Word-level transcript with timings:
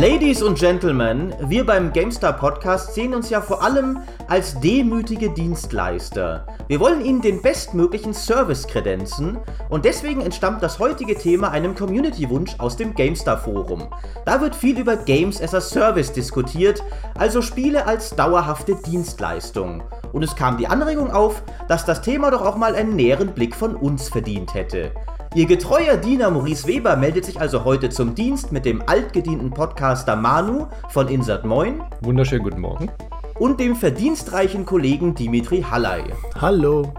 Ladies 0.00 0.44
und 0.44 0.56
Gentlemen, 0.56 1.34
wir 1.40 1.66
beim 1.66 1.92
GameStar 1.92 2.32
Podcast 2.34 2.94
sehen 2.94 3.14
uns 3.14 3.30
ja 3.30 3.40
vor 3.40 3.64
allem 3.64 3.98
als 4.28 4.60
demütige 4.60 5.30
Dienstleister. 5.30 6.46
Wir 6.68 6.78
wollen 6.78 7.04
Ihnen 7.04 7.20
den 7.20 7.42
bestmöglichen 7.42 8.14
Service 8.14 8.68
kredenzen 8.68 9.38
und 9.70 9.84
deswegen 9.84 10.20
entstammt 10.20 10.62
das 10.62 10.78
heutige 10.78 11.16
Thema 11.16 11.50
einem 11.50 11.74
Community-Wunsch 11.74 12.54
aus 12.58 12.76
dem 12.76 12.94
GameStar 12.94 13.38
Forum. 13.38 13.88
Da 14.24 14.40
wird 14.40 14.54
viel 14.54 14.78
über 14.78 14.96
Games 14.96 15.42
as 15.42 15.52
a 15.52 15.60
Service 15.60 16.12
diskutiert, 16.12 16.80
also 17.16 17.42
Spiele 17.42 17.84
als 17.84 18.14
dauerhafte 18.14 18.76
Dienstleistung. 18.76 19.82
Und 20.12 20.22
es 20.22 20.36
kam 20.36 20.58
die 20.58 20.68
Anregung 20.68 21.10
auf, 21.10 21.42
dass 21.66 21.84
das 21.84 22.02
Thema 22.02 22.30
doch 22.30 22.42
auch 22.42 22.56
mal 22.56 22.76
einen 22.76 22.94
näheren 22.94 23.34
Blick 23.34 23.56
von 23.56 23.74
uns 23.74 24.08
verdient 24.08 24.54
hätte. 24.54 24.92
Ihr 25.38 25.46
getreuer 25.46 25.96
Diener 25.96 26.32
Maurice 26.32 26.66
Weber 26.66 26.96
meldet 26.96 27.24
sich 27.24 27.40
also 27.40 27.62
heute 27.62 27.90
zum 27.90 28.16
Dienst 28.16 28.50
mit 28.50 28.64
dem 28.64 28.82
altgedienten 28.88 29.50
Podcaster 29.50 30.16
Manu 30.16 30.66
von 30.88 31.06
Insert 31.06 31.44
Moin. 31.44 31.80
Wunderschönen 32.00 32.42
guten 32.42 32.60
Morgen. 32.60 32.90
Und 33.38 33.60
dem 33.60 33.76
verdienstreichen 33.76 34.66
Kollegen 34.66 35.14
Dimitri 35.14 35.62
Halley. 35.62 36.12
Hallo. 36.40 36.92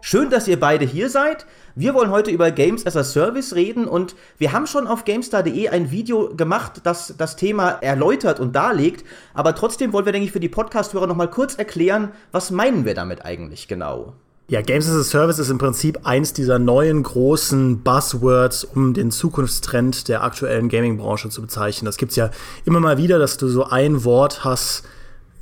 Schön, 0.00 0.28
dass 0.28 0.48
ihr 0.48 0.58
beide 0.58 0.84
hier 0.84 1.08
seid. 1.08 1.46
Wir 1.76 1.94
wollen 1.94 2.10
heute 2.10 2.32
über 2.32 2.50
Games 2.50 2.84
as 2.84 2.96
a 2.96 3.04
Service 3.04 3.54
reden 3.54 3.86
und 3.86 4.16
wir 4.38 4.50
haben 4.50 4.66
schon 4.66 4.88
auf 4.88 5.04
GameStar.de 5.04 5.68
ein 5.68 5.92
Video 5.92 6.34
gemacht, 6.34 6.80
das 6.82 7.14
das 7.16 7.36
Thema 7.36 7.78
erläutert 7.80 8.40
und 8.40 8.56
darlegt. 8.56 9.06
Aber 9.34 9.54
trotzdem 9.54 9.92
wollen 9.92 10.06
wir, 10.06 10.12
denke 10.12 10.26
ich, 10.26 10.32
für 10.32 10.40
die 10.40 10.48
Podcast-Hörer 10.48 11.06
nochmal 11.06 11.30
kurz 11.30 11.54
erklären, 11.54 12.10
was 12.32 12.50
meinen 12.50 12.84
wir 12.84 12.94
damit 12.94 13.24
eigentlich 13.24 13.68
genau? 13.68 14.14
Ja, 14.50 14.62
Games 14.62 14.88
as 14.88 14.96
a 14.96 15.04
Service 15.04 15.38
ist 15.38 15.50
im 15.50 15.58
Prinzip 15.58 16.06
eins 16.06 16.32
dieser 16.32 16.58
neuen 16.58 17.02
großen 17.02 17.82
Buzzwords, 17.82 18.64
um 18.64 18.94
den 18.94 19.10
Zukunftstrend 19.10 20.08
der 20.08 20.24
aktuellen 20.24 20.70
Gaming-Branche 20.70 21.28
zu 21.28 21.42
bezeichnen. 21.42 21.84
Das 21.84 21.98
gibt's 21.98 22.16
ja 22.16 22.30
immer 22.64 22.80
mal 22.80 22.96
wieder, 22.96 23.18
dass 23.18 23.36
du 23.36 23.48
so 23.48 23.64
ein 23.64 24.04
Wort 24.04 24.44
hast, 24.44 24.84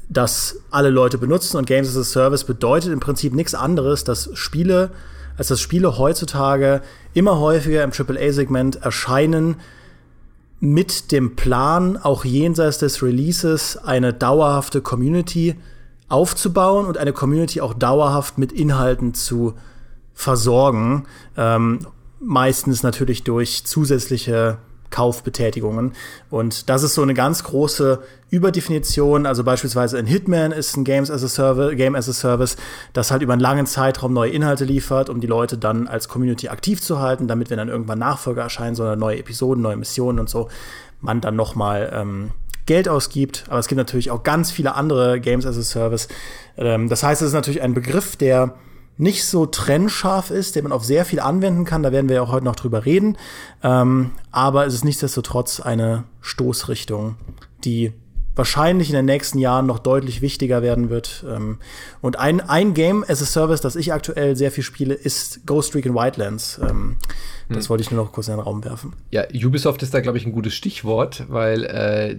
das 0.08 0.56
alle 0.72 0.90
Leute 0.90 1.18
benutzen 1.18 1.56
und 1.56 1.68
Games 1.68 1.90
as 1.90 1.96
a 1.96 2.02
Service 2.02 2.42
bedeutet 2.42 2.92
im 2.92 2.98
Prinzip 2.98 3.32
nichts 3.32 3.54
anderes, 3.54 4.02
dass 4.02 4.28
Spiele, 4.34 4.90
als 5.36 5.46
dass 5.46 5.60
Spiele 5.60 5.98
heutzutage 5.98 6.82
immer 7.14 7.38
häufiger 7.38 7.84
im 7.84 7.92
AAA-Segment 7.92 8.82
erscheinen, 8.82 9.54
mit 10.58 11.12
dem 11.12 11.36
Plan, 11.36 11.96
auch 11.96 12.24
jenseits 12.24 12.78
des 12.78 13.04
Releases 13.04 13.76
eine 13.76 14.12
dauerhafte 14.12 14.80
Community 14.80 15.54
aufzubauen 16.08 16.86
und 16.86 16.98
eine 16.98 17.12
Community 17.12 17.60
auch 17.60 17.74
dauerhaft 17.74 18.38
mit 18.38 18.52
Inhalten 18.52 19.14
zu 19.14 19.54
versorgen. 20.14 21.06
Ähm, 21.36 21.80
meistens 22.20 22.82
natürlich 22.82 23.24
durch 23.24 23.64
zusätzliche 23.66 24.58
Kaufbetätigungen. 24.90 25.92
Und 26.30 26.68
das 26.70 26.82
ist 26.82 26.94
so 26.94 27.02
eine 27.02 27.14
ganz 27.14 27.44
große 27.44 28.00
Überdefinition. 28.30 29.26
Also 29.26 29.44
beispielsweise 29.44 29.98
ein 29.98 30.06
Hitman 30.06 30.52
ist 30.52 30.76
ein 30.76 30.84
Games 30.84 31.10
as 31.10 31.24
a 31.24 31.28
Service, 31.28 31.76
Game 31.76 31.94
as 31.94 32.08
a 32.08 32.12
Service, 32.12 32.56
das 32.92 33.10
halt 33.10 33.22
über 33.22 33.32
einen 33.32 33.42
langen 33.42 33.66
Zeitraum 33.66 34.12
neue 34.12 34.30
Inhalte 34.30 34.64
liefert, 34.64 35.10
um 35.10 35.20
die 35.20 35.26
Leute 35.26 35.58
dann 35.58 35.86
als 35.88 36.08
Community 36.08 36.48
aktiv 36.48 36.80
zu 36.80 37.00
halten, 37.00 37.28
damit 37.28 37.50
wenn 37.50 37.58
dann 37.58 37.68
irgendwann 37.68 37.98
Nachfolger 37.98 38.42
erscheinen, 38.42 38.74
sondern 38.74 38.98
neue 38.98 39.18
Episoden, 39.18 39.62
neue 39.62 39.76
Missionen 39.76 40.18
und 40.18 40.28
so, 40.28 40.48
man 41.00 41.20
dann 41.20 41.36
noch 41.36 41.54
mal 41.54 41.90
ähm, 41.92 42.30
Geld 42.66 42.88
ausgibt, 42.88 43.44
aber 43.48 43.58
es 43.58 43.68
gibt 43.68 43.78
natürlich 43.78 44.10
auch 44.10 44.22
ganz 44.22 44.50
viele 44.50 44.74
andere 44.74 45.20
Games 45.20 45.46
as 45.46 45.56
a 45.56 45.62
Service. 45.62 46.08
Ähm, 46.56 46.88
das 46.88 47.02
heißt, 47.02 47.22
es 47.22 47.28
ist 47.28 47.34
natürlich 47.34 47.62
ein 47.62 47.74
Begriff, 47.74 48.16
der 48.16 48.54
nicht 48.98 49.24
so 49.24 49.46
trennscharf 49.46 50.30
ist, 50.30 50.56
den 50.56 50.64
man 50.64 50.72
auf 50.72 50.84
sehr 50.84 51.04
viel 51.04 51.20
anwenden 51.20 51.64
kann. 51.64 51.82
Da 51.82 51.92
werden 51.92 52.08
wir 52.08 52.16
ja 52.16 52.22
auch 52.22 52.32
heute 52.32 52.44
noch 52.44 52.56
drüber 52.56 52.84
reden. 52.84 53.18
Ähm, 53.62 54.12
aber 54.30 54.66
es 54.66 54.74
ist 54.74 54.84
nichtsdestotrotz 54.84 55.60
eine 55.60 56.04
Stoßrichtung, 56.20 57.16
die 57.64 57.92
wahrscheinlich 58.36 58.90
in 58.90 58.96
den 58.96 59.06
nächsten 59.06 59.38
Jahren 59.38 59.66
noch 59.66 59.78
deutlich 59.78 60.20
wichtiger 60.20 60.62
werden 60.62 60.90
wird. 60.90 61.24
Ähm, 61.28 61.58
und 62.00 62.18
ein, 62.18 62.40
ein 62.40 62.74
Game 62.74 63.04
as 63.08 63.22
a 63.22 63.26
Service, 63.26 63.60
das 63.60 63.76
ich 63.76 63.92
aktuell 63.92 64.36
sehr 64.36 64.50
viel 64.50 64.64
spiele, 64.64 64.94
ist 64.94 65.46
Ghost 65.46 65.74
Recon 65.74 65.94
Wildlands. 65.94 66.60
Ähm, 66.62 66.96
das 67.48 67.64
hm. 67.64 67.70
wollte 67.70 67.82
ich 67.82 67.90
nur 67.90 68.02
noch 68.02 68.12
kurz 68.12 68.28
in 68.28 68.34
den 68.34 68.40
Raum 68.40 68.64
werfen. 68.64 68.92
Ja, 69.10 69.24
Ubisoft 69.34 69.82
ist 69.82 69.94
da, 69.94 70.00
glaube 70.00 70.18
ich, 70.18 70.26
ein 70.26 70.32
gutes 70.32 70.54
Stichwort, 70.54 71.24
weil 71.28 71.64
äh, 71.64 72.16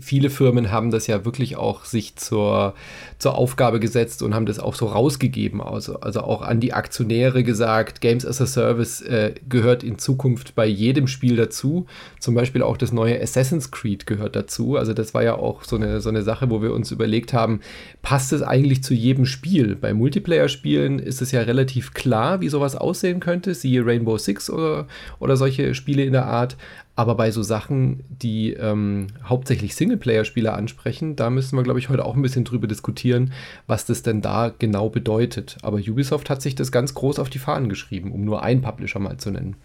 viele 0.00 0.30
Firmen 0.30 0.70
haben 0.70 0.90
das 0.90 1.06
ja 1.06 1.24
wirklich 1.24 1.56
auch 1.56 1.84
sich 1.84 2.16
zur, 2.16 2.74
zur 3.18 3.36
Aufgabe 3.36 3.80
gesetzt 3.80 4.22
und 4.22 4.34
haben 4.34 4.46
das 4.46 4.58
auch 4.58 4.74
so 4.74 4.86
rausgegeben. 4.86 5.60
Also, 5.60 6.00
also 6.00 6.20
auch 6.20 6.42
an 6.42 6.60
die 6.60 6.72
Aktionäre 6.72 7.42
gesagt, 7.42 8.00
Games 8.00 8.26
as 8.26 8.40
a 8.40 8.46
Service 8.46 9.00
äh, 9.02 9.34
gehört 9.48 9.82
in 9.82 9.98
Zukunft 9.98 10.54
bei 10.54 10.66
jedem 10.66 11.06
Spiel 11.06 11.36
dazu. 11.36 11.86
Zum 12.20 12.34
Beispiel 12.34 12.62
auch 12.62 12.76
das 12.76 12.92
neue 12.92 13.20
Assassin's 13.20 13.70
Creed 13.70 14.06
gehört 14.06 14.36
dazu. 14.36 14.76
Also 14.76 14.92
das 14.92 15.14
war 15.14 15.22
ja 15.22 15.34
auch 15.34 15.64
so 15.64 15.76
eine, 15.76 16.00
so 16.00 16.08
eine 16.08 16.22
Sache, 16.22 16.50
wo 16.50 16.62
wir 16.62 16.72
uns 16.72 16.90
überlegt 16.90 17.32
haben, 17.32 17.60
passt 18.02 18.32
es 18.32 18.42
eigentlich 18.42 18.82
zu 18.82 18.94
jedem 18.94 19.26
Spiel? 19.26 19.76
Bei 19.76 19.94
Multiplayer-Spielen 19.94 20.98
ist 20.98 21.22
es 21.22 21.32
ja 21.32 21.40
relativ 21.42 21.94
klar, 21.94 22.40
wie 22.40 22.48
sowas 22.48 22.76
aussehen 22.76 23.20
könnte, 23.20 23.54
siehe 23.54 23.84
Rainbow 23.84 24.18
Six 24.18 24.50
oder, 24.50 24.86
oder 25.18 25.36
solche 25.36 25.74
Spiele 25.74 26.04
in 26.04 26.12
der 26.12 26.26
Art. 26.26 26.56
Aber 26.98 27.14
bei 27.14 27.30
so 27.30 27.42
Sachen, 27.42 28.02
die 28.08 28.54
ähm, 28.54 29.08
hauptsächlich 29.22 29.76
Singleplayer-Spieler 29.76 30.54
ansprechen, 30.54 31.14
da 31.14 31.28
müssen 31.28 31.56
wir, 31.56 31.62
glaube 31.62 31.78
ich, 31.78 31.90
heute 31.90 32.06
auch 32.06 32.16
ein 32.16 32.22
bisschen 32.22 32.44
drüber 32.44 32.66
diskutieren, 32.66 33.34
was 33.66 33.84
das 33.84 34.02
denn 34.02 34.22
da 34.22 34.50
genau 34.58 34.88
bedeutet. 34.88 35.58
Aber 35.62 35.76
Ubisoft 35.76 36.30
hat 36.30 36.40
sich 36.40 36.54
das 36.54 36.72
ganz 36.72 36.94
groß 36.94 37.18
auf 37.18 37.28
die 37.28 37.38
Fahnen 37.38 37.68
geschrieben, 37.68 38.12
um 38.12 38.24
nur 38.24 38.42
einen 38.42 38.62
Publisher 38.62 38.98
mal 38.98 39.18
zu 39.18 39.30
nennen. 39.30 39.56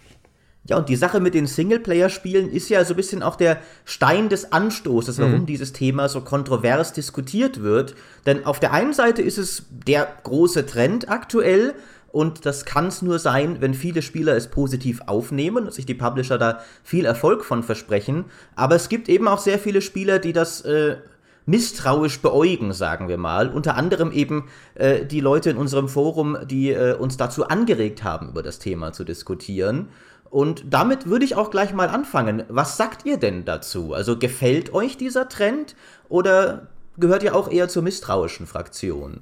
Ja, 0.68 0.78
und 0.78 0.90
die 0.90 0.96
Sache 0.96 1.22
mit 1.22 1.34
den 1.34 1.48
Singleplayer-Spielen 1.48 2.52
ist 2.52 2.70
ja 2.70 2.84
so 2.84 2.94
ein 2.94 2.98
bisschen 2.98 3.24
auch 3.24 3.36
der 3.36 3.60
Stein 3.86 4.30
des 4.30 4.52
Anstoßes, 4.52 5.18
warum 5.18 5.42
mhm. 5.42 5.46
dieses 5.48 5.74
Thema 5.74 6.08
so 6.10 6.22
kontrovers 6.22 6.94
diskutiert 6.94 7.64
wird. 7.64 7.96
Denn 8.26 8.46
auf 8.46 8.60
der 8.60 8.74
einen 8.74 8.94
Seite 8.94 9.22
ist 9.22 9.40
es 9.40 9.66
der 9.88 10.08
große 10.24 10.66
Trend 10.68 11.10
aktuell, 11.10 11.74
und 12.12 12.46
das 12.46 12.66
kann 12.66 12.88
es 12.88 13.02
nur 13.02 13.20
sein, 13.20 13.62
wenn 13.62 13.74
viele 13.74 14.02
Spieler 14.02 14.36
es 14.36 14.50
positiv 14.50 15.02
aufnehmen 15.06 15.66
und 15.66 15.74
sich 15.74 15.86
die 15.86 15.94
Publisher 15.94 16.38
da 16.38 16.60
viel 16.84 17.06
Erfolg 17.06 17.46
von 17.46 17.64
versprechen. 17.64 18.26
Aber 18.56 18.76
es 18.76 18.90
gibt 18.90 19.08
eben 19.08 19.28
auch 19.28 19.40
sehr 19.40 19.60
viele 19.60 19.82
Spieler, 19.82 20.20
die 20.20 20.34
das 20.34 20.62
äh, 20.62 20.98
misstrauisch 21.46 22.20
beäugen, 22.22 22.74
sagen 22.74 23.08
wir 23.08 23.18
mal. 23.18 23.48
Unter 23.50 23.78
anderem 23.78 24.12
eben 24.12 24.50
äh, 24.76 25.06
die 25.06 25.22
Leute 25.22 25.50
in 25.50 25.58
unserem 25.58 25.88
Forum, 25.88 26.38
die 26.46 26.72
äh, 26.72 26.96
uns 26.96 27.16
dazu 27.16 27.48
angeregt 27.48 28.04
haben, 28.04 28.30
über 28.30 28.44
das 28.44 28.60
Thema 28.60 28.92
zu 28.92 29.06
diskutieren. 29.06 29.88
Und 30.30 30.66
damit 30.70 31.08
würde 31.08 31.26
ich 31.26 31.36
auch 31.36 31.50
gleich 31.50 31.74
mal 31.74 31.88
anfangen. 31.88 32.44
Was 32.50 32.76
sagt 32.76 33.06
ihr 33.06 33.18
denn 33.18 33.46
dazu? 33.46 33.94
Also 33.94 34.18
gefällt 34.18 34.74
euch 34.74 34.98
dieser 34.98 35.30
Trend 35.30 35.76
oder 36.10 36.68
gehört 36.98 37.24
ihr 37.24 37.36
auch 37.36 37.50
eher 37.50 37.70
zur 37.70 37.84
misstrauischen 37.84 38.48
Fraktion? 38.48 39.22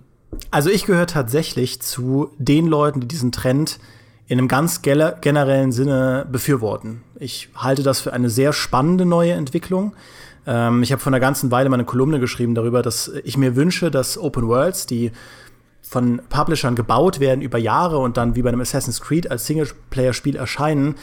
Also 0.51 0.69
ich 0.69 0.85
gehöre 0.85 1.07
tatsächlich 1.07 1.81
zu 1.81 2.31
den 2.37 2.67
Leuten, 2.67 3.01
die 3.01 3.07
diesen 3.07 3.31
Trend 3.31 3.79
in 4.27 4.37
einem 4.37 4.47
ganz 4.47 4.83
generellen 4.83 5.71
Sinne 5.71 6.27
befürworten. 6.31 7.01
Ich 7.19 7.49
halte 7.55 7.81
das 7.81 7.99
für 7.99 8.13
eine 8.13 8.29
sehr 8.29 8.53
spannende 8.53 9.05
neue 9.05 9.33
Entwicklung. 9.33 9.95
Ähm, 10.45 10.83
ich 10.83 10.91
habe 10.91 11.01
vor 11.01 11.09
einer 11.09 11.19
ganzen 11.19 11.49
Weile 11.49 11.69
meine 11.69 11.83
Kolumne 11.83 12.19
geschrieben 12.19 12.53
darüber, 12.53 12.83
dass 12.83 13.11
ich 13.23 13.37
mir 13.37 13.55
wünsche, 13.55 13.89
dass 13.89 14.17
Open 14.19 14.47
Worlds, 14.47 14.85
die 14.85 15.11
von 15.81 16.21
Publishern 16.29 16.75
gebaut 16.75 17.19
werden 17.19 17.41
über 17.41 17.57
Jahre 17.57 17.97
und 17.97 18.17
dann 18.17 18.35
wie 18.35 18.43
bei 18.43 18.49
einem 18.49 18.61
Assassin's 18.61 19.01
Creed 19.01 19.31
als 19.31 19.47
Singleplayer-Spiel 19.47 20.35
erscheinen, 20.35 20.95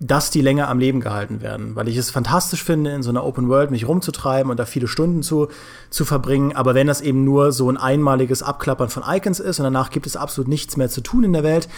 dass 0.00 0.30
die 0.30 0.40
länger 0.40 0.68
am 0.68 0.78
Leben 0.78 1.00
gehalten 1.00 1.40
werden, 1.40 1.76
weil 1.76 1.88
ich 1.88 1.96
es 1.96 2.10
fantastisch 2.10 2.62
finde, 2.64 2.90
in 2.90 3.02
so 3.02 3.10
einer 3.10 3.24
Open 3.24 3.48
World 3.48 3.70
mich 3.70 3.86
rumzutreiben 3.86 4.50
und 4.50 4.58
da 4.58 4.66
viele 4.66 4.88
Stunden 4.88 5.22
zu, 5.22 5.48
zu 5.90 6.04
verbringen. 6.04 6.54
Aber 6.54 6.74
wenn 6.74 6.86
das 6.86 7.00
eben 7.00 7.24
nur 7.24 7.52
so 7.52 7.70
ein 7.70 7.76
einmaliges 7.76 8.42
Abklappern 8.42 8.88
von 8.88 9.04
Icons 9.06 9.40
ist 9.40 9.60
und 9.60 9.64
danach 9.64 9.90
gibt 9.90 10.06
es 10.06 10.16
absolut 10.16 10.48
nichts 10.48 10.76
mehr 10.76 10.88
zu 10.88 11.00
tun 11.00 11.24
in 11.24 11.32
der 11.32 11.44
Welt, 11.44 11.68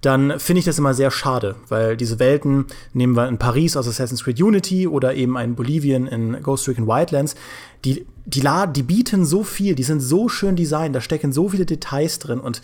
dann 0.00 0.38
finde 0.38 0.60
ich 0.60 0.64
das 0.64 0.78
immer 0.78 0.94
sehr 0.94 1.10
schade, 1.10 1.56
weil 1.68 1.96
diese 1.96 2.18
Welten, 2.18 2.66
nehmen 2.92 3.16
wir 3.16 3.28
in 3.28 3.38
Paris 3.38 3.76
aus 3.76 3.88
Assassin's 3.88 4.24
Creed 4.24 4.40
Unity 4.40 4.86
oder 4.86 5.14
eben 5.14 5.36
ein 5.36 5.54
Bolivien 5.54 6.06
in 6.06 6.42
Ghost 6.42 6.68
Recon 6.68 6.86
Wildlands, 6.86 7.34
die, 7.84 8.06
die, 8.24 8.42
die 8.74 8.82
bieten 8.82 9.24
so 9.24 9.42
viel, 9.42 9.74
die 9.74 9.82
sind 9.82 10.00
so 10.00 10.28
schön 10.28 10.56
designt, 10.56 10.94
da 10.94 11.00
stecken 11.00 11.32
so 11.32 11.48
viele 11.48 11.66
Details 11.66 12.18
drin 12.18 12.40
und 12.40 12.62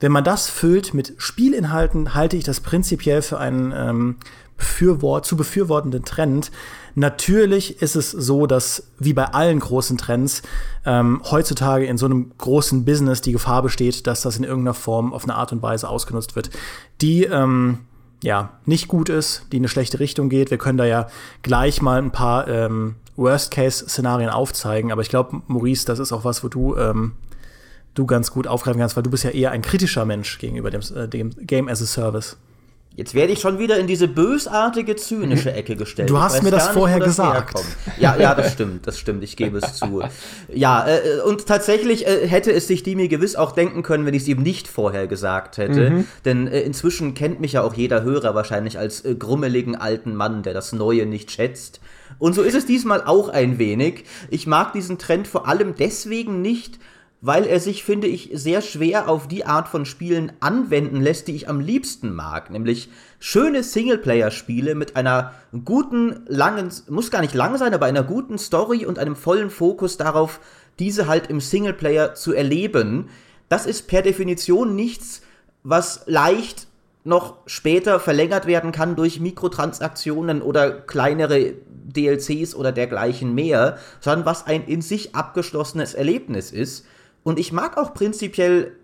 wenn 0.00 0.12
man 0.12 0.24
das 0.24 0.48
füllt 0.48 0.92
mit 0.92 1.14
Spielinhalten, 1.16 2.14
halte 2.14 2.36
ich 2.36 2.44
das 2.44 2.60
prinzipiell 2.60 3.22
für 3.22 3.38
einen 3.38 3.72
ähm, 3.74 4.16
befürwort 4.56 5.26
zu 5.26 5.36
befürwortenden 5.36 6.04
Trend. 6.04 6.50
Natürlich 6.94 7.82
ist 7.82 7.94
es 7.94 8.10
so, 8.10 8.46
dass 8.46 8.90
wie 8.98 9.12
bei 9.12 9.26
allen 9.26 9.60
großen 9.60 9.98
Trends 9.98 10.42
ähm, 10.84 11.20
heutzutage 11.30 11.86
in 11.86 11.98
so 11.98 12.06
einem 12.06 12.32
großen 12.38 12.84
Business 12.84 13.20
die 13.20 13.32
Gefahr 13.32 13.62
besteht, 13.62 14.06
dass 14.06 14.22
das 14.22 14.38
in 14.38 14.44
irgendeiner 14.44 14.74
Form 14.74 15.12
auf 15.12 15.24
eine 15.24 15.34
Art 15.34 15.52
und 15.52 15.62
Weise 15.62 15.88
ausgenutzt 15.88 16.36
wird, 16.36 16.50
die 17.02 17.24
ähm, 17.24 17.80
ja 18.22 18.58
nicht 18.64 18.88
gut 18.88 19.08
ist, 19.08 19.46
die 19.52 19.58
in 19.58 19.62
eine 19.62 19.68
schlechte 19.68 20.00
Richtung 20.00 20.28
geht. 20.28 20.50
Wir 20.50 20.58
können 20.58 20.78
da 20.78 20.86
ja 20.86 21.08
gleich 21.42 21.82
mal 21.82 21.98
ein 21.98 22.12
paar 22.12 22.48
ähm, 22.48 22.96
Worst-Case-Szenarien 23.16 24.30
aufzeigen, 24.30 24.92
aber 24.92 25.02
ich 25.02 25.08
glaube, 25.08 25.42
Maurice, 25.46 25.86
das 25.86 25.98
ist 25.98 26.12
auch 26.12 26.24
was, 26.24 26.42
wo 26.44 26.48
du 26.48 26.76
ähm, 26.76 27.12
du 27.96 28.06
ganz 28.06 28.30
gut 28.30 28.46
aufgreifen 28.46 28.80
kannst, 28.80 28.96
weil 28.96 29.02
du 29.02 29.10
bist 29.10 29.24
ja 29.24 29.30
eher 29.30 29.50
ein 29.50 29.62
kritischer 29.62 30.04
Mensch 30.04 30.38
gegenüber 30.38 30.70
dem, 30.70 30.82
äh, 30.94 31.08
dem 31.08 31.30
Game 31.30 31.68
as 31.68 31.82
a 31.82 31.86
Service. 31.86 32.36
Jetzt 32.96 33.12
werde 33.12 33.34
ich 33.34 33.40
schon 33.40 33.58
wieder 33.58 33.78
in 33.78 33.86
diese 33.86 34.08
bösartige, 34.08 34.96
zynische 34.96 35.52
Ecke 35.52 35.76
gestellt. 35.76 36.08
Du 36.08 36.18
hast 36.18 36.42
mir 36.42 36.50
das 36.50 36.68
vorher 36.68 36.98
das 36.98 37.08
gesagt. 37.08 37.62
Ja, 37.98 38.16
ja, 38.16 38.34
das 38.34 38.52
stimmt, 38.52 38.86
das 38.86 38.98
stimmt, 38.98 39.22
ich 39.22 39.36
gebe 39.36 39.58
es 39.58 39.74
zu. 39.74 40.02
Ja, 40.52 40.86
äh, 40.88 41.20
und 41.20 41.46
tatsächlich 41.46 42.06
äh, 42.06 42.26
hätte 42.26 42.52
es 42.52 42.66
sich 42.66 42.82
die 42.82 42.96
mir 42.96 43.08
gewiss 43.08 43.36
auch 43.36 43.52
denken 43.52 43.82
können, 43.82 44.06
wenn 44.06 44.14
ich 44.14 44.22
es 44.22 44.28
eben 44.28 44.42
nicht 44.42 44.66
vorher 44.66 45.06
gesagt 45.06 45.58
hätte. 45.58 45.90
Mhm. 45.90 46.04
Denn 46.24 46.46
äh, 46.46 46.60
inzwischen 46.60 47.12
kennt 47.12 47.40
mich 47.40 47.52
ja 47.52 47.62
auch 47.62 47.74
jeder 47.74 48.02
Hörer 48.02 48.34
wahrscheinlich 48.34 48.78
als 48.78 49.04
äh, 49.04 49.14
grummeligen 49.14 49.76
alten 49.76 50.14
Mann, 50.14 50.42
der 50.42 50.54
das 50.54 50.72
Neue 50.72 51.04
nicht 51.04 51.30
schätzt. 51.30 51.80
Und 52.18 52.34
so 52.34 52.42
ist 52.42 52.54
es 52.54 52.64
diesmal 52.64 53.02
auch 53.04 53.28
ein 53.28 53.58
wenig. 53.58 54.04
Ich 54.30 54.46
mag 54.46 54.72
diesen 54.72 54.96
Trend 54.96 55.28
vor 55.28 55.46
allem 55.46 55.74
deswegen 55.78 56.40
nicht, 56.40 56.78
weil 57.26 57.44
er 57.44 57.58
sich, 57.58 57.82
finde 57.82 58.06
ich, 58.06 58.30
sehr 58.34 58.60
schwer 58.62 59.08
auf 59.08 59.26
die 59.26 59.44
Art 59.44 59.66
von 59.66 59.84
Spielen 59.84 60.30
anwenden 60.38 61.00
lässt, 61.00 61.26
die 61.26 61.34
ich 61.34 61.48
am 61.48 61.58
liebsten 61.58 62.14
mag, 62.14 62.50
nämlich 62.50 62.88
schöne 63.18 63.64
Singleplayer-Spiele 63.64 64.76
mit 64.76 64.94
einer 64.94 65.34
guten, 65.64 66.20
langen, 66.28 66.70
muss 66.88 67.10
gar 67.10 67.22
nicht 67.22 67.34
lang 67.34 67.58
sein, 67.58 67.74
aber 67.74 67.86
einer 67.86 68.04
guten 68.04 68.38
Story 68.38 68.86
und 68.86 69.00
einem 69.00 69.16
vollen 69.16 69.50
Fokus 69.50 69.96
darauf, 69.96 70.38
diese 70.78 71.08
halt 71.08 71.26
im 71.26 71.40
Singleplayer 71.40 72.14
zu 72.14 72.32
erleben. 72.32 73.08
Das 73.48 73.66
ist 73.66 73.88
per 73.88 74.02
Definition 74.02 74.76
nichts, 74.76 75.22
was 75.64 76.02
leicht 76.06 76.68
noch 77.02 77.38
später 77.46 77.98
verlängert 77.98 78.46
werden 78.46 78.70
kann 78.70 78.94
durch 78.94 79.18
Mikrotransaktionen 79.18 80.42
oder 80.42 80.70
kleinere 80.70 81.54
DLCs 81.66 82.54
oder 82.54 82.70
dergleichen 82.70 83.34
mehr, 83.34 83.78
sondern 83.98 84.26
was 84.26 84.46
ein 84.46 84.64
in 84.64 84.80
sich 84.80 85.16
abgeschlossenes 85.16 85.94
Erlebnis 85.94 86.52
ist. 86.52 86.86
Und 87.26 87.40
ich 87.40 87.50
mag 87.50 87.76
auch 87.76 87.92
prinzipiell 87.92 88.76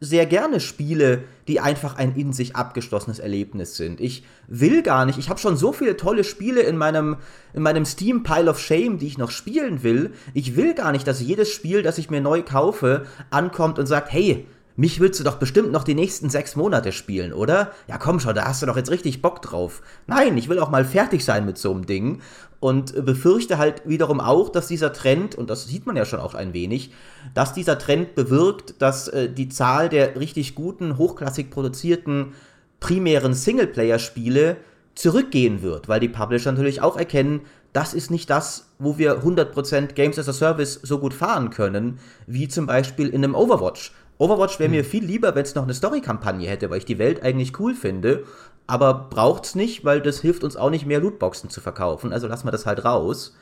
sehr 0.00 0.26
gerne 0.26 0.58
Spiele, 0.58 1.22
die 1.46 1.60
einfach 1.60 1.94
ein 1.94 2.16
in 2.16 2.32
sich 2.32 2.56
abgeschlossenes 2.56 3.20
Erlebnis 3.20 3.76
sind. 3.76 4.00
Ich 4.00 4.24
will 4.48 4.82
gar 4.82 5.06
nicht, 5.06 5.16
ich 5.16 5.28
habe 5.28 5.38
schon 5.38 5.56
so 5.56 5.72
viele 5.72 5.96
tolle 5.96 6.24
Spiele 6.24 6.62
in 6.62 6.76
meinem, 6.76 7.18
in 7.52 7.62
meinem 7.62 7.84
Steam 7.84 8.24
Pile 8.24 8.50
of 8.50 8.58
Shame, 8.58 8.98
die 8.98 9.06
ich 9.06 9.16
noch 9.16 9.30
spielen 9.30 9.84
will. 9.84 10.10
Ich 10.32 10.56
will 10.56 10.74
gar 10.74 10.90
nicht, 10.90 11.06
dass 11.06 11.20
jedes 11.20 11.52
Spiel, 11.52 11.82
das 11.82 11.98
ich 11.98 12.10
mir 12.10 12.20
neu 12.20 12.42
kaufe, 12.42 13.06
ankommt 13.30 13.78
und 13.78 13.86
sagt, 13.86 14.12
hey, 14.12 14.44
mich 14.76 14.98
willst 14.98 15.20
du 15.20 15.24
doch 15.24 15.36
bestimmt 15.36 15.70
noch 15.70 15.84
die 15.84 15.94
nächsten 15.94 16.30
sechs 16.30 16.56
Monate 16.56 16.92
spielen, 16.92 17.32
oder? 17.32 17.70
Ja, 17.86 17.96
komm 17.98 18.18
schon, 18.18 18.34
da 18.34 18.46
hast 18.46 18.60
du 18.60 18.66
doch 18.66 18.76
jetzt 18.76 18.90
richtig 18.90 19.22
Bock 19.22 19.40
drauf. 19.40 19.82
Nein, 20.06 20.36
ich 20.36 20.48
will 20.48 20.58
auch 20.58 20.70
mal 20.70 20.84
fertig 20.84 21.24
sein 21.24 21.46
mit 21.46 21.58
so 21.58 21.70
einem 21.70 21.86
Ding 21.86 22.20
und 22.58 23.04
befürchte 23.04 23.58
halt 23.58 23.82
wiederum 23.84 24.20
auch, 24.20 24.48
dass 24.48 24.66
dieser 24.66 24.92
Trend, 24.92 25.34
und 25.34 25.50
das 25.50 25.66
sieht 25.66 25.86
man 25.86 25.96
ja 25.96 26.04
schon 26.04 26.18
auch 26.18 26.34
ein 26.34 26.54
wenig, 26.54 26.92
dass 27.34 27.52
dieser 27.52 27.78
Trend 27.78 28.14
bewirkt, 28.14 28.80
dass 28.80 29.06
äh, 29.08 29.28
die 29.28 29.48
Zahl 29.48 29.88
der 29.88 30.18
richtig 30.18 30.54
guten, 30.54 30.98
hochklassig 30.98 31.50
produzierten 31.50 32.32
primären 32.80 33.34
Singleplayer-Spiele 33.34 34.56
zurückgehen 34.94 35.62
wird, 35.62 35.88
weil 35.88 36.00
die 36.00 36.08
Publisher 36.08 36.52
natürlich 36.52 36.80
auch 36.80 36.96
erkennen, 36.96 37.42
das 37.74 37.92
ist 37.92 38.10
nicht 38.10 38.30
das, 38.30 38.70
wo 38.78 38.98
wir 38.98 39.22
100% 39.22 39.94
Games 39.94 40.18
as 40.18 40.28
a 40.28 40.32
Service 40.32 40.78
so 40.82 40.98
gut 40.98 41.12
fahren 41.12 41.50
können, 41.50 41.98
wie 42.26 42.46
zum 42.46 42.66
Beispiel 42.66 43.08
in 43.08 43.24
einem 43.24 43.34
Overwatch. 43.34 43.92
Overwatch 44.18 44.58
wäre 44.58 44.70
mir 44.70 44.82
hm. 44.82 44.88
viel 44.88 45.04
lieber, 45.04 45.34
wenn 45.34 45.42
es 45.42 45.54
noch 45.54 45.64
eine 45.64 45.74
Story-Kampagne 45.74 46.48
hätte, 46.48 46.70
weil 46.70 46.78
ich 46.78 46.84
die 46.84 46.98
Welt 46.98 47.22
eigentlich 47.22 47.58
cool 47.58 47.74
finde 47.74 48.24
aber 48.66 49.08
braucht's 49.10 49.54
nicht, 49.54 49.84
weil 49.84 50.00
das 50.00 50.20
hilft 50.20 50.44
uns 50.44 50.56
auch 50.56 50.70
nicht 50.70 50.86
mehr 50.86 51.00
Lootboxen 51.00 51.50
zu 51.50 51.60
verkaufen, 51.60 52.12
also 52.12 52.26
lassen 52.26 52.46
wir 52.46 52.52
das 52.52 52.66
halt 52.66 52.84
raus. 52.84 53.34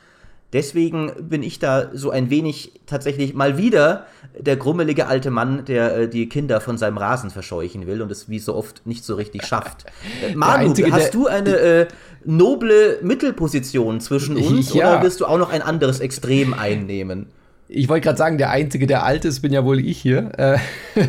Deswegen 0.51 1.11
bin 1.19 1.41
ich 1.41 1.57
da 1.57 1.89
so 1.93 2.11
ein 2.11 2.29
wenig 2.29 2.73
tatsächlich 2.85 3.33
mal 3.33 3.57
wieder 3.57 4.05
der 4.37 4.55
grummelige 4.55 5.07
alte 5.07 5.31
Mann, 5.31 5.65
der 5.65 5.97
äh, 5.97 6.07
die 6.07 6.29
Kinder 6.29 6.61
von 6.61 6.77
seinem 6.77 6.99
Rasen 6.99 7.31
verscheuchen 7.31 7.87
will 7.87 8.03
und 8.03 8.11
es 8.11 8.29
wie 8.29 8.37
so 8.37 8.53
oft 8.53 8.85
nicht 8.85 9.03
so 9.03 9.15
richtig 9.15 9.45
schafft. 9.45 9.85
Äh, 10.23 10.35
Manu, 10.35 10.69
Einzige, 10.69 10.91
hast 10.91 11.15
du 11.15 11.25
eine 11.25 11.55
äh, 11.57 11.87
noble 12.23 12.99
Mittelposition 13.01 13.99
zwischen 13.99 14.37
uns 14.37 14.73
ja. 14.75 14.93
oder 14.93 15.03
wirst 15.03 15.21
du 15.21 15.25
auch 15.25 15.39
noch 15.39 15.49
ein 15.49 15.63
anderes 15.63 15.99
Extrem 15.99 16.53
einnehmen? 16.53 17.27
Ich 17.75 17.89
wollte 17.89 18.05
gerade 18.05 18.17
sagen, 18.17 18.37
der 18.37 18.51
Einzige, 18.51 18.85
der 18.85 19.03
alt 19.03 19.25
ist, 19.25 19.41
bin 19.41 19.51
ja 19.51 19.65
wohl 19.65 19.83
ich 19.83 19.97
hier. 19.97 20.31
Äh, 20.37 20.57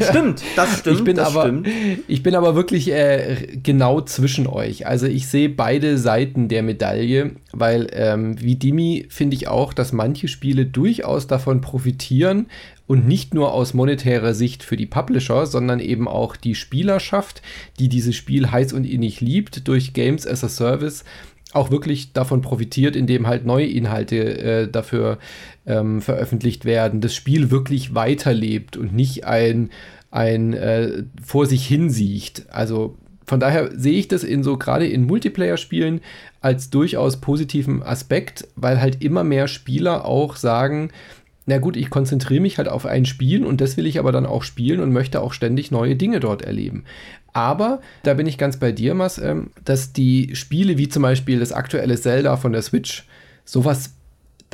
stimmt, 0.03 0.43
das 0.57 0.79
stimmt. 0.79 0.99
Ich 0.99 1.05
bin, 1.05 1.17
das 1.17 1.29
aber, 1.29 1.43
stimmt. 1.43 1.69
Ich 2.09 2.23
bin 2.23 2.35
aber 2.35 2.55
wirklich 2.55 2.91
äh, 2.91 3.59
genau 3.63 4.01
zwischen 4.01 4.47
euch. 4.47 4.87
Also 4.87 5.07
ich 5.07 5.29
sehe 5.29 5.51
beide 5.51 5.99
Seiten 5.99 6.49
der 6.49 6.63
Medaille, 6.63 7.33
weil 7.53 7.89
ähm, 7.93 8.41
wie 8.41 8.57
Dimi 8.57 9.07
finde 9.11 9.37
ich 9.37 9.47
auch, 9.47 9.75
dass 9.75 9.93
manche 9.93 10.27
Spiele 10.27 10.65
durchaus 10.65 11.27
davon 11.27 11.61
profitieren 11.61 12.47
und 12.87 13.07
nicht 13.07 13.35
nur 13.35 13.53
aus 13.53 13.75
monetärer 13.75 14.35
Sicht 14.35 14.63
für 14.63 14.77
die 14.77 14.87
Publisher, 14.87 15.47
sondern 15.47 15.81
eben 15.81 16.09
auch 16.09 16.37
die 16.37 16.55
Spielerschaft, 16.55 17.43
die 17.79 17.89
dieses 17.89 18.17
Spiel 18.17 18.51
heiß 18.51 18.73
und 18.73 18.85
innig 18.85 19.21
liebt 19.21 19.69
durch 19.69 19.93
Games 19.93 20.27
as 20.27 20.45
a 20.45 20.49
Service 20.49 21.05
auch 21.55 21.71
wirklich 21.71 22.13
davon 22.13 22.41
profitiert, 22.43 22.97
indem 22.97 23.27
halt 23.27 23.47
neue 23.47 23.67
Inhalte 23.67 24.17
äh, 24.17 24.69
dafür 24.69 25.19
ähm, 25.67 26.01
veröffentlicht 26.01 26.65
werden, 26.65 27.01
das 27.01 27.15
Spiel 27.15 27.51
wirklich 27.51 27.95
weiterlebt 27.95 28.77
und 28.77 28.95
nicht 28.95 29.25
ein, 29.25 29.71
ein 30.11 30.53
äh, 30.53 31.05
vor 31.25 31.47
sich 31.47 31.67
hinsiecht. 31.67 32.47
Also 32.51 32.97
von 33.27 33.41
daher 33.41 33.71
sehe 33.79 33.99
ich 33.99 34.09
das 34.09 34.25
in 34.25 34.43
so 34.43 34.59
gerade 34.59 34.87
in 34.87 35.07
Multiplayer-Spielen 35.07 36.01
als 36.41 36.71
durchaus 36.71 37.21
positiven 37.21 37.83
Aspekt, 37.83 38.47
weil 38.57 38.81
halt 38.81 39.03
immer 39.03 39.25
mehr 39.25 39.49
Spieler 39.49 40.05
auch 40.05 40.37
sagen, 40.37 40.91
na 41.47 41.59
gut, 41.59 41.77
ich 41.77 41.91
konzentriere 41.91 42.41
mich 42.41 42.59
halt 42.59 42.69
auf 42.69 42.87
ein 42.87 43.05
Spiel 43.05 43.45
und 43.45 43.61
das 43.61 43.77
will 43.77 43.87
ich 43.87 43.99
aber 43.99 44.13
dann 44.13 44.27
auch 44.27 44.43
spielen 44.43 44.81
und 44.81 44.93
möchte 44.93 45.21
auch 45.21 45.33
ständig 45.33 45.71
neue 45.71 45.97
Dinge 45.97 46.21
dort 46.21 46.43
erleben. 46.43 46.85
Aber 47.35 47.81
da 48.05 48.15
bin 48.15 48.27
ich 48.27 48.39
ganz 48.39 48.57
bei 48.57 48.73
dir, 48.73 48.95
Mas, 48.95 49.19
ähm, 49.19 49.51
dass 49.65 49.93
die 49.93 50.35
Spiele 50.35 50.79
wie 50.79 50.89
zum 50.89 51.03
Beispiel 51.03 51.41
das 51.41 51.53
aktuelle 51.53 52.01
Zelda 52.01 52.37
von 52.37 52.53
der 52.53 52.63
Switch 52.63 53.07
sowas 53.45 53.91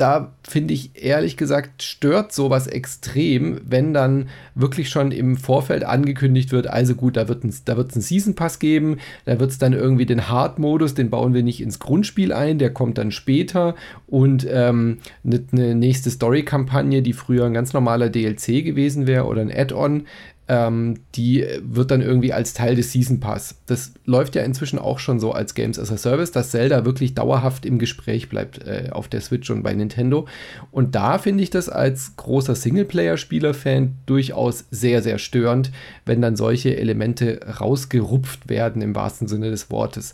da 0.01 0.33
finde 0.41 0.73
ich 0.73 0.91
ehrlich 0.95 1.37
gesagt, 1.37 1.83
stört 1.83 2.31
sowas 2.31 2.65
extrem, 2.65 3.61
wenn 3.67 3.93
dann 3.93 4.29
wirklich 4.55 4.89
schon 4.89 5.11
im 5.11 5.37
Vorfeld 5.37 5.83
angekündigt 5.83 6.51
wird, 6.51 6.65
also 6.65 6.95
gut, 6.95 7.17
da 7.17 7.27
wird 7.27 7.45
es 7.45 7.67
einen 7.67 8.01
Season 8.01 8.33
Pass 8.33 8.57
geben, 8.57 8.97
da 9.25 9.39
wird 9.39 9.51
es 9.51 9.59
dann 9.59 9.73
irgendwie 9.73 10.07
den 10.07 10.27
Hard-Modus, 10.27 10.95
den 10.95 11.11
bauen 11.11 11.35
wir 11.35 11.43
nicht 11.43 11.61
ins 11.61 11.77
Grundspiel 11.77 12.33
ein, 12.33 12.57
der 12.57 12.73
kommt 12.73 12.97
dann 12.97 13.11
später 13.11 13.75
und 14.07 14.47
ähm, 14.49 14.97
eine, 15.23 15.43
eine 15.51 15.75
nächste 15.75 16.09
Story-Kampagne, 16.09 17.03
die 17.03 17.13
früher 17.13 17.45
ein 17.45 17.53
ganz 17.53 17.73
normaler 17.73 18.09
DLC 18.09 18.65
gewesen 18.65 19.05
wäre 19.05 19.25
oder 19.25 19.41
ein 19.41 19.51
Add-on, 19.55 20.07
ähm, 20.51 20.95
die 21.15 21.47
wird 21.61 21.91
dann 21.91 22.01
irgendwie 22.01 22.33
als 22.33 22.53
Teil 22.53 22.75
des 22.75 22.91
Season 22.91 23.21
Pass. 23.21 23.55
Das 23.67 23.93
läuft 24.03 24.35
ja 24.35 24.43
inzwischen 24.43 24.79
auch 24.79 24.99
schon 24.99 25.17
so 25.17 25.31
als 25.31 25.53
Games 25.53 25.79
as 25.79 25.93
a 25.93 25.97
Service, 25.97 26.31
dass 26.31 26.51
Zelda 26.51 26.83
wirklich 26.83 27.15
dauerhaft 27.15 27.65
im 27.65 27.79
Gespräch 27.79 28.27
bleibt 28.27 28.67
äh, 28.67 28.89
auf 28.91 29.07
der 29.07 29.21
Switch 29.21 29.49
und 29.49 29.63
bei 29.63 29.73
Nintendo. 29.73 30.27
Und 30.69 30.93
da 30.93 31.19
finde 31.19 31.41
ich 31.41 31.51
das 31.51 31.69
als 31.69 32.17
großer 32.17 32.55
Singleplayer-Spieler-Fan 32.55 33.95
durchaus 34.05 34.65
sehr, 34.71 35.01
sehr 35.01 35.19
störend, 35.19 35.71
wenn 36.05 36.21
dann 36.21 36.35
solche 36.35 36.75
Elemente 36.75 37.39
rausgerupft 37.61 38.49
werden 38.49 38.81
im 38.81 38.93
wahrsten 38.93 39.29
Sinne 39.29 39.51
des 39.51 39.71
Wortes. 39.71 40.13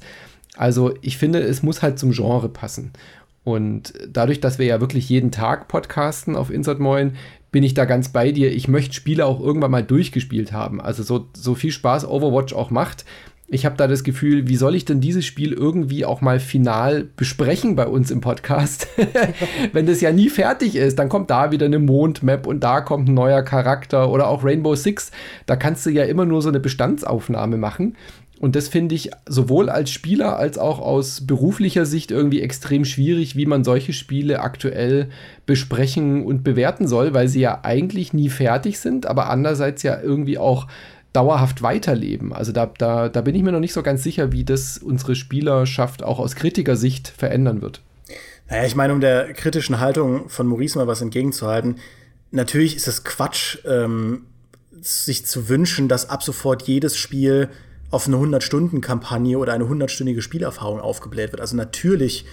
Also 0.56 0.94
ich 1.02 1.18
finde, 1.18 1.40
es 1.40 1.64
muss 1.64 1.82
halt 1.82 1.98
zum 1.98 2.12
Genre 2.12 2.50
passen. 2.50 2.92
Und 3.44 3.94
dadurch, 4.08 4.40
dass 4.40 4.60
wir 4.60 4.68
ja 4.68 4.82
wirklich 4.82 5.10
jeden 5.10 5.32
Tag 5.32 5.68
podcasten 5.68 6.36
auf 6.36 6.52
Insert 6.52 6.80
Moin, 6.80 7.14
bin 7.58 7.64
ich 7.64 7.74
da 7.74 7.86
ganz 7.86 8.10
bei 8.10 8.32
dir. 8.32 8.54
Ich 8.54 8.68
möchte 8.68 8.94
Spiele 8.94 9.26
auch 9.26 9.40
irgendwann 9.40 9.72
mal 9.72 9.82
durchgespielt 9.82 10.52
haben. 10.52 10.80
Also 10.80 11.02
so, 11.02 11.26
so 11.36 11.56
viel 11.56 11.72
Spaß 11.72 12.08
Overwatch 12.08 12.54
auch 12.54 12.70
macht. 12.70 13.04
Ich 13.50 13.66
habe 13.66 13.78
da 13.78 13.88
das 13.88 14.04
Gefühl, 14.04 14.50
wie 14.50 14.58
soll 14.58 14.76
ich 14.76 14.84
denn 14.84 15.00
dieses 15.00 15.26
Spiel 15.26 15.54
irgendwie 15.54 16.04
auch 16.04 16.20
mal 16.20 16.42
final 16.42 17.08
besprechen 17.16 17.78
bei 17.78 17.88
uns 17.88 18.12
im 18.12 18.20
Podcast? 18.20 18.90
Wenn 19.72 19.86
das 19.86 20.02
ja 20.02 20.12
nie 20.12 20.30
fertig 20.30 20.76
ist, 20.76 21.00
dann 21.00 21.08
kommt 21.08 21.30
da 21.30 21.50
wieder 21.50 21.68
eine 21.68 21.80
Mondmap 21.80 22.46
und 22.46 22.62
da 22.62 22.82
kommt 22.82 23.08
ein 23.08 23.14
neuer 23.14 23.44
Charakter 23.44 24.12
oder 24.12 24.28
auch 24.28 24.44
Rainbow 24.44 24.76
Six. 24.76 25.12
Da 25.46 25.56
kannst 25.56 25.86
du 25.86 25.92
ja 25.92 26.04
immer 26.04 26.26
nur 26.26 26.42
so 26.42 26.50
eine 26.50 26.60
Bestandsaufnahme 26.60 27.56
machen. 27.56 27.96
Und 28.40 28.56
das 28.56 28.68
finde 28.68 28.96
ich 28.96 29.12
sowohl 29.28 29.70
als 29.70 29.90
Spieler 29.92 30.38
als 30.38 30.58
auch 30.58 30.80
aus 30.80 31.26
beruflicher 31.26 31.86
Sicht 31.86 32.12
irgendwie 32.12 32.42
extrem 32.42 32.86
schwierig, 32.86 33.36
wie 33.36 33.48
man 33.48 33.64
solche 33.64 33.94
Spiele 33.94 34.42
aktuell 34.42 35.10
besprechen 35.46 36.24
und 36.24 36.44
bewerten 36.44 36.88
soll, 36.88 37.14
weil 37.14 37.30
sie 37.30 37.40
ja 37.40 37.62
eigentlich 37.64 38.14
nie 38.14 38.30
fertig 38.30 38.78
sind, 38.80 39.08
aber 39.08 39.30
andererseits 39.30 39.82
ja 39.82 40.00
irgendwie 40.00 40.38
auch 40.38 40.68
dauerhaft 41.18 41.64
weiterleben. 41.64 42.32
Also 42.32 42.52
da, 42.52 42.68
da, 42.68 43.10
da 43.10 43.22
bin 43.22 43.34
ich 43.34 43.42
mir 43.42 43.52
noch 43.52 43.60
nicht 43.60 43.74
so 43.74 43.82
ganz 43.82 44.04
sicher, 44.04 44.32
wie 44.32 44.44
das 44.44 44.78
unsere 44.78 45.16
Spielerschaft 45.16 46.04
auch 46.04 46.20
aus 46.20 46.36
Kritikersicht 46.36 47.08
verändern 47.08 47.64
wird. 47.64 47.82
Naja, 48.48 48.66
ich 48.66 48.76
meine, 48.76 48.94
um 48.94 49.02
der 49.02 49.34
kritischen 49.34 49.80
Haltung 49.80 50.30
von 50.30 50.46
Maurice 50.46 50.78
mal 50.78 50.86
was 50.86 51.02
entgegenzuhalten, 51.02 51.78
natürlich 52.30 52.76
ist 52.76 52.88
es 52.88 53.04
Quatsch, 53.04 53.58
ähm, 53.66 54.28
sich 54.80 55.26
zu 55.26 55.50
wünschen, 55.50 55.88
dass 55.88 56.08
ab 56.08 56.22
sofort 56.22 56.68
jedes 56.68 56.96
Spiel 56.96 57.50
auf 57.90 58.06
eine 58.06 58.18
100-Stunden-Kampagne 58.18 59.40
oder 59.40 59.54
eine 59.54 59.64
100-stündige 59.64 60.22
Spielerfahrung 60.22 60.80
aufgebläht 60.80 61.32
wird. 61.32 61.42
Also 61.42 61.56
natürlich 61.56 62.26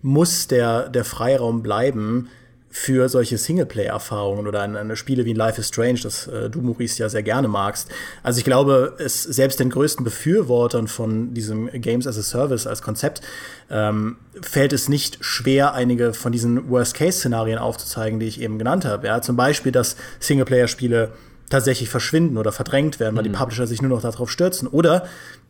muss 0.00 0.46
der, 0.46 0.88
der 0.88 1.04
Freiraum 1.04 1.62
bleiben, 1.62 2.30
für 2.72 3.08
solche 3.08 3.36
Singleplayer-Erfahrungen 3.36 4.46
oder 4.46 4.62
an, 4.62 4.76
an 4.76 4.94
Spiele 4.94 5.24
wie 5.24 5.32
Life 5.32 5.60
is 5.60 5.68
Strange, 5.68 6.00
das 6.04 6.28
äh, 6.28 6.48
du, 6.48 6.60
Maurice, 6.60 7.00
ja 7.00 7.08
sehr 7.08 7.24
gerne 7.24 7.48
magst. 7.48 7.88
Also 8.22 8.38
ich 8.38 8.44
glaube, 8.44 8.94
es 8.98 9.24
selbst 9.24 9.58
den 9.58 9.70
größten 9.70 10.04
Befürwortern 10.04 10.86
von 10.86 11.34
diesem 11.34 11.68
Games 11.72 12.06
as 12.06 12.16
a 12.16 12.22
Service 12.22 12.68
als 12.68 12.80
Konzept 12.80 13.22
ähm, 13.70 14.18
fällt 14.40 14.72
es 14.72 14.88
nicht 14.88 15.18
schwer, 15.20 15.74
einige 15.74 16.14
von 16.14 16.30
diesen 16.30 16.70
Worst-Case-Szenarien 16.70 17.58
aufzuzeigen, 17.58 18.20
die 18.20 18.26
ich 18.26 18.40
eben 18.40 18.56
genannt 18.58 18.84
habe. 18.84 19.08
Ja, 19.08 19.20
zum 19.20 19.34
Beispiel, 19.34 19.72
dass 19.72 19.96
Singleplayer-Spiele 20.20 21.10
tatsächlich 21.50 21.88
verschwinden 21.88 22.38
oder 22.38 22.52
verdrängt 22.52 23.00
werden, 23.00 23.16
weil 23.16 23.24
mhm. 23.24 23.32
die 23.32 23.38
Publisher 23.38 23.66
sich 23.66 23.82
nur 23.82 23.90
noch 23.90 24.00
darauf 24.00 24.30
stürzen. 24.30 24.68
Oder, 24.68 25.06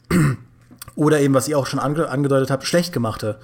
oder 0.94 1.20
eben, 1.20 1.34
was 1.34 1.48
ihr 1.48 1.58
auch 1.58 1.66
schon 1.66 1.80
ange 1.80 2.08
angedeutet 2.08 2.50
habt, 2.50 2.64
schlecht 2.64 2.94
gemachte 2.94 3.38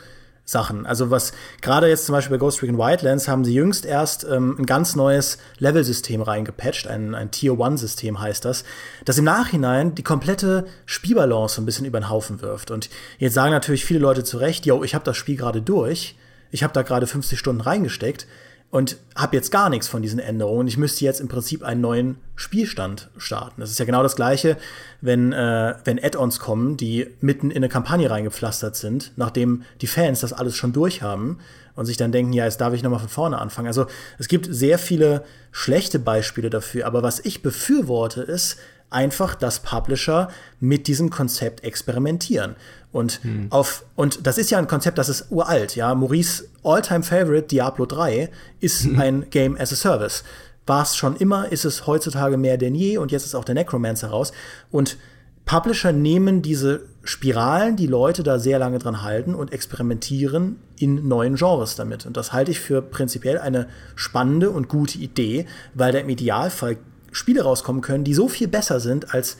Sachen. 0.48 0.86
Also 0.86 1.10
was 1.10 1.32
gerade 1.60 1.88
jetzt 1.88 2.06
zum 2.06 2.12
Beispiel 2.14 2.36
bei 2.36 2.40
Ghost 2.40 2.62
Recon 2.62 2.78
Wildlands 2.78 3.26
haben 3.26 3.44
sie 3.44 3.52
jüngst 3.52 3.84
erst 3.84 4.24
ähm, 4.24 4.54
ein 4.60 4.64
ganz 4.64 4.94
neues 4.94 5.38
Level-System 5.58 6.22
reingepatcht, 6.22 6.86
ein, 6.86 7.16
ein 7.16 7.32
Tier-One-System 7.32 8.20
heißt 8.20 8.44
das, 8.44 8.62
das 9.04 9.18
im 9.18 9.24
Nachhinein 9.24 9.96
die 9.96 10.04
komplette 10.04 10.66
Spielbalance 10.86 11.60
ein 11.60 11.66
bisschen 11.66 11.84
über 11.84 11.98
den 11.98 12.08
Haufen 12.08 12.42
wirft. 12.42 12.70
Und 12.70 12.88
jetzt 13.18 13.34
sagen 13.34 13.50
natürlich 13.50 13.84
viele 13.84 13.98
Leute 13.98 14.22
zu 14.22 14.38
Recht, 14.38 14.66
yo, 14.66 14.84
ich 14.84 14.94
habe 14.94 15.04
das 15.04 15.16
Spiel 15.16 15.36
gerade 15.36 15.60
durch, 15.60 16.14
ich 16.52 16.62
habe 16.62 16.72
da 16.72 16.82
gerade 16.82 17.08
50 17.08 17.36
Stunden 17.36 17.60
reingesteckt, 17.60 18.28
und 18.70 18.96
habe 19.14 19.36
jetzt 19.36 19.50
gar 19.50 19.70
nichts 19.70 19.88
von 19.88 20.02
diesen 20.02 20.18
Änderungen. 20.18 20.66
Ich 20.66 20.76
müsste 20.76 21.04
jetzt 21.04 21.20
im 21.20 21.28
Prinzip 21.28 21.62
einen 21.62 21.80
neuen 21.80 22.16
Spielstand 22.34 23.10
starten. 23.16 23.60
Das 23.60 23.70
ist 23.70 23.78
ja 23.78 23.84
genau 23.84 24.02
das 24.02 24.16
Gleiche, 24.16 24.56
wenn, 25.00 25.32
äh, 25.32 25.74
wenn 25.84 26.02
Add-ons 26.02 26.40
kommen, 26.40 26.76
die 26.76 27.06
mitten 27.20 27.50
in 27.50 27.58
eine 27.58 27.68
Kampagne 27.68 28.10
reingepflastert 28.10 28.76
sind, 28.76 29.12
nachdem 29.16 29.62
die 29.80 29.86
Fans 29.86 30.20
das 30.20 30.32
alles 30.32 30.56
schon 30.56 30.72
durchhaben 30.72 31.38
und 31.74 31.86
sich 31.86 31.96
dann 31.96 32.12
denken, 32.12 32.32
ja, 32.32 32.44
jetzt 32.44 32.60
darf 32.60 32.74
ich 32.74 32.82
nochmal 32.82 33.00
von 33.00 33.08
vorne 33.08 33.38
anfangen. 33.38 33.68
Also 33.68 33.86
es 34.18 34.28
gibt 34.28 34.48
sehr 34.50 34.78
viele 34.78 35.24
schlechte 35.52 35.98
Beispiele 35.98 36.50
dafür, 36.50 36.86
aber 36.86 37.02
was 37.02 37.20
ich 37.20 37.42
befürworte, 37.42 38.22
ist, 38.22 38.58
einfach, 38.90 39.34
dass 39.34 39.60
Publisher 39.60 40.28
mit 40.60 40.86
diesem 40.86 41.10
Konzept 41.10 41.64
experimentieren. 41.64 42.56
Und 42.96 43.22
hm. 43.22 43.48
auf, 43.50 43.84
und 43.94 44.26
das 44.26 44.38
ist 44.38 44.50
ja 44.50 44.58
ein 44.58 44.68
Konzept, 44.68 44.96
das 44.96 45.10
ist 45.10 45.26
uralt, 45.30 45.76
ja. 45.76 45.94
Maurice 45.94 46.44
Alltime 46.64 47.02
Favorite 47.02 47.48
Diablo 47.48 47.84
3 47.84 48.30
ist 48.60 48.84
hm. 48.84 48.98
ein 48.98 49.30
Game 49.30 49.54
as 49.60 49.70
a 49.70 49.76
Service. 49.76 50.24
War 50.66 50.82
es 50.82 50.96
schon 50.96 51.14
immer, 51.14 51.52
ist 51.52 51.66
es 51.66 51.86
heutzutage 51.86 52.38
mehr 52.38 52.56
denn 52.56 52.74
je 52.74 52.96
und 52.96 53.12
jetzt 53.12 53.26
ist 53.26 53.34
auch 53.34 53.44
der 53.44 53.54
Necromancer 53.54 54.08
raus. 54.08 54.32
Und 54.70 54.96
Publisher 55.44 55.92
nehmen 55.92 56.40
diese 56.40 56.86
Spiralen, 57.04 57.76
die 57.76 57.86
Leute 57.86 58.22
da 58.22 58.38
sehr 58.38 58.58
lange 58.58 58.78
dran 58.78 59.02
halten 59.02 59.34
und 59.34 59.52
experimentieren 59.52 60.56
in 60.78 61.06
neuen 61.06 61.36
Genres 61.36 61.76
damit. 61.76 62.06
Und 62.06 62.16
das 62.16 62.32
halte 62.32 62.50
ich 62.50 62.60
für 62.60 62.80
prinzipiell 62.80 63.38
eine 63.38 63.68
spannende 63.94 64.50
und 64.50 64.68
gute 64.68 64.98
Idee, 64.98 65.46
weil 65.74 65.92
da 65.92 65.98
im 65.98 66.08
Idealfall 66.08 66.78
Spiele 67.12 67.42
rauskommen 67.42 67.82
können, 67.82 68.04
die 68.04 68.14
so 68.14 68.26
viel 68.26 68.48
besser 68.48 68.80
sind 68.80 69.12
als 69.12 69.36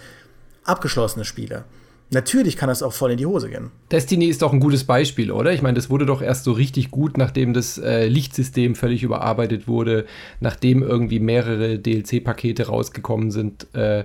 abgeschlossene 0.64 1.24
Spiele. 1.24 1.64
Natürlich 2.10 2.56
kann 2.56 2.68
das 2.68 2.82
auch 2.82 2.92
voll 2.92 3.12
in 3.12 3.16
die 3.16 3.26
Hose 3.26 3.48
gehen. 3.48 3.70
Destiny 3.90 4.26
ist 4.26 4.42
doch 4.42 4.52
ein 4.52 4.60
gutes 4.60 4.84
Beispiel, 4.84 5.32
oder? 5.32 5.52
Ich 5.52 5.62
meine, 5.62 5.74
das 5.74 5.90
wurde 5.90 6.06
doch 6.06 6.22
erst 6.22 6.44
so 6.44 6.52
richtig 6.52 6.92
gut, 6.92 7.18
nachdem 7.18 7.52
das 7.52 7.78
äh, 7.78 8.06
Lichtsystem 8.06 8.76
völlig 8.76 9.02
überarbeitet 9.02 9.66
wurde, 9.66 10.06
nachdem 10.40 10.82
irgendwie 10.82 11.18
mehrere 11.18 11.78
DLC-Pakete 11.78 12.68
rausgekommen 12.68 13.32
sind. 13.32 13.66
Äh, 13.74 14.04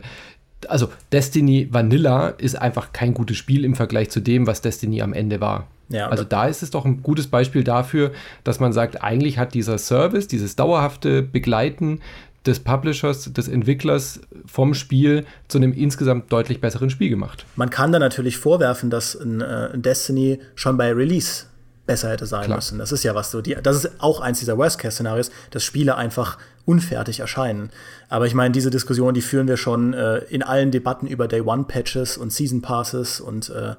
also 0.67 0.89
Destiny 1.11 1.67
Vanilla 1.71 2.29
ist 2.29 2.55
einfach 2.55 2.91
kein 2.91 3.13
gutes 3.13 3.37
Spiel 3.37 3.63
im 3.65 3.75
Vergleich 3.75 4.09
zu 4.09 4.19
dem, 4.19 4.47
was 4.47 4.61
Destiny 4.61 5.01
am 5.01 5.13
Ende 5.13 5.39
war. 5.39 5.67
Ja, 5.89 6.07
also 6.07 6.23
da 6.23 6.47
ist 6.47 6.63
es 6.63 6.71
doch 6.71 6.85
ein 6.85 7.03
gutes 7.03 7.27
Beispiel 7.27 7.63
dafür, 7.63 8.11
dass 8.43 8.59
man 8.59 8.71
sagt, 8.71 9.03
eigentlich 9.03 9.37
hat 9.37 9.53
dieser 9.53 9.77
Service, 9.77 10.27
dieses 10.27 10.55
dauerhafte 10.55 11.21
Begleiten 11.21 11.99
des 12.45 12.59
Publishers, 12.59 13.31
des 13.31 13.47
Entwicklers 13.47 14.19
vom 14.45 14.73
Spiel 14.73 15.25
zu 15.47 15.57
einem 15.57 15.73
insgesamt 15.73 16.31
deutlich 16.31 16.59
besseren 16.59 16.89
Spiel 16.89 17.09
gemacht. 17.09 17.45
Man 17.55 17.69
kann 17.69 17.91
da 17.91 17.99
natürlich 17.99 18.37
vorwerfen, 18.37 18.89
dass 18.89 19.15
ein, 19.15 19.41
äh, 19.41 19.77
Destiny 19.77 20.39
schon 20.55 20.77
bei 20.77 20.91
Release 20.91 21.45
besser 21.85 22.09
hätte 22.09 22.25
sein 22.25 22.45
Klar. 22.45 22.57
müssen. 22.57 22.79
Das 22.79 22.91
ist 22.91 23.03
ja 23.03 23.15
was 23.15 23.31
so. 23.31 23.41
Die, 23.41 23.55
das 23.61 23.75
ist 23.75 23.91
auch 23.99 24.21
eins 24.21 24.39
dieser 24.39 24.57
Worst-Case-Szenarios, 24.57 25.31
dass 25.51 25.63
Spiele 25.63 25.95
einfach 25.95 26.37
unfertig 26.65 27.19
erscheinen. 27.19 27.69
Aber 28.09 28.27
ich 28.27 28.33
meine, 28.33 28.51
diese 28.51 28.69
Diskussion, 28.69 29.13
die 29.13 29.21
führen 29.21 29.47
wir 29.47 29.57
schon 29.57 29.93
äh, 29.93 30.19
in 30.29 30.43
allen 30.43 30.71
Debatten 30.71 31.07
über 31.07 31.27
Day-One-Patches 31.27 32.17
und 32.17 32.31
Season-Passes 32.31 33.19
und, 33.19 33.49
äh, 33.49 33.75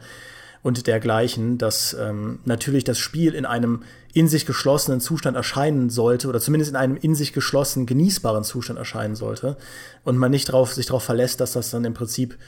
und 0.62 0.86
dergleichen, 0.86 1.58
dass 1.58 1.94
ähm, 1.94 2.38
natürlich 2.44 2.84
das 2.84 2.98
Spiel 2.98 3.34
in 3.34 3.44
einem 3.44 3.82
in 4.14 4.28
sich 4.28 4.46
geschlossenen 4.46 5.00
Zustand 5.00 5.36
erscheinen 5.36 5.90
sollte 5.90 6.28
oder 6.28 6.40
zumindest 6.40 6.70
in 6.70 6.76
einem 6.76 6.96
in 6.96 7.14
sich 7.14 7.32
geschlossenen, 7.32 7.86
genießbaren 7.86 8.44
Zustand 8.44 8.78
erscheinen 8.78 9.16
sollte 9.16 9.56
und 10.04 10.16
man 10.16 10.30
nicht 10.30 10.46
drauf, 10.46 10.72
sich 10.72 10.86
darauf 10.86 11.02
verlässt, 11.02 11.40
dass 11.40 11.52
das 11.52 11.70
dann 11.70 11.84
im 11.84 11.94
Prinzip 11.94 12.38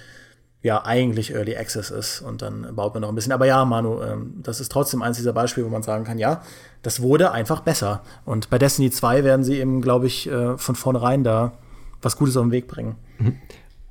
ja 0.63 0.85
eigentlich 0.85 1.35
Early 1.35 1.57
Access 1.57 1.91
ist 1.91 2.23
und 2.23 2.41
dann 2.41 2.75
baut 2.75 2.95
man 2.95 3.03
noch 3.03 3.11
ein 3.11 3.15
bisschen. 3.15 3.33
Aber 3.33 3.47
ja, 3.47 3.65
Manu, 3.65 4.03
ähm, 4.03 4.41
das 4.43 4.61
ist 4.61 4.73
trotzdem 4.73 5.03
eins 5.03 5.19
dieser 5.19 5.35
Beispiele, 5.35 5.67
wo 5.67 5.71
man 5.71 5.83
sagen 5.83 6.05
kann, 6.05 6.19
ja, 6.19 6.43
das 6.83 7.03
wurde 7.03 7.33
einfach 7.33 7.61
besser. 7.61 8.03
Und 8.25 8.49
bei 8.49 8.59
Destiny 8.59 8.91
2 8.91 9.25
werden 9.25 9.45
sie 9.45 9.59
eben, 9.59 9.83
glaube 9.83 10.07
ich, 10.07 10.27
äh, 10.27 10.57
von 10.57 10.75
vornherein 10.75 11.23
da 11.23 11.53
was 12.01 12.17
Gutes 12.17 12.37
auf 12.37 12.45
den 12.45 12.53
Weg 12.53 12.67
bringen. 12.67 12.97
Mhm. 13.19 13.39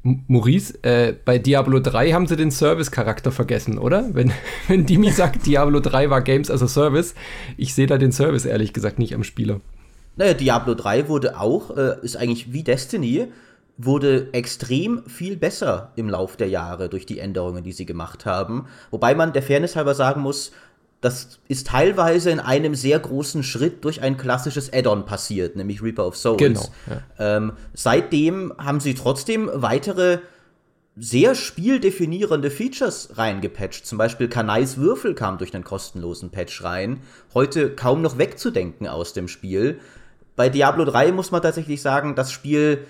Maurice, 0.04 0.78
äh, 0.84 1.14
bei 1.14 1.40
Diablo 1.40 1.80
3 1.80 2.12
haben 2.12 2.28
sie 2.28 2.36
den 2.36 2.52
Service-Charakter 2.52 3.32
vergessen, 3.32 3.78
oder? 3.78 4.10
Wenn, 4.14 4.32
wenn 4.68 4.86
Dimi 4.86 5.12
sagt, 5.12 5.46
Diablo 5.46 5.80
3 5.80 6.10
war 6.10 6.22
Games 6.22 6.52
as 6.52 6.62
a 6.62 6.68
Service, 6.68 7.16
ich 7.56 7.74
sehe 7.74 7.88
da 7.88 7.98
den 7.98 8.12
Service 8.12 8.46
ehrlich 8.46 8.74
gesagt 8.74 9.00
nicht 9.00 9.16
am 9.16 9.24
Spieler. 9.24 9.62
Naja, 10.18 10.34
Diablo 10.34 10.76
3 10.76 11.08
wurde 11.08 11.40
auch, 11.40 11.76
äh, 11.76 11.96
ist 12.02 12.18
eigentlich 12.18 12.52
wie 12.52 12.64
Destiny, 12.64 13.28
wurde 13.78 14.32
extrem 14.34 15.04
viel 15.08 15.38
besser 15.38 15.92
im 15.96 16.10
Lauf 16.10 16.38
der 16.38 16.50
Jahre 16.50 16.90
durch 16.90 17.06
die 17.06 17.20
Änderungen, 17.20 17.64
die 17.64 17.72
sie 17.72 17.86
gemacht 17.86 18.26
haben. 18.26 18.68
Wobei 18.92 19.16
man 19.16 19.34
der 19.34 19.42
Fairness 19.42 19.76
halber 19.76 19.96
sagen 19.96 20.22
muss, 20.22 20.52
das 21.04 21.40
ist 21.50 21.68
teilweise 21.68 22.32
in 22.32 22.40
einem 22.40 22.76
sehr 22.76 22.98
großen 22.98 23.44
Schritt 23.44 23.84
durch 23.84 24.02
ein 24.02 24.16
klassisches 24.16 24.72
Add-on 24.72 25.06
passiert, 25.06 25.58
nämlich 25.58 25.84
Reaper 25.84 26.08
of 26.08 26.16
Souls. 26.16 26.38
Genau, 26.38 26.66
ja. 26.90 27.38
ähm, 27.38 27.54
seitdem 27.74 28.54
haben 28.58 28.80
sie 28.80 28.94
trotzdem 28.94 29.50
weitere 29.54 30.20
sehr 30.96 31.36
spieldefinierende 31.36 32.50
Features 32.50 33.18
reingepatcht. 33.18 33.86
Zum 33.86 33.98
Beispiel 33.98 34.30
Kanais 34.30 34.78
Würfel 34.78 35.14
kam 35.14 35.38
durch 35.38 35.54
einen 35.54 35.66
kostenlosen 35.66 36.30
Patch 36.30 36.64
rein. 36.64 37.02
Heute 37.34 37.76
kaum 37.76 38.02
noch 38.02 38.18
wegzudenken 38.18 38.88
aus 38.88 39.12
dem 39.12 39.28
Spiel. 39.28 39.82
Bei 40.38 40.48
Diablo 40.48 40.86
3 40.86 41.12
muss 41.12 41.32
man 41.32 41.42
tatsächlich 41.42 41.82
sagen, 41.82 42.16
das 42.16 42.32
Spiel 42.32 42.86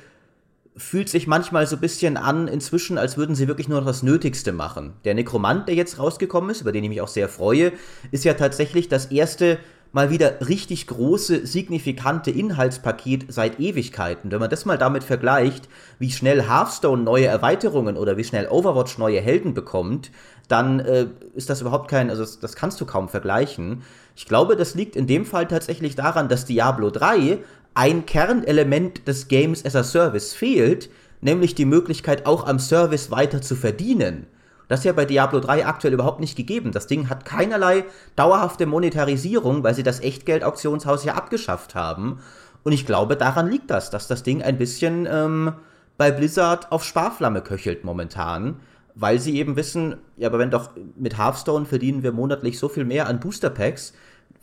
fühlt 0.76 1.10
sich 1.10 1.28
manchmal 1.28 1.68
so 1.68 1.76
ein 1.76 1.82
bisschen 1.82 2.18
an, 2.18 2.48
inzwischen, 2.48 2.98
als 2.98 3.18
würden 3.18 3.36
sie 3.36 3.48
wirklich 3.48 3.68
nur 3.68 3.80
noch 3.80 3.88
das 3.88 4.04
Nötigste 4.04 4.52
machen. 4.52 4.94
Der 5.06 5.14
Nekromant, 5.14 5.68
der 5.68 5.76
jetzt 5.76 6.00
rausgekommen 6.00 6.50
ist, 6.50 6.62
über 6.62 6.72
den 6.72 6.84
ich 6.84 6.90
mich 6.90 7.02
auch 7.02 7.08
sehr 7.08 7.30
freue, 7.30 7.74
ist 8.12 8.26
ja 8.26 8.34
tatsächlich 8.34 8.90
das 8.90 9.08
erste 9.08 9.60
mal 9.94 10.10
wieder 10.10 10.48
richtig 10.48 10.88
große, 10.88 11.46
signifikante 11.46 12.32
Inhaltspaket 12.32 13.32
seit 13.32 13.60
Ewigkeiten. 13.60 14.32
Wenn 14.32 14.40
man 14.40 14.50
das 14.50 14.66
mal 14.66 14.80
damit 14.80 15.04
vergleicht, 15.04 15.70
wie 16.00 16.12
schnell 16.12 16.48
Hearthstone 16.50 17.04
neue 17.04 17.28
Erweiterungen 17.28 17.96
oder 17.96 18.18
wie 18.18 18.24
schnell 18.24 18.48
Overwatch 18.48 18.98
neue 18.98 19.22
Helden 19.22 19.54
bekommt, 19.54 20.10
dann 20.48 20.80
äh, 20.80 21.06
ist 21.36 21.52
das 21.52 21.62
überhaupt 21.62 21.90
kein, 21.90 22.10
also 22.10 22.24
das, 22.24 22.40
das 22.40 22.56
kannst 22.56 22.82
du 22.82 22.86
kaum 22.86 23.08
vergleichen. 23.08 23.84
Ich 24.16 24.26
glaube, 24.26 24.56
das 24.56 24.74
liegt 24.74 24.96
in 24.96 25.06
dem 25.06 25.26
Fall 25.26 25.48
tatsächlich 25.48 25.96
daran, 25.96 26.28
dass 26.28 26.46
Diablo 26.46 26.90
3 26.90 27.38
ein 27.74 28.06
Kernelement 28.06 29.08
des 29.08 29.28
Games 29.28 29.66
as 29.66 29.76
a 29.76 29.84
Service 29.84 30.34
fehlt, 30.34 30.90
nämlich 31.22 31.56
die 31.56 31.66
Möglichkeit 31.66 32.26
auch 32.26 32.46
am 32.46 32.60
Service 32.60 33.12
weiter 33.12 33.42
zu 33.42 33.56
verdienen. 33.56 34.28
Das 34.68 34.80
ist 34.80 34.86
ja 34.86 34.94
bei 34.94 35.06
Diablo 35.06 35.40
3 35.40 35.66
aktuell 35.66 35.94
überhaupt 35.94 36.20
nicht 36.20 36.36
gegeben. 36.36 36.72
Das 36.72 36.88
Ding 36.88 37.10
hat 37.10 37.26
keinerlei 37.26 37.86
dauerhafte 38.16 38.66
Monetarisierung, 38.66 39.64
weil 39.64 39.76
sie 39.76 39.84
das 39.84 40.00
Echtgeld-Auktionshaus 40.00 41.04
ja 41.04 41.16
abgeschafft 41.16 41.76
haben. 41.76 42.20
Und 42.64 42.72
ich 42.72 42.86
glaube, 42.86 43.18
daran 43.18 43.50
liegt 43.50 43.70
das, 43.70 43.90
dass 43.90 44.08
das 44.08 44.24
Ding 44.24 44.42
ein 44.42 44.58
bisschen 44.58 45.08
ähm, 45.10 45.54
bei 45.98 46.12
Blizzard 46.12 46.72
auf 46.72 46.84
Sparflamme 46.84 47.42
köchelt 47.42 47.84
momentan, 47.84 48.56
weil 48.96 49.20
sie 49.20 49.38
eben 49.38 49.56
wissen, 49.56 49.98
ja, 50.18 50.30
aber 50.30 50.40
wenn 50.40 50.52
doch 50.52 50.70
mit 50.96 51.18
Hearthstone 51.18 51.66
verdienen 51.66 52.04
wir 52.04 52.12
monatlich 52.12 52.58
so 52.58 52.70
viel 52.70 52.86
mehr 52.86 53.08
an 53.08 53.20
Booster 53.20 53.50
Packs, 53.50 53.94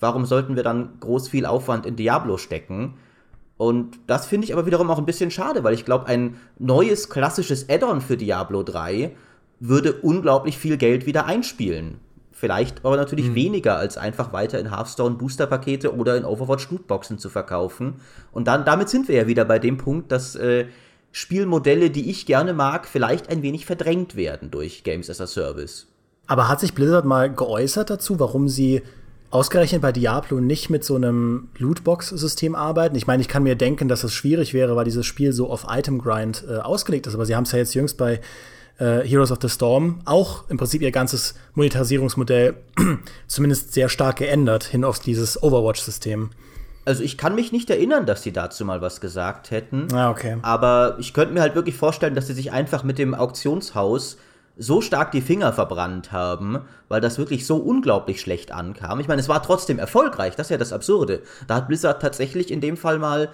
warum 0.01 0.27
sollten 0.27 0.55
wir 0.55 0.63
dann 0.63 1.01
groß 1.01 1.29
viel 1.29 1.47
Aufwand 1.47 1.87
in 1.87 1.97
Diablo 1.97 2.37
stecken? 2.37 2.95
Und 3.61 3.99
das 4.07 4.25
finde 4.25 4.47
ich 4.47 4.55
aber 4.55 4.65
wiederum 4.65 4.89
auch 4.89 4.97
ein 4.97 5.05
bisschen 5.05 5.31
schade, 5.31 5.63
weil 5.63 5.75
ich 5.75 5.85
glaube, 5.85 6.07
ein 6.07 6.37
neues 6.59 7.11
klassisches 7.11 7.69
Add-on 7.69 8.01
für 8.01 8.17
Diablo 8.17 8.63
3 8.63 9.15
würde 9.59 9.93
unglaublich 9.93 10.57
viel 10.57 10.79
Geld 10.79 11.05
wieder 11.05 11.27
einspielen. 11.27 11.99
Vielleicht 12.33 12.87
aber 12.87 12.97
natürlich 12.97 13.29
mhm. 13.29 13.35
weniger, 13.35 13.77
als 13.77 13.99
einfach 13.99 14.33
weiter 14.33 14.59
in 14.59 14.75
Hearthstone 14.75 15.17
Booster-Pakete 15.17 15.95
oder 15.95 16.17
in 16.17 16.25
Overwatch 16.25 16.71
Lootboxen 16.71 17.19
zu 17.19 17.29
verkaufen. 17.29 17.97
Und 18.33 18.49
dann, 18.49 18.65
damit 18.65 18.89
sind 18.89 19.09
wir 19.09 19.17
ja 19.17 19.27
wieder 19.27 19.45
bei 19.45 19.59
dem 19.59 19.77
Punkt, 19.77 20.11
dass 20.11 20.37
äh, 20.37 20.65
Spielmodelle, 21.13 21.91
die 21.91 22.09
ich 22.09 22.25
gerne 22.25 22.55
mag, 22.55 22.87
vielleicht 22.87 23.29
ein 23.29 23.43
wenig 23.43 23.67
verdrängt 23.67 24.17
werden 24.17 24.51
durch 24.51 24.85
Games 24.85 25.11
as 25.11 25.21
a 25.21 25.27
Service. 25.27 25.87
Aber 26.27 26.49
hat 26.49 26.61
sich 26.61 26.73
Blizzard 26.73 27.05
mal 27.05 27.31
geäußert 27.31 27.91
dazu, 27.91 28.19
warum 28.19 28.49
sie 28.49 28.81
ausgerechnet 29.31 29.83
bei 29.83 29.93
Diablo 29.93 30.41
nicht 30.41 30.71
mit 30.71 30.85
so 30.85 30.97
einem 30.97 31.49
Lootbox-System 31.59 32.55
arbeiten? 32.55 32.97
Ich 32.97 33.07
meine, 33.07 33.23
ich 33.23 33.29
kann 33.29 33.43
mir 33.43 33.55
denken, 33.55 33.89
dass 33.89 34.03
das 34.03 34.13
schwierig 34.13 34.55
wäre, 34.55 34.77
weil 34.77 34.85
dieses 34.85 35.07
Spiel 35.07 35.33
so 35.33 35.49
auf 35.49 35.67
Item-Grind 35.69 36.45
äh, 36.49 36.59
ausgelegt 36.59 37.07
ist. 37.07 37.15
Aber 37.15 37.27
sie 37.27 37.37
haben 37.37 37.45
es 37.45 37.53
ja 37.53 37.59
jetzt 37.59 37.75
jüngst 37.75 37.97
bei 37.97 38.21
äh, 38.79 39.07
Heroes 39.07 39.31
of 39.31 39.39
the 39.41 39.49
Storm 39.49 40.01
auch 40.05 40.49
im 40.49 40.57
Prinzip 40.57 40.83
ihr 40.83 40.91
ganzes 40.91 41.35
Monetarisierungsmodell 41.55 42.55
zumindest 43.29 43.73
sehr 43.73 43.89
stark 43.89 44.17
geändert 44.17 44.65
hin 44.65 44.85
auf 44.85 44.99
dieses 44.99 45.43
Overwatch-System. 45.43 46.31
Also 46.85 47.05
ich 47.05 47.19
kann 47.19 47.35
mich 47.35 47.53
nicht 47.53 47.71
erinnern, 47.71 48.07
dass 48.07 48.23
sie 48.23 48.33
dazu 48.33 48.65
mal 48.65 48.81
was 48.81 49.01
gesagt 49.01 49.51
hätten. 49.51 49.93
Ah, 49.93 50.11
okay. 50.11 50.39
Aber 50.43 50.97
ich 50.99 51.13
könnte 51.13 51.35
mir 51.35 51.43
halt 51.43 51.55
wirklich 51.55 51.77
vorstellen, 51.77 52.15
dass 52.15 52.27
sie 52.27 52.33
sich 52.33 52.53
einfach 52.53 52.83
mit 52.83 52.99
dem 52.99 53.15
Auktionshaus 53.15 54.17
so 54.61 54.83
stark 54.83 55.11
die 55.11 55.23
Finger 55.23 55.55
verbrannt 55.55 56.13
haben, 56.13 56.61
weil 56.89 57.01
das 57.01 57.17
wirklich 57.17 57.47
so 57.47 57.57
unglaublich 57.57 58.21
schlecht 58.21 58.53
ankam. 58.53 59.01
Ich 59.01 59.09
meine, 59.09 59.21
es 59.21 59.29
war 59.29 59.43
trotzdem 59.43 59.79
erfolgreich, 59.79 60.37
das 60.37 60.49
ist 60.49 60.51
ja 60.51 60.59
das 60.59 60.75
Absurde. 60.75 61.23
Da 61.47 61.57
hat 61.57 61.69
Blizzard 61.69 62.03
tatsächlich 62.03 62.51
in 62.51 62.61
dem 62.61 62.77
Fall 62.77 62.99
mal 62.99 63.31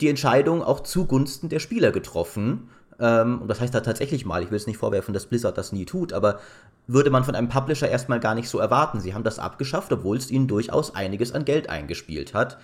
die 0.00 0.08
Entscheidung 0.08 0.62
auch 0.62 0.80
zugunsten 0.80 1.50
der 1.50 1.58
Spieler 1.58 1.92
getroffen. 1.92 2.70
Ähm, 2.98 3.42
und 3.42 3.48
das 3.48 3.60
heißt 3.60 3.74
da 3.74 3.80
tatsächlich 3.80 4.24
mal, 4.24 4.42
ich 4.42 4.50
will 4.50 4.56
es 4.56 4.66
nicht 4.66 4.78
vorwerfen, 4.78 5.12
dass 5.12 5.26
Blizzard 5.26 5.58
das 5.58 5.72
nie 5.72 5.84
tut, 5.84 6.14
aber 6.14 6.40
würde 6.86 7.10
man 7.10 7.24
von 7.24 7.34
einem 7.34 7.50
Publisher 7.50 7.90
erstmal 7.90 8.20
gar 8.20 8.34
nicht 8.34 8.48
so 8.48 8.58
erwarten. 8.58 8.98
Sie 8.98 9.12
haben 9.12 9.24
das 9.24 9.38
abgeschafft, 9.38 9.92
obwohl 9.92 10.16
es 10.16 10.30
ihnen 10.30 10.48
durchaus 10.48 10.94
einiges 10.94 11.32
an 11.32 11.44
Geld 11.44 11.68
eingespielt 11.68 12.32
hat. 12.32 12.56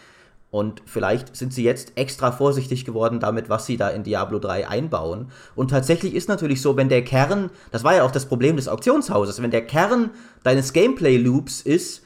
Und 0.53 0.83
vielleicht 0.85 1.35
sind 1.35 1.55
sie 1.55 1.65
jetzt 1.65 1.93
extra 1.95 2.31
vorsichtig 2.31 2.85
geworden 2.85 3.21
damit, 3.21 3.49
was 3.49 3.65
sie 3.65 3.79
da 3.79 3.89
in 3.89 4.03
Diablo 4.03 4.39
3 4.39 4.69
einbauen. 4.69 5.31
Und 5.55 5.71
tatsächlich 5.71 6.15
ist 6.15 6.29
natürlich 6.29 6.61
so, 6.61 6.77
wenn 6.77 6.91
der 6.91 7.03
Kern, 7.03 7.49
das 7.71 7.85
war 7.85 7.95
ja 7.97 8.05
auch 8.05 8.11
das 8.11 8.27
Problem 8.27 8.57
des 8.57 8.69
Auktionshauses, 8.69 9.41
wenn 9.41 9.51
der 9.51 9.65
Kern 9.67 10.11
deines 10.43 10.75
Gameplay-Loops 10.75 11.63
ist, 11.63 12.03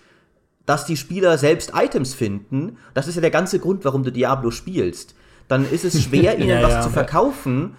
dass 0.64 0.86
die 0.86 0.96
Spieler 0.96 1.38
selbst 1.38 1.72
Items 1.74 2.14
finden, 2.14 2.76
das 2.94 3.08
ist 3.08 3.16
ja 3.16 3.20
der 3.20 3.32
ganze 3.32 3.58
Grund, 3.58 3.84
warum 3.84 4.04
du 4.04 4.12
Diablo 4.12 4.52
spielst, 4.52 5.16
dann 5.48 5.68
ist 5.68 5.84
es 5.84 6.00
schwer, 6.00 6.38
ihnen 6.38 6.48
ja, 6.48 6.62
was 6.62 6.72
ja. 6.72 6.82
zu 6.82 6.90
verkaufen, 6.90 7.74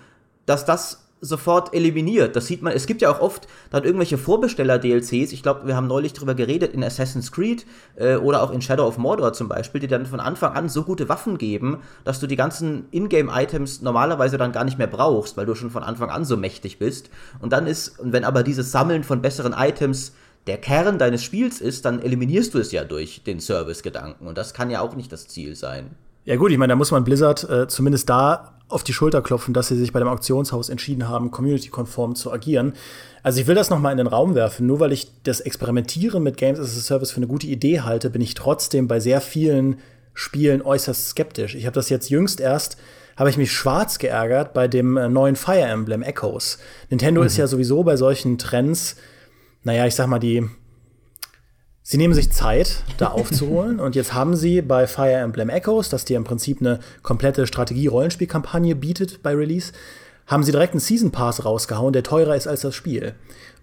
dass 0.45 0.65
das 0.65 1.06
sofort 1.21 1.73
eliminiert. 1.73 2.35
Das 2.35 2.47
sieht 2.47 2.61
man, 2.61 2.73
es 2.73 2.85
gibt 2.85 3.01
ja 3.01 3.11
auch 3.11 3.19
oft 3.19 3.47
dann 3.69 3.83
irgendwelche 3.83 4.17
Vorbesteller-DLCs, 4.17 5.31
ich 5.31 5.41
glaube, 5.41 5.67
wir 5.67 5.75
haben 5.75 5.87
neulich 5.87 6.13
drüber 6.13 6.35
geredet, 6.35 6.73
in 6.73 6.83
Assassin's 6.83 7.31
Creed 7.31 7.65
äh, 7.95 8.15
oder 8.15 8.43
auch 8.43 8.51
in 8.51 8.61
Shadow 8.61 8.85
of 8.85 8.97
Mordor 8.97 9.33
zum 9.33 9.47
Beispiel, 9.47 9.81
die 9.81 9.87
dann 9.87 10.05
von 10.05 10.19
Anfang 10.19 10.53
an 10.53 10.69
so 10.69 10.83
gute 10.83 11.09
Waffen 11.09 11.37
geben, 11.37 11.79
dass 12.03 12.19
du 12.19 12.27
die 12.27 12.35
ganzen 12.35 12.85
Ingame-Items 12.91 13.81
normalerweise 13.81 14.37
dann 14.37 14.51
gar 14.51 14.63
nicht 14.63 14.77
mehr 14.77 14.87
brauchst, 14.87 15.37
weil 15.37 15.45
du 15.45 15.55
schon 15.55 15.71
von 15.71 15.83
Anfang 15.83 16.09
an 16.09 16.25
so 16.25 16.37
mächtig 16.37 16.79
bist. 16.79 17.09
Und 17.39 17.53
dann 17.53 17.67
ist, 17.67 17.97
wenn 18.01 18.23
aber 18.23 18.43
dieses 18.43 18.71
Sammeln 18.71 19.03
von 19.03 19.21
besseren 19.21 19.53
Items 19.57 20.13
der 20.45 20.57
Kern 20.57 20.97
deines 20.97 21.23
Spiels 21.23 21.59
ist, 21.61 21.85
dann 21.85 22.01
eliminierst 22.01 22.53
du 22.53 22.59
es 22.59 22.71
ja 22.71 22.83
durch 22.83 23.23
den 23.23 23.39
Service-Gedanken. 23.39 24.27
Und 24.27 24.37
das 24.37 24.53
kann 24.53 24.69
ja 24.69 24.81
auch 24.81 24.95
nicht 24.95 25.11
das 25.11 25.27
Ziel 25.27 25.55
sein. 25.55 25.91
Ja 26.25 26.35
gut, 26.35 26.51
ich 26.51 26.57
meine, 26.57 26.71
da 26.71 26.75
muss 26.75 26.91
man 26.91 27.03
Blizzard 27.03 27.49
äh, 27.49 27.67
zumindest 27.67 28.09
da 28.09 28.56
auf 28.69 28.83
die 28.83 28.93
Schulter 28.93 29.21
klopfen, 29.21 29.53
dass 29.53 29.69
sie 29.69 29.77
sich 29.77 29.93
bei 29.93 29.99
dem 29.99 30.07
Auktionshaus 30.07 30.69
entschieden 30.69 31.07
haben, 31.07 31.31
community-konform 31.31 32.15
zu 32.15 32.31
agieren. 32.31 32.73
Also 33.23 33.39
ich 33.39 33.47
will 33.47 33.55
das 33.55 33.69
noch 33.69 33.79
mal 33.79 33.91
in 33.91 33.97
den 33.97 34.07
Raum 34.07 34.35
werfen. 34.35 34.67
Nur 34.67 34.79
weil 34.79 34.91
ich 34.91 35.11
das 35.23 35.39
Experimentieren 35.39 36.21
mit 36.23 36.37
Games 36.37 36.59
as 36.59 36.77
a 36.77 36.81
Service 36.81 37.11
für 37.11 37.17
eine 37.17 37.27
gute 37.27 37.47
Idee 37.47 37.81
halte, 37.81 38.09
bin 38.09 38.21
ich 38.21 38.33
trotzdem 38.33 38.87
bei 38.87 38.99
sehr 38.99 39.21
vielen 39.21 39.77
Spielen 40.13 40.61
äußerst 40.61 41.09
skeptisch. 41.09 41.55
Ich 41.55 41.65
habe 41.65 41.75
das 41.75 41.89
jetzt 41.89 42.09
jüngst 42.09 42.39
erst 42.39 42.77
habe 43.17 43.31
ich 43.31 43.37
mich 43.37 43.51
schwarz 43.51 43.97
geärgert 43.97 44.53
bei 44.53 44.67
dem 44.67 44.95
äh, 44.95 45.09
neuen 45.09 45.35
Fire 45.35 45.63
Emblem 45.63 46.03
Echoes. 46.03 46.59
Nintendo 46.89 47.21
mhm. 47.21 47.27
ist 47.27 47.37
ja 47.37 47.47
sowieso 47.47 47.83
bei 47.83 47.97
solchen 47.97 48.37
Trends, 48.37 48.95
naja, 49.63 49.85
ich 49.87 49.95
sag 49.95 50.07
mal, 50.07 50.19
die 50.19 50.47
Sie 51.89 51.97
nehmen 51.97 52.13
sich 52.13 52.31
Zeit, 52.31 52.83
da 52.97 53.07
aufzuholen. 53.07 53.79
und 53.79 53.95
jetzt 53.95 54.13
haben 54.13 54.35
sie 54.35 54.61
bei 54.61 54.87
Fire 54.87 55.13
Emblem 55.13 55.47
Echoes, 55.47 55.87
das 55.87 56.03
dir 56.03 56.17
im 56.17 56.25
Prinzip 56.25 56.59
eine 56.59 56.79
komplette 57.01 57.47
Strategie-Rollenspielkampagne 57.47 58.75
bietet 58.75 59.23
bei 59.23 59.33
Release, 59.33 59.71
haben 60.25 60.43
sie 60.43 60.51
direkt 60.51 60.73
einen 60.73 60.81
Season 60.81 61.11
Pass 61.11 61.45
rausgehauen, 61.45 61.93
der 61.93 62.03
teurer 62.03 62.35
ist 62.35 62.45
als 62.45 62.59
das 62.59 62.75
Spiel. 62.75 63.13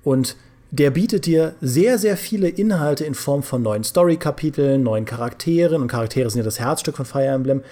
Und 0.05 0.37
der 0.71 0.91
bietet 0.91 1.27
dir 1.27 1.55
sehr, 1.61 1.99
sehr 1.99 2.17
viele 2.17 2.49
Inhalte 2.49 3.05
in 3.05 3.15
Form 3.15 3.43
von 3.43 3.61
neuen 3.61 3.85
Story-Kapiteln, 3.85 4.83
neuen 4.83 5.05
Charakteren. 5.05 5.83
Und 5.83 5.89
Charaktere 5.89 6.31
sind 6.31 6.39
ja 6.39 6.45
das 6.45 6.59
Herzstück 6.59 6.97
von 6.97 7.05
Fire 7.05 7.27
Emblem. 7.27 7.63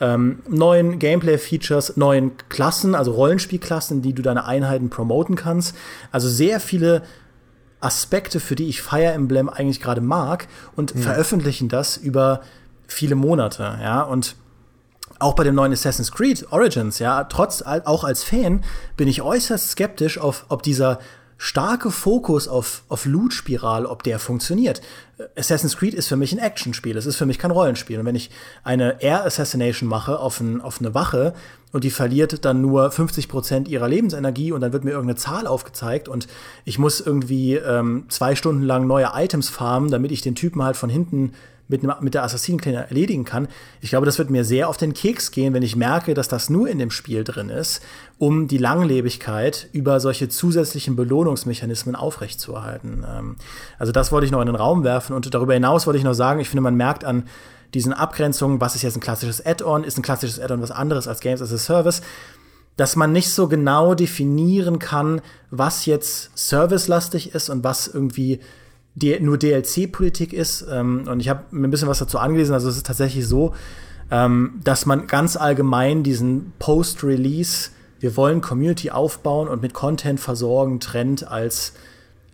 Ähm, 0.00 0.38
neuen 0.48 0.98
Gameplay-Features, 0.98 1.98
neuen 1.98 2.32
Klassen, 2.48 2.94
also 2.94 3.12
Rollenspielklassen, 3.12 4.00
die 4.00 4.14
du 4.14 4.22
deine 4.22 4.46
Einheiten 4.46 4.88
promoten 4.88 5.36
kannst. 5.36 5.76
Also 6.12 6.30
sehr 6.30 6.60
viele 6.60 7.02
Aspekte, 7.80 8.40
für 8.40 8.54
die 8.54 8.68
ich 8.68 8.82
Fire 8.82 9.12
Emblem 9.12 9.48
eigentlich 9.48 9.80
gerade 9.80 10.00
mag 10.00 10.48
und 10.76 10.94
mhm. 10.94 11.00
veröffentlichen 11.00 11.68
das 11.68 11.96
über 11.96 12.42
viele 12.86 13.14
Monate, 13.14 13.78
ja, 13.82 14.02
und 14.02 14.36
auch 15.18 15.34
bei 15.34 15.44
dem 15.44 15.54
neuen 15.54 15.72
Assassin's 15.72 16.12
Creed 16.12 16.46
Origins, 16.50 16.98
ja, 16.98 17.24
trotz 17.24 17.62
auch 17.62 18.04
als 18.04 18.22
Fan 18.22 18.64
bin 18.96 19.08
ich 19.08 19.22
äußerst 19.22 19.70
skeptisch 19.70 20.18
auf, 20.18 20.46
ob 20.48 20.62
dieser 20.62 20.98
starke 21.38 21.92
Fokus 21.92 22.48
auf, 22.48 22.82
auf 22.88 23.04
Loot-Spiral, 23.06 23.86
ob 23.86 24.02
der 24.02 24.18
funktioniert. 24.18 24.82
Assassin's 25.36 25.76
Creed 25.76 25.94
ist 25.94 26.08
für 26.08 26.16
mich 26.16 26.32
ein 26.32 26.40
Actionspiel, 26.40 26.96
es 26.96 27.06
ist 27.06 27.16
für 27.16 27.26
mich 27.26 27.38
kein 27.38 27.52
Rollenspiel. 27.52 28.00
Und 28.00 28.06
wenn 28.06 28.16
ich 28.16 28.30
eine 28.64 29.00
Air 29.00 29.24
Assassination 29.24 29.88
mache 29.88 30.18
auf, 30.18 30.40
ein, 30.40 30.60
auf 30.60 30.80
eine 30.80 30.94
Wache 30.94 31.34
und 31.72 31.84
die 31.84 31.90
verliert 31.90 32.44
dann 32.44 32.60
nur 32.60 32.90
50 32.90 33.28
Prozent 33.28 33.68
ihrer 33.68 33.88
Lebensenergie 33.88 34.52
und 34.52 34.60
dann 34.60 34.72
wird 34.72 34.84
mir 34.84 34.90
irgendeine 34.90 35.16
Zahl 35.16 35.46
aufgezeigt 35.46 36.08
und 36.08 36.26
ich 36.64 36.78
muss 36.78 37.00
irgendwie 37.00 37.54
ähm, 37.54 38.06
zwei 38.08 38.34
Stunden 38.34 38.62
lang 38.62 38.86
neue 38.86 39.10
Items 39.14 39.48
farmen, 39.48 39.90
damit 39.90 40.12
ich 40.12 40.22
den 40.22 40.34
Typen 40.34 40.62
halt 40.62 40.76
von 40.76 40.90
hinten 40.90 41.32
mit, 41.68 41.82
mit 42.00 42.14
der 42.14 42.24
Assassinenklinge 42.24 42.88
erledigen 42.88 43.24
kann. 43.24 43.46
Ich 43.80 43.90
glaube, 43.90 44.06
das 44.06 44.18
wird 44.18 44.30
mir 44.30 44.44
sehr 44.44 44.68
auf 44.68 44.78
den 44.78 44.94
Keks 44.94 45.30
gehen, 45.30 45.54
wenn 45.54 45.62
ich 45.62 45.76
merke, 45.76 46.14
dass 46.14 46.28
das 46.28 46.50
nur 46.50 46.68
in 46.68 46.78
dem 46.78 46.90
Spiel 46.90 47.24
drin 47.24 47.50
ist, 47.50 47.82
um 48.16 48.48
die 48.48 48.58
Langlebigkeit 48.58 49.68
über 49.72 50.00
solche 50.00 50.28
zusätzlichen 50.28 50.96
Belohnungsmechanismen 50.96 51.94
aufrechtzuerhalten. 51.94 53.04
Ähm, 53.08 53.36
also 53.78 53.92
das 53.92 54.10
wollte 54.10 54.24
ich 54.24 54.32
noch 54.32 54.40
in 54.40 54.46
den 54.46 54.56
Raum 54.56 54.82
werfen 54.82 55.14
und 55.14 55.32
darüber 55.32 55.54
hinaus 55.54 55.86
wollte 55.86 55.98
ich 55.98 56.04
noch 56.04 56.14
sagen, 56.14 56.40
ich 56.40 56.48
finde, 56.48 56.62
man 56.62 56.74
merkt 56.74 57.04
an 57.04 57.24
diesen 57.74 57.92
Abgrenzungen, 57.92 58.60
was 58.60 58.74
ist 58.74 58.82
jetzt 58.82 58.96
ein 58.96 59.00
klassisches 59.00 59.44
Add-on, 59.44 59.84
ist 59.84 59.98
ein 59.98 60.02
klassisches 60.02 60.40
Add-on 60.40 60.62
was 60.62 60.70
anderes 60.70 61.06
als 61.08 61.20
Games 61.20 61.42
as 61.42 61.52
a 61.52 61.58
Service, 61.58 62.02
dass 62.76 62.96
man 62.96 63.12
nicht 63.12 63.30
so 63.30 63.48
genau 63.48 63.94
definieren 63.94 64.78
kann, 64.78 65.20
was 65.50 65.86
jetzt 65.86 66.30
servicelastig 66.34 67.34
ist 67.34 67.50
und 67.50 67.64
was 67.64 67.88
irgendwie 67.88 68.40
nur 69.20 69.38
DLC-Politik 69.38 70.32
ist. 70.32 70.64
Ähm, 70.70 71.04
und 71.08 71.20
ich 71.20 71.28
habe 71.28 71.44
mir 71.50 71.68
ein 71.68 71.70
bisschen 71.70 71.88
was 71.88 71.98
dazu 71.98 72.18
angelesen. 72.18 72.54
Also 72.54 72.68
es 72.68 72.76
ist 72.76 72.86
tatsächlich 72.86 73.26
so, 73.26 73.54
ähm, 74.10 74.60
dass 74.64 74.86
man 74.86 75.06
ganz 75.06 75.36
allgemein 75.36 76.02
diesen 76.02 76.52
Post-Release, 76.58 77.70
wir 78.00 78.16
wollen 78.16 78.40
Community 78.40 78.90
aufbauen 78.90 79.48
und 79.48 79.60
mit 79.60 79.74
Content 79.74 80.20
versorgen, 80.20 80.80
Trend 80.80 81.28
als 81.28 81.72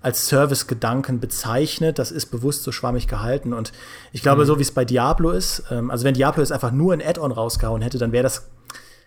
als 0.04 0.26
Service-Gedanken 0.28 1.18
bezeichnet. 1.18 1.98
Das 1.98 2.12
ist 2.12 2.26
bewusst 2.26 2.62
so 2.62 2.72
schwammig 2.72 3.08
gehalten. 3.08 3.54
Und 3.54 3.72
ich 4.12 4.22
glaube, 4.22 4.42
mhm. 4.42 4.46
so 4.46 4.58
wie 4.58 4.62
es 4.62 4.70
bei 4.70 4.84
Diablo 4.84 5.30
ist, 5.30 5.64
ähm, 5.70 5.90
also 5.90 6.04
wenn 6.04 6.14
Diablo 6.14 6.42
jetzt 6.42 6.52
einfach 6.52 6.72
nur 6.72 6.92
ein 6.92 7.02
Add-on 7.02 7.32
rausgehauen 7.32 7.80
hätte, 7.80 7.98
dann 7.98 8.12
wäre 8.12 8.22
das 8.22 8.50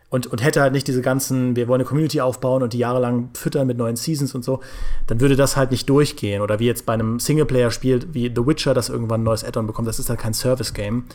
und, 0.10 0.26
und 0.26 0.42
hätte 0.42 0.62
halt 0.62 0.72
nicht 0.72 0.88
diese 0.88 1.02
ganzen, 1.02 1.58
wir 1.58 1.68
wollen 1.68 1.82
eine 1.82 1.88
Community 1.88 2.22
aufbauen 2.22 2.64
und 2.64 2.72
die 2.72 2.78
jahrelang 2.78 3.30
füttern 3.34 3.68
mit 3.68 3.78
neuen 3.78 3.98
Seasons 3.98 4.34
und 4.34 4.44
so, 4.44 4.62
dann 5.06 5.20
würde 5.20 5.36
das 5.36 5.58
halt 5.58 5.72
nicht 5.72 5.90
durchgehen. 5.90 6.42
Oder 6.42 6.60
wie 6.60 6.66
jetzt 6.66 6.86
bei 6.86 6.94
einem 6.94 7.20
Singleplayer-Spiel 7.20 8.08
wie 8.14 8.32
The 8.34 8.48
Witcher, 8.48 8.74
das 8.74 8.90
irgendwann 8.90 9.22
ein 9.22 9.26
neues 9.26 9.44
Add-on 9.44 9.68
bekommt, 9.68 9.88
das 9.88 10.00
ist 10.00 10.10
halt 10.10 10.20
kein 10.20 10.34
Service-Game. 10.34 11.06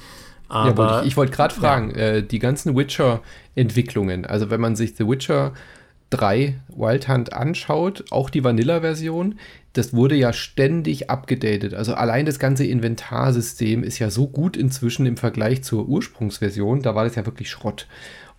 Aber 0.49 0.85
ja, 0.85 1.01
ich, 1.01 1.09
ich 1.09 1.17
wollte 1.17 1.33
gerade 1.33 1.55
fragen, 1.55 1.91
ja. 1.91 1.97
äh, 1.97 2.23
die 2.23 2.39
ganzen 2.39 2.77
Witcher-Entwicklungen, 2.77 4.27
also 4.27 4.51
wenn 4.51 4.61
man 4.61 4.77
sich 4.77 4.95
The 4.95 5.09
Witcher 5.09 5.55
3 6.11 6.61
Wild 6.69 7.09
Hunt 7.09 7.33
anschaut, 7.33 8.05
auch 8.11 8.31
die 8.31 8.45
Vanilla-Version, 8.45 9.39
das 9.73 9.95
wurde 9.95 10.15
ja 10.17 10.33
ständig 10.33 11.11
abgedatet. 11.11 11.75
Also 11.75 11.95
allein 11.95 12.27
das 12.27 12.39
ganze 12.39 12.67
Inventarsystem 12.67 13.83
ist 13.83 13.99
ja 13.99 14.11
so 14.11 14.29
gut 14.29 14.57
inzwischen 14.57 15.07
im 15.07 15.17
Vergleich 15.17 15.63
zur 15.63 15.89
Ursprungsversion, 15.89 16.83
da 16.83 16.95
war 16.95 17.05
das 17.05 17.15
ja 17.15 17.25
wirklich 17.25 17.51
Schrott. 17.51 17.87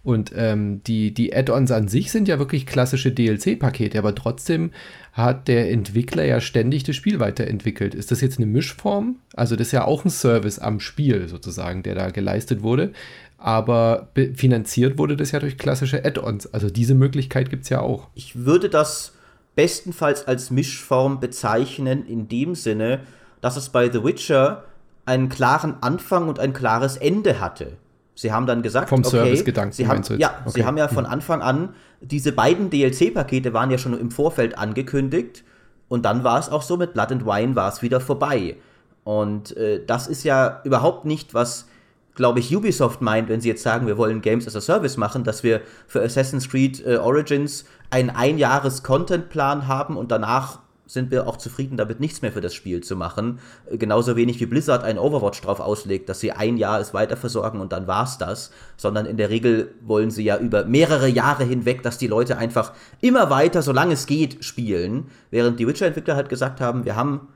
Und 0.04 0.34
ähm, 0.36 0.84
die, 0.84 1.14
die 1.14 1.34
Add-ons 1.34 1.72
an 1.72 1.88
sich 1.88 2.12
sind 2.12 2.28
ja 2.28 2.38
wirklich 2.38 2.66
klassische 2.66 3.12
DLC-Pakete, 3.12 3.98
aber 3.98 4.14
trotzdem 4.14 4.72
hat 5.14 5.48
der 5.48 5.72
Entwickler 5.72 6.26
ja 6.26 6.42
ständig 6.42 6.84
das 6.84 6.98
Spiel 6.98 7.20
weiterentwickelt. 7.22 7.96
Ist 7.96 8.12
das 8.12 8.20
jetzt 8.20 8.38
eine 8.38 8.46
Mischform? 8.46 9.16
Also 9.34 9.56
das 9.56 9.68
ist 9.68 9.72
ja 9.72 9.86
auch 9.86 10.04
ein 10.04 10.10
Service 10.10 10.60
am 10.60 10.82
Spiel 10.82 11.30
sozusagen, 11.30 11.84
der 11.84 11.96
da 11.96 12.10
geleistet 12.10 12.64
wurde. 12.64 12.92
Aber 13.38 14.10
finanziert 14.36 14.98
wurde 14.98 15.16
das 15.16 15.32
ja 15.32 15.40
durch 15.40 15.58
klassische 15.58 16.04
Add-ons. 16.04 16.48
Also 16.54 16.70
diese 16.70 16.96
Möglichkeit 16.96 17.50
gibt 17.50 17.64
es 17.64 17.70
ja 17.70 17.80
auch. 17.80 18.08
Ich 18.14 18.46
würde 18.46 18.70
das 18.70 19.14
bestenfalls 19.56 20.28
als 20.28 20.52
Mischform 20.52 21.20
bezeichnen, 21.20 22.06
in 22.06 22.28
dem 22.28 22.56
Sinne, 22.56 23.02
dass 23.42 23.58
es 23.58 23.70
bei 23.70 23.90
The 23.90 24.04
Witcher 24.04 24.64
einen 25.06 25.30
klaren 25.30 25.76
Anfang 25.82 26.30
und 26.30 26.40
ein 26.40 26.54
klares 26.54 26.98
Ende 26.98 27.40
hatte. 27.40 27.74
Sie 28.16 28.32
haben 28.32 28.46
dann 28.46 28.62
gesagt, 28.62 28.90
vom 28.90 29.00
okay, 29.00 29.10
Service-Gedanken. 29.10 29.74
Sie 29.74 29.88
haben, 29.88 30.04
ja, 30.18 30.36
okay. 30.46 30.60
Sie 30.60 30.66
haben 30.66 30.78
ja 30.78 30.88
von 30.88 31.06
hm. 31.06 31.12
Anfang 31.12 31.42
an 31.42 31.70
diese 32.02 32.32
beiden 32.32 32.70
DLC-Pakete 32.70 33.54
waren 33.54 33.72
ja 33.72 33.78
schon 33.78 33.98
im 33.98 34.12
Vorfeld 34.12 34.58
angekündigt 34.58 35.44
und 35.88 36.06
dann 36.06 36.24
war 36.24 36.40
es 36.40 36.50
auch 36.50 36.62
so 36.62 36.78
mit 36.78 36.94
Blood 36.94 37.12
and 37.12 37.26
Wine 37.26 37.56
war 37.56 37.72
es 37.72 37.82
wieder 37.82 38.00
vorbei. 38.00 38.58
Und 39.04 39.56
äh, 39.58 39.84
das 39.86 40.08
ist 40.08 40.24
ja 40.24 40.62
überhaupt 40.64 41.06
nicht, 41.06 41.34
was, 41.34 41.68
glaube 42.16 42.40
ich, 42.40 42.56
Ubisoft 42.56 43.02
meint, 43.02 43.30
wenn 43.30 43.42
sie 43.42 43.50
jetzt 43.50 43.64
sagen, 43.64 43.88
wir 43.88 43.98
wollen 43.98 44.22
Games 44.22 44.48
as 44.48 44.56
a 44.56 44.62
Service 44.62 44.98
machen, 44.98 45.24
dass 45.24 45.44
wir 45.44 45.62
für 45.88 46.02
Assassin's 46.02 46.50
Creed 46.50 46.86
äh, 46.86 46.98
Origins 46.98 47.66
einen 47.94 48.10
Einjahres-Content-Plan 48.10 49.68
haben 49.68 49.98
und 49.98 50.12
danach 50.12 50.60
sind 50.86 51.12
wir 51.12 51.28
auch 51.28 51.38
zufrieden 51.38 51.78
damit, 51.78 52.00
nichts 52.00 52.22
mehr 52.22 52.32
für 52.32 52.42
das 52.42 52.54
Spiel 52.54 52.82
zu 52.82 52.96
machen. 52.96 53.40
Äh, 53.70 53.78
genauso 53.78 54.16
wenig 54.16 54.40
wie 54.40 54.46
Blizzard 54.48 54.84
ein 54.84 54.98
Overwatch 54.98 55.42
drauf 55.42 55.60
auslegt, 55.60 56.10
dass 56.10 56.20
sie 56.20 56.32
ein 56.32 56.58
Jahr 56.58 56.80
es 56.80 56.94
weiter 56.94 57.16
versorgen 57.16 57.62
und 57.62 57.72
dann 57.72 57.88
war's 57.88 58.18
das. 58.18 58.52
Sondern 58.78 59.06
in 59.06 59.18
der 59.18 59.30
Regel 59.30 59.74
wollen 59.82 60.12
sie 60.12 60.24
ja 60.24 60.38
über 60.38 60.66
mehrere 60.66 61.08
Jahre 61.08 61.44
hinweg, 61.44 61.84
dass 61.84 61.98
die 61.98 62.08
Leute 62.08 62.38
einfach 62.38 62.74
immer 63.00 63.30
weiter, 63.30 63.62
solange 63.62 63.94
es 63.94 64.08
geht, 64.08 64.44
spielen. 64.44 65.08
Während 65.32 65.60
die 65.60 65.68
Witcher-Entwickler 65.68 66.16
halt 66.16 66.30
gesagt 66.30 66.60
haben, 66.60 66.84
wir 66.86 66.96
haben 66.96 67.28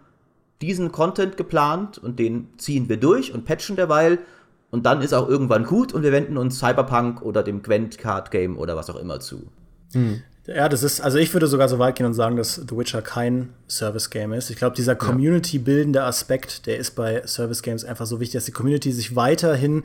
diesen 0.62 0.92
Content 0.92 1.38
geplant 1.38 1.98
und 2.00 2.20
den 2.20 2.50
ziehen 2.58 2.90
wir 2.90 2.98
durch 2.98 3.34
und 3.34 3.46
patchen 3.46 3.76
derweil. 3.76 4.20
Und 4.72 4.86
dann 4.86 5.02
ist 5.02 5.14
auch 5.14 5.30
irgendwann 5.30 5.64
gut 5.64 5.94
und 5.94 6.04
wir 6.04 6.12
wenden 6.12 6.38
uns 6.38 6.60
Cyberpunk 6.60 7.22
oder 7.22 7.44
dem 7.44 7.62
Gwent 7.62 7.98
Card 7.98 8.32
Game 8.32 8.58
oder 8.58 8.76
was 8.76 8.90
auch 8.90 8.98
immer 8.98 9.20
zu. 9.20 9.48
Hm. 9.94 10.22
Ja, 10.48 10.70
das 10.70 10.82
ist, 10.82 11.02
also 11.02 11.18
ich 11.18 11.34
würde 11.34 11.48
sogar 11.48 11.68
so 11.68 11.78
weit 11.78 11.98
gehen 11.98 12.06
und 12.06 12.14
sagen, 12.14 12.38
dass 12.38 12.56
The 12.56 12.78
Witcher 12.78 13.02
kein 13.02 13.50
Service-Game 13.68 14.32
ist. 14.32 14.50
Ich 14.50 14.56
glaube, 14.56 14.78
dieser 14.78 14.96
Community-bildende 14.96 16.04
Aspekt, 16.04 16.68
der 16.68 16.78
ist 16.78 16.92
bei 16.92 17.22
Service-Games 17.28 17.84
einfach 17.84 18.06
so 18.06 18.22
wichtig, 18.22 18.36
dass 18.36 18.46
die 18.46 18.54
Community 18.54 18.94
sich 18.94 19.18
weiterhin 19.18 19.84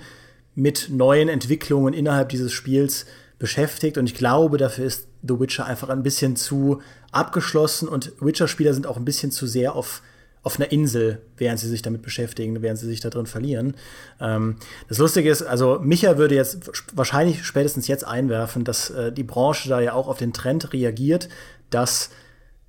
mit 0.55 0.89
neuen 0.89 1.29
Entwicklungen 1.29 1.95
innerhalb 1.95 2.29
dieses 2.29 2.53
Spiels 2.53 3.07
beschäftigt. 3.41 3.99
Und 3.99 4.07
ich 4.07 4.15
glaube, 4.15 4.57
dafür 4.57 4.85
ist 4.85 5.09
The 5.23 5.41
Witcher 5.41 5.67
einfach 5.67 5.89
ein 5.89 6.05
bisschen 6.05 6.37
zu 6.37 6.81
abgeschlossen 7.11 7.89
und 7.89 8.13
Witcher-Spieler 8.21 8.73
sind 8.73 8.87
auch 8.87 8.97
ein 8.97 9.05
bisschen 9.05 9.33
zu 9.33 9.49
sehr 9.49 9.75
auf 9.75 10.01
auf 10.43 10.59
einer 10.59 10.73
Insel, 10.73 11.23
während 11.37 11.61
sie 11.61 11.69
sich 11.69 11.83
damit 11.83 12.03
beschäftigen, 12.03 12.63
während 12.63 12.79
sie 12.79 12.87
sich 12.87 13.01
da 13.01 13.11
drin 13.11 13.27
verlieren. 13.27 13.75
Ähm, 14.21 14.57
das 14.89 14.99
Lustige 14.99 15.31
ist, 15.31 15.43
also 15.43 15.79
Micha 15.81 16.19
würde 16.19 16.35
jetzt 16.35 16.71
wahrscheinlich 16.95 17.45
spätestens 17.45 17.87
jetzt 17.87 18.05
einwerfen, 18.05 18.65
dass 18.65 18.91
äh, 18.91 19.13
die 19.13 19.23
Branche 19.23 19.69
da 19.69 19.81
ja 19.81 19.93
auch 19.93 20.09
auf 20.09 20.19
den 20.19 20.33
Trend 20.33 20.73
reagiert, 20.73 21.29
dass 21.71 22.11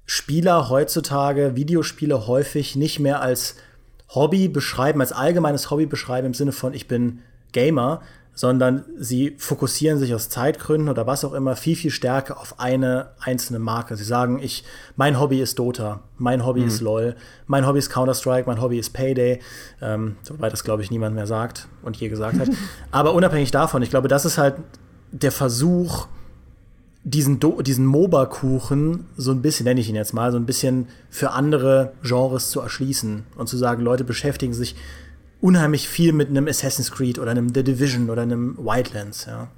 Spieler 0.05 0.69
heutzutage 0.69 1.55
Videospiele 1.55 2.27
häufig 2.27 2.75
nicht 2.75 2.99
mehr 2.99 3.21
als 3.21 3.55
Hobby 4.09 4.47
beschreiben, 4.47 5.01
als 5.01 5.11
allgemeines 5.11 5.71
Hobby 5.71 5.87
beschreiben 5.87 6.27
im 6.27 6.33
Sinne 6.33 6.51
von 6.51 6.73
ich 6.73 6.87
bin 6.87 7.19
Gamer, 7.53 8.01
sondern 8.35 8.83
sie 8.97 9.35
fokussieren 9.37 9.99
sich 9.99 10.15
aus 10.15 10.29
Zeitgründen 10.29 10.89
oder 10.89 11.05
was 11.05 11.23
auch 11.23 11.33
immer 11.33 11.55
viel, 11.55 11.75
viel 11.75 11.91
stärker 11.91 12.39
auf 12.39 12.59
eine 12.59 13.09
einzelne 13.19 13.59
Marke. 13.59 13.95
Sie 13.95 14.03
sagen, 14.03 14.39
ich, 14.41 14.63
mein 14.95 15.19
Hobby 15.19 15.39
ist 15.39 15.59
Dota, 15.59 16.01
mein 16.17 16.45
Hobby 16.45 16.61
mhm. 16.61 16.67
ist 16.67 16.81
LOL, 16.81 17.15
mein 17.45 17.67
Hobby 17.67 17.79
ist 17.79 17.91
Counter-Strike, 17.91 18.47
mein 18.47 18.59
Hobby 18.59 18.79
ist 18.79 18.89
Payday, 18.91 19.39
ähm, 19.81 20.15
wobei 20.27 20.49
das, 20.49 20.63
glaube 20.63 20.81
ich, 20.81 20.89
niemand 20.89 21.15
mehr 21.15 21.27
sagt 21.27 21.67
und 21.83 21.97
je 21.97 22.09
gesagt 22.09 22.39
hat. 22.39 22.49
Aber 22.91 23.13
unabhängig 23.13 23.51
davon, 23.51 23.83
ich 23.83 23.91
glaube, 23.91 24.07
das 24.07 24.25
ist 24.25 24.39
halt 24.39 24.55
der 25.11 25.31
Versuch, 25.31 26.07
diesen, 27.03 27.39
Do 27.39 27.61
diesen 27.61 27.85
MOBA-Kuchen 27.85 29.05
so 29.17 29.31
ein 29.31 29.41
bisschen, 29.41 29.65
nenne 29.65 29.79
ich 29.81 29.89
ihn 29.89 29.95
jetzt 29.95 30.13
mal, 30.13 30.31
so 30.31 30.37
ein 30.37 30.45
bisschen 30.45 30.87
für 31.09 31.31
andere 31.31 31.93
Genres 32.01 32.49
zu 32.49 32.61
erschließen 32.61 33.25
und 33.35 33.47
zu 33.47 33.57
sagen, 33.57 33.83
Leute 33.83 34.05
beschäftigen 34.05 34.53
sich 34.53 34.75
unheimlich 35.43 35.89
viel 35.89 36.13
mit 36.13 36.29
einem 36.29 36.47
Assassin's 36.47 36.89
Creed 36.89 37.19
oder 37.19 37.31
einem 37.31 37.53
The 37.53 37.63
Division 37.63 38.09
oder 38.09 38.21
einem 38.21 38.57
Wildlands, 38.57 39.25
ja. 39.25 39.49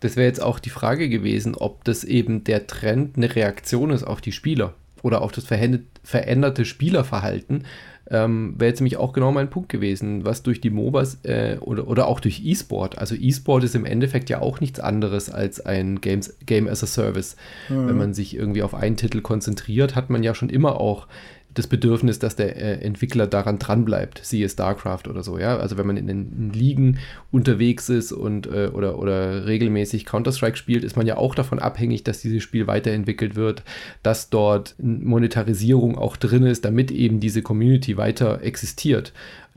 Das 0.00 0.16
wäre 0.16 0.26
jetzt 0.26 0.42
auch 0.42 0.58
die 0.58 0.70
Frage 0.70 1.08
gewesen, 1.08 1.54
ob 1.54 1.84
das 1.84 2.04
eben 2.04 2.44
der 2.44 2.66
Trend 2.66 3.16
eine 3.16 3.34
Reaktion 3.34 3.90
ist 3.90 4.04
auf 4.04 4.20
die 4.20 4.32
Spieler 4.32 4.74
oder 5.02 5.22
auf 5.22 5.32
das 5.32 5.44
veränderte 5.44 6.64
Spielerverhalten. 6.64 7.64
Ähm, 8.10 8.54
wäre 8.58 8.70
jetzt 8.70 8.80
nämlich 8.80 8.96
auch 8.96 9.12
genau 9.12 9.30
mein 9.30 9.50
Punkt 9.50 9.68
gewesen, 9.68 10.24
was 10.24 10.42
durch 10.42 10.60
die 10.60 10.70
MOBAs 10.70 11.18
äh, 11.22 11.58
oder, 11.60 11.86
oder 11.86 12.08
auch 12.08 12.20
durch 12.20 12.44
E-Sport. 12.44 12.98
Also 12.98 13.14
E-Sport 13.14 13.64
ist 13.64 13.74
im 13.74 13.84
Endeffekt 13.84 14.28
ja 14.30 14.40
auch 14.40 14.60
nichts 14.60 14.80
anderes 14.80 15.30
als 15.30 15.64
ein 15.64 16.00
Games, 16.00 16.36
Game 16.44 16.66
as 16.66 16.82
a 16.82 16.86
Service. 16.86 17.36
Mhm. 17.68 17.88
Wenn 17.88 17.96
man 17.98 18.14
sich 18.14 18.34
irgendwie 18.34 18.62
auf 18.62 18.74
einen 18.74 18.96
Titel 18.96 19.20
konzentriert, 19.20 19.94
hat 19.94 20.10
man 20.10 20.22
ja 20.22 20.34
schon 20.34 20.50
immer 20.50 20.80
auch 20.80 21.06
das 21.54 21.66
Bedürfnis, 21.66 22.18
dass 22.18 22.36
der 22.36 22.56
äh, 22.56 22.84
Entwickler 22.84 23.26
daran 23.26 23.58
dranbleibt, 23.58 24.20
siehe 24.22 24.48
StarCraft 24.48 25.08
oder 25.08 25.22
so, 25.22 25.38
ja. 25.38 25.56
Also 25.56 25.78
wenn 25.78 25.86
man 25.86 25.96
in 25.96 26.06
den 26.06 26.52
Ligen 26.52 26.98
unterwegs 27.32 27.88
ist 27.88 28.12
und 28.12 28.46
äh, 28.46 28.70
oder, 28.72 28.98
oder 28.98 29.46
regelmäßig 29.46 30.06
Counter-Strike 30.06 30.56
spielt, 30.56 30.84
ist 30.84 30.96
man 30.96 31.06
ja 31.06 31.16
auch 31.16 31.34
davon 31.34 31.58
abhängig, 31.58 32.04
dass 32.04 32.20
dieses 32.20 32.42
Spiel 32.42 32.66
weiterentwickelt 32.66 33.34
wird, 33.34 33.64
dass 34.02 34.30
dort 34.30 34.76
Monetarisierung 34.78 35.98
auch 35.98 36.16
drin 36.16 36.44
ist, 36.44 36.64
damit 36.64 36.90
eben 36.90 37.20
diese 37.20 37.42
Community 37.42 37.96
weiter 37.96 38.42
existiert. 38.42 39.12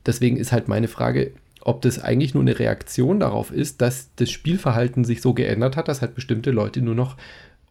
Deswegen 0.06 0.38
ist 0.38 0.52
halt 0.52 0.68
meine 0.68 0.88
Frage, 0.88 1.32
ob 1.62 1.82
das 1.82 2.00
eigentlich 2.00 2.34
nur 2.34 2.44
eine 2.44 2.60
Reaktion 2.60 3.20
darauf 3.20 3.52
ist, 3.52 3.82
dass 3.82 4.10
das 4.16 4.30
Spielverhalten 4.30 5.06
sich 5.06 5.22
so 5.22 5.34
geändert 5.34 5.78
hat, 5.78 5.88
dass 5.88 6.02
halt 6.02 6.16
bestimmte 6.16 6.52
Leute 6.52 6.82
nur 6.82 6.96
noch 6.96 7.16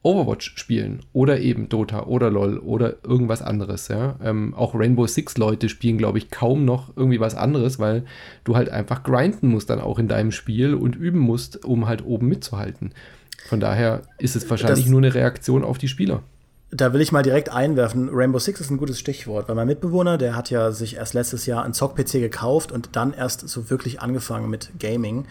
Overwatch 0.03 0.57
spielen 0.57 1.01
oder 1.13 1.39
eben 1.39 1.69
Dota 1.69 2.05
oder 2.05 2.31
LOL 2.31 2.59
oder 2.59 2.97
irgendwas 3.05 3.41
anderes. 3.41 3.89
Ja? 3.89 4.17
Ähm, 4.23 4.53
auch 4.55 4.75
Rainbow 4.75 5.07
Six 5.07 5.39
Leute 5.39 5.69
spielen, 5.69 5.99
glaube 5.99 6.19
ich, 6.19 6.31
kaum 6.31 6.65
noch 6.65 6.97
irgendwie 6.97 7.21
was 7.21 7.35
anderes, 7.35 7.79
weil 7.79 8.05
du 8.45 8.57
halt 8.57 8.69
einfach 8.69 9.05
grinden 9.05 9.49
musst 9.49 9.71
dann 9.71 9.81
auch 9.81 9.99
in 9.99 10.09
deinem 10.09 10.33
Spiel 10.33 10.75
und 10.75 10.97
üben 10.97 11.21
musst, 11.21 11.65
um 11.65 11.87
halt 11.87 12.05
oben 12.05 12.29
mitzuhalten. 12.29 12.93
Von 13.49 13.61
daher 13.61 14.03
ist 14.19 14.37
es 14.37 14.49
wahrscheinlich 14.51 14.85
das, 14.85 14.91
nur 14.91 15.01
eine 15.01 15.15
Reaktion 15.15 15.65
auf 15.65 15.79
die 15.79 15.89
Spieler. 15.89 16.23
Da 16.71 16.93
will 16.93 17.01
ich 17.01 17.13
mal 17.13 17.23
direkt 17.23 17.51
einwerfen. 17.51 18.09
Rainbow 18.11 18.39
Six 18.39 18.61
ist 18.61 18.71
ein 18.71 18.79
gutes 18.79 18.99
Stichwort, 18.99 19.49
weil 19.49 19.55
mein 19.55 19.67
Mitbewohner, 19.67 20.17
der 20.17 20.35
hat 20.35 20.51
ja 20.51 20.73
sich 20.73 20.97
erst 20.97 21.15
letztes 21.15 21.47
Jahr 21.47 21.65
einen 21.65 21.75
Zock-PC 21.75 22.13
gekauft 22.13 22.73
und 22.73 22.97
dann 22.97 23.13
erst 23.13 23.49
so 23.49 23.69
wirklich 23.71 24.01
angefangen 24.01 24.49
mit 24.49 24.71
Gaming. 24.81 25.27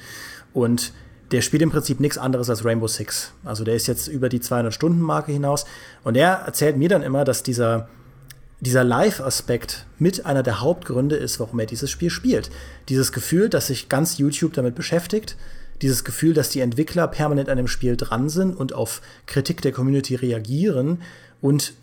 Und 0.53 0.93
der 1.31 1.41
spielt 1.41 1.61
im 1.61 1.71
Prinzip 1.71 1.99
nichts 1.99 2.17
anderes 2.17 2.49
als 2.49 2.65
Rainbow 2.65 2.87
Six. 2.87 3.31
Also 3.45 3.63
der 3.63 3.75
ist 3.75 3.87
jetzt 3.87 4.07
über 4.07 4.27
die 4.27 4.39
200-Stunden-Marke 4.39 5.31
hinaus. 5.31 5.65
Und 6.03 6.17
er 6.17 6.33
erzählt 6.45 6.77
mir 6.77 6.89
dann 6.89 7.03
immer, 7.03 7.23
dass 7.23 7.41
dieser, 7.41 7.87
dieser 8.59 8.83
Live-Aspekt 8.83 9.85
mit 9.97 10.25
einer 10.25 10.43
der 10.43 10.59
Hauptgründe 10.59 11.15
ist, 11.15 11.39
warum 11.39 11.59
er 11.59 11.65
dieses 11.65 11.89
Spiel 11.89 12.09
spielt. 12.09 12.51
Dieses 12.89 13.13
Gefühl, 13.13 13.49
dass 13.49 13.67
sich 13.67 13.87
ganz 13.87 14.17
YouTube 14.17 14.53
damit 14.53 14.75
beschäftigt, 14.75 15.37
dieses 15.81 16.03
Gefühl, 16.03 16.33
dass 16.33 16.49
die 16.49 16.59
Entwickler 16.59 17.07
permanent 17.07 17.49
an 17.49 17.57
dem 17.57 17.67
Spiel 17.67 17.95
dran 17.95 18.29
sind 18.29 18.55
und 18.55 18.73
auf 18.73 19.01
Kritik 19.25 19.61
der 19.61 19.71
Community 19.71 20.15
reagieren 20.15 21.01
und 21.41 21.73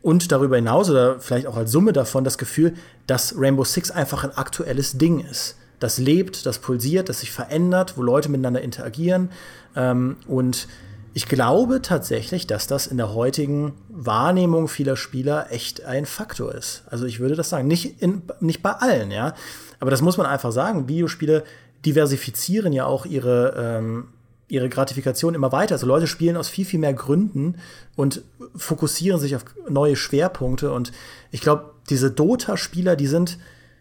und 0.00 0.30
darüber 0.30 0.54
hinaus 0.54 0.88
oder 0.88 1.18
vielleicht 1.18 1.48
auch 1.48 1.56
als 1.56 1.72
Summe 1.72 1.92
davon 1.92 2.22
das 2.22 2.38
Gefühl, 2.38 2.74
dass 3.08 3.34
Rainbow 3.36 3.64
Six 3.64 3.90
einfach 3.90 4.22
ein 4.22 4.30
aktuelles 4.30 4.96
Ding 4.96 5.26
ist 5.28 5.56
das 5.78 5.98
lebt, 5.98 6.46
das 6.46 6.58
pulsiert, 6.58 7.08
das 7.08 7.20
sich 7.20 7.30
verändert, 7.30 7.96
wo 7.96 8.02
Leute 8.02 8.28
miteinander 8.28 8.60
interagieren. 8.60 9.30
Ähm, 9.76 10.16
und 10.26 10.68
ich 11.14 11.26
glaube 11.26 11.82
tatsächlich, 11.82 12.46
dass 12.46 12.66
das 12.66 12.86
in 12.86 12.96
der 12.96 13.14
heutigen 13.14 13.72
Wahrnehmung 13.88 14.68
vieler 14.68 14.96
Spieler 14.96 15.50
echt 15.50 15.84
ein 15.84 16.06
Faktor 16.06 16.54
ist. 16.54 16.84
Also 16.90 17.06
ich 17.06 17.18
würde 17.20 17.34
das 17.34 17.48
sagen, 17.48 17.66
nicht, 17.66 18.00
in, 18.02 18.22
nicht 18.40 18.62
bei 18.62 18.72
allen, 18.72 19.10
ja. 19.10 19.34
Aber 19.80 19.90
das 19.90 20.02
muss 20.02 20.16
man 20.16 20.26
einfach 20.26 20.52
sagen. 20.52 20.88
Videospiele 20.88 21.44
diversifizieren 21.84 22.72
ja 22.72 22.84
auch 22.84 23.06
ihre, 23.06 23.54
ähm, 23.56 24.08
ihre 24.48 24.68
Gratifikation 24.68 25.34
immer 25.34 25.52
weiter. 25.52 25.74
Also 25.74 25.86
Leute 25.86 26.06
spielen 26.06 26.36
aus 26.36 26.48
viel, 26.48 26.64
viel 26.64 26.80
mehr 26.80 26.94
Gründen 26.94 27.56
und 27.96 28.22
fokussieren 28.56 29.20
sich 29.20 29.36
auf 29.36 29.44
neue 29.68 29.96
Schwerpunkte. 29.96 30.72
Und 30.72 30.92
ich 31.30 31.40
glaube, 31.40 31.70
diese 31.90 32.10
Dota-Spieler, 32.10 32.96
die 32.96 33.06
sind, 33.06 33.38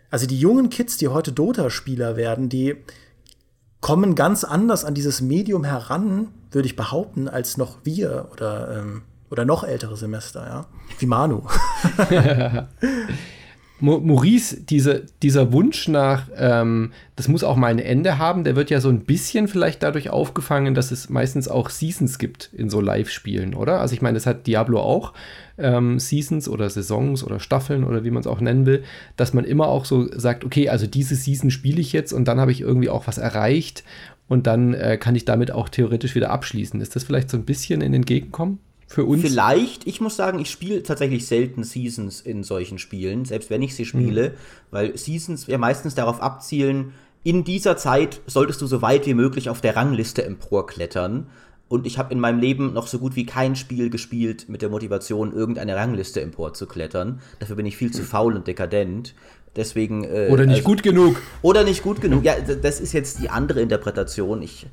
also 0.09 0.25
die 0.25 0.39
jungen 0.39 0.69
Kids, 0.69 0.97
die 0.97 1.07
heute 1.07 1.31
Dota-Spieler 1.31 2.15
werden, 2.15 2.49
die 2.49 2.75
kommen 3.81 4.15
ganz 4.15 4.43
anders 4.43 4.85
an 4.85 4.93
dieses 4.93 5.21
Medium 5.21 5.63
heran, 5.63 6.29
würde 6.51 6.67
ich 6.67 6.75
behaupten, 6.75 7.27
als 7.27 7.57
noch 7.57 7.77
wir 7.83 8.29
oder, 8.31 8.79
ähm, 8.79 9.03
oder 9.29 9.45
noch 9.45 9.63
ältere 9.63 9.97
Semester, 9.97 10.45
ja. 10.45 10.65
Wie 10.99 11.05
Manu. 11.05 11.43
Maurice, 13.79 14.61
diese, 14.61 15.05
dieser 15.21 15.53
Wunsch 15.53 15.87
nach, 15.87 16.29
ähm, 16.35 16.93
das 17.15 17.27
muss 17.27 17.43
auch 17.43 17.55
mal 17.55 17.67
ein 17.67 17.77
Ende 17.77 18.17
haben, 18.17 18.43
der 18.43 18.55
wird 18.55 18.71
ja 18.71 18.81
so 18.81 18.89
ein 18.89 19.01
bisschen 19.01 19.47
vielleicht 19.47 19.83
dadurch 19.83 20.09
aufgefangen, 20.09 20.73
dass 20.73 20.89
es 20.89 21.09
meistens 21.09 21.47
auch 21.47 21.69
Seasons 21.69 22.17
gibt 22.17 22.49
in 22.53 22.71
so 22.71 22.81
Live-Spielen, 22.81 23.53
oder? 23.53 23.79
Also 23.79 23.93
ich 23.93 24.01
meine, 24.01 24.15
das 24.15 24.25
hat 24.25 24.47
Diablo 24.47 24.79
auch, 24.79 25.13
ähm, 25.57 25.99
Seasons 25.99 26.47
oder 26.47 26.69
Saisons 26.69 27.23
oder 27.23 27.39
Staffeln 27.39 27.83
oder 27.83 28.03
wie 28.03 28.11
man 28.11 28.21
es 28.21 28.27
auch 28.27 28.41
nennen 28.41 28.65
will, 28.65 28.83
dass 29.15 29.33
man 29.33 29.45
immer 29.45 29.67
auch 29.67 29.85
so 29.85 30.07
sagt, 30.17 30.43
okay, 30.45 30.69
also 30.69 30.87
diese 30.87 31.15
Season 31.15 31.51
spiele 31.51 31.81
ich 31.81 31.93
jetzt 31.93 32.13
und 32.13 32.27
dann 32.27 32.39
habe 32.39 32.51
ich 32.51 32.61
irgendwie 32.61 32.89
auch 32.89 33.07
was 33.07 33.17
erreicht 33.17 33.83
und 34.27 34.47
dann 34.47 34.73
äh, 34.73 34.97
kann 34.97 35.15
ich 35.15 35.25
damit 35.25 35.51
auch 35.51 35.69
theoretisch 35.69 36.15
wieder 36.15 36.29
abschließen. 36.31 36.81
Ist 36.81 36.95
das 36.95 37.03
vielleicht 37.03 37.29
so 37.29 37.37
ein 37.37 37.45
bisschen 37.45 37.81
in 37.81 37.93
Entgegenkommen? 37.93 38.59
Für 38.89 39.03
uns? 39.03 39.21
Vielleicht, 39.21 39.85
ich 39.85 39.99
muss 39.99 40.15
sagen, 40.15 40.39
ich 40.39 40.49
spiele 40.49 40.81
tatsächlich 40.81 41.27
selten 41.27 41.65
Seasons 41.65 42.21
in 42.21 42.43
solchen 42.43 42.77
Spielen, 42.77 43.25
selbst 43.25 43.49
wenn 43.49 43.61
ich 43.61 43.75
sie 43.75 43.83
spiele, 43.83 44.29
mhm. 44.29 44.33
weil 44.71 44.97
Seasons 44.97 45.47
ja 45.47 45.57
meistens 45.57 45.93
darauf 45.93 46.21
abzielen, 46.21 46.93
in 47.23 47.43
dieser 47.43 47.75
Zeit 47.75 48.21
solltest 48.27 48.61
du 48.61 48.67
so 48.67 48.81
weit 48.81 49.05
wie 49.05 49.13
möglich 49.13 49.49
auf 49.49 49.59
der 49.59 49.75
Rangliste 49.75 50.23
emporklettern. 50.23 51.27
Und 51.69 51.85
ich 51.85 51.97
habe 51.97 52.13
in 52.13 52.19
meinem 52.19 52.39
Leben 52.39 52.73
noch 52.73 52.87
so 52.87 52.97
gut 52.97 53.15
wie 53.15 53.25
kein 53.25 53.55
Spiel 53.55 53.89
gespielt 53.89 54.47
mit 54.47 54.61
der 54.61 54.69
Motivation, 54.69 55.33
irgendeine 55.33 55.75
Rangliste 55.75 56.21
emporzuklettern. 56.21 57.21
Dafür 57.39 57.57
bin 57.57 57.65
ich 57.65 57.75
viel 57.75 57.91
zu 57.91 58.03
faul 58.03 58.35
und 58.35 58.47
dekadent. 58.47 59.13
Deswegen. 59.55 60.03
Äh, 60.05 60.29
oder 60.31 60.45
nicht 60.45 60.57
also, 60.57 60.69
gut 60.69 60.83
genug. 60.83 61.21
Oder 61.41 61.63
nicht 61.63 61.83
gut 61.83 61.99
genug. 61.99 62.23
Ja, 62.23 62.35
das 62.39 62.79
ist 62.79 62.93
jetzt 62.93 63.19
die 63.19 63.29
andere 63.29 63.59
Interpretation. 63.61 64.41
Ich, 64.41 64.67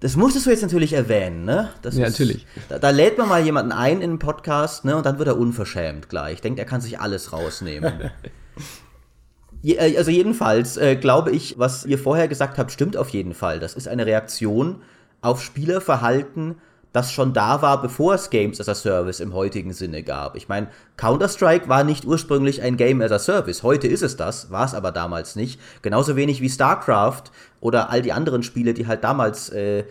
das 0.00 0.14
musstest 0.14 0.46
du 0.46 0.50
jetzt 0.50 0.62
natürlich 0.62 0.92
erwähnen, 0.92 1.44
ne? 1.44 1.70
Das 1.82 1.96
ja, 1.96 2.06
ist, 2.06 2.12
natürlich. 2.12 2.46
Da, 2.68 2.78
da, 2.78 2.90
lädt 2.90 3.18
man 3.18 3.28
mal 3.28 3.42
jemanden 3.42 3.72
ein 3.72 4.00
in 4.00 4.10
den 4.10 4.18
Podcast, 4.20 4.84
ne? 4.84 4.96
Und 4.96 5.06
dann 5.06 5.18
wird 5.18 5.28
er 5.28 5.38
unverschämt 5.38 6.08
gleich. 6.08 6.40
Denkt, 6.40 6.60
er 6.60 6.66
kann 6.66 6.80
sich 6.80 7.00
alles 7.00 7.32
rausnehmen. 7.32 7.92
Je, 9.62 9.76
äh, 9.76 9.96
also 9.96 10.10
jedenfalls 10.10 10.76
äh, 10.76 10.94
glaube 10.94 11.32
ich, 11.32 11.58
was 11.58 11.86
ihr 11.86 11.98
vorher 11.98 12.28
gesagt 12.28 12.58
habt, 12.58 12.70
stimmt 12.70 12.96
auf 12.98 13.08
jeden 13.08 13.32
Fall. 13.32 13.58
Das 13.58 13.74
ist 13.74 13.88
eine 13.88 14.04
Reaktion 14.04 14.82
auf 15.24 15.42
Spielerverhalten, 15.42 16.56
das 16.92 17.10
schon 17.10 17.32
da 17.32 17.60
war, 17.60 17.82
bevor 17.82 18.14
es 18.14 18.30
Games 18.30 18.60
as 18.60 18.68
a 18.68 18.74
Service 18.74 19.18
im 19.18 19.34
heutigen 19.34 19.72
Sinne 19.72 20.04
gab. 20.04 20.36
Ich 20.36 20.48
meine, 20.48 20.68
Counter-Strike 20.96 21.68
war 21.68 21.82
nicht 21.82 22.04
ursprünglich 22.04 22.62
ein 22.62 22.76
Game 22.76 23.00
as 23.00 23.10
a 23.10 23.18
Service. 23.18 23.64
Heute 23.64 23.88
ist 23.88 24.02
es 24.02 24.16
das, 24.16 24.52
war 24.52 24.64
es 24.64 24.74
aber 24.74 24.92
damals 24.92 25.34
nicht. 25.34 25.60
Genauso 25.82 26.14
wenig 26.14 26.40
wie 26.40 26.48
StarCraft 26.48 27.24
oder 27.60 27.90
all 27.90 28.00
die 28.00 28.12
anderen 28.12 28.44
Spiele, 28.44 28.74
die 28.74 28.86
halt 28.86 29.02
damals 29.02 29.48
äh, 29.48 29.84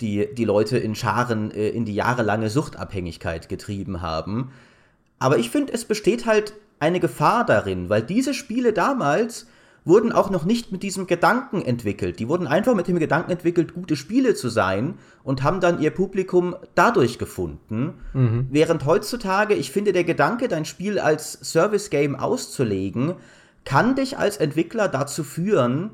die, 0.00 0.34
die 0.34 0.44
Leute 0.44 0.78
in 0.78 0.96
Scharen 0.96 1.52
äh, 1.52 1.68
in 1.68 1.84
die 1.84 1.94
jahrelange 1.94 2.50
Suchtabhängigkeit 2.50 3.48
getrieben 3.48 4.02
haben. 4.02 4.50
Aber 5.20 5.38
ich 5.38 5.50
finde, 5.50 5.72
es 5.72 5.84
besteht 5.84 6.26
halt 6.26 6.54
eine 6.80 6.98
Gefahr 6.98 7.46
darin, 7.46 7.88
weil 7.88 8.02
diese 8.02 8.34
Spiele 8.34 8.72
damals 8.72 9.46
wurden 9.88 10.12
auch 10.12 10.30
noch 10.30 10.44
nicht 10.44 10.70
mit 10.70 10.82
diesem 10.82 11.06
Gedanken 11.06 11.62
entwickelt. 11.62 12.20
Die 12.20 12.28
wurden 12.28 12.46
einfach 12.46 12.74
mit 12.74 12.86
dem 12.86 12.98
Gedanken 12.98 13.30
entwickelt, 13.30 13.74
gute 13.74 13.96
Spiele 13.96 14.34
zu 14.34 14.50
sein 14.50 14.94
und 15.24 15.42
haben 15.42 15.60
dann 15.60 15.80
ihr 15.80 15.90
Publikum 15.90 16.54
dadurch 16.74 17.18
gefunden. 17.18 17.94
Mhm. 18.12 18.46
Während 18.50 18.84
heutzutage, 18.84 19.54
ich 19.54 19.72
finde, 19.72 19.92
der 19.92 20.04
Gedanke, 20.04 20.48
dein 20.48 20.66
Spiel 20.66 20.98
als 20.98 21.32
Service-Game 21.42 22.14
auszulegen, 22.14 23.14
kann 23.64 23.94
dich 23.94 24.18
als 24.18 24.36
Entwickler 24.36 24.88
dazu 24.88 25.24
führen, 25.24 25.90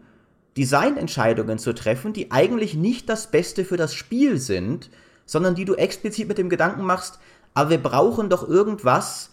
Designentscheidungen 0.56 1.58
zu 1.58 1.74
treffen, 1.74 2.12
die 2.12 2.30
eigentlich 2.30 2.74
nicht 2.74 3.08
das 3.08 3.30
Beste 3.30 3.64
für 3.64 3.76
das 3.76 3.94
Spiel 3.94 4.38
sind, 4.38 4.90
sondern 5.26 5.54
die 5.54 5.64
du 5.64 5.74
explizit 5.74 6.28
mit 6.28 6.38
dem 6.38 6.48
Gedanken 6.48 6.84
machst, 6.84 7.18
aber 7.54 7.70
wir 7.70 7.82
brauchen 7.82 8.28
doch 8.28 8.48
irgendwas, 8.48 9.30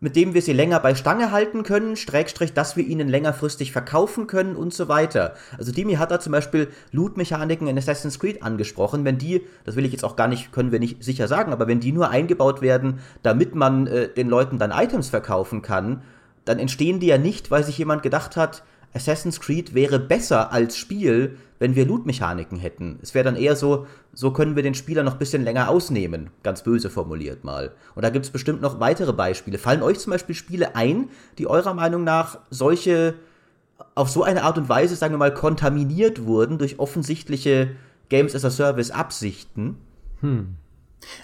mit 0.00 0.16
dem 0.16 0.34
wir 0.34 0.42
sie 0.42 0.52
länger 0.52 0.80
bei 0.80 0.94
Stange 0.94 1.30
halten 1.30 1.62
können, 1.62 1.94
Streckstrich, 1.94 2.54
dass 2.54 2.76
wir 2.76 2.86
ihnen 2.86 3.08
längerfristig 3.08 3.70
verkaufen 3.70 4.26
können 4.26 4.56
und 4.56 4.72
so 4.72 4.88
weiter. 4.88 5.34
Also 5.58 5.72
Dimi 5.72 5.94
hat 5.94 6.10
da 6.10 6.18
zum 6.18 6.32
Beispiel 6.32 6.68
Loot-Mechaniken 6.92 7.68
in 7.68 7.76
Assassin's 7.78 8.18
Creed 8.18 8.42
angesprochen. 8.42 9.04
Wenn 9.04 9.18
die, 9.18 9.42
das 9.64 9.76
will 9.76 9.84
ich 9.84 9.92
jetzt 9.92 10.04
auch 10.04 10.16
gar 10.16 10.28
nicht, 10.28 10.52
können 10.52 10.72
wir 10.72 10.80
nicht 10.80 11.04
sicher 11.04 11.28
sagen, 11.28 11.52
aber 11.52 11.68
wenn 11.68 11.80
die 11.80 11.92
nur 11.92 12.08
eingebaut 12.10 12.62
werden, 12.62 13.00
damit 13.22 13.54
man 13.54 13.86
äh, 13.86 14.08
den 14.08 14.28
Leuten 14.28 14.58
dann 14.58 14.72
Items 14.72 15.10
verkaufen 15.10 15.60
kann, 15.62 16.02
dann 16.46 16.58
entstehen 16.58 17.00
die 17.00 17.06
ja 17.06 17.18
nicht, 17.18 17.50
weil 17.50 17.62
sich 17.62 17.76
jemand 17.76 18.02
gedacht 18.02 18.36
hat, 18.36 18.62
Assassin's 18.94 19.40
Creed 19.40 19.74
wäre 19.74 20.00
besser 20.00 20.52
als 20.52 20.76
Spiel, 20.76 21.36
wenn 21.58 21.76
wir 21.76 21.86
Loot-Mechaniken 21.86 22.58
hätten. 22.58 22.98
Es 23.02 23.14
wäre 23.14 23.24
dann 23.24 23.36
eher 23.36 23.54
so, 23.54 23.86
so 24.12 24.32
können 24.32 24.56
wir 24.56 24.62
den 24.62 24.74
Spieler 24.74 25.02
noch 25.02 25.12
ein 25.12 25.18
bisschen 25.18 25.44
länger 25.44 25.68
ausnehmen, 25.68 26.30
ganz 26.42 26.62
böse 26.62 26.90
formuliert 26.90 27.44
mal. 27.44 27.72
Und 27.94 28.02
da 28.02 28.10
gibt 28.10 28.24
es 28.24 28.30
bestimmt 28.30 28.60
noch 28.60 28.80
weitere 28.80 29.12
Beispiele. 29.12 29.58
Fallen 29.58 29.82
euch 29.82 29.98
zum 29.98 30.10
Beispiel 30.10 30.34
Spiele 30.34 30.74
ein, 30.74 31.10
die 31.38 31.46
eurer 31.46 31.74
Meinung 31.74 32.04
nach 32.04 32.38
solche, 32.50 33.14
auf 33.94 34.10
so 34.10 34.22
eine 34.24 34.42
Art 34.42 34.58
und 34.58 34.68
Weise, 34.68 34.96
sagen 34.96 35.14
wir 35.14 35.18
mal, 35.18 35.34
kontaminiert 35.34 36.26
wurden 36.26 36.58
durch 36.58 36.78
offensichtliche 36.78 37.70
Games 38.08 38.34
as 38.34 38.44
a 38.44 38.50
Service 38.50 38.90
Absichten? 38.90 39.76
Hm. 40.20 40.56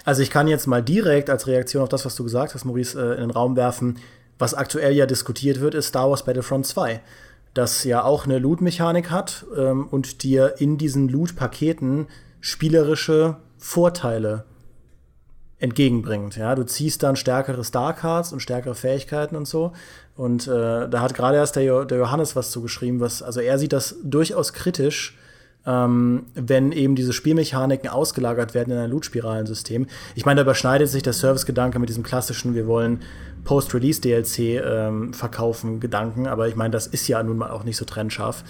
Also 0.05 0.21
ich 0.21 0.31
kann 0.31 0.47
jetzt 0.47 0.65
mal 0.65 0.81
direkt 0.81 1.29
als 1.29 1.45
Reaktion 1.45 1.83
auf 1.83 1.89
das, 1.89 2.05
was 2.05 2.15
du 2.15 2.23
gesagt 2.23 2.55
hast, 2.55 2.65
Maurice, 2.65 2.99
äh, 2.99 3.15
in 3.15 3.21
den 3.21 3.31
Raum 3.31 3.55
werfen. 3.55 3.97
Was 4.39 4.53
aktuell 4.53 4.93
ja 4.93 5.05
diskutiert 5.05 5.59
wird, 5.59 5.75
ist 5.75 5.87
Star 5.87 6.09
Wars 6.09 6.23
Battlefront 6.23 6.65
2 6.65 7.01
das 7.57 7.83
ja 7.83 8.03
auch 8.03 8.25
eine 8.25 8.37
Loot-Mechanik 8.37 9.09
hat 9.09 9.45
ähm, 9.57 9.87
und 9.87 10.23
dir 10.23 10.55
in 10.59 10.77
diesen 10.77 11.09
Loot-Paketen 11.09 12.07
spielerische 12.39 13.37
Vorteile 13.57 14.45
entgegenbringt. 15.59 16.37
Ja, 16.37 16.53
du 16.55 16.63
ziehst 16.65 17.03
dann 17.03 17.15
stärkere 17.15 17.63
Star-Cards 17.63 18.31
und 18.31 18.41
stärkere 18.41 18.75
Fähigkeiten 18.75 19.35
und 19.35 19.47
so. 19.47 19.73
Und 20.15 20.47
äh, 20.47 20.87
da 20.87 21.01
hat 21.01 21.13
gerade 21.13 21.37
erst 21.37 21.55
der, 21.55 21.63
jo 21.63 21.83
der 21.83 21.97
Johannes 21.97 22.35
was 22.35 22.51
zugeschrieben, 22.51 22.99
was, 22.99 23.23
also 23.23 23.39
er 23.39 23.57
sieht 23.57 23.73
das 23.73 23.95
durchaus 24.03 24.53
kritisch, 24.53 25.17
ähm, 25.67 26.23
wenn 26.33 26.71
eben 26.71 26.95
diese 26.95 27.11
Spielmechaniken 27.13 27.89
ausgelagert 27.89 28.53
werden 28.53 28.71
in 28.71 28.79
ein 28.79 28.89
Loot-Spiralensystem. 28.89 29.85
Ich 30.15 30.25
meine, 30.25 30.37
da 30.37 30.41
überschneidet 30.43 30.89
sich 30.89 31.03
der 31.03 31.13
Service-Gedanke 31.13 31.77
mit 31.77 31.89
diesem 31.89 32.03
klassischen, 32.03 32.55
wir 32.55 32.67
wollen 32.67 33.01
Post-Release-DLC 33.43 34.39
ähm, 34.39 35.13
verkaufen, 35.13 35.79
Gedanken, 35.79 36.27
aber 36.27 36.47
ich 36.47 36.55
meine, 36.55 36.71
das 36.71 36.87
ist 36.87 37.07
ja 37.07 37.21
nun 37.21 37.37
mal 37.37 37.51
auch 37.51 37.65
nicht 37.65 37.77
so 37.77 37.85
trennscharf. 37.85 38.43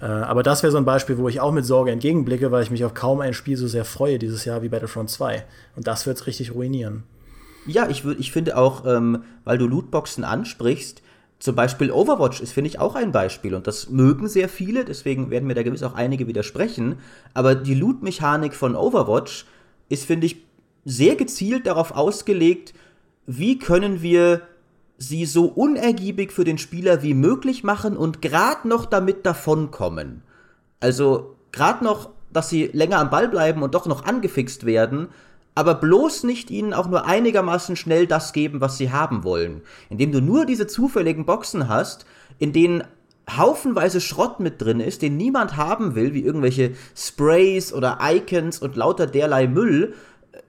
Äh, 0.00 0.06
aber 0.06 0.42
das 0.42 0.62
wäre 0.62 0.72
so 0.72 0.78
ein 0.78 0.84
Beispiel, 0.84 1.16
wo 1.16 1.28
ich 1.28 1.40
auch 1.40 1.52
mit 1.52 1.64
Sorge 1.64 1.92
entgegenblicke, 1.92 2.50
weil 2.50 2.64
ich 2.64 2.70
mich 2.70 2.84
auf 2.84 2.94
kaum 2.94 3.20
ein 3.20 3.34
Spiel 3.34 3.56
so 3.56 3.68
sehr 3.68 3.84
freue 3.84 4.18
dieses 4.18 4.44
Jahr 4.44 4.62
wie 4.62 4.68
Battlefront 4.68 5.10
2. 5.10 5.44
Und 5.76 5.86
das 5.86 6.06
wird 6.06 6.18
es 6.18 6.26
richtig 6.26 6.54
ruinieren. 6.54 7.04
Ja, 7.66 7.88
ich, 7.88 8.04
ich 8.04 8.30
finde 8.30 8.56
auch, 8.56 8.84
ähm, 8.84 9.22
weil 9.44 9.58
du 9.58 9.66
Lootboxen 9.66 10.24
ansprichst, 10.24 11.02
zum 11.44 11.56
Beispiel 11.56 11.90
Overwatch 11.90 12.40
ist, 12.40 12.54
finde 12.54 12.68
ich, 12.68 12.80
auch 12.80 12.94
ein 12.94 13.12
Beispiel. 13.12 13.54
Und 13.54 13.66
das 13.66 13.90
mögen 13.90 14.28
sehr 14.28 14.48
viele, 14.48 14.86
deswegen 14.86 15.28
werden 15.28 15.46
mir 15.46 15.52
da 15.52 15.62
gewiss 15.62 15.82
auch 15.82 15.92
einige 15.92 16.26
widersprechen. 16.26 16.96
Aber 17.34 17.54
die 17.54 17.74
Loot-Mechanik 17.74 18.54
von 18.54 18.74
Overwatch 18.74 19.44
ist, 19.90 20.06
finde 20.06 20.24
ich, 20.24 20.38
sehr 20.86 21.16
gezielt 21.16 21.66
darauf 21.66 21.90
ausgelegt, 21.92 22.72
wie 23.26 23.58
können 23.58 24.00
wir 24.00 24.40
sie 24.96 25.26
so 25.26 25.44
unergiebig 25.44 26.32
für 26.32 26.44
den 26.44 26.56
Spieler 26.56 27.02
wie 27.02 27.12
möglich 27.12 27.62
machen 27.62 27.94
und 27.94 28.22
gerade 28.22 28.66
noch 28.66 28.86
damit 28.86 29.26
davonkommen. 29.26 30.22
Also 30.80 31.36
gerade 31.52 31.84
noch, 31.84 32.08
dass 32.32 32.48
sie 32.48 32.70
länger 32.72 33.00
am 33.00 33.10
Ball 33.10 33.28
bleiben 33.28 33.62
und 33.62 33.74
doch 33.74 33.84
noch 33.84 34.06
angefixt 34.06 34.64
werden, 34.64 35.08
aber 35.54 35.74
bloß 35.74 36.24
nicht 36.24 36.50
ihnen 36.50 36.74
auch 36.74 36.88
nur 36.88 37.06
einigermaßen 37.06 37.76
schnell 37.76 38.06
das 38.06 38.32
geben, 38.32 38.60
was 38.60 38.76
sie 38.76 38.90
haben 38.90 39.24
wollen. 39.24 39.62
Indem 39.88 40.12
du 40.12 40.20
nur 40.20 40.46
diese 40.46 40.66
zufälligen 40.66 41.26
Boxen 41.26 41.68
hast, 41.68 42.06
in 42.38 42.52
denen 42.52 42.84
haufenweise 43.30 44.00
Schrott 44.00 44.40
mit 44.40 44.60
drin 44.60 44.80
ist, 44.80 45.02
den 45.02 45.16
niemand 45.16 45.56
haben 45.56 45.94
will, 45.94 46.12
wie 46.12 46.24
irgendwelche 46.24 46.72
Sprays 46.96 47.72
oder 47.72 47.98
Icons 48.02 48.58
und 48.58 48.76
lauter 48.76 49.06
derlei 49.06 49.46
Müll, 49.46 49.94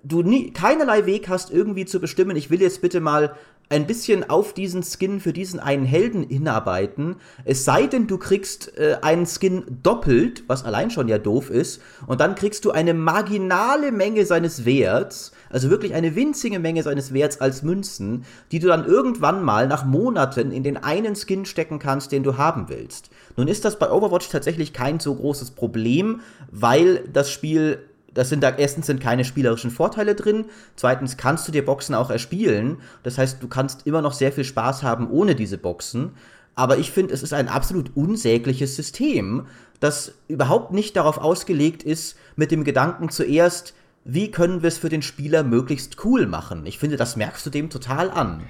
du 0.03 0.23
nie, 0.23 0.51
keinerlei 0.51 1.05
Weg 1.05 1.29
hast, 1.29 1.51
irgendwie 1.51 1.85
zu 1.85 1.99
bestimmen, 1.99 2.35
ich 2.35 2.49
will 2.49 2.61
jetzt 2.61 2.81
bitte 2.81 2.99
mal 2.99 3.35
ein 3.69 3.87
bisschen 3.87 4.29
auf 4.29 4.53
diesen 4.53 4.83
Skin 4.83 5.19
für 5.19 5.33
diesen 5.33 5.59
einen 5.59 5.85
Helden 5.85 6.23
hinarbeiten. 6.23 7.15
Es 7.43 7.65
sei 7.65 7.87
denn, 7.87 8.07
du 8.07 8.17
kriegst 8.17 8.77
äh, 8.77 8.97
einen 9.01 9.25
Skin 9.25 9.63
doppelt, 9.83 10.43
was 10.47 10.63
allein 10.63 10.91
schon 10.91 11.07
ja 11.07 11.17
doof 11.17 11.49
ist, 11.49 11.81
und 12.07 12.21
dann 12.21 12.35
kriegst 12.35 12.65
du 12.65 12.71
eine 12.71 12.93
marginale 12.93 13.91
Menge 13.91 14.25
seines 14.25 14.65
Werts, 14.65 15.31
also 15.49 15.69
wirklich 15.69 15.93
eine 15.93 16.15
winzige 16.15 16.59
Menge 16.59 16.83
seines 16.83 17.13
Werts 17.13 17.41
als 17.41 17.63
Münzen, 17.63 18.25
die 18.51 18.59
du 18.59 18.67
dann 18.67 18.85
irgendwann 18.85 19.43
mal 19.43 19.67
nach 19.67 19.85
Monaten 19.85 20.51
in 20.51 20.63
den 20.63 20.77
einen 20.77 21.15
Skin 21.15 21.45
stecken 21.45 21.79
kannst, 21.79 22.11
den 22.11 22.23
du 22.23 22.37
haben 22.37 22.69
willst. 22.69 23.09
Nun 23.37 23.47
ist 23.47 23.65
das 23.65 23.79
bei 23.79 23.89
Overwatch 23.89 24.29
tatsächlich 24.29 24.73
kein 24.73 24.99
so 24.99 25.15
großes 25.15 25.51
Problem, 25.51 26.21
weil 26.51 27.07
das 27.11 27.31
Spiel 27.31 27.79
das 28.15 28.29
sind 28.29 28.41
da 28.41 28.49
erstens 28.49 28.87
sind 28.87 28.99
keine 28.99 29.23
spielerischen 29.23 29.69
Vorteile 29.69 30.15
drin, 30.15 30.45
zweitens 30.75 31.17
kannst 31.17 31.47
du 31.47 31.51
dir 31.51 31.63
Boxen 31.63 31.93
auch 31.93 32.09
erspielen. 32.09 32.77
Das 33.03 33.19
heißt, 33.19 33.43
du 33.43 33.47
kannst 33.47 33.85
immer 33.85 34.01
noch 34.01 34.13
sehr 34.13 34.31
viel 34.31 34.45
Spaß 34.45 34.81
haben 34.81 35.09
ohne 35.11 35.35
diese 35.35 35.59
Boxen. 35.59 36.13
Aber 36.55 36.77
ich 36.77 36.91
finde, 36.91 37.13
es 37.13 37.21
ist 37.21 37.33
ein 37.33 37.49
absolut 37.49 37.91
unsägliches 37.95 38.75
System, 38.77 39.45
das 39.81 40.13
überhaupt 40.29 40.71
nicht 40.71 40.95
darauf 40.95 41.17
ausgelegt 41.17 41.83
ist, 41.83 42.17
mit 42.37 42.51
dem 42.51 42.63
Gedanken 42.63 43.09
zuerst, 43.09 43.73
wie 44.05 44.31
können 44.31 44.63
wir 44.63 44.69
es 44.69 44.77
für 44.77 44.89
den 44.89 45.01
Spieler 45.01 45.43
möglichst 45.43 46.03
cool 46.05 46.25
machen. 46.25 46.65
Ich 46.65 46.79
finde, 46.79 46.95
das 46.95 47.17
merkst 47.17 47.45
du 47.45 47.49
dem 47.49 47.69
total 47.69 48.09
an. 48.09 48.43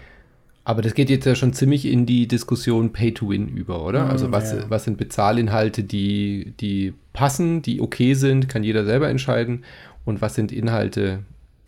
Aber 0.65 0.81
das 0.81 0.95
geht 0.95 1.11
jetzt 1.11 1.25
ja 1.25 1.35
schon 1.35 1.53
ziemlich 1.53 1.85
in 1.85 2.07
die 2.07 2.27
Diskussion 2.27 2.91
Pay 2.91 3.13
to 3.13 3.29
Win 3.29 3.47
über, 3.47 3.85
oder? 3.85 4.05
Mm, 4.05 4.09
also 4.09 4.31
was, 4.31 4.51
ja. 4.51 4.65
was 4.67 4.83
sind 4.83 4.97
Bezahlinhalte, 4.97 5.83
die, 5.83 6.53
die 6.59 6.93
passen, 7.13 7.61
die 7.61 7.79
okay 7.79 8.15
sind, 8.15 8.49
kann 8.49 8.63
jeder 8.63 8.83
selber 8.83 9.07
entscheiden. 9.07 9.63
Und 10.05 10.21
was 10.21 10.33
sind 10.33 10.51
Inhalte, 10.51 11.19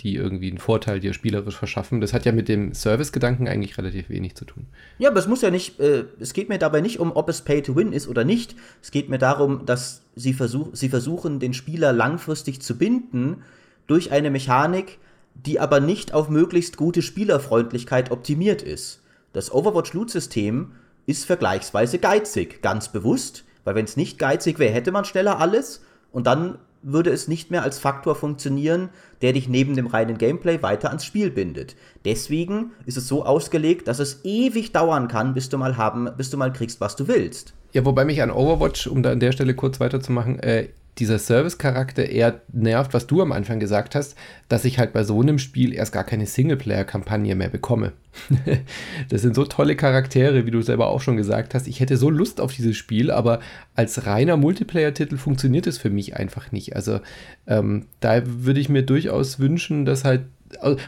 die 0.02 0.16
irgendwie 0.16 0.50
einen 0.50 0.58
Vorteil 0.58 1.00
dir 1.00 1.14
spielerisch 1.14 1.58
verschaffen. 1.58 2.02
Das 2.02 2.14
hat 2.14 2.26
ja 2.26 2.32
mit 2.32 2.48
dem 2.48 2.74
Service-Gedanken 2.74 3.48
eigentlich 3.48 3.78
relativ 3.78 4.10
wenig 4.10 4.36
zu 4.36 4.46
tun. 4.46 4.66
Ja, 4.98 5.10
aber 5.10 5.20
es 5.20 5.28
muss 5.28 5.42
ja 5.42 5.52
nicht, 5.52 5.80
äh, 5.80 6.06
es 6.20 6.34
geht 6.34 6.50
mir 6.50 6.58
dabei 6.58 6.82
nicht 6.82 7.00
um, 7.00 7.12
ob 7.12 7.30
es 7.30 7.42
Pay 7.42 7.62
to 7.62 7.76
Win 7.76 7.94
ist 7.94 8.08
oder 8.08 8.24
nicht. 8.24 8.56
Es 8.82 8.92
geht 8.92 9.10
mir 9.10 9.18
darum, 9.20 9.66
dass 9.66 10.04
sie, 10.16 10.34
versuch, 10.34 10.70
sie 10.74 10.90
versuchen, 10.90 11.40
den 11.40 11.54
Spieler 11.54 11.94
langfristig 11.94 12.62
zu 12.62 12.78
binden 12.78 13.44
durch 13.86 14.12
eine 14.12 14.30
Mechanik, 14.30 15.00
die 15.46 15.60
aber 15.60 15.80
nicht 15.80 16.14
auf 16.14 16.30
möglichst 16.30 16.78
gute 16.78 17.02
Spielerfreundlichkeit 17.02 18.12
optimiert 18.12 18.62
ist. 18.62 19.02
Das 19.34 19.54
Overwatch-Loot-System 19.54 20.72
ist 21.06 21.26
vergleichsweise 21.26 22.00
geizig, 22.00 22.62
ganz 22.62 22.90
bewusst, 22.90 23.44
weil 23.64 23.76
wenn 23.76 23.86
es 23.86 23.98
nicht 23.98 24.20
geizig 24.20 24.60
wäre, 24.60 24.74
hätte 24.74 24.92
man 24.92 25.06
schneller 25.06 25.40
alles 25.40 25.82
und 26.12 26.28
dann 26.28 26.58
würde 26.82 27.10
es 27.10 27.28
nicht 27.28 27.52
mehr 27.52 27.64
als 27.64 27.80
Faktor 27.80 28.16
funktionieren, 28.16 28.90
der 29.22 29.34
dich 29.34 29.50
neben 29.50 29.76
dem 29.76 29.88
reinen 29.88 30.18
Gameplay 30.18 30.62
weiter 30.62 30.90
ans 30.90 31.06
Spiel 31.06 31.30
bindet. 31.30 31.76
Deswegen 32.06 32.72
ist 32.86 32.98
es 32.98 33.08
so 33.08 33.26
ausgelegt, 33.26 33.88
dass 33.88 34.00
es 34.00 34.22
ewig 34.24 34.72
dauern 34.72 35.08
kann, 35.08 35.34
bis 35.34 35.50
du 35.50 35.58
mal 35.58 35.78
haben, 35.78 36.10
bis 36.18 36.30
du 36.30 36.38
mal 36.38 36.54
kriegst, 36.54 36.80
was 36.80 36.96
du 36.96 37.08
willst. 37.08 37.54
Ja, 37.74 37.84
wobei 37.84 38.06
mich 38.06 38.22
an 38.22 38.32
Overwatch, 38.32 38.88
um 38.88 39.04
da 39.04 39.12
an 39.12 39.20
der 39.20 39.32
Stelle 39.32 39.54
kurz 39.54 39.80
weiterzumachen, 39.80 40.40
äh, 40.40 40.70
dieser 41.00 41.20
Service-Charakter 41.20 42.10
eher 42.10 42.42
nervt, 42.52 42.94
was 42.94 43.08
du 43.08 43.22
am 43.22 43.32
Anfang 43.32 43.60
gesagt 43.60 43.96
hast, 43.96 44.16
dass 44.50 44.66
ich 44.66 44.80
halt 44.80 44.94
bei 44.94 45.04
so 45.04 45.22
einem 45.22 45.40
Spiel 45.40 45.74
erst 45.74 45.92
gar 45.92 46.04
keine 46.04 46.26
Singleplayer-Kampagne 46.26 47.36
mehr 47.36 47.50
bekomme. 47.50 47.94
das 49.10 49.22
sind 49.22 49.36
so 49.36 49.46
tolle 49.46 49.76
Charaktere, 49.76 50.46
wie 50.46 50.52
du 50.52 50.62
selber 50.62 50.88
auch 50.88 51.02
schon 51.02 51.18
gesagt 51.18 51.54
hast. 51.54 51.68
Ich 51.68 51.80
hätte 51.80 51.98
so 51.98 52.10
Lust 52.10 52.42
auf 52.42 52.54
dieses 52.54 52.78
Spiel, 52.78 53.12
aber 53.12 53.40
als 53.76 54.06
reiner 54.06 54.38
Multiplayer-Titel 54.38 55.18
funktioniert 55.18 55.68
es 55.68 55.78
für 55.78 55.90
mich 55.90 56.16
einfach 56.16 56.52
nicht. 56.52 56.76
Also 56.76 57.00
ähm, 57.46 57.86
da 58.00 58.24
würde 58.26 58.60
ich 58.60 58.70
mir 58.70 58.84
durchaus 58.84 59.40
wünschen, 59.40 59.86
dass 59.86 60.04
halt 60.04 60.22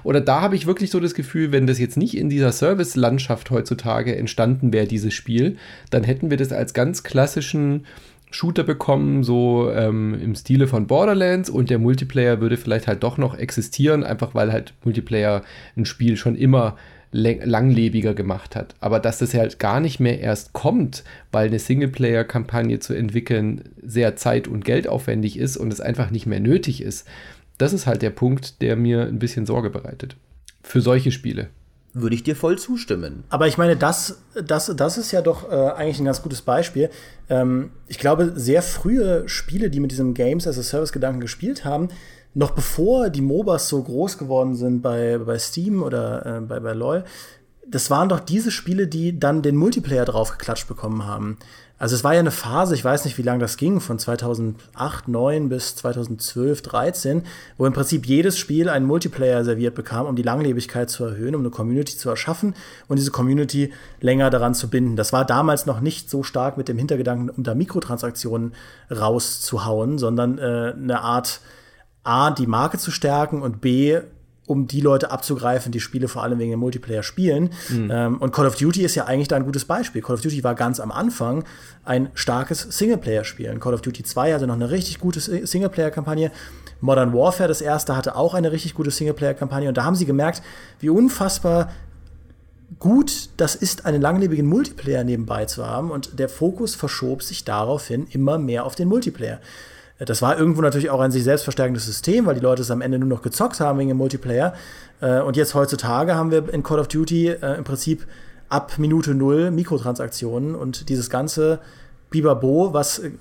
oder 0.03 0.21
da 0.21 0.41
habe 0.41 0.55
ich 0.55 0.67
wirklich 0.67 0.89
so 0.89 0.99
das 0.99 1.13
Gefühl, 1.13 1.51
wenn 1.51 1.67
das 1.67 1.79
jetzt 1.79 1.97
nicht 1.97 2.15
in 2.15 2.29
dieser 2.29 2.51
Service-Landschaft 2.51 3.51
heutzutage 3.51 4.15
entstanden 4.15 4.71
wäre, 4.71 4.87
dieses 4.87 5.13
Spiel, 5.13 5.57
dann 5.89 6.03
hätten 6.03 6.29
wir 6.29 6.37
das 6.37 6.53
als 6.53 6.73
ganz 6.73 7.03
klassischen 7.03 7.85
Shooter 8.31 8.63
bekommen, 8.63 9.23
so 9.23 9.71
ähm, 9.71 10.19
im 10.21 10.35
Stile 10.35 10.67
von 10.67 10.87
Borderlands 10.87 11.49
und 11.49 11.69
der 11.69 11.79
Multiplayer 11.79 12.41
würde 12.41 12.57
vielleicht 12.57 12.87
halt 12.87 13.03
doch 13.03 13.17
noch 13.17 13.35
existieren, 13.35 14.03
einfach 14.03 14.35
weil 14.35 14.51
halt 14.51 14.73
Multiplayer 14.83 15.43
ein 15.75 15.85
Spiel 15.85 16.15
schon 16.15 16.35
immer 16.35 16.77
langlebiger 17.11 18.13
gemacht 18.13 18.55
hat. 18.55 18.75
Aber 18.81 18.99
dass 18.99 19.17
das 19.17 19.33
halt 19.33 19.57
gar 19.57 19.79
nicht 19.79 19.99
mehr 19.99 20.19
erst 20.19 20.53
kommt, 20.53 21.03
weil 21.31 21.47
eine 21.47 21.57
Singleplayer-Kampagne 21.57 22.79
zu 22.79 22.93
entwickeln 22.93 23.63
sehr 23.81 24.15
zeit- 24.15 24.47
und 24.47 24.63
geldaufwendig 24.63 25.39
ist 25.39 25.57
und 25.57 25.73
es 25.73 25.81
einfach 25.81 26.11
nicht 26.11 26.27
mehr 26.27 26.39
nötig 26.39 26.83
ist, 26.83 27.07
das 27.57 27.73
ist 27.73 27.87
halt 27.87 28.03
der 28.03 28.11
Punkt, 28.11 28.61
der 28.61 28.75
mir 28.75 29.07
ein 29.07 29.17
bisschen 29.17 29.47
Sorge 29.47 29.71
bereitet. 29.71 30.17
Für 30.61 30.81
solche 30.81 31.11
Spiele 31.11 31.49
würde 31.93 32.15
ich 32.15 32.23
dir 32.23 32.35
voll 32.35 32.57
zustimmen. 32.57 33.23
Aber 33.29 33.47
ich 33.47 33.57
meine, 33.57 33.75
das, 33.75 34.21
das, 34.33 34.71
das 34.75 34.97
ist 34.97 35.11
ja 35.11 35.21
doch 35.21 35.51
äh, 35.51 35.55
eigentlich 35.55 35.99
ein 35.99 36.05
ganz 36.05 36.21
gutes 36.21 36.41
Beispiel. 36.41 36.89
Ähm, 37.29 37.71
ich 37.87 37.97
glaube, 37.97 38.33
sehr 38.35 38.61
frühe 38.61 39.27
Spiele, 39.27 39.69
die 39.69 39.79
mit 39.79 39.91
diesem 39.91 40.13
Games 40.13 40.47
as 40.47 40.59
a 40.59 40.63
Service-Gedanken 40.63 41.19
gespielt 41.19 41.65
haben, 41.65 41.89
noch 42.33 42.51
bevor 42.51 43.09
die 43.09 43.21
MOBAs 43.21 43.69
so 43.69 43.81
groß 43.81 44.17
geworden 44.17 44.55
sind 44.55 44.81
bei, 44.81 45.17
bei 45.17 45.39
Steam 45.39 45.81
oder 45.81 46.25
äh, 46.25 46.41
bei, 46.41 46.59
bei 46.59 46.73
LoL, 46.73 47.03
das 47.67 47.89
waren 47.89 48.09
doch 48.09 48.19
diese 48.19 48.51
Spiele, 48.51 48.87
die 48.87 49.19
dann 49.19 49.41
den 49.41 49.55
Multiplayer 49.55 50.05
draufgeklatscht 50.05 50.67
bekommen 50.67 51.05
haben. 51.05 51.37
Also 51.79 51.95
es 51.95 52.03
war 52.03 52.13
ja 52.13 52.19
eine 52.19 52.29
Phase, 52.29 52.75
ich 52.75 52.83
weiß 52.83 53.05
nicht, 53.05 53.17
wie 53.17 53.21
lange 53.23 53.39
das 53.39 53.55
ging, 53.55 53.79
von 53.79 53.97
2008, 53.97 55.07
9 55.07 55.47
bis 55.47 55.75
2012, 55.77 56.61
13, 56.61 57.23
wo 57.57 57.65
im 57.65 57.71
Prinzip 57.71 58.05
jedes 58.05 58.37
Spiel 58.37 58.67
einen 58.67 58.85
Multiplayer 58.85 59.45
serviert 59.45 59.75
bekam, 59.75 60.05
um 60.05 60.17
die 60.17 60.21
Langlebigkeit 60.21 60.89
zu 60.89 61.05
erhöhen, 61.05 61.35
um 61.35 61.41
eine 61.41 61.51
Community 61.51 61.97
zu 61.97 62.09
erschaffen 62.09 62.53
und 62.89 62.99
diese 62.99 63.11
Community 63.11 63.71
länger 64.01 64.29
daran 64.29 64.53
zu 64.53 64.69
binden. 64.69 64.97
Das 64.97 65.13
war 65.13 65.23
damals 65.23 65.65
noch 65.65 65.79
nicht 65.79 66.09
so 66.09 66.21
stark 66.21 66.57
mit 66.57 66.67
dem 66.67 66.77
Hintergedanken, 66.77 67.29
um 67.29 67.43
da 67.43 67.55
Mikrotransaktionen 67.55 68.53
rauszuhauen, 68.91 69.97
sondern 69.97 70.37
äh, 70.37 70.73
eine 70.75 70.99
Art 70.99 71.39
A, 72.03 72.31
die 72.31 72.47
Marke 72.47 72.77
zu 72.77 72.91
stärken 72.91 73.41
und 73.41 73.61
B, 73.61 74.01
um 74.49 74.65
die 74.65 74.81
Leute 74.81 75.11
abzugreifen, 75.11 75.71
die 75.71 75.79
Spiele 75.79 76.07
vor 76.07 76.23
allem 76.23 76.39
wegen 76.39 76.49
dem 76.49 76.59
Multiplayer 76.59 77.03
spielen. 77.03 77.51
Mhm. 77.69 77.91
Ähm, 77.93 78.17
und 78.17 78.31
Call 78.33 78.47
of 78.47 78.55
Duty 78.55 78.83
ist 78.83 78.95
ja 78.95 79.05
eigentlich 79.05 79.27
da 79.27 79.35
ein 79.35 79.45
gutes 79.45 79.63
Beispiel. 79.63 80.01
Call 80.01 80.15
of 80.15 80.21
Duty 80.21 80.43
war 80.43 80.55
ganz 80.55 80.79
am 80.79 80.91
Anfang 80.91 81.43
ein 81.85 82.09
starkes 82.15 82.61
Singleplayer-Spiel. 82.61 83.59
Call 83.59 83.75
of 83.75 83.81
Duty 83.81 84.01
2 84.01 84.33
hatte 84.33 84.47
noch 84.47 84.55
eine 84.55 84.71
richtig 84.71 84.99
gute 84.99 85.19
Singleplayer-Kampagne. 85.19 86.31
Modern 86.81 87.13
Warfare, 87.13 87.47
das 87.47 87.61
erste, 87.61 87.95
hatte 87.95 88.15
auch 88.15 88.33
eine 88.33 88.51
richtig 88.51 88.73
gute 88.73 88.89
Singleplayer-Kampagne. 88.89 89.69
Und 89.69 89.77
da 89.77 89.83
haben 89.83 89.95
sie 89.95 90.07
gemerkt, 90.07 90.41
wie 90.79 90.89
unfassbar 90.89 91.71
gut 92.79 93.29
das 93.37 93.53
ist, 93.53 93.85
einen 93.85 94.01
langlebigen 94.01 94.47
Multiplayer 94.47 95.03
nebenbei 95.03 95.45
zu 95.45 95.67
haben. 95.67 95.91
Und 95.91 96.17
der 96.17 96.27
Fokus 96.27 96.73
verschob 96.73 97.21
sich 97.21 97.43
daraufhin 97.43 98.07
immer 98.09 98.39
mehr 98.39 98.65
auf 98.65 98.73
den 98.73 98.87
Multiplayer. 98.87 99.41
Das 99.99 100.21
war 100.21 100.37
irgendwo 100.37 100.61
natürlich 100.61 100.89
auch 100.89 101.01
ein 101.01 101.11
sich 101.11 101.23
selbst 101.23 101.43
verstärkendes 101.43 101.85
System, 101.85 102.25
weil 102.25 102.35
die 102.35 102.41
Leute 102.41 102.61
es 102.61 102.71
am 102.71 102.81
Ende 102.81 102.97
nur 102.99 103.09
noch 103.09 103.21
gezockt 103.21 103.59
haben 103.59 103.79
wegen 103.79 103.89
dem 103.89 103.97
Multiplayer. 103.97 104.53
Äh, 105.01 105.19
und 105.21 105.35
jetzt 105.35 105.53
heutzutage 105.55 106.15
haben 106.15 106.31
wir 106.31 106.51
in 106.53 106.63
Call 106.63 106.79
of 106.79 106.87
Duty 106.87 107.27
äh, 107.29 107.57
im 107.57 107.63
Prinzip 107.63 108.05
ab 108.47 108.73
Minute 108.77 109.13
null 109.13 109.51
Mikrotransaktionen 109.51 110.55
und 110.55 110.89
dieses 110.89 111.09
ganze 111.09 111.59
Bibabo, 112.09 112.73
was 112.73 112.99
äh, 112.99 113.11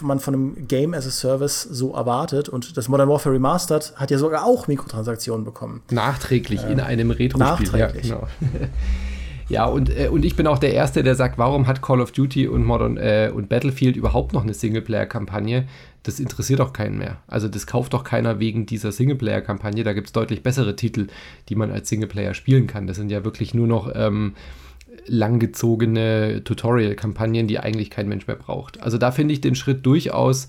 man 0.00 0.20
von 0.20 0.34
einem 0.34 0.68
Game 0.68 0.94
as 0.94 1.06
a 1.06 1.10
Service 1.10 1.62
so 1.62 1.94
erwartet. 1.94 2.48
Und 2.48 2.76
das 2.76 2.88
Modern 2.88 3.08
Warfare 3.08 3.34
Remastered 3.34 3.94
hat 3.96 4.10
ja 4.10 4.18
sogar 4.18 4.44
auch 4.44 4.68
Mikrotransaktionen 4.68 5.44
bekommen. 5.44 5.82
Nachträglich 5.90 6.62
ähm, 6.64 6.72
in 6.72 6.80
einem 6.80 7.10
Retro-Spiel. 7.10 7.38
Nachträglich. 7.38 8.08
Ja, 8.08 8.16
genau. 8.16 8.28
Ja, 9.50 9.64
und, 9.64 9.88
äh, 9.88 10.08
und 10.08 10.26
ich 10.26 10.36
bin 10.36 10.46
auch 10.46 10.58
der 10.58 10.74
Erste, 10.74 11.02
der 11.02 11.14
sagt, 11.14 11.38
warum 11.38 11.66
hat 11.66 11.80
Call 11.80 12.02
of 12.02 12.12
Duty 12.12 12.48
und 12.48 12.64
Modern 12.64 12.98
äh, 12.98 13.32
und 13.34 13.48
Battlefield 13.48 13.96
überhaupt 13.96 14.34
noch 14.34 14.42
eine 14.42 14.52
Singleplayer-Kampagne? 14.52 15.66
Das 16.08 16.20
interessiert 16.20 16.60
doch 16.60 16.72
keinen 16.72 16.96
mehr. 16.96 17.18
Also 17.26 17.48
das 17.48 17.66
kauft 17.66 17.92
doch 17.92 18.02
keiner 18.02 18.40
wegen 18.40 18.64
dieser 18.64 18.92
Singleplayer-Kampagne. 18.92 19.84
Da 19.84 19.92
gibt 19.92 20.06
es 20.06 20.12
deutlich 20.14 20.42
bessere 20.42 20.74
Titel, 20.74 21.08
die 21.50 21.54
man 21.54 21.70
als 21.70 21.90
Singleplayer 21.90 22.32
spielen 22.32 22.66
kann. 22.66 22.86
Das 22.86 22.96
sind 22.96 23.10
ja 23.10 23.24
wirklich 23.24 23.52
nur 23.52 23.66
noch 23.66 23.92
ähm, 23.94 24.32
langgezogene 25.06 26.42
Tutorial-Kampagnen, 26.44 27.46
die 27.46 27.58
eigentlich 27.58 27.90
kein 27.90 28.08
Mensch 28.08 28.26
mehr 28.26 28.36
braucht. 28.36 28.80
Also 28.80 28.96
da 28.96 29.12
finde 29.12 29.34
ich 29.34 29.42
den 29.42 29.54
Schritt 29.54 29.84
durchaus 29.84 30.48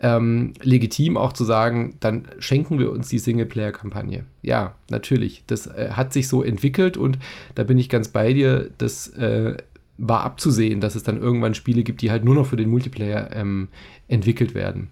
ähm, 0.00 0.54
legitim 0.62 1.18
auch 1.18 1.34
zu 1.34 1.44
sagen, 1.44 1.96
dann 2.00 2.26
schenken 2.38 2.78
wir 2.78 2.90
uns 2.90 3.08
die 3.08 3.18
Singleplayer-Kampagne. 3.18 4.24
Ja, 4.40 4.74
natürlich. 4.88 5.44
Das 5.46 5.66
äh, 5.66 5.90
hat 5.90 6.14
sich 6.14 6.28
so 6.28 6.42
entwickelt 6.42 6.96
und 6.96 7.18
da 7.56 7.62
bin 7.64 7.76
ich 7.76 7.90
ganz 7.90 8.08
bei 8.08 8.32
dir. 8.32 8.70
Das 8.78 9.08
äh, 9.08 9.58
war 9.98 10.22
abzusehen, 10.22 10.80
dass 10.80 10.94
es 10.94 11.04
dann 11.04 11.20
irgendwann 11.20 11.54
Spiele 11.54 11.84
gibt, 11.84 12.02
die 12.02 12.10
halt 12.10 12.24
nur 12.24 12.34
noch 12.34 12.46
für 12.46 12.56
den 12.56 12.70
Multiplayer 12.70 13.30
ähm, 13.32 13.68
entwickelt 14.08 14.54
werden. 14.54 14.90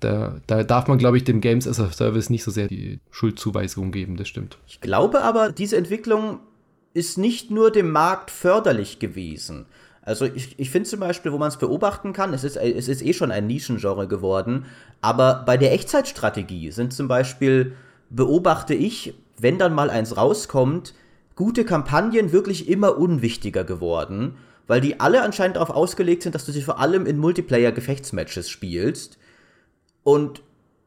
Da, 0.00 0.40
da, 0.46 0.64
darf 0.64 0.86
man, 0.86 0.98
glaube 0.98 1.16
ich, 1.16 1.24
dem 1.24 1.40
Games 1.40 1.66
as 1.66 1.80
a 1.80 1.90
Service 1.90 2.28
nicht 2.28 2.44
so 2.44 2.50
sehr 2.50 2.68
die 2.68 3.00
Schuldzuweisung 3.10 3.90
geben, 3.90 4.16
das 4.16 4.28
stimmt. 4.28 4.58
Ich 4.66 4.80
glaube 4.80 5.22
aber, 5.22 5.50
diese 5.50 5.76
Entwicklung 5.76 6.40
ist 6.92 7.16
nicht 7.18 7.50
nur 7.50 7.70
dem 7.70 7.90
Markt 7.90 8.30
förderlich 8.30 8.98
gewesen. 8.98 9.66
Also 10.02 10.26
ich, 10.26 10.58
ich 10.58 10.68
finde 10.70 10.88
zum 10.88 11.00
Beispiel, 11.00 11.32
wo 11.32 11.38
man 11.38 11.48
es 11.48 11.56
beobachten 11.56 12.12
kann, 12.12 12.34
es 12.34 12.44
ist, 12.44 12.56
es 12.56 12.88
ist 12.88 13.02
eh 13.02 13.14
schon 13.14 13.30
ein 13.30 13.46
Nischengenre 13.46 14.06
geworden, 14.06 14.66
aber 15.00 15.42
bei 15.46 15.56
der 15.56 15.72
Echtzeitstrategie 15.72 16.70
sind 16.70 16.92
zum 16.92 17.08
Beispiel, 17.08 17.72
beobachte 18.10 18.74
ich, 18.74 19.14
wenn 19.38 19.58
dann 19.58 19.74
mal 19.74 19.88
eins 19.88 20.16
rauskommt, 20.16 20.94
gute 21.34 21.64
Kampagnen 21.64 22.32
wirklich 22.32 22.68
immer 22.68 22.98
unwichtiger 22.98 23.64
geworden, 23.64 24.36
weil 24.66 24.80
die 24.80 25.00
alle 25.00 25.22
anscheinend 25.22 25.56
darauf 25.56 25.70
ausgelegt 25.70 26.22
sind, 26.22 26.34
dass 26.34 26.46
du 26.46 26.52
sie 26.52 26.62
vor 26.62 26.80
allem 26.80 27.06
in 27.06 27.18
Multiplayer-Gefechtsmatches 27.18 28.48
spielst. 28.48 29.18
Und 30.02 30.42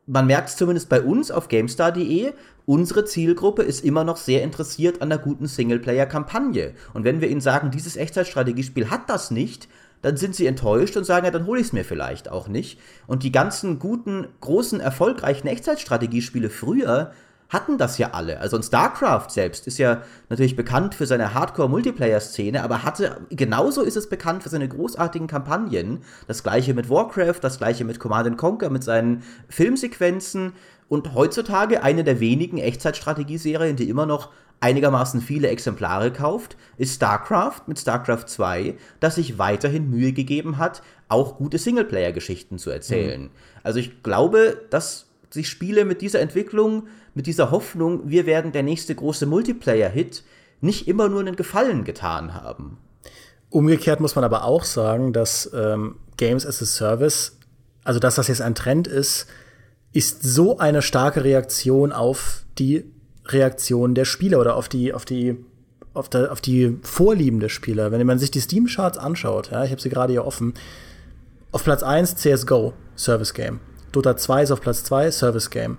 man 0.06 0.26
merkt 0.26 0.50
es 0.50 0.56
zumindest 0.56 0.90
bei 0.90 1.02
uns 1.02 1.32
auf 1.32 1.48
GameStar.de, 1.48 2.34
unsere 2.66 3.06
Zielgruppe 3.06 3.64
ist 3.64 3.84
immer 3.84 4.04
noch 4.04 4.18
sehr 4.18 4.44
interessiert 4.44 5.02
an 5.02 5.12
einer 5.12 5.22
guten 5.22 5.48
Singleplayer-Kampagne. 5.48 6.74
Und 6.94 7.04
wenn 7.04 7.22
wir 7.22 7.30
ihnen 7.30 7.42
sagen, 7.42 7.72
dieses 7.72 7.98
Echtzeitstrategiespiel 7.98 8.90
hat 8.90 9.10
das 9.10 9.32
nicht, 9.32 9.68
dann 10.02 10.16
sind 10.16 10.36
sie 10.36 10.46
enttäuscht 10.46 10.96
und 10.96 11.06
sagen, 11.06 11.26
ja, 11.26 11.32
dann 11.32 11.48
hole 11.48 11.60
ich 11.60 11.68
es 11.68 11.74
mir 11.74 11.84
vielleicht 11.84 12.30
auch 12.30 12.48
nicht. 12.48 12.80
Und 13.08 13.24
die 13.24 13.32
ganzen 13.32 13.80
guten, 13.80 14.28
großen, 14.42 14.80
erfolgreichen 14.80 15.48
Echtzeitstrategiespiele 15.48 16.50
früher 16.50 17.12
hatten 17.50 17.78
das 17.78 17.98
ja 17.98 18.12
alle. 18.12 18.40
Also 18.40 18.58
ein 18.58 18.64
StarCraft 18.64 19.30
selbst 19.30 19.68
ist 19.68 19.78
ja 19.78 20.02
natürlich 20.30 20.56
bekannt 20.56 20.96
für 20.96 21.06
seine 21.06 21.34
Hardcore-Multiplayer-Szene, 21.34 22.64
aber 22.64 22.84
hatte, 22.84 23.22
genauso 23.30 23.84
ist 23.84 23.96
es 23.96 24.10
bekannt 24.10 24.44
für 24.44 24.50
seine 24.50 24.68
großartigen 24.68 25.28
Kampagnen. 25.28 26.02
Das 26.28 26.44
gleiche 26.44 26.74
mit 26.74 26.90
Warcraft, 26.90 27.40
das 27.42 27.58
gleiche 27.58 27.86
mit 27.86 28.00
Command 28.00 28.38
Conquer, 28.38 28.70
mit 28.70 28.84
seinen 28.84 29.24
Filmsequenzen 29.48 30.54
und 30.90 31.14
heutzutage 31.14 31.84
eine 31.84 32.04
der 32.04 32.20
wenigen 32.20 32.58
Echtzeitstrategieserien, 32.58 33.76
die 33.76 33.90
immer 33.90 34.06
noch 34.06 34.32
einigermaßen 34.60 35.22
viele 35.22 35.50
Exemplare 35.50 36.12
kauft, 36.12 36.58
ist 36.78 36.96
StarCraft 36.96 37.62
mit 37.68 37.80
StarCraft 37.80 38.26
2, 38.28 38.76
das 39.00 39.16
sich 39.16 39.38
weiterhin 39.38 39.90
Mühe 39.90 40.14
gegeben 40.14 40.58
hat, 40.58 40.82
auch 41.10 41.38
gute 41.38 41.58
Singleplayer-Geschichten 41.58 42.58
zu 42.58 42.72
erzählen. 42.72 43.24
Mhm. 43.24 43.30
Also 43.64 43.80
ich 43.80 44.02
glaube, 44.04 44.66
dass 44.70 45.08
sich 45.30 45.50
Spiele 45.50 45.86
mit 45.86 46.02
dieser 46.02 46.22
Entwicklung 46.22 46.88
mit 47.18 47.28
dieser 47.28 47.52
Hoffnung, 47.52 48.02
wir 48.06 48.26
werden 48.26 48.52
der 48.52 48.64
nächste 48.64 48.96
große 48.96 49.26
Multiplayer-Hit, 49.26 50.24
nicht 50.62 50.88
immer 50.88 51.10
nur 51.10 51.20
einen 51.20 51.36
Gefallen 51.36 51.84
getan 51.84 52.34
haben. 52.34 52.78
Umgekehrt 53.50 54.00
muss 54.00 54.16
man 54.16 54.24
aber 54.24 54.44
auch 54.44 54.64
sagen, 54.64 55.14
dass 55.14 55.52
ähm, 55.54 55.96
Games 56.18 56.46
as 56.46 56.62
a 56.62 56.66
Service, 56.66 57.38
also 57.84 58.00
dass 58.00 58.16
das 58.16 58.28
jetzt 58.28 58.42
ein 58.42 58.56
Trend 58.56 58.88
ist, 58.88 59.28
ist 59.94 60.22
so 60.22 60.60
eine 60.60 60.82
starke 60.82 61.24
Reaktion 61.24 61.92
auf 61.92 62.44
die 62.60 62.86
Reaktion 63.26 63.96
der 63.96 64.06
Spieler 64.06 64.40
oder 64.40 64.56
auf 64.56 64.70
die, 64.70 64.94
auf 64.94 65.04
die, 65.04 65.44
auf, 65.94 66.10
der, 66.10 66.32
auf 66.32 66.40
die 66.40 66.78
Vorlieben 66.84 67.40
der 67.40 67.50
Spieler. 67.50 67.92
Wenn 67.92 68.06
man 68.06 68.20
sich 68.20 68.32
die 68.32 68.42
Steam-Charts 68.42 68.98
anschaut, 68.98 69.52
ja, 69.52 69.64
ich 69.64 69.72
habe 69.72 69.82
sie 69.82 69.90
gerade 69.90 70.14
hier 70.14 70.26
offen, 70.26 70.54
auf 71.52 71.64
Platz 71.64 71.82
1 71.82 72.16
CSGO, 72.16 72.74
Service 72.96 73.34
Game 73.34 73.60
Dota 73.92 74.16
2 74.16 74.44
ist 74.44 74.52
auf 74.52 74.62
Platz 74.62 74.84
2, 74.84 75.12
Service 75.12 75.50
Game. 75.50 75.78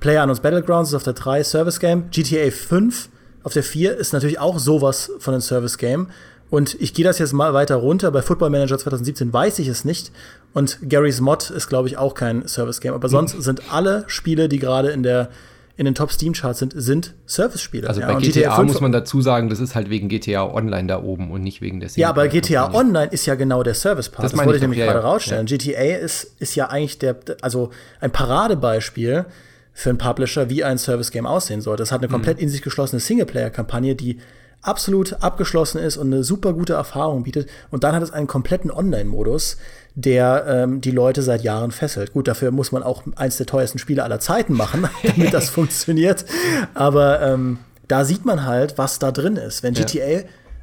PlayerUnknown's 0.00 0.40
Battlegrounds 0.40 0.90
ist 0.90 0.94
auf 0.94 1.02
der 1.02 1.12
3, 1.14 1.44
Service 1.44 1.80
Game. 1.80 2.10
GTA 2.10 2.50
5 2.50 3.08
auf 3.42 3.52
der 3.52 3.62
4 3.62 3.96
ist 3.96 4.12
natürlich 4.12 4.38
auch 4.38 4.58
sowas 4.58 5.10
von 5.18 5.34
einem 5.34 5.40
Service 5.40 5.78
Game. 5.78 6.08
Und 6.50 6.80
ich 6.80 6.94
gehe 6.94 7.04
das 7.04 7.18
jetzt 7.18 7.32
mal 7.32 7.52
weiter 7.54 7.76
runter. 7.76 8.10
Bei 8.10 8.22
Football 8.22 8.50
Manager 8.50 8.78
2017 8.78 9.32
weiß 9.32 9.58
ich 9.58 9.68
es 9.68 9.84
nicht. 9.84 10.12
Und 10.52 10.78
Gary's 10.88 11.20
Mod 11.20 11.50
ist, 11.50 11.68
glaube 11.68 11.88
ich, 11.88 11.96
auch 11.96 12.14
kein 12.14 12.46
Service 12.46 12.80
Game. 12.80 12.94
Aber 12.94 13.08
sonst 13.08 13.36
mhm. 13.36 13.40
sind 13.42 13.72
alle 13.72 14.04
Spiele, 14.06 14.48
die 14.48 14.58
gerade 14.58 14.90
in 14.90 15.02
der 15.02 15.30
in 15.76 15.86
den 15.86 15.94
Top 15.94 16.12
Steam 16.12 16.34
Charts 16.34 16.60
sind, 16.60 16.72
sind 16.76 17.14
Service-Spiele. 17.26 17.88
Also 17.88 18.00
ja, 18.00 18.06
bei 18.06 18.20
GTA, 18.20 18.50
GTA 18.50 18.62
muss 18.62 18.80
man 18.80 18.92
dazu 18.92 19.20
sagen, 19.20 19.48
das 19.48 19.58
ist 19.58 19.74
halt 19.74 19.90
wegen 19.90 20.08
GTA 20.08 20.44
Online 20.44 20.86
da 20.86 21.02
oben 21.02 21.32
und 21.32 21.42
nicht 21.42 21.60
wegen 21.60 21.80
der 21.80 21.90
Ja, 21.96 22.10
aber 22.10 22.28
GTA 22.28 22.72
Online 22.72 23.10
ist 23.10 23.26
ja 23.26 23.34
genau 23.34 23.64
der 23.64 23.74
Service-Part. 23.74 24.24
Das, 24.24 24.32
das 24.32 24.40
wollte 24.40 24.56
ich 24.56 24.62
nämlich 24.62 24.78
ja, 24.78 24.86
gerade 24.86 25.00
ja. 25.00 25.04
rausstellen. 25.04 25.46
GTA 25.46 25.96
ist, 25.96 26.36
ist 26.38 26.54
ja 26.54 26.68
eigentlich 26.68 27.00
der, 27.00 27.16
also 27.40 27.70
ein 28.00 28.12
Paradebeispiel 28.12 29.26
für 29.74 29.90
einen 29.90 29.98
Publisher, 29.98 30.48
wie 30.48 30.64
ein 30.64 30.78
Service-Game 30.78 31.26
aussehen 31.26 31.60
sollte. 31.60 31.82
Es 31.82 31.92
hat 31.92 32.00
eine 32.00 32.08
mhm. 32.08 32.12
komplett 32.12 32.38
in 32.38 32.48
sich 32.48 32.62
geschlossene 32.62 33.00
Singleplayer-Kampagne, 33.00 33.96
die 33.96 34.18
absolut 34.62 35.22
abgeschlossen 35.22 35.78
ist 35.78 35.96
und 35.96 36.12
eine 36.12 36.24
super 36.24 36.54
gute 36.54 36.72
Erfahrung 36.74 37.24
bietet. 37.24 37.50
Und 37.70 37.84
dann 37.84 37.94
hat 37.94 38.02
es 38.02 38.12
einen 38.12 38.28
kompletten 38.28 38.70
Online-Modus, 38.70 39.58
der 39.94 40.46
ähm, 40.48 40.80
die 40.80 40.92
Leute 40.92 41.22
seit 41.22 41.42
Jahren 41.42 41.72
fesselt. 41.72 42.12
Gut, 42.12 42.28
dafür 42.28 42.50
muss 42.50 42.72
man 42.72 42.82
auch 42.82 43.02
eins 43.16 43.36
der 43.36 43.46
teuersten 43.46 43.78
Spiele 43.78 44.04
aller 44.04 44.20
Zeiten 44.20 44.54
machen, 44.54 44.88
damit 45.02 45.34
das 45.34 45.48
funktioniert. 45.50 46.24
Aber 46.72 47.20
ähm, 47.20 47.58
da 47.88 48.04
sieht 48.04 48.24
man 48.24 48.46
halt, 48.46 48.78
was 48.78 48.98
da 49.00 49.12
drin 49.12 49.36
ist. 49.36 49.62
Wenn 49.62 49.74
GTA, 49.74 50.08
ja. 50.08 50.20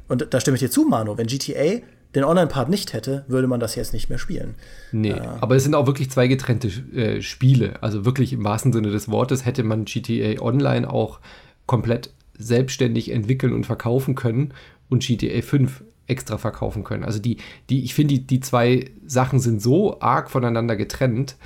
und 0.08 0.26
da 0.30 0.40
stimme 0.40 0.56
ich 0.56 0.62
dir 0.62 0.70
zu, 0.70 0.84
Manu, 0.84 1.16
wenn 1.16 1.28
GTA 1.28 1.82
den 2.14 2.24
Online-Part 2.24 2.68
nicht 2.68 2.92
hätte, 2.92 3.24
würde 3.28 3.46
man 3.46 3.60
das 3.60 3.74
jetzt 3.74 3.92
nicht 3.92 4.08
mehr 4.08 4.18
spielen. 4.18 4.54
Nee, 4.92 5.10
äh, 5.10 5.20
aber 5.40 5.56
es 5.56 5.64
sind 5.64 5.74
auch 5.74 5.86
wirklich 5.86 6.10
zwei 6.10 6.26
getrennte 6.26 6.68
äh, 6.68 7.22
Spiele. 7.22 7.82
Also 7.82 8.04
wirklich 8.04 8.32
im 8.32 8.44
wahrsten 8.44 8.72
Sinne 8.72 8.90
des 8.90 9.10
Wortes 9.10 9.44
hätte 9.44 9.62
man 9.62 9.84
GTA 9.84 10.40
Online 10.42 10.88
auch 10.88 11.20
komplett 11.66 12.10
selbstständig 12.38 13.10
entwickeln 13.10 13.52
und 13.52 13.66
verkaufen 13.66 14.14
können 14.14 14.52
und 14.88 15.02
GTA 15.02 15.40
5 15.42 15.84
extra 16.06 16.36
verkaufen 16.36 16.84
können. 16.84 17.04
Also 17.04 17.18
die, 17.18 17.38
die, 17.70 17.84
ich 17.84 17.94
finde, 17.94 18.14
die, 18.14 18.26
die 18.26 18.40
zwei 18.40 18.90
Sachen 19.06 19.40
sind 19.40 19.62
so 19.62 20.00
arg 20.00 20.30
voneinander 20.30 20.76
getrennt, 20.76 21.36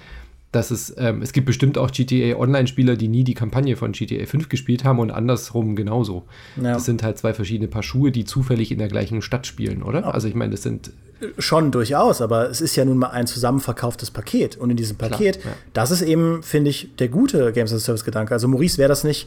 dass 0.57 0.70
es, 0.70 0.94
ähm, 0.98 1.22
es 1.22 1.32
gibt 1.32 1.46
bestimmt 1.46 1.78
auch 1.78 1.90
GTA 1.90 2.36
Online-Spieler, 2.36 2.96
die 2.96 3.09
nie 3.09 3.24
die 3.24 3.34
Kampagne 3.34 3.76
von 3.76 3.92
GTA 3.92 4.26
5 4.26 4.48
gespielt 4.48 4.84
haben 4.84 4.98
und 4.98 5.11
andersrum 5.11 5.76
genauso. 5.76 6.24
Ja. 6.57 6.74
Das 6.74 6.84
sind 6.84 7.02
halt 7.02 7.18
zwei 7.18 7.34
verschiedene 7.34 7.68
Paar 7.68 7.82
Schuhe, 7.82 8.11
die 8.11 8.24
zufällig 8.24 8.72
in 8.72 8.78
der 8.78 8.88
gleichen 8.88 9.22
Stadt 9.22 9.46
spielen, 9.46 9.82
oder? 9.82 10.14
Also 10.14 10.28
ich 10.28 10.34
meine, 10.34 10.52
das 10.52 10.62
sind 10.62 10.90
Schon 11.38 11.70
durchaus, 11.70 12.20
aber 12.20 12.50
es 12.50 12.61
ist 12.61 12.76
ja 12.76 12.84
nun 12.84 12.98
mal 12.98 13.09
ein 13.09 13.26
zusammenverkauftes 13.26 14.11
Paket. 14.11 14.57
Und 14.57 14.68
in 14.68 14.76
diesem 14.76 14.98
Paket, 14.98 15.40
Klar, 15.40 15.54
ja. 15.54 15.61
das 15.72 15.90
ist 15.90 16.02
eben, 16.02 16.42
finde 16.42 16.68
ich, 16.68 16.94
der 16.98 17.09
gute 17.09 17.52
Games 17.52 17.72
as 17.72 17.82
a 17.82 17.84
Service-Gedanke. 17.86 18.34
Also 18.34 18.48
Maurice, 18.48 18.76
wäre 18.76 18.90
das 18.90 19.02
nicht 19.02 19.26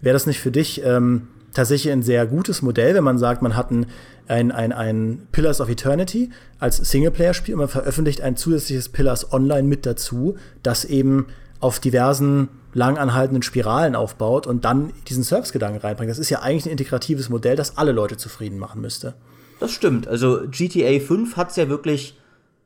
wäre 0.00 0.14
das 0.14 0.26
nicht 0.26 0.40
für 0.40 0.50
dich 0.50 0.82
ähm, 0.84 1.28
tatsächlich 1.52 1.92
ein 1.92 2.02
sehr 2.02 2.26
gutes 2.26 2.62
Modell, 2.62 2.94
wenn 2.94 3.04
man 3.04 3.18
sagt, 3.18 3.42
man 3.42 3.56
hat 3.56 3.70
ein, 3.70 3.86
ein, 4.28 4.52
ein, 4.52 4.72
ein 4.72 5.28
Pillars 5.32 5.60
of 5.60 5.68
Eternity 5.68 6.30
als 6.58 6.76
Singleplayer-Spiel 6.78 7.54
und 7.54 7.60
man 7.60 7.68
veröffentlicht 7.68 8.20
ein 8.20 8.36
zusätzliches 8.36 8.88
Pillars 8.88 9.32
Online 9.32 9.64
mit 9.64 9.86
dazu, 9.86 10.36
das 10.62 10.84
eben 10.84 11.26
auf 11.60 11.80
diversen 11.80 12.48
langanhaltenden 12.74 13.42
Spiralen 13.42 13.96
aufbaut 13.96 14.46
und 14.46 14.64
dann 14.64 14.92
diesen 15.08 15.24
Service-Gedanken 15.24 15.80
reinbringt. 15.80 16.10
Das 16.10 16.18
ist 16.18 16.30
ja 16.30 16.40
eigentlich 16.40 16.66
ein 16.66 16.72
integratives 16.72 17.28
Modell, 17.28 17.56
das 17.56 17.78
alle 17.78 17.92
Leute 17.92 18.16
zufrieden 18.16 18.58
machen 18.58 18.82
müsste. 18.82 19.14
Das 19.60 19.72
stimmt. 19.72 20.06
Also 20.06 20.42
GTA 20.50 21.00
5 21.00 21.36
hat 21.36 21.50
es 21.50 21.56
ja 21.56 21.68
wirklich 21.68 22.18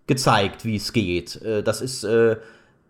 gezeigt, 0.08 0.64
wie 0.64 0.76
es 0.76 0.92
geht. 0.92 1.40
Äh, 1.42 1.62
das 1.62 1.80
ist, 1.80 2.02
äh, 2.02 2.36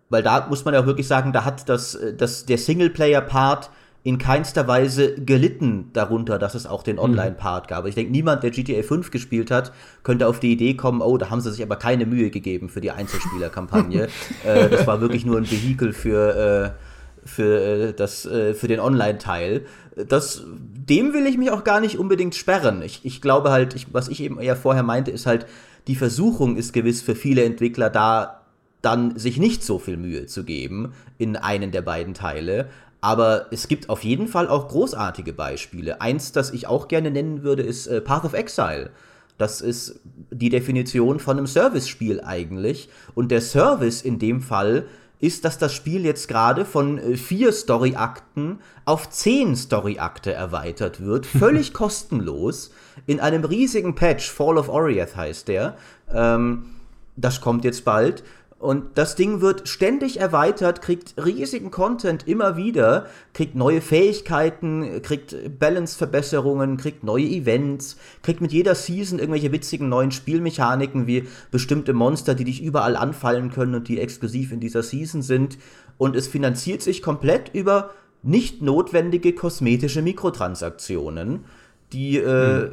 weil 0.08 0.22
da 0.22 0.46
muss 0.48 0.64
man 0.64 0.72
ja 0.72 0.80
auch 0.80 0.86
wirklich 0.86 1.06
sagen, 1.06 1.32
da 1.32 1.44
hat 1.44 1.68
das, 1.68 1.94
äh, 1.94 2.14
das 2.14 2.46
der 2.46 2.56
Singleplayer-Part 2.56 3.70
in 4.02 4.16
keinster 4.16 4.66
Weise 4.66 5.14
gelitten 5.14 5.90
darunter, 5.92 6.38
dass 6.38 6.54
es 6.54 6.66
auch 6.66 6.82
den 6.82 6.96
mhm. 6.96 7.02
Online-Part 7.02 7.68
gab. 7.68 7.86
Ich 7.86 7.94
denke, 7.94 8.10
niemand, 8.10 8.42
der 8.42 8.50
GTA 8.50 8.82
5 8.82 9.10
gespielt 9.10 9.50
hat, 9.50 9.72
könnte 10.02 10.26
auf 10.26 10.40
die 10.40 10.52
Idee 10.52 10.74
kommen, 10.74 11.02
oh, 11.02 11.18
da 11.18 11.28
haben 11.28 11.40
sie 11.40 11.50
sich 11.50 11.62
aber 11.62 11.76
keine 11.76 12.06
Mühe 12.06 12.30
gegeben 12.30 12.70
für 12.70 12.80
die 12.80 12.90
Einzelspieler-Kampagne. 12.90 14.08
äh, 14.44 14.68
das 14.70 14.86
war 14.86 15.00
wirklich 15.00 15.26
nur 15.26 15.36
ein 15.36 15.50
Vehikel 15.50 15.92
für, 15.92 16.74
äh, 16.74 17.28
für, 17.28 17.60
äh, 17.60 17.92
das, 17.92 18.24
äh, 18.24 18.54
für 18.54 18.68
den 18.68 18.80
Online-Teil. 18.80 19.66
Das, 20.08 20.44
dem 20.46 21.12
will 21.12 21.26
ich 21.26 21.36
mich 21.36 21.50
auch 21.50 21.64
gar 21.64 21.80
nicht 21.80 21.98
unbedingt 21.98 22.34
sperren. 22.34 22.80
Ich, 22.80 23.00
ich 23.04 23.20
glaube 23.20 23.50
halt, 23.50 23.74
ich, 23.74 23.92
was 23.92 24.08
ich 24.08 24.22
eben 24.22 24.40
eher 24.40 24.56
vorher 24.56 24.82
meinte, 24.82 25.10
ist 25.10 25.26
halt, 25.26 25.46
die 25.88 25.96
Versuchung 25.96 26.56
ist 26.56 26.72
gewiss 26.72 27.02
für 27.02 27.14
viele 27.14 27.44
Entwickler 27.44 27.90
da, 27.90 28.40
dann 28.80 29.18
sich 29.18 29.38
nicht 29.38 29.62
so 29.62 29.78
viel 29.78 29.98
Mühe 29.98 30.24
zu 30.24 30.44
geben 30.44 30.94
in 31.18 31.36
einen 31.36 31.70
der 31.70 31.82
beiden 31.82 32.14
Teile. 32.14 32.70
Aber 33.00 33.46
es 33.50 33.68
gibt 33.68 33.88
auf 33.88 34.04
jeden 34.04 34.28
Fall 34.28 34.48
auch 34.48 34.68
großartige 34.68 35.32
Beispiele. 35.32 36.00
Eins, 36.00 36.32
das 36.32 36.50
ich 36.50 36.66
auch 36.66 36.88
gerne 36.88 37.10
nennen 37.10 37.42
würde, 37.42 37.62
ist 37.62 37.86
äh, 37.86 38.00
Path 38.00 38.24
of 38.24 38.34
Exile. 38.34 38.90
Das 39.38 39.62
ist 39.62 40.00
die 40.30 40.50
Definition 40.50 41.18
von 41.18 41.38
einem 41.38 41.46
Service-Spiel 41.46 42.20
eigentlich. 42.20 42.90
Und 43.14 43.30
der 43.30 43.40
Service 43.40 44.02
in 44.02 44.18
dem 44.18 44.42
Fall 44.42 44.84
ist, 45.18 45.44
dass 45.44 45.58
das 45.58 45.74
Spiel 45.74 46.04
jetzt 46.04 46.28
gerade 46.28 46.64
von 46.64 46.98
äh, 46.98 47.16
vier 47.16 47.52
Story-Akten 47.52 48.58
auf 48.84 49.08
zehn 49.08 49.56
Story-Akte 49.56 50.32
erweitert 50.32 51.00
wird. 51.00 51.26
Völlig 51.26 51.72
kostenlos. 51.72 52.70
In 53.06 53.20
einem 53.20 53.44
riesigen 53.44 53.94
Patch. 53.94 54.30
Fall 54.30 54.58
of 54.58 54.68
Oriath 54.68 55.16
heißt 55.16 55.48
der. 55.48 55.76
Ähm, 56.12 56.74
das 57.16 57.40
kommt 57.40 57.64
jetzt 57.64 57.84
bald. 57.84 58.22
Und 58.60 58.98
das 58.98 59.14
Ding 59.14 59.40
wird 59.40 59.70
ständig 59.70 60.20
erweitert, 60.20 60.82
kriegt 60.82 61.14
riesigen 61.16 61.70
Content 61.70 62.28
immer 62.28 62.58
wieder, 62.58 63.06
kriegt 63.32 63.54
neue 63.54 63.80
Fähigkeiten, 63.80 65.00
kriegt 65.00 65.34
Balance-Verbesserungen, 65.58 66.76
kriegt 66.76 67.02
neue 67.02 67.24
Events, 67.24 67.96
kriegt 68.22 68.42
mit 68.42 68.52
jeder 68.52 68.74
Season 68.74 69.18
irgendwelche 69.18 69.50
witzigen 69.50 69.88
neuen 69.88 70.10
Spielmechaniken 70.10 71.06
wie 71.06 71.26
bestimmte 71.50 71.94
Monster, 71.94 72.34
die 72.34 72.44
dich 72.44 72.62
überall 72.62 72.96
anfallen 72.96 73.50
können 73.50 73.74
und 73.74 73.88
die 73.88 73.98
exklusiv 73.98 74.52
in 74.52 74.60
dieser 74.60 74.82
Season 74.82 75.22
sind. 75.22 75.56
Und 75.96 76.14
es 76.14 76.28
finanziert 76.28 76.82
sich 76.82 77.00
komplett 77.00 77.54
über 77.54 77.92
nicht 78.22 78.60
notwendige 78.60 79.34
kosmetische 79.34 80.02
Mikrotransaktionen, 80.02 81.46
die 81.94 82.18
äh, 82.18 82.64
hm 82.64 82.72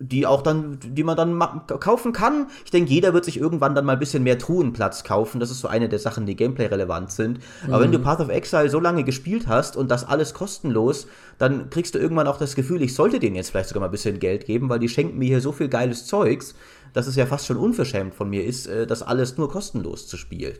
die 0.00 0.26
auch 0.26 0.42
dann, 0.42 0.78
die 0.82 1.02
man 1.02 1.16
dann 1.16 1.66
kaufen 1.80 2.12
kann. 2.12 2.46
Ich 2.64 2.70
denke, 2.70 2.90
jeder 2.90 3.14
wird 3.14 3.24
sich 3.24 3.38
irgendwann 3.38 3.74
dann 3.74 3.84
mal 3.84 3.94
ein 3.94 3.98
bisschen 3.98 4.22
mehr 4.22 4.38
Truhenplatz 4.38 5.02
kaufen. 5.02 5.40
Das 5.40 5.50
ist 5.50 5.60
so 5.60 5.68
eine 5.68 5.88
der 5.88 5.98
Sachen, 5.98 6.24
die 6.24 6.36
Gameplay 6.36 6.66
relevant 6.66 7.10
sind. 7.10 7.40
Mhm. 7.66 7.72
Aber 7.72 7.82
wenn 7.82 7.92
du 7.92 7.98
mhm. 7.98 8.04
Path 8.04 8.20
of 8.20 8.28
Exile 8.28 8.70
so 8.70 8.78
lange 8.78 9.02
gespielt 9.02 9.48
hast 9.48 9.76
und 9.76 9.90
das 9.90 10.04
alles 10.04 10.34
kostenlos, 10.34 11.08
dann 11.38 11.70
kriegst 11.70 11.94
du 11.94 11.98
irgendwann 11.98 12.28
auch 12.28 12.38
das 12.38 12.54
Gefühl, 12.54 12.82
ich 12.82 12.94
sollte 12.94 13.18
denen 13.18 13.36
jetzt 13.36 13.50
vielleicht 13.50 13.70
sogar 13.70 13.80
mal 13.80 13.88
ein 13.88 13.92
bisschen 13.92 14.20
Geld 14.20 14.46
geben, 14.46 14.68
weil 14.68 14.78
die 14.78 14.88
schenken 14.88 15.18
mir 15.18 15.26
hier 15.26 15.40
so 15.40 15.52
viel 15.52 15.68
geiles 15.68 16.06
Zeugs, 16.06 16.54
dass 16.92 17.06
es 17.06 17.16
ja 17.16 17.26
fast 17.26 17.46
schon 17.46 17.56
unverschämt 17.56 18.14
von 18.14 18.30
mir 18.30 18.44
ist, 18.44 18.66
äh, 18.66 18.86
das 18.86 19.02
alles 19.02 19.36
nur 19.36 19.50
kostenlos 19.50 20.06
zu 20.06 20.16
spielen 20.16 20.54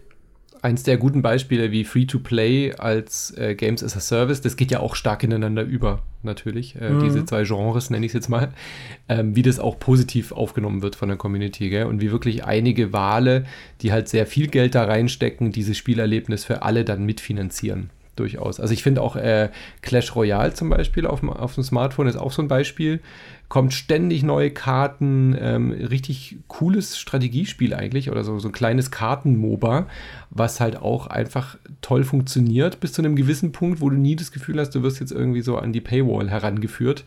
eins 0.63 0.83
der 0.83 0.97
guten 0.97 1.23
Beispiele 1.23 1.71
wie 1.71 1.85
Free-to-Play 1.85 2.75
als 2.75 3.37
äh, 3.37 3.55
Games 3.55 3.83
as 3.83 3.97
a 3.97 4.01
Service, 4.01 4.41
das 4.41 4.57
geht 4.57 4.71
ja 4.71 4.81
auch 4.81 4.95
stark 4.95 5.23
ineinander 5.23 5.63
über, 5.63 6.03
natürlich. 6.23 6.77
Äh, 6.77 6.91
mhm. 6.91 7.05
Diese 7.05 7.25
zwei 7.25 7.45
Genres 7.45 7.91
nenne 7.91 8.07
ich 8.07 8.11
es 8.11 8.15
jetzt 8.15 8.29
mal. 8.29 8.51
Ähm, 9.09 9.37
wie 9.37 9.43
das 9.43 9.59
auch 9.59 9.79
positiv 9.79 10.33
aufgenommen 10.33 10.83
wird 10.83 10.97
von 10.97 11.09
der 11.09 11.19
Community, 11.19 11.71
gell? 11.71 11.87
Und 11.87 12.01
wie 12.01 12.11
wirklich 12.11 12.45
einige 12.45 12.93
Wale, 12.93 13.45
die 13.81 13.93
halt 13.93 14.09
sehr 14.09 14.27
viel 14.27 14.49
Geld 14.49 14.75
da 14.75 14.85
reinstecken, 14.85 15.53
dieses 15.53 15.77
Spielerlebnis 15.77 16.45
für 16.45 16.63
alle 16.63 16.85
dann 16.85 17.05
mitfinanzieren 17.05 17.91
durchaus. 18.19 18.61
Also 18.61 18.75
ich 18.75 18.83
finde 18.83 19.03
auch 19.03 19.17
äh, 19.17 19.51
Clash 19.83 20.15
Royale 20.15 20.55
zum 20.55 20.71
Beispiel 20.71 21.07
auf, 21.07 21.23
auf 21.23 21.55
dem 21.55 21.65
Smartphone 21.65 22.07
ist 22.07 22.17
auch 22.17 22.33
so 22.33 22.43
ein 22.43 22.49
Beispiel. 22.49 23.01
Kommt 23.49 23.73
ständig 23.73 24.23
neue 24.23 24.51
Karten, 24.51 25.37
ähm, 25.41 25.73
richtig 25.73 26.39
cooles 26.49 26.99
Strategiespiel 26.99 27.73
eigentlich 27.73 28.11
oder 28.11 28.25
so, 28.25 28.39
so 28.39 28.49
ein 28.49 28.53
kleines 28.53 28.91
Karten-MOBA, 28.91 29.87
was 30.31 30.61
halt 30.61 30.77
auch 30.77 31.07
einfach 31.07 31.57
toll 31.81 32.05
funktioniert 32.05 32.81
bis 32.81 32.93
zu 32.93 33.03
einem 33.03 33.17
gewissen 33.17 33.53
Punkt, 33.53 33.81
wo 33.81 33.89
du 33.89 33.97
nie 33.97 34.17
das 34.17 34.33
Gefühl 34.33 34.61
hast, 34.61 34.75
du 34.75 34.83
wirst 34.83 35.01
jetzt 35.01 35.13
irgendwie 35.13 35.41
so 35.41 35.57
an 35.57 35.73
die 35.73 35.81
Paywall 35.81 36.31
herangeführt. 36.31 37.05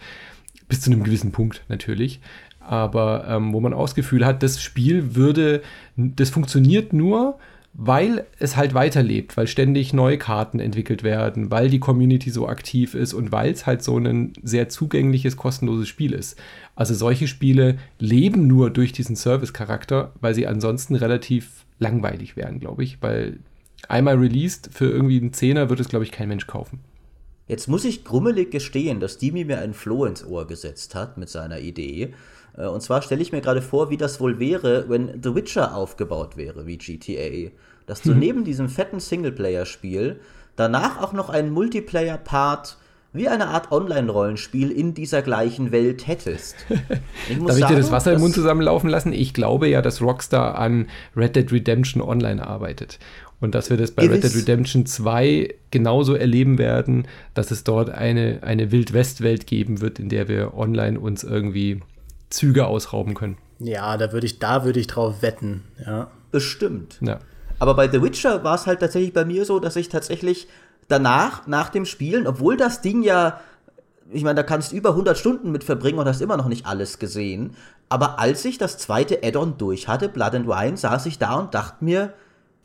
Bis 0.67 0.81
zu 0.81 0.89
einem 0.89 1.03
gewissen 1.03 1.31
Punkt 1.31 1.63
natürlich 1.67 2.21
aber 2.61 3.25
ähm, 3.27 3.53
wo 3.53 3.59
man 3.59 3.73
auch 3.73 3.85
das 3.85 3.95
Gefühl 3.95 4.25
hat, 4.25 4.43
das 4.43 4.61
Spiel 4.61 5.15
würde, 5.15 5.61
das 5.95 6.29
funktioniert 6.29 6.93
nur, 6.93 7.37
weil 7.73 8.25
es 8.37 8.57
halt 8.57 8.73
weiterlebt, 8.73 9.37
weil 9.37 9.47
ständig 9.47 9.93
neue 9.93 10.17
Karten 10.17 10.59
entwickelt 10.59 11.03
werden, 11.03 11.51
weil 11.51 11.69
die 11.69 11.79
Community 11.79 12.29
so 12.29 12.47
aktiv 12.47 12.95
ist 12.95 13.13
und 13.13 13.31
weil 13.31 13.51
es 13.51 13.65
halt 13.65 13.81
so 13.81 13.97
ein 13.97 14.33
sehr 14.43 14.67
zugängliches, 14.67 15.37
kostenloses 15.37 15.87
Spiel 15.87 16.13
ist. 16.13 16.37
Also 16.75 16.93
solche 16.93 17.27
Spiele 17.27 17.77
leben 17.97 18.47
nur 18.47 18.71
durch 18.71 18.91
diesen 18.91 19.15
Service-Charakter, 19.15 20.11
weil 20.19 20.35
sie 20.35 20.47
ansonsten 20.47 20.95
relativ 20.95 21.65
langweilig 21.79 22.35
wären, 22.35 22.59
glaube 22.59 22.83
ich, 22.83 23.01
weil 23.01 23.39
einmal 23.87 24.17
released 24.17 24.69
für 24.73 24.89
irgendwie 24.89 25.19
einen 25.19 25.33
Zehner 25.33 25.69
wird 25.69 25.79
es, 25.79 25.89
glaube 25.89 26.05
ich, 26.05 26.11
kein 26.11 26.27
Mensch 26.27 26.47
kaufen. 26.47 26.79
Jetzt 27.47 27.67
muss 27.67 27.85
ich 27.85 28.05
grummelig 28.05 28.51
gestehen, 28.51 28.99
dass 28.99 29.17
Dimi 29.17 29.43
mir 29.43 29.59
einen 29.59 29.73
Floh 29.73 30.05
ins 30.05 30.25
Ohr 30.25 30.47
gesetzt 30.47 30.95
hat 30.95 31.17
mit 31.17 31.29
seiner 31.29 31.59
Idee. 31.59 32.13
Äh, 32.57 32.67
und 32.67 32.81
zwar 32.81 33.01
stelle 33.01 33.21
ich 33.21 33.31
mir 33.31 33.41
gerade 33.41 33.61
vor, 33.61 33.89
wie 33.89 33.97
das 33.97 34.19
wohl 34.19 34.39
wäre, 34.39 34.85
wenn 34.89 35.21
The 35.21 35.35
Witcher 35.35 35.75
aufgebaut 35.75 36.37
wäre 36.37 36.65
wie 36.65 36.77
GTA. 36.77 37.51
Dass 37.85 38.01
du 38.01 38.11
hm. 38.11 38.19
neben 38.19 38.43
diesem 38.43 38.69
fetten 38.69 38.99
Singleplayer-Spiel 38.99 40.19
danach 40.55 41.01
auch 41.01 41.13
noch 41.13 41.29
einen 41.29 41.51
Multiplayer-Part 41.51 42.77
wie 43.13 43.27
eine 43.27 43.47
Art 43.47 43.71
Online-Rollenspiel 43.71 44.71
in 44.71 44.93
dieser 44.93 45.21
gleichen 45.21 45.71
Welt 45.71 46.07
hättest. 46.07 46.55
Ich 47.29 47.37
Darf 47.37 47.47
sagen, 47.49 47.61
ich 47.61 47.67
dir 47.67 47.75
das 47.77 47.91
Wasser 47.91 48.13
im 48.13 48.21
Mund 48.21 48.33
zusammenlaufen 48.33 48.89
lassen? 48.89 49.13
Ich 49.13 49.33
glaube 49.33 49.67
ja, 49.67 49.81
dass 49.81 50.01
Rockstar 50.01 50.57
an 50.57 50.87
Red 51.15 51.35
Dead 51.35 51.51
Redemption 51.51 52.01
Online 52.01 52.45
arbeitet. 52.45 52.99
Und 53.39 53.55
dass 53.55 53.69
wir 53.69 53.77
das 53.77 53.91
bei 53.91 54.07
Red 54.07 54.23
Dead 54.23 54.35
Redemption 54.35 54.85
2 54.85 55.53
genauso 55.71 56.15
erleben 56.15 56.57
werden, 56.57 57.07
dass 57.33 57.51
es 57.51 57.63
dort 57.63 57.89
eine, 57.89 58.39
eine 58.43 58.71
Wild-West-Welt 58.71 59.47
geben 59.47 59.81
wird, 59.81 59.99
in 59.99 60.09
der 60.09 60.27
wir 60.27 60.53
online 60.55 60.99
uns 60.99 61.23
irgendwie 61.23 61.81
Züge 62.31 62.65
ausrauben 62.65 63.13
können. 63.13 63.37
Ja, 63.59 63.95
da 63.97 64.11
würde 64.11 64.25
ich, 64.25 64.39
da 64.39 64.65
ich 64.65 64.87
drauf 64.87 65.21
wetten, 65.21 65.63
ja. 65.85 66.09
Bestimmt. 66.31 66.97
Ja. 67.01 67.19
Aber 67.59 67.75
bei 67.75 67.87
The 67.89 68.01
Witcher 68.01 68.43
war 68.43 68.55
es 68.55 68.65
halt 68.65 68.79
tatsächlich 68.79 69.13
bei 69.13 69.25
mir 69.25 69.45
so, 69.45 69.59
dass 69.59 69.75
ich 69.75 69.89
tatsächlich 69.89 70.47
danach, 70.87 71.45
nach 71.45 71.69
dem 71.69 71.85
Spielen, 71.85 72.25
obwohl 72.25 72.57
das 72.57 72.81
Ding 72.81 73.03
ja, 73.03 73.39
ich 74.11 74.23
meine, 74.23 74.35
da 74.35 74.43
kannst 74.43 74.71
du 74.71 74.75
über 74.75 74.89
100 74.89 75.17
Stunden 75.17 75.51
mit 75.51 75.63
verbringen 75.63 75.99
und 75.99 76.07
hast 76.07 76.21
immer 76.21 76.37
noch 76.37 76.47
nicht 76.47 76.65
alles 76.65 76.99
gesehen. 76.99 77.55
Aber 77.87 78.19
als 78.19 78.43
ich 78.45 78.57
das 78.57 78.77
zweite 78.77 79.23
Add-on 79.23 79.57
durch 79.57 79.87
hatte, 79.87 80.09
Blood 80.09 80.35
and 80.35 80.47
Wine, 80.47 80.77
saß 80.77 81.05
ich 81.05 81.17
da 81.17 81.35
und 81.35 81.53
dachte 81.53 81.83
mir, 81.83 82.13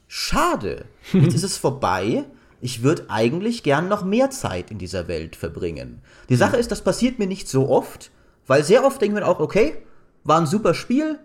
schade, 0.09 0.87
jetzt 1.13 1.35
ist 1.35 1.45
es 1.45 1.57
vorbei. 1.57 2.25
Ich 2.61 2.83
würde 2.83 3.05
eigentlich 3.09 3.63
gern 3.63 3.89
noch 3.89 4.05
mehr 4.05 4.31
Zeit 4.31 4.71
in 4.71 4.79
dieser 4.79 5.09
Welt 5.09 5.37
verbringen. 5.37 6.01
Die 6.29 6.37
Sache 6.37 6.57
ist, 6.57 6.71
das 6.71 6.83
passiert 6.83 7.19
mir 7.19 7.27
nicht 7.27 7.49
so 7.49 7.69
oft, 7.69 8.11
weil 8.47 8.65
sehr 8.65 8.85
oft 8.85 9.03
ich 9.03 9.11
mir 9.11 9.27
auch, 9.27 9.41
okay, 9.41 9.77
war 10.25 10.39
ein 10.41 10.47
super 10.47 10.75
Spiel, 10.75 11.19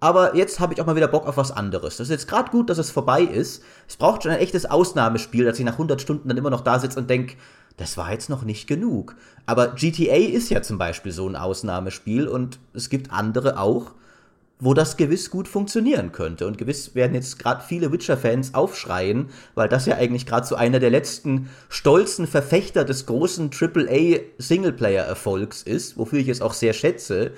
aber 0.00 0.36
jetzt 0.36 0.60
habe 0.60 0.72
ich 0.72 0.80
auch 0.80 0.86
mal 0.86 0.96
wieder 0.96 1.08
Bock 1.08 1.26
auf 1.26 1.36
was 1.36 1.50
anderes. 1.50 1.96
Das 1.96 2.06
ist 2.08 2.12
jetzt 2.12 2.28
gerade 2.28 2.50
gut, 2.50 2.70
dass 2.70 2.78
es 2.78 2.90
vorbei 2.90 3.22
ist. 3.22 3.62
Es 3.88 3.96
braucht 3.96 4.22
schon 4.22 4.32
ein 4.32 4.38
echtes 4.38 4.66
Ausnahmespiel, 4.66 5.44
dass 5.44 5.58
ich 5.58 5.64
nach 5.64 5.72
100 5.72 6.00
Stunden 6.00 6.28
dann 6.28 6.36
immer 6.36 6.50
noch 6.50 6.60
da 6.60 6.78
sitze 6.78 6.98
und 6.98 7.10
denke, 7.10 7.34
das 7.76 7.96
war 7.96 8.12
jetzt 8.12 8.28
noch 8.30 8.42
nicht 8.42 8.66
genug. 8.66 9.16
Aber 9.46 9.68
GTA 9.68 10.14
ist 10.14 10.50
ja 10.50 10.62
zum 10.62 10.78
Beispiel 10.78 11.12
so 11.12 11.28
ein 11.28 11.36
Ausnahmespiel 11.36 12.28
und 12.28 12.58
es 12.74 12.90
gibt 12.90 13.12
andere 13.12 13.58
auch, 13.58 13.92
wo 14.60 14.74
das 14.74 14.96
gewiss 14.96 15.30
gut 15.30 15.46
funktionieren 15.48 16.12
könnte. 16.12 16.46
Und 16.46 16.58
gewiss 16.58 16.94
werden 16.94 17.14
jetzt 17.14 17.38
gerade 17.38 17.62
viele 17.62 17.90
Witcher-Fans 17.92 18.52
aufschreien, 18.54 19.30
weil 19.54 19.68
das 19.68 19.86
ja 19.86 19.96
eigentlich 19.96 20.26
gerade 20.26 20.46
so 20.46 20.54
einer 20.56 20.80
der 20.80 20.90
letzten 20.90 21.48
stolzen 21.68 22.26
Verfechter 22.26 22.84
des 22.84 23.06
großen 23.06 23.52
AAA-Singleplayer-Erfolgs 23.52 25.62
ist, 25.62 25.96
wofür 25.96 26.18
ich 26.18 26.26
es 26.28 26.42
auch 26.42 26.54
sehr 26.54 26.72
schätze. 26.72 27.30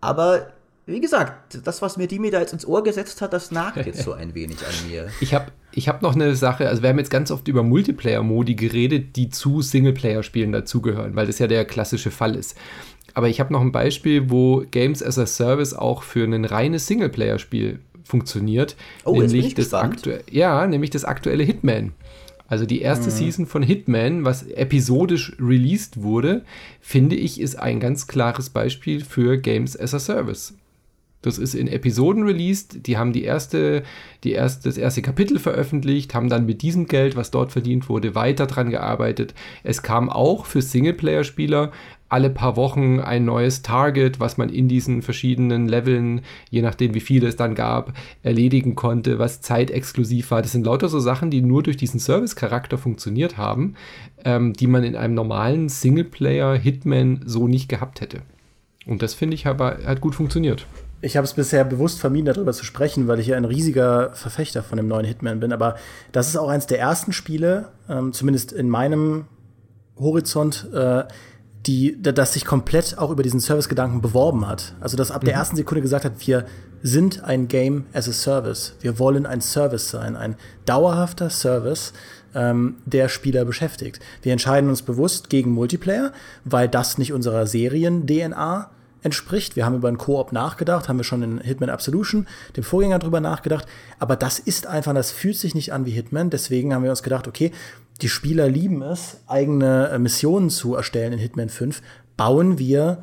Aber 0.00 0.48
wie 0.86 1.00
gesagt, 1.00 1.58
das, 1.64 1.82
was 1.82 1.96
mir 1.96 2.06
Dimi 2.08 2.30
da 2.30 2.40
jetzt 2.40 2.52
ins 2.52 2.66
Ohr 2.66 2.82
gesetzt 2.82 3.22
hat, 3.22 3.32
das 3.32 3.50
nagt 3.50 3.86
jetzt 3.86 4.02
so 4.02 4.12
ein 4.12 4.34
wenig 4.34 4.58
an 4.58 4.90
mir. 4.90 5.08
Ich 5.20 5.32
habe 5.34 5.46
ich 5.72 5.88
hab 5.88 6.02
noch 6.02 6.16
eine 6.16 6.34
Sache, 6.34 6.68
also 6.68 6.82
wir 6.82 6.88
haben 6.88 6.98
jetzt 6.98 7.10
ganz 7.10 7.30
oft 7.30 7.46
über 7.46 7.62
Multiplayer-Modi 7.62 8.56
geredet, 8.56 9.14
die 9.14 9.30
zu 9.30 9.62
Singleplayer-Spielen 9.62 10.50
dazugehören, 10.50 11.14
weil 11.14 11.28
das 11.28 11.38
ja 11.38 11.46
der 11.46 11.64
klassische 11.64 12.10
Fall 12.10 12.34
ist. 12.34 12.56
Aber 13.14 13.28
ich 13.28 13.40
habe 13.40 13.52
noch 13.52 13.60
ein 13.60 13.72
Beispiel, 13.72 14.30
wo 14.30 14.64
Games 14.70 15.02
as 15.02 15.18
a 15.18 15.26
Service 15.26 15.74
auch 15.74 16.02
für 16.02 16.24
ein 16.24 16.44
reines 16.44 16.86
Singleplayer-Spiel 16.86 17.80
funktioniert. 18.04 18.76
Oh, 19.04 19.20
nämlich 19.20 19.54
das 19.54 19.72
ja, 20.30 20.66
nämlich 20.66 20.90
das 20.90 21.04
aktuelle 21.04 21.44
Hitman. 21.44 21.92
Also 22.48 22.66
die 22.66 22.80
erste 22.80 23.06
mhm. 23.06 23.14
Season 23.14 23.46
von 23.46 23.62
Hitman, 23.62 24.24
was 24.24 24.42
episodisch 24.42 25.36
released 25.38 26.02
wurde, 26.02 26.44
finde 26.80 27.14
ich, 27.14 27.40
ist 27.40 27.56
ein 27.58 27.78
ganz 27.78 28.08
klares 28.08 28.50
Beispiel 28.50 29.04
für 29.04 29.38
Games 29.38 29.78
as 29.78 29.94
a 29.94 30.00
Service. 30.00 30.54
Das 31.22 31.38
ist 31.38 31.54
in 31.54 31.68
Episoden 31.68 32.24
released. 32.24 32.86
Die 32.86 32.96
haben 32.96 33.12
die 33.12 33.24
erste, 33.24 33.82
die 34.24 34.32
erste, 34.32 34.68
das 34.68 34.78
erste 34.78 35.02
Kapitel 35.02 35.38
veröffentlicht, 35.38 36.14
haben 36.14 36.28
dann 36.28 36.46
mit 36.46 36.62
diesem 36.62 36.86
Geld, 36.86 37.14
was 37.14 37.30
dort 37.30 37.52
verdient 37.52 37.88
wurde, 37.88 38.14
weiter 38.14 38.46
dran 38.46 38.70
gearbeitet. 38.70 39.34
Es 39.62 39.82
kam 39.82 40.08
auch 40.08 40.46
für 40.46 40.62
Singleplayer-Spieler 40.62 41.72
alle 42.10 42.28
paar 42.28 42.56
Wochen 42.56 43.00
ein 43.00 43.24
neues 43.24 43.62
Target, 43.62 44.20
was 44.20 44.36
man 44.36 44.48
in 44.50 44.68
diesen 44.68 45.00
verschiedenen 45.00 45.68
Leveln, 45.68 46.22
je 46.50 46.60
nachdem 46.60 46.92
wie 46.94 47.00
viele 47.00 47.28
es 47.28 47.36
dann 47.36 47.54
gab, 47.54 47.94
erledigen 48.22 48.74
konnte, 48.74 49.18
was 49.18 49.40
zeitexklusiv 49.40 50.30
war. 50.30 50.42
Das 50.42 50.52
sind 50.52 50.66
lauter 50.66 50.88
so 50.88 51.00
Sachen, 51.00 51.30
die 51.30 51.40
nur 51.40 51.62
durch 51.62 51.76
diesen 51.76 52.00
Service-Charakter 52.00 52.78
funktioniert 52.78 53.38
haben, 53.38 53.76
ähm, 54.24 54.52
die 54.52 54.66
man 54.66 54.84
in 54.84 54.96
einem 54.96 55.14
normalen 55.14 55.68
Singleplayer-Hitman 55.68 57.22
so 57.24 57.46
nicht 57.48 57.68
gehabt 57.68 58.00
hätte. 58.00 58.22
Und 58.86 59.02
das 59.02 59.14
finde 59.14 59.36
ich 59.36 59.46
aber 59.46 59.78
hat 59.86 60.00
gut 60.00 60.16
funktioniert. 60.16 60.66
Ich 61.02 61.16
habe 61.16 61.24
es 61.24 61.34
bisher 61.34 61.64
bewusst 61.64 62.00
vermieden, 62.00 62.26
darüber 62.26 62.52
zu 62.52 62.64
sprechen, 62.64 63.08
weil 63.08 63.20
ich 63.20 63.28
ja 63.28 63.36
ein 63.36 63.44
riesiger 63.46 64.10
Verfechter 64.12 64.62
von 64.62 64.76
dem 64.76 64.88
neuen 64.88 65.06
Hitman 65.06 65.40
bin. 65.40 65.52
Aber 65.52 65.76
das 66.12 66.28
ist 66.28 66.36
auch 66.36 66.48
eines 66.48 66.66
der 66.66 66.78
ersten 66.78 67.12
Spiele, 67.12 67.68
ähm, 67.88 68.12
zumindest 68.12 68.52
in 68.52 68.68
meinem 68.68 69.24
Horizont, 69.98 70.68
äh, 70.74 71.04
die, 71.66 72.00
das 72.00 72.32
sich 72.32 72.44
komplett 72.44 72.96
auch 72.98 73.10
über 73.10 73.22
diesen 73.22 73.40
Service-Gedanken 73.40 74.00
beworben 74.00 74.46
hat. 74.46 74.74
Also, 74.80 74.96
dass 74.96 75.10
ab 75.10 75.22
mhm. 75.22 75.26
der 75.26 75.34
ersten 75.34 75.56
Sekunde 75.56 75.82
gesagt 75.82 76.04
hat, 76.04 76.26
wir 76.26 76.46
sind 76.82 77.24
ein 77.24 77.48
Game 77.48 77.84
as 77.92 78.08
a 78.08 78.12
Service. 78.12 78.74
Wir 78.80 78.98
wollen 78.98 79.26
ein 79.26 79.40
Service 79.40 79.90
sein, 79.90 80.16
ein 80.16 80.36
dauerhafter 80.64 81.28
Service, 81.28 81.92
ähm, 82.34 82.76
der 82.86 83.08
Spieler 83.08 83.44
beschäftigt. 83.44 84.00
Wir 84.22 84.32
entscheiden 84.32 84.70
uns 84.70 84.82
bewusst 84.82 85.28
gegen 85.28 85.50
Multiplayer, 85.52 86.12
weil 86.44 86.68
das 86.68 86.96
nicht 86.96 87.12
unserer 87.12 87.46
Serien-DNA 87.46 88.70
entspricht. 89.02 89.56
Wir 89.56 89.64
haben 89.64 89.76
über 89.76 89.88
einen 89.88 89.98
Koop 89.98 90.32
nachgedacht, 90.32 90.88
haben 90.88 90.98
wir 90.98 91.04
schon 91.04 91.22
in 91.22 91.38
Hitman 91.40 91.70
Absolution, 91.70 92.26
dem 92.56 92.64
Vorgänger, 92.64 92.98
drüber 92.98 93.20
nachgedacht. 93.20 93.66
Aber 93.98 94.16
das 94.16 94.38
ist 94.38 94.66
einfach, 94.66 94.94
das 94.94 95.10
fühlt 95.10 95.36
sich 95.36 95.54
nicht 95.54 95.72
an 95.72 95.86
wie 95.86 95.90
Hitman. 95.90 96.30
Deswegen 96.30 96.74
haben 96.74 96.84
wir 96.84 96.90
uns 96.90 97.02
gedacht, 97.02 97.26
okay, 97.26 97.52
die 98.02 98.08
Spieler 98.08 98.48
lieben 98.48 98.82
es, 98.82 99.18
eigene 99.26 99.88
äh, 99.88 99.98
Missionen 99.98 100.50
zu 100.50 100.74
erstellen 100.74 101.12
in 101.12 101.18
Hitman 101.18 101.48
5. 101.48 101.82
Bauen 102.16 102.58
wir 102.58 103.02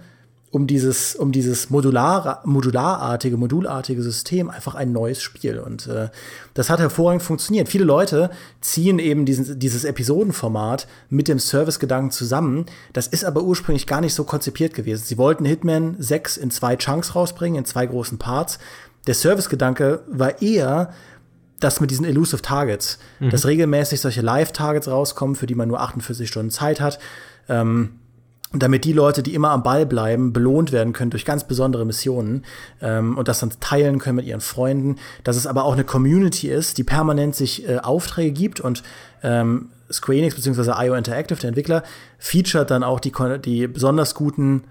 um 0.49 0.65
dieses, 0.65 1.15
um 1.15 1.31
dieses 1.31 1.69
modular, 1.69 2.41
modularartige, 2.45 3.35
modulartige 3.35 4.01
System 4.01 4.49
einfach 4.49 4.75
ein 4.75 4.91
neues 4.91 5.21
Spiel. 5.21 5.59
Und 5.59 5.87
äh, 5.87 6.09
das 6.53 6.69
hat 6.69 6.79
hervorragend 6.79 7.21
funktioniert. 7.21 7.67
Viele 7.67 7.83
Leute 7.83 8.31
ziehen 8.61 8.97
eben 8.97 9.25
diesen, 9.25 9.59
dieses 9.59 9.83
Episodenformat 9.83 10.87
mit 11.09 11.27
dem 11.27 11.39
Service-Gedanken 11.39 12.11
zusammen. 12.11 12.65
Das 12.93 13.07
ist 13.07 13.25
aber 13.25 13.43
ursprünglich 13.43 13.87
gar 13.87 13.99
nicht 13.99 14.13
so 14.13 14.23
konzipiert 14.23 14.73
gewesen. 14.73 15.03
Sie 15.05 15.17
wollten 15.17 15.43
Hitman 15.43 15.95
6 15.99 16.37
in 16.37 16.49
zwei 16.49 16.77
Chunks 16.77 17.13
rausbringen, 17.13 17.59
in 17.59 17.65
zwei 17.65 17.85
großen 17.85 18.17
Parts. 18.17 18.57
Der 19.05 19.15
Service-Gedanke 19.15 20.01
war 20.07 20.41
eher, 20.41 20.93
das 21.59 21.79
mit 21.79 21.91
diesen 21.91 22.05
Elusive 22.05 22.41
Targets, 22.41 22.99
mhm. 23.19 23.29
dass 23.29 23.45
regelmäßig 23.45 24.01
solche 24.01 24.21
Live-Targets 24.21 24.87
rauskommen, 24.87 25.35
für 25.35 25.47
die 25.47 25.55
man 25.55 25.67
nur 25.67 25.79
48 25.81 26.27
Stunden 26.27 26.51
Zeit 26.51 26.81
hat. 26.81 26.99
Ähm, 27.49 27.99
damit 28.53 28.85
die 28.85 28.93
Leute, 28.93 29.23
die 29.23 29.33
immer 29.33 29.49
am 29.49 29.61
Ball 29.61 29.85
bleiben, 29.85 30.31
belohnt 30.31 30.71
werden 30.71 30.93
können 30.93 31.11
durch 31.11 31.25
ganz 31.25 31.45
besondere 31.45 31.85
Missionen 31.85 32.45
ähm, 32.81 33.17
und 33.17 33.27
das 33.27 33.39
dann 33.39 33.51
teilen 33.59 33.99
können 33.99 34.15
mit 34.15 34.25
ihren 34.25 34.39
Freunden. 34.39 34.97
Dass 35.25 35.35
es 35.35 35.45
aber 35.45 35.65
auch 35.65 35.73
eine 35.73 35.83
Community 35.83 36.47
ist, 36.47 36.77
die 36.77 36.85
permanent 36.85 37.35
sich 37.35 37.67
äh, 37.67 37.79
Aufträge 37.79 38.31
gibt 38.31 38.61
und 38.61 38.83
ähm, 39.21 39.69
Square 39.91 40.19
Enix 40.19 40.35
bzw. 40.35 40.85
IO 40.85 40.95
Interactive, 40.95 41.39
der 41.39 41.49
Entwickler, 41.49 41.83
featuret 42.19 42.71
dann 42.71 42.83
auch 42.83 43.01
die, 43.01 43.11
die 43.43 43.67
besonders 43.67 44.15
guten 44.15 44.63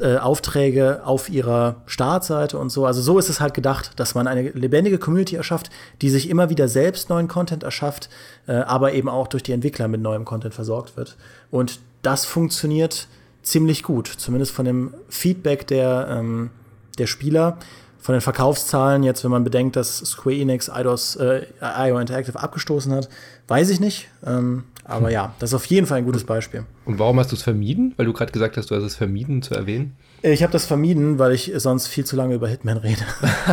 äh, 0.00 0.16
Aufträge 0.16 1.00
auf 1.04 1.28
ihrer 1.28 1.76
Startseite 1.86 2.58
und 2.58 2.70
so. 2.70 2.84
Also 2.84 3.00
so 3.00 3.18
ist 3.18 3.28
es 3.28 3.40
halt 3.40 3.54
gedacht, 3.54 3.92
dass 3.96 4.14
man 4.14 4.26
eine 4.26 4.50
lebendige 4.50 4.98
Community 4.98 5.36
erschafft, 5.36 5.70
die 6.02 6.10
sich 6.10 6.28
immer 6.28 6.50
wieder 6.50 6.68
selbst 6.68 7.08
neuen 7.08 7.28
Content 7.28 7.62
erschafft, 7.62 8.10
äh, 8.46 8.52
aber 8.52 8.92
eben 8.92 9.08
auch 9.08 9.28
durch 9.28 9.42
die 9.42 9.52
Entwickler 9.52 9.88
mit 9.88 10.00
neuem 10.00 10.24
Content 10.24 10.54
versorgt 10.54 10.96
wird. 10.96 11.16
Und 11.50 11.80
das 12.02 12.24
funktioniert 12.24 13.08
ziemlich 13.42 13.82
gut, 13.82 14.08
zumindest 14.08 14.52
von 14.52 14.64
dem 14.64 14.94
Feedback 15.08 15.66
der, 15.66 16.08
ähm, 16.10 16.50
der 16.98 17.06
Spieler. 17.06 17.58
Von 17.98 18.14
den 18.14 18.20
Verkaufszahlen, 18.20 19.04
jetzt 19.04 19.22
wenn 19.22 19.30
man 19.30 19.44
bedenkt, 19.44 19.76
dass 19.76 19.98
Square 19.98 20.34
Enix 20.34 20.68
IDOS, 20.68 21.16
äh, 21.16 21.46
IO 21.60 21.98
Interactive 21.98 22.38
abgestoßen 22.38 22.92
hat, 22.92 23.08
weiß 23.46 23.70
ich 23.70 23.78
nicht. 23.78 24.08
Ähm, 24.26 24.64
aber 24.92 25.10
ja, 25.10 25.34
das 25.38 25.50
ist 25.50 25.54
auf 25.54 25.64
jeden 25.66 25.86
Fall 25.86 25.98
ein 25.98 26.04
gutes 26.04 26.24
Beispiel. 26.24 26.64
Und 26.84 26.98
warum 26.98 27.18
hast 27.18 27.32
du 27.32 27.36
es 27.36 27.42
vermieden? 27.42 27.94
Weil 27.96 28.06
du 28.06 28.12
gerade 28.12 28.32
gesagt 28.32 28.56
hast, 28.56 28.70
du 28.70 28.76
hast 28.76 28.82
es 28.82 28.96
vermieden 28.96 29.42
zu 29.42 29.54
erwähnen. 29.54 29.96
Ich 30.22 30.42
habe 30.42 30.52
das 30.52 30.66
vermieden, 30.66 31.18
weil 31.18 31.32
ich 31.32 31.52
sonst 31.56 31.88
viel 31.88 32.04
zu 32.04 32.14
lange 32.14 32.34
über 32.34 32.46
Hitman 32.46 32.76
rede. 32.76 33.02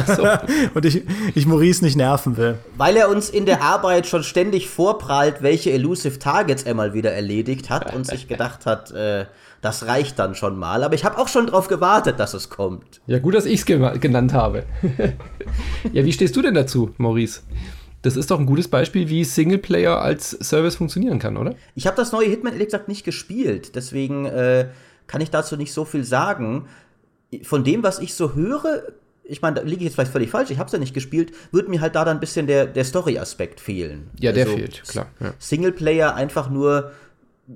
So. 0.06 0.24
und 0.76 0.86
ich, 0.86 1.04
ich 1.34 1.48
Maurice 1.48 1.84
nicht 1.84 1.96
nerven 1.96 2.38
will. 2.38 2.60
Weil 2.78 2.96
er 2.96 3.10
uns 3.10 3.30
in 3.30 3.46
der 3.46 3.64
Arbeit 3.64 4.06
schon 4.06 4.24
ständig 4.24 4.70
vorprallt, 4.70 5.42
welche 5.42 5.72
Elusive 5.72 6.20
Targets 6.20 6.64
er 6.64 6.76
mal 6.76 6.94
wieder 6.94 7.12
erledigt 7.12 7.70
hat 7.72 7.94
und 7.96 8.06
sich 8.06 8.28
gedacht 8.28 8.68
hat, 8.68 8.92
äh, 8.92 9.26
das 9.62 9.88
reicht 9.88 10.20
dann 10.20 10.36
schon 10.36 10.58
mal. 10.58 10.84
Aber 10.84 10.94
ich 10.94 11.06
habe 11.06 11.18
auch 11.18 11.28
schon 11.28 11.48
darauf 11.48 11.68
gewartet, 11.68 12.20
dass 12.20 12.34
es 12.34 12.50
kommt. 12.50 13.02
Ja, 13.08 13.20
gut, 13.20 13.34
dass 13.34 13.46
ich 13.46 13.62
es 13.62 13.66
ge 13.66 13.98
genannt 13.98 14.34
habe. 14.34 14.64
ja, 15.92 16.06
wie 16.06 16.14
stehst 16.14 16.36
du 16.36 16.42
denn 16.42 16.54
dazu, 16.54 16.94
Maurice? 16.98 17.42
Das 18.02 18.16
ist 18.16 18.32
doch 18.32 18.40
ein 18.40 18.46
gutes 18.46 18.68
Beispiel, 18.68 19.10
wie 19.10 19.24
Singleplayer 19.24 20.02
als 20.02 20.32
Service 20.32 20.76
funktionieren 20.76 21.20
kann, 21.20 21.36
oder? 21.38 21.56
Ich 21.76 21.86
habe 21.86 21.98
das 21.98 22.12
neue 22.12 22.28
Hitman 22.28 22.54
ehrlich 22.54 22.68
gesagt 22.68 22.88
nicht 22.88 23.04
gespielt, 23.04 23.76
deswegen 23.76 24.26
äh, 24.26 24.70
kann 25.08 25.22
ich 25.22 25.32
dazu 25.32 25.58
nicht 25.58 25.74
so 25.74 25.86
viel 25.86 26.04
sagen. 26.04 26.68
Von 27.44 27.64
dem, 27.64 27.84
was 27.84 28.00
ich 28.00 28.14
so 28.14 28.36
höre, 28.36 28.84
ich 29.24 29.42
meine, 29.42 29.58
da 29.58 29.62
liege 29.64 29.78
ich 29.78 29.84
jetzt 29.84 29.96
vielleicht 29.96 30.12
völlig 30.12 30.30
falsch, 30.30 30.50
ich 30.50 30.60
habe 30.60 30.68
es 30.68 30.74
ja 30.74 30.80
nicht 30.80 30.94
gespielt, 30.94 31.34
würde 31.52 31.70
mir 31.70 31.82
halt 31.82 31.96
da 31.96 32.06
dann 32.06 32.18
ein 32.18 32.20
bisschen 32.22 32.48
der, 32.48 32.66
der 32.66 32.86
Story-Aspekt 32.86 33.60
fehlen. 33.60 34.10
Ja, 34.20 34.32
der 34.32 34.46
also, 34.46 34.58
fehlt, 34.58 34.84
klar. 34.88 35.08
Ja. 35.20 35.34
Singleplayer 35.38 36.16
einfach 36.16 36.50
nur 36.50 36.92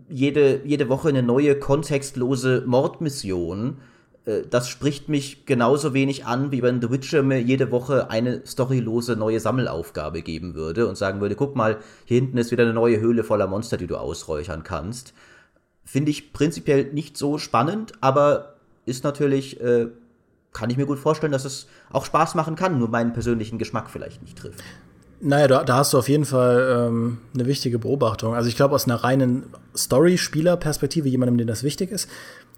jede, 0.09 0.61
jede 0.65 0.89
Woche 0.89 1.09
eine 1.09 1.23
neue 1.23 1.57
kontextlose 1.57 2.63
Mordmission 2.65 3.77
das 4.25 4.69
spricht 4.69 5.09
mich 5.09 5.45
genauso 5.45 5.93
wenig 5.93 6.25
an, 6.25 6.51
wie 6.51 6.63
wenn 6.63 6.81
The 6.81 6.89
Witcher 6.89 7.23
mir 7.23 7.41
jede 7.41 7.71
Woche 7.71 8.09
eine 8.09 8.41
storylose 8.45 9.17
neue 9.17 9.41
Sammelaufgabe 9.41 10.21
geben 10.21 10.55
würde 10.55 10.87
und 10.87 10.97
sagen 10.97 11.19
würde, 11.19 11.35
guck 11.35 11.57
mal, 11.57 11.79
hier 12.05 12.19
hinten 12.21 12.37
ist 12.37 12.51
wieder 12.51 12.63
eine 12.63 12.73
neue 12.73 13.01
Höhle 13.01 13.25
voller 13.25 13.47
Monster, 13.47 13.75
die 13.75 13.87
du 13.87 13.97
ausräuchern 13.97 14.63
kannst. 14.63 15.13
Finde 15.83 16.11
ich 16.11 16.31
prinzipiell 16.31 16.93
nicht 16.93 17.17
so 17.17 17.37
spannend, 17.37 17.93
aber 17.99 18.55
ist 18.85 19.03
natürlich, 19.03 19.59
äh, 19.59 19.87
kann 20.53 20.69
ich 20.69 20.77
mir 20.77 20.85
gut 20.85 20.99
vorstellen, 20.99 21.33
dass 21.33 21.43
es 21.43 21.67
auch 21.91 22.05
Spaß 22.05 22.35
machen 22.35 22.55
kann, 22.55 22.79
nur 22.79 22.87
meinen 22.87 23.11
persönlichen 23.11 23.57
Geschmack 23.57 23.89
vielleicht 23.89 24.21
nicht 24.21 24.37
trifft. 24.37 24.63
Naja, 25.25 25.47
da, 25.47 25.63
da 25.63 25.77
hast 25.77 25.93
du 25.93 25.97
auf 25.97 26.09
jeden 26.09 26.25
Fall 26.25 26.87
ähm, 26.89 27.19
eine 27.33 27.45
wichtige 27.45 27.79
Beobachtung. 27.79 28.35
Also 28.35 28.49
ich 28.49 28.57
glaube, 28.57 28.75
aus 28.75 28.85
einer 28.85 29.05
reinen 29.05 29.43
Story-Spieler-Perspektive, 29.75 31.07
jemandem, 31.07 31.37
dem 31.37 31.47
das 31.47 31.63
wichtig 31.63 31.91
ist, 31.91 32.09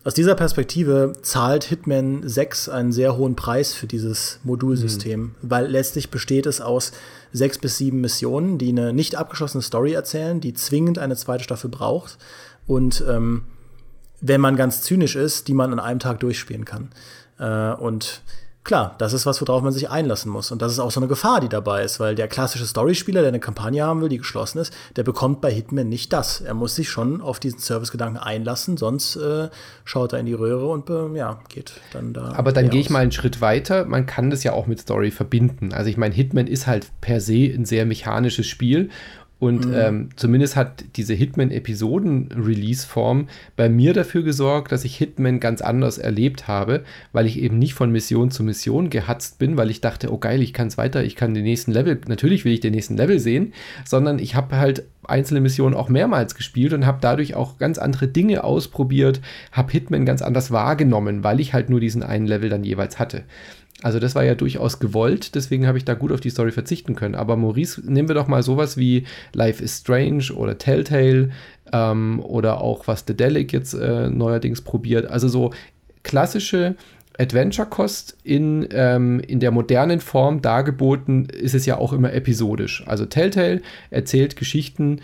aus 0.04 0.16
dieser 0.16 0.34
Perspektive 0.34 1.14
zahlt 1.22 1.64
Hitman 1.64 2.28
6 2.28 2.70
einen 2.70 2.92
sehr 2.92 3.18
hohen 3.18 3.36
Preis 3.36 3.74
für 3.74 3.86
dieses 3.86 4.40
Modulsystem, 4.44 5.22
mhm. 5.22 5.32
weil 5.44 5.68
letztlich 5.68 6.10
besteht 6.10 6.48
es 6.48 6.60
aus 6.60 6.92
sechs 7.32 7.60
bis 7.60 7.78
sieben 7.78 8.02
Missionen, 8.02 8.58
die 8.58 8.70
eine 8.70 8.94
nicht 8.94 9.16
abgeschlossene 9.16 9.62
Story 9.62 9.94
erzählen, 9.94 10.42
die 10.42 10.56
zwingend 10.56 10.98
eine 10.98 11.16
zweite 11.16 11.44
Staffel 11.44 11.70
braucht 11.70 12.18
und 12.66 13.04
ähm, 13.08 13.44
wenn 14.22 14.42
man 14.42 14.56
ganz 14.56 14.82
zynisch 14.82 15.16
ist, 15.16 15.48
die 15.48 15.54
man 15.54 15.72
an 15.72 15.80
einem 15.80 16.00
Tag 16.00 16.20
durchspielen 16.20 16.66
kann. 16.66 16.90
Äh, 17.38 17.76
und 17.76 18.22
klar, 18.66 18.96
das 18.98 19.14
ist 19.14 19.26
was, 19.26 19.40
worauf 19.40 19.62
man 19.62 19.72
sich 19.72 19.90
einlassen 19.90 20.32
muss. 20.32 20.52
Und 20.52 20.62
das 20.62 20.74
ist 20.74 20.80
auch 20.80 20.92
so 20.92 21.00
eine 21.00 21.08
Gefahr, 21.08 21.40
die 21.40 21.48
dabei 21.48 21.84
ist, 21.84 22.00
weil 22.00 22.16
der 22.16 22.28
klassische 22.28 22.66
Storyspieler, 22.66 23.22
der 23.22 23.30
eine 23.30 23.40
Kampagne 23.40 23.86
haben 23.86 24.02
will, 24.02 24.10
die 24.10 24.18
geschlossen 24.18 24.58
ist, 24.58 24.74
der 24.98 25.04
bekommt 25.04 25.40
bei 25.40 25.52
Hitman 25.52 25.88
nicht 25.88 26.12
das. 26.12 26.42
Er 26.42 26.56
muss 26.56 26.76
sich 26.76 26.90
schon 26.90 27.22
auf 27.22 27.40
diesen 27.40 27.60
Servicegedanken 27.60 28.18
einlassen, 28.18 28.76
sonst 28.76 29.16
äh, 29.16 29.50
schaut 29.86 30.12
er 30.12 30.20
in 30.20 30.26
die 30.26 30.34
Röhre 30.34 30.68
und 30.68 30.90
äh, 30.90 31.18
ja, 31.18 31.40
geht 31.48 31.74
dann 31.94 32.12
da. 32.14 32.34
Aber 32.34 32.52
dann 32.52 32.70
gehe 32.70 32.82
ich 32.82 32.90
mal 32.90 33.00
einen 33.00 33.12
Schritt 33.12 33.40
weiter. 33.40 33.86
Man 33.86 34.06
kann 34.06 34.30
das 34.30 34.44
ja 34.44 34.52
auch 34.52 34.68
mit 34.68 34.82
Story 34.82 35.12
verbinden. 35.12 35.72
Also 35.72 35.90
ich 35.90 35.98
meine, 35.98 36.14
Hitman 36.14 36.48
ist 36.48 36.68
halt 36.68 36.88
per 37.00 37.22
se 37.22 37.54
ein 37.54 37.66
sehr 37.66 37.86
mechanisches 37.86 38.48
Spiel 38.48 38.90
und 39.38 39.66
mhm. 39.66 39.74
ähm, 39.76 40.08
zumindest 40.16 40.56
hat 40.56 40.86
diese 40.96 41.14
Hitman-Episoden-Release-Form 41.14 43.28
bei 43.58 43.68
mir 43.68 43.94
dafür 43.94 44.24
gesorgt, 44.24 44.72
dass 44.72 44.86
ich 44.86 44.96
Hitman 44.96 45.42
ganz 45.42 45.62
anders 45.62 45.98
erlebt 45.98 46.48
habe, 46.48 46.86
weil 47.12 47.26
ich 47.26 47.40
eben 47.40 47.60
nicht 47.60 47.74
von 47.74 47.92
Mission 47.92 48.32
zu 48.32 48.44
Mission 48.44 48.90
gehatzt 48.90 49.38
bin, 49.38 49.58
weil 49.58 49.70
ich 49.70 49.82
dachte, 49.82 50.14
oh 50.14 50.20
geil, 50.20 50.42
ich 50.42 50.54
kann 50.54 50.68
es 50.68 50.78
weiter, 50.78 51.04
ich 51.04 51.18
kann 51.18 51.34
den 51.34 51.44
nächsten 51.44 51.74
Level, 51.74 52.00
natürlich 52.08 52.46
will 52.46 52.54
ich 52.54 52.62
den 52.62 52.74
nächsten 52.74 52.96
Level 52.96 53.20
sehen, 53.20 53.52
sondern 53.84 54.20
ich 54.20 54.36
habe 54.36 54.58
halt 54.58 54.86
einzelne 55.04 55.42
Missionen 55.42 55.76
auch 55.76 55.90
mehrmals 55.90 56.36
gespielt 56.36 56.72
und 56.74 56.86
habe 56.86 57.00
dadurch 57.02 57.36
auch 57.36 57.58
ganz 57.58 57.78
andere 57.78 58.08
Dinge 58.08 58.42
ausprobiert, 58.44 59.20
habe 59.52 59.72
Hitman 59.72 60.06
ganz 60.06 60.22
anders 60.22 60.52
wahrgenommen, 60.52 61.26
weil 61.26 61.42
ich 61.42 61.54
halt 61.54 61.70
nur 61.70 61.82
diesen 61.82 62.04
einen 62.04 62.26
Level 62.26 62.50
dann 62.50 62.64
jeweils 62.64 63.00
hatte. 63.00 63.26
Also 63.82 64.00
das 64.00 64.16
war 64.16 64.24
ja 64.24 64.36
durchaus 64.36 64.80
gewollt, 64.80 65.36
deswegen 65.36 65.68
habe 65.68 65.78
ich 65.78 65.86
da 65.86 65.96
gut 65.96 66.12
auf 66.12 66.22
die 66.22 66.30
Story 66.30 66.52
verzichten 66.52 66.96
können. 66.96 67.14
Aber 67.14 67.36
Maurice, 67.36 67.82
nehmen 67.86 68.08
wir 68.08 68.16
doch 68.16 68.28
mal 68.28 68.42
sowas 68.42 68.78
wie 68.78 69.04
Life 69.34 69.62
is 69.62 69.80
Strange 69.80 70.34
oder 70.34 70.58
Telltale 70.58 71.32
ähm, 71.74 72.22
oder 72.22 72.62
auch 72.62 72.88
was 72.88 73.04
The 73.06 73.16
Delic 73.16 73.52
jetzt 73.52 73.74
äh, 73.74 74.10
neuerdings 74.10 74.62
probiert. 74.62 75.08
Also 75.08 75.28
so 75.28 75.52
klassische 76.04 76.76
Adventure-Kost 77.18 78.18
in, 78.24 78.68
ähm, 78.72 79.20
in 79.20 79.40
der 79.40 79.52
modernen 79.52 80.00
Form 80.00 80.42
dargeboten, 80.42 81.26
ist 81.26 81.56
es 81.56 81.66
ja 81.66 81.78
auch 81.78 81.94
immer 81.94 82.14
episodisch. 82.14 82.84
Also 82.88 83.06
Telltale 83.06 83.62
erzählt 83.90 84.36
Geschichten 84.36 85.02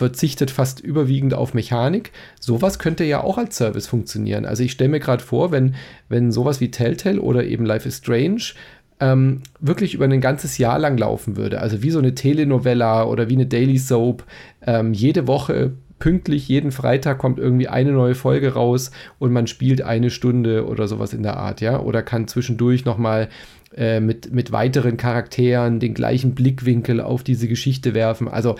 verzichtet 0.00 0.50
fast 0.50 0.80
überwiegend 0.80 1.34
auf 1.34 1.52
Mechanik. 1.52 2.12
Sowas 2.40 2.78
könnte 2.78 3.04
ja 3.04 3.22
auch 3.22 3.36
als 3.36 3.58
Service 3.58 3.86
funktionieren. 3.86 4.46
Also 4.46 4.62
ich 4.62 4.72
stelle 4.72 4.88
mir 4.88 4.98
gerade 4.98 5.22
vor, 5.22 5.52
wenn, 5.52 5.74
wenn 6.08 6.32
sowas 6.32 6.62
wie 6.62 6.70
Telltale 6.70 7.20
oder 7.20 7.44
eben 7.44 7.66
Life 7.66 7.86
is 7.86 7.98
Strange 7.98 8.54
ähm, 8.98 9.42
wirklich 9.60 9.92
über 9.92 10.06
ein 10.06 10.20
ganzes 10.22 10.56
Jahr 10.56 10.78
lang 10.78 10.96
laufen 10.96 11.36
würde, 11.36 11.60
also 11.60 11.82
wie 11.82 11.90
so 11.90 11.98
eine 11.98 12.14
Telenovella 12.14 13.04
oder 13.04 13.28
wie 13.28 13.34
eine 13.34 13.46
Daily 13.46 13.76
Soap, 13.76 14.24
ähm, 14.66 14.94
jede 14.94 15.26
Woche 15.26 15.72
pünktlich, 15.98 16.48
jeden 16.48 16.72
Freitag 16.72 17.18
kommt 17.18 17.38
irgendwie 17.38 17.68
eine 17.68 17.92
neue 17.92 18.14
Folge 18.14 18.54
raus 18.54 18.90
und 19.18 19.32
man 19.32 19.46
spielt 19.46 19.82
eine 19.82 20.08
Stunde 20.08 20.66
oder 20.66 20.88
sowas 20.88 21.12
in 21.12 21.22
der 21.22 21.36
Art, 21.36 21.60
ja, 21.60 21.78
oder 21.78 22.02
kann 22.02 22.26
zwischendurch 22.26 22.86
nochmal 22.86 23.28
äh, 23.76 24.00
mit, 24.00 24.32
mit 24.32 24.50
weiteren 24.50 24.96
Charakteren 24.96 25.78
den 25.78 25.94
gleichen 25.94 26.34
Blickwinkel 26.34 27.00
auf 27.00 27.22
diese 27.22 27.46
Geschichte 27.46 27.94
werfen. 27.94 28.26
Also 28.26 28.56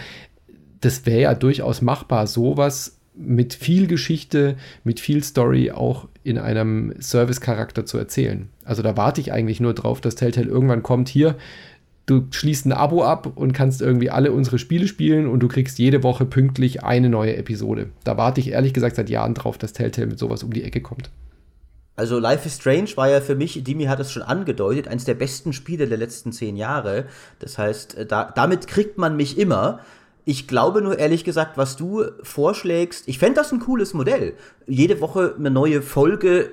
das 0.80 1.06
wäre 1.06 1.22
ja 1.22 1.34
durchaus 1.34 1.82
machbar, 1.82 2.26
sowas 2.26 2.96
mit 3.14 3.54
viel 3.54 3.86
Geschichte, 3.86 4.56
mit 4.84 5.00
viel 5.00 5.22
Story 5.22 5.70
auch 5.70 6.08
in 6.22 6.38
einem 6.38 6.94
Service-Charakter 7.00 7.84
zu 7.84 7.98
erzählen. 7.98 8.48
Also 8.64 8.82
da 8.82 8.96
warte 8.96 9.20
ich 9.20 9.32
eigentlich 9.32 9.60
nur 9.60 9.74
drauf, 9.74 10.00
dass 10.00 10.14
Telltale 10.14 10.48
irgendwann 10.48 10.82
kommt, 10.82 11.08
hier, 11.08 11.36
du 12.06 12.26
schließt 12.30 12.66
ein 12.66 12.72
Abo 12.72 13.04
ab 13.04 13.32
und 13.36 13.52
kannst 13.52 13.82
irgendwie 13.82 14.10
alle 14.10 14.32
unsere 14.32 14.58
Spiele 14.58 14.88
spielen 14.88 15.26
und 15.26 15.40
du 15.40 15.48
kriegst 15.48 15.78
jede 15.78 16.02
Woche 16.02 16.24
pünktlich 16.24 16.82
eine 16.82 17.08
neue 17.08 17.36
Episode. 17.36 17.90
Da 18.04 18.16
warte 18.16 18.40
ich 18.40 18.50
ehrlich 18.50 18.74
gesagt 18.74 18.96
seit 18.96 19.10
Jahren 19.10 19.34
drauf, 19.34 19.58
dass 19.58 19.72
Telltale 19.72 20.08
mit 20.08 20.18
sowas 20.18 20.42
um 20.42 20.52
die 20.52 20.64
Ecke 20.64 20.80
kommt. 20.80 21.10
Also 21.96 22.18
Life 22.18 22.46
is 22.46 22.56
Strange 22.56 22.90
war 22.96 23.10
ja 23.10 23.20
für 23.20 23.34
mich, 23.34 23.62
Dimi 23.62 23.84
hat 23.84 24.00
es 24.00 24.10
schon 24.10 24.22
angedeutet, 24.22 24.88
eines 24.88 25.04
der 25.04 25.14
besten 25.14 25.52
Spiele 25.52 25.86
der 25.86 25.98
letzten 25.98 26.32
zehn 26.32 26.56
Jahre. 26.56 27.04
Das 27.40 27.58
heißt, 27.58 27.98
äh, 27.98 28.06
da, 28.06 28.32
damit 28.34 28.66
kriegt 28.66 28.96
man 28.96 29.16
mich 29.16 29.38
immer. 29.38 29.80
Ich 30.30 30.46
glaube 30.46 30.80
nur 30.80 30.96
ehrlich 30.96 31.24
gesagt, 31.24 31.58
was 31.58 31.74
du 31.74 32.04
vorschlägst, 32.22 33.08
ich 33.08 33.18
fände 33.18 33.40
das 33.40 33.50
ein 33.50 33.58
cooles 33.58 33.94
Modell. 33.94 34.34
Jede 34.68 35.00
Woche 35.00 35.34
eine 35.36 35.50
neue 35.50 35.82
Folge 35.82 36.52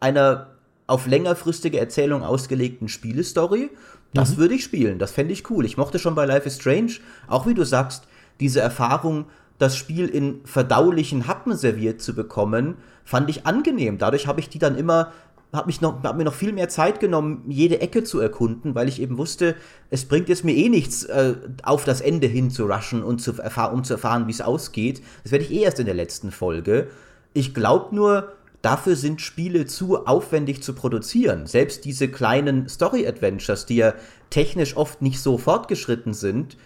einer 0.00 0.48
auf 0.88 1.06
längerfristige 1.06 1.78
Erzählung 1.78 2.24
ausgelegten 2.24 2.88
Spielestory. 2.88 3.70
Das 4.12 4.32
mhm. 4.32 4.36
würde 4.38 4.54
ich 4.54 4.64
spielen, 4.64 4.98
das 4.98 5.12
fände 5.12 5.32
ich 5.32 5.48
cool. 5.50 5.64
Ich 5.64 5.76
mochte 5.76 6.00
schon 6.00 6.16
bei 6.16 6.26
Life 6.26 6.48
is 6.48 6.56
Strange, 6.56 6.94
auch 7.28 7.46
wie 7.46 7.54
du 7.54 7.64
sagst, 7.64 8.08
diese 8.40 8.58
Erfahrung, 8.58 9.26
das 9.56 9.76
Spiel 9.76 10.08
in 10.08 10.40
verdaulichen 10.44 11.28
Happen 11.28 11.56
serviert 11.56 12.02
zu 12.02 12.16
bekommen, 12.16 12.74
fand 13.04 13.30
ich 13.30 13.46
angenehm. 13.46 13.98
Dadurch 13.98 14.26
habe 14.26 14.40
ich 14.40 14.48
die 14.48 14.58
dann 14.58 14.76
immer 14.76 15.12
habe 15.52 15.66
mich 15.66 15.80
noch, 15.80 16.02
hab 16.02 16.16
mir 16.16 16.24
noch 16.24 16.34
viel 16.34 16.52
mehr 16.52 16.68
Zeit 16.68 16.98
genommen, 16.98 17.44
jede 17.48 17.80
Ecke 17.80 18.04
zu 18.04 18.20
erkunden, 18.20 18.74
weil 18.74 18.88
ich 18.88 19.00
eben 19.00 19.18
wusste, 19.18 19.54
es 19.90 20.06
bringt 20.06 20.28
jetzt 20.28 20.44
mir 20.44 20.54
eh 20.54 20.70
nichts, 20.70 21.04
äh, 21.04 21.34
auf 21.62 21.84
das 21.84 22.00
Ende 22.00 22.26
hin 22.26 22.50
zu 22.50 22.64
rushen 22.64 23.02
und 23.02 23.20
zu 23.20 23.32
um 23.32 23.84
zu 23.84 23.94
erfahren, 23.94 24.26
wie 24.26 24.32
es 24.32 24.40
ausgeht. 24.40 25.02
Das 25.22 25.32
werde 25.32 25.44
ich 25.44 25.52
eh 25.52 25.62
erst 25.62 25.78
in 25.78 25.86
der 25.86 25.94
letzten 25.94 26.30
Folge. 26.30 26.88
Ich 27.34 27.52
glaube 27.52 27.94
nur, 27.94 28.32
dafür 28.62 28.96
sind 28.96 29.20
Spiele 29.20 29.66
zu 29.66 30.06
aufwendig 30.06 30.62
zu 30.62 30.74
produzieren. 30.74 31.46
Selbst 31.46 31.84
diese 31.84 32.08
kleinen 32.08 32.68
Story-Adventures, 32.68 33.66
die 33.66 33.76
ja 33.76 33.94
technisch 34.30 34.76
oft 34.76 35.02
nicht 35.02 35.20
so 35.20 35.36
fortgeschritten 35.36 36.14
sind, 36.14 36.56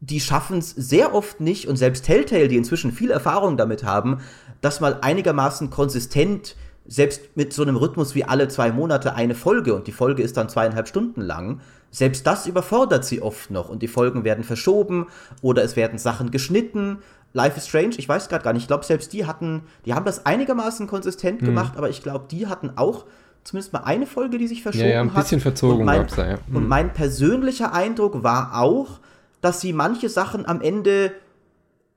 die 0.00 0.20
schaffen 0.20 0.58
es 0.58 0.70
sehr 0.70 1.14
oft 1.14 1.40
nicht, 1.40 1.66
und 1.66 1.76
selbst 1.76 2.04
Telltale, 2.04 2.48
die 2.48 2.56
inzwischen 2.56 2.92
viel 2.92 3.10
Erfahrung 3.10 3.56
damit 3.56 3.84
haben, 3.84 4.20
das 4.60 4.80
mal 4.80 4.98
einigermaßen 5.00 5.70
konsistent 5.70 6.56
selbst 6.88 7.36
mit 7.36 7.52
so 7.52 7.62
einem 7.62 7.76
Rhythmus 7.76 8.14
wie 8.14 8.24
alle 8.24 8.48
zwei 8.48 8.72
Monate 8.72 9.14
eine 9.14 9.34
Folge 9.34 9.74
und 9.74 9.86
die 9.86 9.92
Folge 9.92 10.22
ist 10.22 10.36
dann 10.36 10.48
zweieinhalb 10.48 10.88
Stunden 10.88 11.20
lang, 11.20 11.60
selbst 11.90 12.26
das 12.26 12.46
überfordert 12.46 13.04
sie 13.04 13.22
oft 13.22 13.50
noch 13.50 13.68
und 13.68 13.82
die 13.82 13.88
Folgen 13.88 14.24
werden 14.24 14.42
verschoben 14.42 15.06
oder 15.42 15.62
es 15.62 15.76
werden 15.76 15.98
Sachen 15.98 16.30
geschnitten. 16.30 16.98
Life 17.34 17.58
is 17.58 17.68
Strange, 17.68 17.94
ich 17.98 18.08
weiß 18.08 18.28
gerade 18.28 18.42
gar 18.42 18.52
nicht, 18.54 18.62
ich 18.62 18.68
glaube 18.68 18.84
selbst 18.84 19.12
die 19.12 19.26
hatten, 19.26 19.62
die 19.84 19.94
haben 19.94 20.06
das 20.06 20.26
einigermaßen 20.26 20.86
konsistent 20.86 21.42
mhm. 21.42 21.46
gemacht, 21.46 21.74
aber 21.76 21.90
ich 21.90 22.02
glaube, 22.02 22.24
die 22.30 22.46
hatten 22.46 22.72
auch 22.76 23.04
zumindest 23.44 23.72
mal 23.72 23.80
eine 23.80 24.06
Folge, 24.06 24.38
die 24.38 24.48
sich 24.48 24.62
verschoben 24.62 24.84
hat. 24.84 24.90
Ja, 24.90 24.96
ja 24.96 25.00
ein 25.02 25.12
bisschen 25.12 25.38
hat. 25.38 25.42
verzogen 25.42 25.88
und 25.88 26.18
da, 26.18 26.28
ja. 26.30 26.38
Mhm. 26.46 26.56
Und 26.56 26.68
mein 26.68 26.92
persönlicher 26.92 27.72
Eindruck 27.72 28.22
war 28.22 28.60
auch, 28.60 29.00
dass 29.40 29.60
sie 29.60 29.72
manche 29.72 30.08
Sachen 30.08 30.46
am 30.46 30.60
Ende 30.60 31.12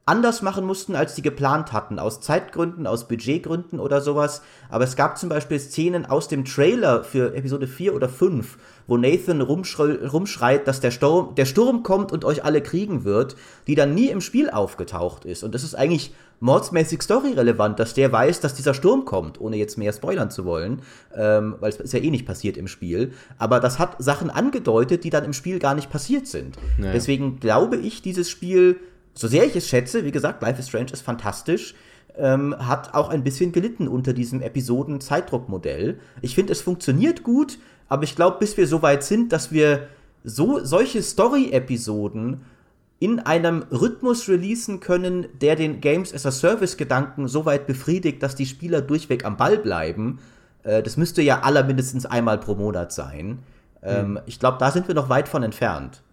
anders 0.06 0.42
machen 0.42 0.66
mussten, 0.66 0.96
als 0.96 1.16
sie 1.16 1.22
geplant 1.22 1.74
hatten, 1.74 2.00
aus 2.00 2.22
Zeitgründen, 2.22 2.88
aus 2.88 3.08
Budgetgründen 3.08 3.80
oder 3.80 4.02
sowas. 4.02 4.42
Aber 4.70 4.84
es 4.84 4.96
gab 4.96 5.18
zum 5.18 5.30
Beispiel 5.30 5.60
Szenen 5.60 6.06
aus 6.06 6.28
dem 6.28 6.44
Trailer 6.44 7.04
für 7.04 7.36
Episode 7.36 7.68
4 7.68 7.94
oder 7.94 8.10
5, 8.10 8.58
wo 8.88 8.98
Nathan 8.98 9.42
rumschreit, 9.42 10.68
dass 10.68 10.80
der 10.80 10.92
Sturm, 10.92 11.36
der 11.36 11.46
Sturm 11.46 11.84
kommt 11.84 12.12
und 12.12 12.26
euch 12.26 12.44
alle 12.44 12.62
kriegen 12.62 13.04
wird, 13.04 13.36
die 13.68 13.76
dann 13.76 13.94
nie 13.94 14.08
im 14.08 14.22
Spiel 14.22 14.50
aufgetaucht 14.50 15.24
ist. 15.26 15.44
Und 15.44 15.54
das 15.54 15.64
ist 15.64 15.76
eigentlich 15.76 16.14
mordsmäßig 16.40 17.04
storyrelevant, 17.04 17.80
dass 17.80 17.94
der 17.94 18.12
weiß, 18.12 18.40
dass 18.40 18.56
dieser 18.56 18.74
Sturm 18.74 19.06
kommt, 19.06 19.40
ohne 19.40 19.58
jetzt 19.58 19.78
mehr 19.78 19.94
spoilern 19.94 20.32
zu 20.32 20.44
wollen, 20.44 20.82
ähm, 21.16 21.56
weil 21.60 21.70
es 21.70 21.80
ist 21.80 21.94
ja 21.94 22.00
eh 22.00 22.10
nicht 22.10 22.26
passiert 22.26 22.58
im 22.58 22.68
Spiel. 22.68 23.14
Aber 23.38 23.60
das 23.60 23.78
hat 23.78 23.96
Sachen 24.00 24.32
angedeutet, 24.32 25.04
die 25.04 25.12
dann 25.12 25.24
im 25.24 25.34
Spiel 25.34 25.60
gar 25.60 25.76
nicht 25.76 25.92
passiert 25.92 26.26
sind. 26.26 26.58
Naja. 26.80 26.94
Deswegen 26.94 27.40
glaube 27.40 27.78
ich, 27.78 28.02
dieses 28.02 28.28
Spiel 28.30 28.80
so 29.14 29.28
sehr 29.28 29.46
ich 29.46 29.56
es 29.56 29.68
schätze, 29.68 30.06
wie 30.06 30.12
gesagt, 30.12 30.42
Life 30.42 30.60
is 30.60 30.68
Strange 30.68 30.92
ist 30.92 31.02
fantastisch, 31.02 31.76
ähm, 32.18 32.56
hat 32.58 32.94
auch 32.94 33.10
ein 33.10 33.24
bisschen 33.24 33.52
gelitten 33.52 33.88
unter 33.88 34.14
diesem 34.14 34.42
Episoden-Zeitdruckmodell. 34.42 36.00
Ich 36.22 36.36
finde, 36.36 36.54
es 36.54 36.62
funktioniert 36.62 37.24
gut, 37.24 37.60
aber 37.88 38.04
ich 38.04 38.16
glaube, 38.16 38.38
bis 38.40 38.58
wir 38.58 38.68
so 38.68 38.82
weit 38.82 39.04
sind, 39.04 39.32
dass 39.32 39.52
wir 39.52 39.88
so 40.24 40.64
solche 40.64 41.02
Story-Episoden 41.02 42.42
in 43.00 43.20
einem 43.20 43.66
Rhythmus 43.72 44.30
releasen 44.30 44.80
können, 44.80 45.28
der 45.42 45.56
den 45.56 45.82
Games 45.82 46.14
as 46.14 46.26
a 46.26 46.32
Service-Gedanken 46.32 47.28
so 47.28 47.46
weit 47.46 47.66
befriedigt, 47.66 48.22
dass 48.22 48.36
die 48.36 48.46
Spieler 48.46 48.82
durchweg 48.82 49.26
am 49.26 49.38
Ball 49.38 49.58
bleiben. 49.58 50.20
Äh, 50.64 50.84
das 50.84 50.98
müsste 50.98 51.22
ja 51.24 51.42
aller 51.42 51.64
mindestens 51.64 52.06
einmal 52.06 52.38
pro 52.38 52.54
Monat 52.54 52.92
sein. 52.92 53.40
Ähm, 53.82 54.12
mhm. 54.12 54.20
Ich 54.28 54.40
glaube, 54.40 54.58
da 54.60 54.70
sind 54.70 54.88
wir 54.88 54.94
noch 54.94 55.10
weit 55.10 55.28
von 55.28 55.42
entfernt. 55.42 56.04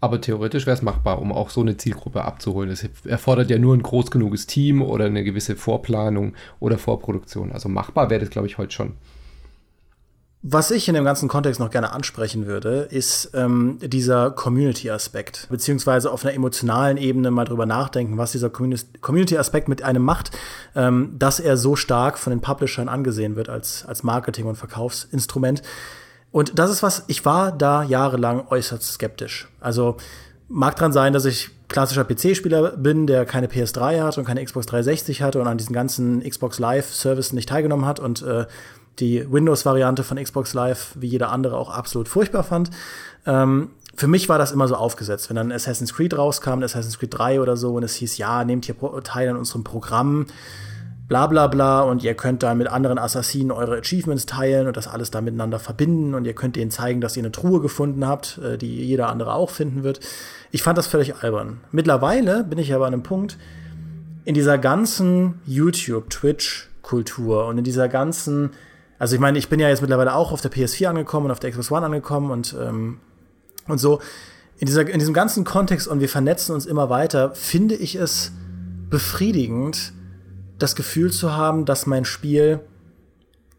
Aber 0.00 0.20
theoretisch 0.20 0.66
wäre 0.66 0.76
es 0.76 0.82
machbar, 0.82 1.20
um 1.20 1.32
auch 1.32 1.50
so 1.50 1.60
eine 1.60 1.76
Zielgruppe 1.76 2.24
abzuholen. 2.24 2.70
Es 2.70 2.88
erfordert 3.04 3.50
ja 3.50 3.58
nur 3.58 3.74
ein 3.74 3.82
groß 3.82 4.12
genuges 4.12 4.46
Team 4.46 4.80
oder 4.80 5.06
eine 5.06 5.24
gewisse 5.24 5.56
Vorplanung 5.56 6.34
oder 6.60 6.78
Vorproduktion. 6.78 7.50
Also 7.50 7.68
machbar 7.68 8.08
wäre 8.08 8.20
das, 8.20 8.30
glaube 8.30 8.46
ich, 8.46 8.58
heute 8.58 8.72
schon. 8.72 8.94
Was 10.42 10.70
ich 10.70 10.86
in 10.86 10.94
dem 10.94 11.04
ganzen 11.04 11.28
Kontext 11.28 11.58
noch 11.58 11.70
gerne 11.70 11.92
ansprechen 11.92 12.46
würde, 12.46 12.86
ist 12.90 13.32
ähm, 13.34 13.78
dieser 13.82 14.30
Community-Aspekt, 14.30 15.48
beziehungsweise 15.50 16.12
auf 16.12 16.24
einer 16.24 16.32
emotionalen 16.32 16.96
Ebene 16.96 17.32
mal 17.32 17.44
drüber 17.44 17.66
nachdenken, 17.66 18.18
was 18.18 18.30
dieser 18.30 18.48
Community-Aspekt 18.48 19.68
mit 19.68 19.82
einem 19.82 20.04
macht, 20.04 20.30
ähm, 20.76 21.16
dass 21.18 21.40
er 21.40 21.56
so 21.56 21.74
stark 21.74 22.20
von 22.20 22.30
den 22.30 22.40
Publishern 22.40 22.88
angesehen 22.88 23.34
wird 23.34 23.48
als, 23.48 23.84
als 23.84 24.04
Marketing- 24.04 24.46
und 24.46 24.54
Verkaufsinstrument. 24.54 25.62
Und 26.38 26.56
das 26.56 26.70
ist 26.70 26.84
was, 26.84 27.02
ich 27.08 27.24
war 27.24 27.50
da 27.50 27.82
jahrelang 27.82 28.46
äußerst 28.48 28.92
skeptisch. 28.92 29.48
Also 29.58 29.96
mag 30.46 30.76
dran 30.76 30.92
sein, 30.92 31.12
dass 31.12 31.24
ich 31.24 31.50
klassischer 31.66 32.04
PC-Spieler 32.04 32.76
bin, 32.76 33.08
der 33.08 33.26
keine 33.26 33.48
PS3 33.48 34.04
hat 34.04 34.18
und 34.18 34.24
keine 34.24 34.44
Xbox 34.44 34.66
360 34.66 35.20
hatte 35.20 35.40
und 35.40 35.48
an 35.48 35.58
diesen 35.58 35.72
ganzen 35.72 36.22
Xbox 36.22 36.60
Live-Services 36.60 37.32
nicht 37.32 37.48
teilgenommen 37.48 37.86
hat 37.86 37.98
und 37.98 38.22
äh, 38.22 38.46
die 39.00 39.26
Windows-Variante 39.28 40.04
von 40.04 40.16
Xbox 40.16 40.54
Live 40.54 40.92
wie 40.94 41.08
jeder 41.08 41.32
andere 41.32 41.56
auch 41.56 41.70
absolut 41.70 42.06
furchtbar 42.06 42.44
fand. 42.44 42.70
Ähm, 43.26 43.72
für 43.96 44.06
mich 44.06 44.28
war 44.28 44.38
das 44.38 44.52
immer 44.52 44.68
so 44.68 44.76
aufgesetzt. 44.76 45.30
Wenn 45.30 45.34
dann 45.34 45.50
Assassin's 45.50 45.92
Creed 45.92 46.16
rauskam, 46.16 46.62
Assassin's 46.62 47.00
Creed 47.00 47.18
3 47.18 47.40
oder 47.40 47.56
so, 47.56 47.74
und 47.74 47.82
es 47.82 47.96
hieß, 47.96 48.16
ja, 48.16 48.44
nehmt 48.44 48.64
hier 48.64 48.76
teil 49.02 49.28
an 49.28 49.36
unserem 49.36 49.64
Programm, 49.64 50.26
bla 51.08 51.26
bla 51.26 51.46
bla 51.46 51.80
und 51.80 52.04
ihr 52.04 52.14
könnt 52.14 52.42
dann 52.42 52.58
mit 52.58 52.68
anderen 52.68 52.98
Assassinen 52.98 53.50
eure 53.50 53.78
Achievements 53.78 54.26
teilen 54.26 54.66
und 54.66 54.76
das 54.76 54.86
alles 54.86 55.10
da 55.10 55.22
miteinander 55.22 55.58
verbinden 55.58 56.14
und 56.14 56.26
ihr 56.26 56.34
könnt 56.34 56.56
ihnen 56.58 56.70
zeigen, 56.70 57.00
dass 57.00 57.16
ihr 57.16 57.22
eine 57.22 57.32
Truhe 57.32 57.60
gefunden 57.60 58.06
habt, 58.06 58.38
äh, 58.38 58.58
die 58.58 58.84
jeder 58.84 59.08
andere 59.08 59.32
auch 59.32 59.50
finden 59.50 59.82
wird. 59.82 60.00
Ich 60.50 60.62
fand 60.62 60.76
das 60.76 60.86
völlig 60.86 61.22
albern. 61.22 61.60
Mittlerweile 61.72 62.44
bin 62.44 62.58
ich 62.58 62.74
aber 62.74 62.86
an 62.86 62.92
einem 62.92 63.02
Punkt, 63.02 63.38
in 64.26 64.34
dieser 64.34 64.58
ganzen 64.58 65.40
YouTube, 65.46 66.10
Twitch-Kultur 66.10 67.46
und 67.46 67.56
in 67.56 67.64
dieser 67.64 67.88
ganzen, 67.88 68.50
also 68.98 69.14
ich 69.14 69.20
meine, 69.20 69.38
ich 69.38 69.48
bin 69.48 69.58
ja 69.58 69.70
jetzt 69.70 69.80
mittlerweile 69.80 70.14
auch 70.14 70.32
auf 70.32 70.42
der 70.42 70.52
PS4 70.52 70.88
angekommen 70.88 71.26
und 71.26 71.32
auf 71.32 71.40
der 71.40 71.50
Xbox 71.50 71.70
One 71.70 71.86
angekommen 71.86 72.30
und, 72.30 72.54
ähm, 72.60 72.98
und 73.66 73.78
so. 73.78 74.00
In, 74.58 74.66
dieser, 74.66 74.86
in 74.86 74.98
diesem 74.98 75.14
ganzen 75.14 75.44
Kontext 75.44 75.88
und 75.88 76.00
wir 76.00 76.08
vernetzen 76.08 76.54
uns 76.54 76.66
immer 76.66 76.90
weiter, 76.90 77.34
finde 77.34 77.76
ich 77.76 77.94
es 77.94 78.32
befriedigend, 78.90 79.92
das 80.58 80.76
Gefühl 80.76 81.12
zu 81.12 81.36
haben, 81.36 81.64
dass 81.64 81.86
mein 81.86 82.04
Spiel 82.04 82.60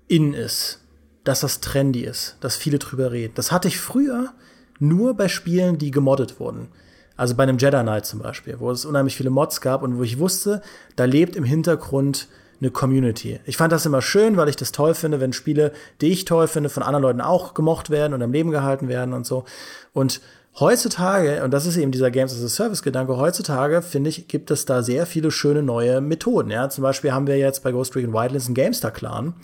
in 0.08 0.34
ist, 0.34 0.82
dass 1.24 1.42
das 1.42 1.62
trendy 1.62 2.02
ist, 2.02 2.38
dass 2.42 2.56
viele 2.56 2.80
drüber 2.80 3.12
reden. 3.12 3.34
Das 3.36 3.52
hatte 3.52 3.68
ich 3.68 3.80
früher 3.80 4.34
nur 4.80 5.14
bei 5.14 5.28
Spielen, 5.28 5.78
die 5.78 5.92
gemoddet 5.92 6.40
wurden. 6.40 6.70
Also 7.16 7.36
bei 7.36 7.44
einem 7.44 7.58
Jedi 7.58 7.82
Knight 7.82 8.06
zum 8.06 8.20
Beispiel, 8.20 8.60
wo 8.60 8.72
es 8.72 8.86
unheimlich 8.86 9.16
viele 9.16 9.30
Mods 9.30 9.60
gab 9.62 9.84
und 9.84 9.98
wo 9.98 10.04
ich 10.04 10.20
wusste, 10.20 10.62
da 10.96 11.06
lebt 11.06 11.36
im 11.36 11.44
Hintergrund 11.44 12.28
eine 12.62 12.72
Community. 12.72 13.40
Ich 13.46 13.58
fand 13.58 13.72
das 13.72 13.86
immer 13.86 14.02
schön, 14.02 14.38
weil 14.38 14.50
ich 14.50 14.56
das 14.56 14.72
toll 14.72 14.94
finde, 14.94 15.20
wenn 15.20 15.34
Spiele, 15.34 15.72
die 16.02 16.12
ich 16.12 16.26
toll 16.26 16.48
finde, 16.48 16.70
von 16.70 16.84
anderen 16.84 17.04
Leuten 17.04 17.22
auch 17.22 17.54
gemocht 17.54 17.90
werden 17.90 18.14
und 18.14 18.22
am 18.22 18.32
Leben 18.32 18.52
gehalten 18.52 18.88
werden 18.88 19.14
und 19.14 19.26
so. 19.26 19.46
Und 19.94 20.22
Heutzutage, 20.58 21.44
und 21.44 21.52
das 21.52 21.66
ist 21.66 21.78
eben 21.78 21.92
dieser 21.92 22.12
Games 22.12 22.34
as 22.34 22.44
a 22.44 22.50
Service-Gedanke, 22.50 23.16
heutzutage, 23.18 23.82
finde 23.82 24.10
ich, 24.10 24.28
gibt 24.28 24.52
es 24.52 24.66
da 24.66 24.84
sehr 24.84 25.06
viele 25.06 25.32
schöne 25.32 25.64
neue 25.64 26.02
Methoden. 26.02 26.50
Ja? 26.50 26.70
Zum 26.70 26.82
Beispiel 26.82 27.12
haben 27.12 27.28
wir 27.28 27.38
jetzt 27.38 27.64
bei 27.64 27.72
Ghost 27.72 27.96
Recon 27.96 28.14
Wildlands 28.14 28.48
einen 28.48 28.56
GameStar-Clan. 28.56 29.36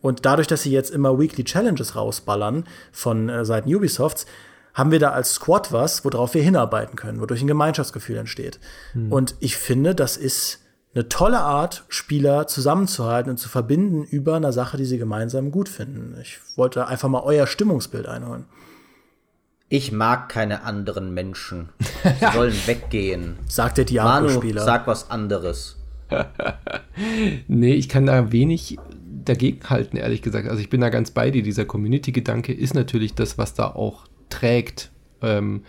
Und 0.00 0.24
dadurch, 0.24 0.46
dass 0.46 0.62
sie 0.62 0.70
jetzt 0.70 0.90
immer 0.90 1.18
Weekly 1.18 1.44
Challenges 1.44 1.96
rausballern 1.96 2.64
von 2.92 3.28
äh, 3.28 3.44
Seiten 3.44 3.74
Ubisofts, 3.74 4.26
haben 4.72 4.92
wir 4.92 5.00
da 5.00 5.10
als 5.10 5.34
Squad 5.34 5.72
was, 5.72 6.04
worauf 6.04 6.34
wir 6.34 6.42
hinarbeiten 6.42 6.96
können, 6.96 7.20
wodurch 7.20 7.42
ein 7.42 7.48
Gemeinschaftsgefühl 7.48 8.16
entsteht. 8.16 8.60
Hm. 8.92 9.12
Und 9.12 9.34
ich 9.40 9.56
finde, 9.56 9.94
das 9.94 10.16
ist 10.16 10.60
eine 10.94 11.08
tolle 11.08 11.40
Art, 11.40 11.84
Spieler 11.88 12.46
zusammenzuhalten 12.46 13.30
und 13.30 13.36
zu 13.36 13.48
verbinden 13.48 14.04
über 14.04 14.36
eine 14.36 14.52
Sache, 14.52 14.76
die 14.76 14.84
sie 14.84 14.98
gemeinsam 14.98 15.50
gut 15.50 15.68
finden. 15.68 16.16
Ich 16.20 16.38
wollte 16.56 16.86
einfach 16.86 17.08
mal 17.08 17.22
euer 17.22 17.46
Stimmungsbild 17.46 18.08
einholen. 18.08 18.46
Ich 19.72 19.92
mag 19.92 20.28
keine 20.28 20.64
anderen 20.64 21.14
Menschen. 21.14 21.68
Sie 22.02 22.26
sollen 22.34 22.54
weggehen. 22.66 23.36
Sagt 23.46 23.78
der 23.78 23.84
Diablo-Spieler. 23.84 24.64
Sag 24.64 24.88
was 24.88 25.12
anderes. 25.12 25.76
nee, 27.46 27.74
ich 27.74 27.88
kann 27.88 28.04
da 28.04 28.32
wenig 28.32 28.78
dagegen 29.24 29.70
halten, 29.70 29.96
ehrlich 29.96 30.22
gesagt. 30.22 30.48
Also 30.48 30.60
ich 30.60 30.70
bin 30.70 30.80
da 30.80 30.88
ganz 30.88 31.12
bei 31.12 31.30
dir. 31.30 31.44
Dieser 31.44 31.66
Community-Gedanke 31.66 32.52
ist 32.52 32.74
natürlich 32.74 33.14
das, 33.14 33.38
was 33.38 33.54
da 33.54 33.68
auch 33.68 34.06
trägt. 34.28 34.90
Ähm, 35.22 35.62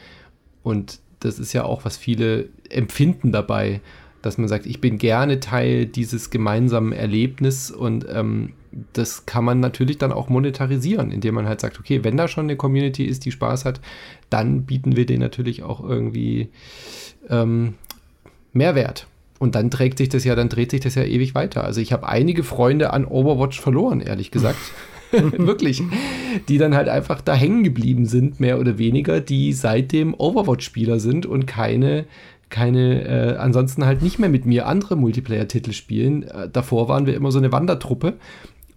und 0.64 1.00
das 1.20 1.38
ist 1.38 1.54
ja 1.54 1.64
auch, 1.64 1.86
was 1.86 1.96
viele 1.96 2.50
empfinden 2.72 3.32
dabei, 3.32 3.82
dass 4.24 4.40
man 4.40 4.48
sagt, 4.48 4.66
ich 4.66 4.82
bin 4.82 4.98
gerne 4.98 5.40
Teil 5.40 5.86
dieses 5.86 6.32
gemeinsamen 6.32 6.92
Erlebnisses 6.92 7.70
und 7.70 8.08
ähm, 8.10 8.54
das 8.94 9.26
kann 9.26 9.44
man 9.44 9.60
natürlich 9.60 9.98
dann 9.98 10.12
auch 10.12 10.30
monetarisieren, 10.30 11.12
indem 11.12 11.36
man 11.36 11.48
halt 11.48 11.62
sagt, 11.62 11.80
okay, 11.80 12.04
wenn 12.04 12.18
da 12.18 12.28
schon 12.28 12.46
eine 12.46 12.56
Community 12.56 13.06
ist, 13.06 13.26
die 13.26 13.32
Spaß 13.32 13.66
hat, 13.66 13.82
dann 14.30 14.64
bieten 14.64 14.96
wir 14.96 15.06
denen 15.06 15.22
natürlich 15.22 15.64
auch 15.64 15.84
irgendwie 15.84 16.50
ähm, 17.30 17.76
Mehrwert. 18.54 19.08
Und 19.40 19.56
dann 19.56 19.72
trägt 19.72 19.98
sich 19.98 20.10
das 20.10 20.24
ja, 20.24 20.36
dann 20.36 20.50
dreht 20.50 20.72
sich 20.72 20.82
das 20.82 20.96
ja 20.96 21.04
ewig 21.04 21.34
weiter. 21.34 21.64
Also 21.64 21.82
ich 21.82 21.92
habe 21.92 22.08
einige 22.08 22.44
Freunde 22.44 22.94
an 22.94 23.06
Overwatch 23.06 23.60
verloren, 23.60 24.00
ehrlich 24.00 24.32
gesagt. 24.32 24.60
Wirklich. 25.12 25.84
Die 26.48 26.58
dann 26.58 26.76
halt 26.76 26.90
einfach 26.90 27.22
da 27.22 27.34
hängen 27.34 27.64
geblieben 27.64 28.06
sind, 28.06 28.40
mehr 28.40 28.60
oder 28.60 28.78
weniger, 28.78 29.20
die 29.20 29.54
seitdem 29.54 30.14
Overwatch-Spieler 30.14 31.00
sind 31.00 31.26
und 31.26 31.48
keine 31.48 32.06
keine, 32.52 33.06
äh, 33.06 33.38
ansonsten 33.38 33.86
halt 33.86 34.02
nicht 34.02 34.20
mehr 34.20 34.28
mit 34.28 34.46
mir 34.46 34.68
andere 34.68 34.98
Multiplayer-Titel 34.98 35.72
spielen. 35.72 36.24
Äh, 36.24 36.50
davor 36.50 36.90
waren 36.90 37.06
wir 37.06 37.16
immer 37.16 37.32
so 37.32 37.40
eine 37.40 37.54
Wandertruppe 37.54 38.16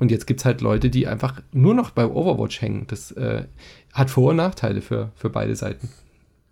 und 0.04 0.10
jetzt 0.10 0.26
gibt 0.26 0.40
es 0.40 0.44
halt 0.44 0.60
Leute, 0.60 0.90
die 0.90 1.06
einfach 1.06 1.40
nur 1.50 1.72
noch 1.72 1.88
bei 1.88 2.06
Overwatch 2.06 2.60
hängen. 2.60 2.86
Das 2.88 3.10
äh, 3.12 3.44
hat 3.94 4.10
Vor- 4.10 4.32
und 4.32 4.36
Nachteile 4.36 4.82
für, 4.82 5.12
für 5.16 5.30
beide 5.30 5.56
Seiten. 5.56 5.88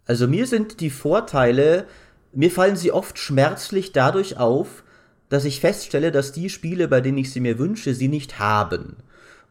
Also 0.07 0.27
mir 0.27 0.47
sind 0.47 0.81
die 0.81 0.89
Vorteile, 0.89 1.87
mir 2.33 2.51
fallen 2.51 2.77
sie 2.77 2.93
oft 2.93 3.19
schmerzlich 3.19 3.93
dadurch 3.93 4.39
auf, 4.39 4.85
dass 5.29 5.45
ich 5.45 5.61
feststelle, 5.61 6.13
dass 6.13 6.33
die 6.33 6.49
Spiele, 6.49 6.89
bei 6.89 7.03
denen 7.03 7.19
ich 7.19 7.31
sie 7.31 7.41
mir 7.41 7.59
wünsche, 7.59 7.93
sie 7.93 8.09
nicht 8.09 8.39
haben. 8.39 8.97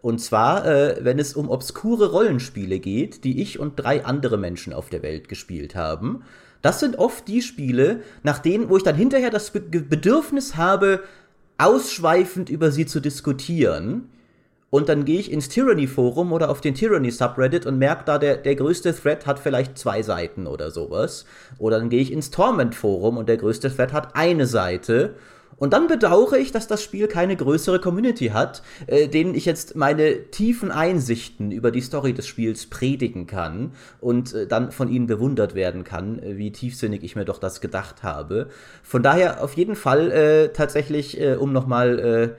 Und 0.01 0.19
zwar, 0.19 0.65
äh, 0.65 0.97
wenn 1.01 1.19
es 1.19 1.35
um 1.35 1.47
obskure 1.47 2.09
Rollenspiele 2.09 2.79
geht, 2.79 3.23
die 3.23 3.39
ich 3.39 3.59
und 3.59 3.75
drei 3.75 4.03
andere 4.03 4.39
Menschen 4.39 4.73
auf 4.73 4.89
der 4.89 5.03
Welt 5.03 5.29
gespielt 5.29 5.75
haben. 5.75 6.23
Das 6.63 6.79
sind 6.79 6.97
oft 6.97 7.27
die 7.27 7.43
Spiele, 7.43 8.01
nach 8.23 8.39
denen, 8.39 8.67
wo 8.69 8.77
ich 8.77 8.83
dann 8.83 8.95
hinterher 8.95 9.29
das 9.29 9.51
Be 9.51 9.59
Bedürfnis 9.59 10.55
habe, 10.55 11.03
ausschweifend 11.62 12.49
über 12.49 12.72
sie 12.72 12.86
zu 12.86 12.99
diskutieren. 12.99 14.09
Und 14.70 14.88
dann 14.88 15.03
gehe 15.03 15.20
ich 15.20 15.32
ins 15.32 15.49
Tyranny-Forum 15.49 16.32
oder 16.32 16.49
auf 16.49 16.62
den 16.62 16.76
Tyranny-Subreddit 16.76 17.66
und 17.66 17.78
merke 17.78 18.05
da, 18.05 18.18
der, 18.18 18.38
der 18.38 18.55
größte 18.55 18.95
Thread 18.95 19.26
hat 19.28 19.38
vielleicht 19.38 19.78
zwei 19.78 20.01
Seiten 20.01 20.47
oder 20.47 20.72
sowas. 20.72 21.26
Oder 21.59 21.78
dann 21.80 21.89
gehe 21.89 22.01
ich 22.01 22.12
ins 22.12 22.32
Torment-Forum 22.32 23.18
und 23.18 23.28
der 23.28 23.38
größte 23.38 23.76
Thread 23.76 23.91
hat 23.91 24.16
eine 24.16 24.47
Seite. 24.47 25.16
Und 25.62 25.74
dann 25.74 25.86
bedauere 25.86 26.39
ich, 26.39 26.51
dass 26.51 26.66
das 26.66 26.82
Spiel 26.82 27.07
keine 27.07 27.36
größere 27.36 27.80
Community 27.80 28.30
hat, 28.30 28.64
äh, 28.88 29.07
denen 29.07 29.36
ich 29.36 29.45
jetzt 29.45 29.76
meine 29.76 30.32
tiefen 30.32 30.72
Einsichten 30.72 31.51
über 31.51 31.70
die 31.70 31.82
Story 31.82 32.14
des 32.14 32.26
Spiels 32.26 32.66
predigen 32.66 33.28
kann 33.28 33.74
und 33.99 34.34
äh, 34.34 34.47
dann 34.47 34.72
von 34.72 34.89
ihnen 34.89 35.05
bewundert 35.05 35.53
werden 35.53 35.84
kann, 35.84 36.18
äh, 36.18 36.36
wie 36.39 36.51
tiefsinnig 36.51 37.03
ich 37.03 37.16
mir 37.16 37.26
doch 37.26 37.38
das 37.38 37.62
gedacht 37.62 38.01
habe. 38.01 38.47
Von 38.82 39.03
daher 39.03 39.43
auf 39.43 39.53
jeden 39.53 39.76
Fall 39.76 40.12
äh, 40.12 40.47
tatsächlich, 40.51 41.22
äh, 41.22 41.36
um 41.36 41.53
nochmal 41.53 41.99
äh, 41.99 42.30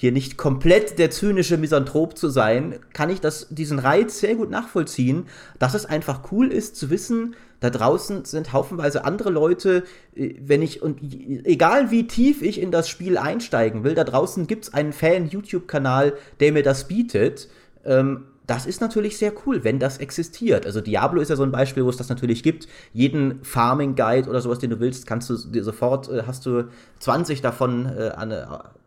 hier 0.00 0.12
nicht 0.12 0.38
komplett 0.38 0.98
der 0.98 1.10
zynische 1.10 1.58
Misanthrop 1.58 2.16
zu 2.16 2.30
sein, 2.30 2.78
kann 2.94 3.10
ich 3.10 3.20
das, 3.20 3.48
diesen 3.50 3.78
Reiz 3.78 4.18
sehr 4.18 4.34
gut 4.34 4.48
nachvollziehen, 4.48 5.26
dass 5.58 5.74
es 5.74 5.84
einfach 5.84 6.32
cool 6.32 6.50
ist 6.50 6.76
zu 6.76 6.88
wissen, 6.88 7.36
da 7.60 7.68
draußen 7.68 8.24
sind 8.24 8.54
haufenweise 8.54 9.04
andere 9.04 9.28
Leute, 9.28 9.84
äh, 10.16 10.36
wenn 10.40 10.62
ich, 10.62 10.80
und 10.80 11.02
egal 11.44 11.90
wie 11.90 12.06
tief 12.06 12.40
ich 12.40 12.62
in 12.62 12.70
das 12.70 12.88
Spiel 12.88 13.18
einsteigen 13.18 13.84
will, 13.84 13.94
da 13.94 14.04
draußen 14.04 14.46
gibt 14.46 14.64
es 14.64 14.72
einen 14.72 14.94
Fan-YouTube-Kanal, 14.94 16.14
der 16.40 16.52
mir 16.52 16.62
das 16.62 16.88
bietet. 16.88 17.50
Ähm, 17.84 18.24
das 18.50 18.66
ist 18.66 18.80
natürlich 18.80 19.16
sehr 19.16 19.32
cool, 19.46 19.62
wenn 19.62 19.78
das 19.78 19.98
existiert. 19.98 20.66
Also 20.66 20.80
Diablo 20.80 21.20
ist 21.20 21.28
ja 21.28 21.36
so 21.36 21.44
ein 21.44 21.52
Beispiel, 21.52 21.84
wo 21.84 21.88
es 21.88 21.96
das 21.96 22.08
natürlich 22.08 22.42
gibt. 22.42 22.66
Jeden 22.92 23.44
Farming 23.44 23.94
Guide 23.94 24.28
oder 24.28 24.40
sowas, 24.40 24.58
den 24.58 24.70
du 24.70 24.80
willst, 24.80 25.06
kannst 25.06 25.30
du 25.30 25.36
dir 25.36 25.62
sofort, 25.62 26.08
äh, 26.08 26.24
hast 26.26 26.46
du 26.46 26.68
20 26.98 27.42
davon 27.42 27.86
äh, 27.86 28.08
an, 28.08 28.32
äh, 28.32 28.46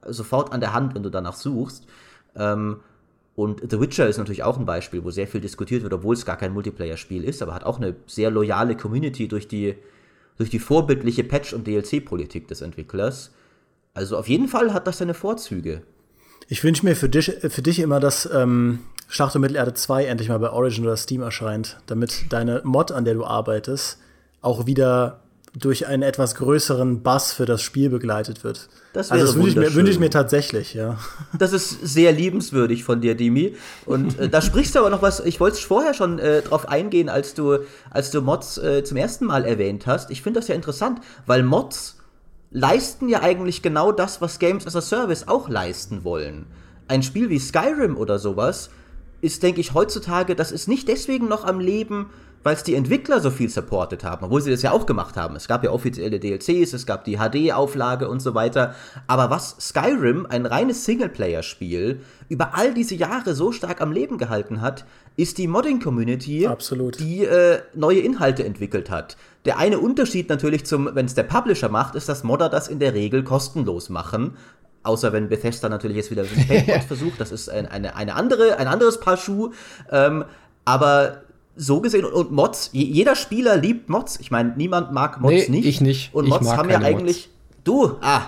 sofort 0.10 0.52
an 0.52 0.60
der 0.60 0.74
Hand, 0.74 0.96
wenn 0.96 1.04
du 1.04 1.10
danach 1.10 1.38
suchst. 1.38 1.88
Ähm, 2.36 2.82
und 3.38 3.62
The 3.72 3.80
Witcher 3.80 4.06
ist 4.06 4.18
natürlich 4.18 4.44
auch 4.44 4.60
ein 4.60 4.66
Beispiel, 4.66 5.06
wo 5.06 5.12
sehr 5.12 5.28
viel 5.28 5.40
diskutiert 5.40 5.82
wird, 5.82 5.94
obwohl 5.94 6.16
es 6.16 6.26
gar 6.26 6.36
kein 6.36 6.52
Multiplayer-Spiel 6.52 7.24
ist, 7.24 7.42
aber 7.42 7.54
hat 7.54 7.64
auch 7.64 7.78
eine 7.78 7.96
sehr 8.06 8.32
loyale 8.32 8.76
Community 8.76 9.30
durch 9.30 9.48
die, 9.48 9.76
durch 10.38 10.50
die 10.50 10.60
vorbildliche 10.60 11.24
Patch- 11.24 11.54
und 11.54 11.66
DLC-Politik 11.66 12.50
des 12.50 12.60
Entwicklers. 12.60 13.32
Also 13.94 14.18
auf 14.18 14.28
jeden 14.28 14.50
Fall 14.50 14.74
hat 14.74 14.88
das 14.88 14.98
seine 14.98 15.14
Vorzüge. 15.14 15.84
Ich 16.50 16.66
wünsche 16.66 16.86
mir 16.86 16.98
für 16.98 17.08
dich, 17.08 17.32
für 17.48 17.62
dich 17.62 17.80
immer, 17.80 18.02
dass 18.02 18.30
ähm, 18.30 18.80
Schlacht 19.14 19.36
um 19.36 19.42
Mittelerde 19.42 19.76
2 19.76 20.06
endlich 20.06 20.30
mal 20.30 20.40
bei 20.40 20.50
Origin 20.50 20.86
oder 20.86 20.98
Steam 20.98 21.22
erscheint, 21.22 21.78
damit 21.86 22.26
deine 22.30 22.62
Mod, 22.64 22.92
an 22.92 23.06
der 23.06 23.14
du 23.14 23.24
arbeitest, 23.24 24.00
auch 24.42 24.66
wieder 24.66 25.20
durch 25.56 25.86
einen 25.86 26.02
etwas 26.02 26.34
größeren 26.34 27.04
Bass 27.04 27.32
für 27.32 27.46
das 27.46 27.62
Spiel 27.62 27.92
begleitet 27.92 28.44
wird. 28.44 28.70
Das 28.94 29.12
also 29.12 29.28
das 29.28 29.36
wünsche 29.36 29.50
ich, 29.50 29.56
mir, 29.56 29.76
wünsch 29.76 29.92
ich 29.92 30.00
mir 30.00 30.10
tatsächlich, 30.10 30.74
ja. 30.74 30.98
Das 31.38 31.54
ist 31.54 31.78
sehr 31.84 32.12
liebenswürdig 32.12 32.84
von 32.84 33.02
dir, 33.02 33.14
Dimi. 33.14 33.56
Und 33.86 34.18
äh, 34.18 34.30
da 34.30 34.42
sprichst 34.42 34.74
du 34.74 34.80
aber 34.80 34.90
noch 34.90 35.04
was, 35.04 35.20
ich 35.20 35.40
wollte 35.40 35.62
vorher 35.62 35.94
schon 35.94 36.18
äh, 36.18 36.42
drauf 36.42 36.68
eingehen, 36.68 37.08
als 37.08 37.36
du, 37.36 37.60
als 37.92 38.10
du 38.10 38.20
Mods 38.22 38.58
äh, 38.58 38.84
zum 38.84 38.98
ersten 38.98 39.26
Mal 39.26 39.46
erwähnt 39.46 39.86
hast. 39.86 40.10
Ich 40.10 40.24
finde 40.24 40.40
das 40.40 40.48
ja 40.48 40.56
interessant, 40.56 41.02
weil 41.28 41.44
Mods 41.44 41.98
leisten 42.50 43.10
ja 43.10 43.22
eigentlich 43.22 43.62
genau 43.62 43.92
das, 43.92 44.22
was 44.22 44.40
Games 44.40 44.66
as 44.66 44.76
a 44.76 44.82
Service 44.82 45.28
auch 45.28 45.50
leisten 45.50 46.04
wollen. 46.04 46.48
Ein 46.88 47.04
Spiel 47.04 47.30
wie 47.30 47.38
Skyrim 47.38 47.96
oder 47.96 48.18
sowas 48.18 48.72
ist, 49.24 49.42
denke 49.42 49.62
ich, 49.62 49.74
heutzutage, 49.74 50.36
das 50.36 50.52
ist 50.52 50.68
nicht 50.68 50.90
deswegen 50.90 51.30
noch 51.30 51.46
am 51.46 51.62
Leben, 51.62 52.10
weil 52.44 52.56
es 52.56 52.64
die 52.64 52.76
Entwickler 52.76 53.22
so 53.22 53.32
viel 53.32 53.48
supportet 53.48 54.04
haben, 54.04 54.26
obwohl 54.26 54.42
sie 54.42 54.52
das 54.52 54.62
ja 54.62 54.74
auch 54.74 54.86
gemacht 54.86 55.16
haben. 55.16 55.38
Es 55.38 55.48
gab 55.48 55.64
ja 55.64 55.72
offizielle 55.72 56.20
DLCs, 56.20 56.74
es 56.74 56.86
gab 56.86 57.06
die 57.06 57.18
HD-Auflage 57.18 58.10
und 58.10 58.20
so 58.20 58.36
weiter. 58.36 58.76
Aber 59.08 59.30
was 59.30 59.56
Skyrim, 59.62 60.28
ein 60.30 60.46
reines 60.46 60.84
Singleplayer-Spiel, 60.84 62.02
über 62.28 62.54
all 62.56 62.74
diese 62.74 62.96
Jahre 62.96 63.34
so 63.34 63.54
stark 63.54 63.80
am 63.80 63.94
Leben 63.94 64.18
gehalten 64.18 64.60
hat, 64.60 64.84
ist 65.16 65.38
die 65.38 65.48
Modding-Community, 65.48 66.50
die 67.00 67.24
äh, 67.24 67.62
neue 67.74 68.00
Inhalte 68.00 68.44
entwickelt 68.44 68.90
hat. 68.90 69.16
Der 69.46 69.58
eine 69.58 69.80
Unterschied 69.80 70.28
natürlich 70.28 70.66
zum, 70.66 70.90
wenn 70.94 71.06
es 71.06 71.16
der 71.16 71.24
Publisher 71.24 71.70
macht, 71.70 71.96
ist, 71.96 72.10
dass 72.10 72.26
Modder 72.26 72.50
das 72.50 72.68
in 72.68 72.80
der 72.80 72.94
Regel 72.94 73.24
kostenlos 73.24 73.90
machen. 73.90 74.36
Außer 74.84 75.14
wenn 75.14 75.30
Bethesda 75.30 75.70
natürlich 75.70 75.98
jetzt 75.98 76.12
wieder 76.12 76.24
ein 76.24 76.48
Paintbot 76.48 76.84
versucht, 76.88 77.20
das 77.20 77.32
ist 77.32 77.50
ein, 77.50 77.68
eine, 77.68 77.96
eine 77.96 78.16
andere, 78.16 78.58
ein 78.58 78.68
anderes 78.68 79.00
Paar 79.00 79.18
Schuh. 79.18 79.52
Ähm, 79.92 80.26
aber 80.66 81.24
so 81.56 81.82
gesehen 81.82 82.06
und, 82.06 82.32
Mods, 82.32 82.70
jeder 82.74 83.16
Spieler 83.16 83.58
liebt 83.58 83.90
Mods. 83.90 84.20
Ich 84.20 84.32
meine, 84.32 84.54
niemand 84.56 84.92
mag 84.92 85.22
Mods 85.22 85.48
nee, 85.48 85.58
nicht. 85.58 85.66
Ich 85.66 85.82
nicht. 85.82 86.14
Und 86.14 86.28
Mods 86.28 86.52
haben 86.52 86.70
ja 86.70 86.80
eigentlich. 86.80 87.28
Mods. 87.28 87.64
Du, 87.64 87.98
ah, 88.02 88.24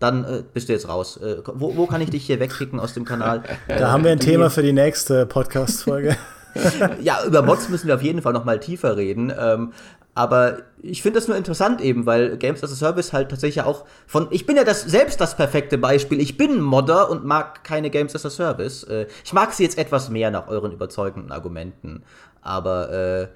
dann 0.00 0.24
äh, 0.24 0.42
bist 0.52 0.68
du 0.68 0.72
jetzt 0.72 0.88
raus. 0.88 1.16
Äh, 1.18 1.36
wo, 1.46 1.76
wo, 1.76 1.86
kann 1.86 2.00
ich 2.00 2.10
dich 2.10 2.26
hier 2.26 2.40
wegkicken 2.40 2.80
aus 2.80 2.94
dem 2.94 3.04
Kanal? 3.04 3.42
Da 3.68 3.92
haben 3.92 4.04
wir 4.04 4.10
ein 4.10 4.20
Thema 4.20 4.50
für 4.50 4.62
die 4.62 4.72
nächste 4.72 5.26
Podcast-Folge. 5.26 6.16
ja, 7.02 7.24
über 7.24 7.42
Mods 7.42 7.68
müssen 7.68 7.86
wir 7.86 7.94
auf 7.94 8.02
jeden 8.02 8.22
Fall 8.22 8.32
noch 8.32 8.44
mal 8.44 8.58
tiefer 8.60 8.96
reden. 8.96 9.32
Ähm, 9.38 9.72
aber 10.14 10.62
ich 10.80 11.02
finde 11.02 11.18
das 11.18 11.26
nur 11.26 11.36
interessant 11.36 11.80
eben, 11.80 12.06
weil 12.06 12.36
Games 12.36 12.62
as 12.62 12.72
a 12.72 12.76
Service 12.76 13.12
halt 13.12 13.30
tatsächlich 13.30 13.64
auch 13.64 13.84
von. 14.06 14.28
Ich 14.30 14.46
bin 14.46 14.56
ja 14.56 14.62
das 14.62 14.82
selbst 14.82 15.20
das 15.20 15.36
perfekte 15.36 15.76
Beispiel. 15.76 16.20
Ich 16.20 16.36
bin 16.36 16.60
Modder 16.60 17.10
und 17.10 17.24
mag 17.24 17.64
keine 17.64 17.90
Games 17.90 18.14
as 18.14 18.24
a 18.24 18.30
Service. 18.30 18.84
Äh, 18.84 19.06
ich 19.24 19.32
mag 19.32 19.52
sie 19.52 19.64
jetzt 19.64 19.76
etwas 19.76 20.10
mehr 20.10 20.30
nach 20.30 20.46
euren 20.46 20.70
überzeugenden 20.70 21.32
Argumenten. 21.32 22.04
Aber 22.42 22.92
äh, 22.92 23.28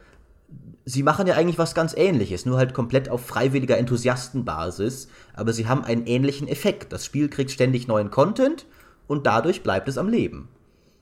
sie 0.84 1.02
machen 1.02 1.26
ja 1.26 1.34
eigentlich 1.34 1.58
was 1.58 1.74
ganz 1.74 1.94
ähnliches, 1.96 2.46
nur 2.46 2.58
halt 2.58 2.74
komplett 2.74 3.08
auf 3.08 3.26
freiwilliger 3.26 3.76
Enthusiastenbasis. 3.76 5.08
Aber 5.34 5.52
sie 5.52 5.66
haben 5.66 5.84
einen 5.84 6.06
ähnlichen 6.06 6.46
Effekt. 6.46 6.92
Das 6.92 7.04
Spiel 7.04 7.28
kriegt 7.28 7.50
ständig 7.50 7.88
neuen 7.88 8.10
Content 8.12 8.66
und 9.08 9.26
dadurch 9.26 9.64
bleibt 9.64 9.88
es 9.88 9.98
am 9.98 10.08
Leben. 10.08 10.48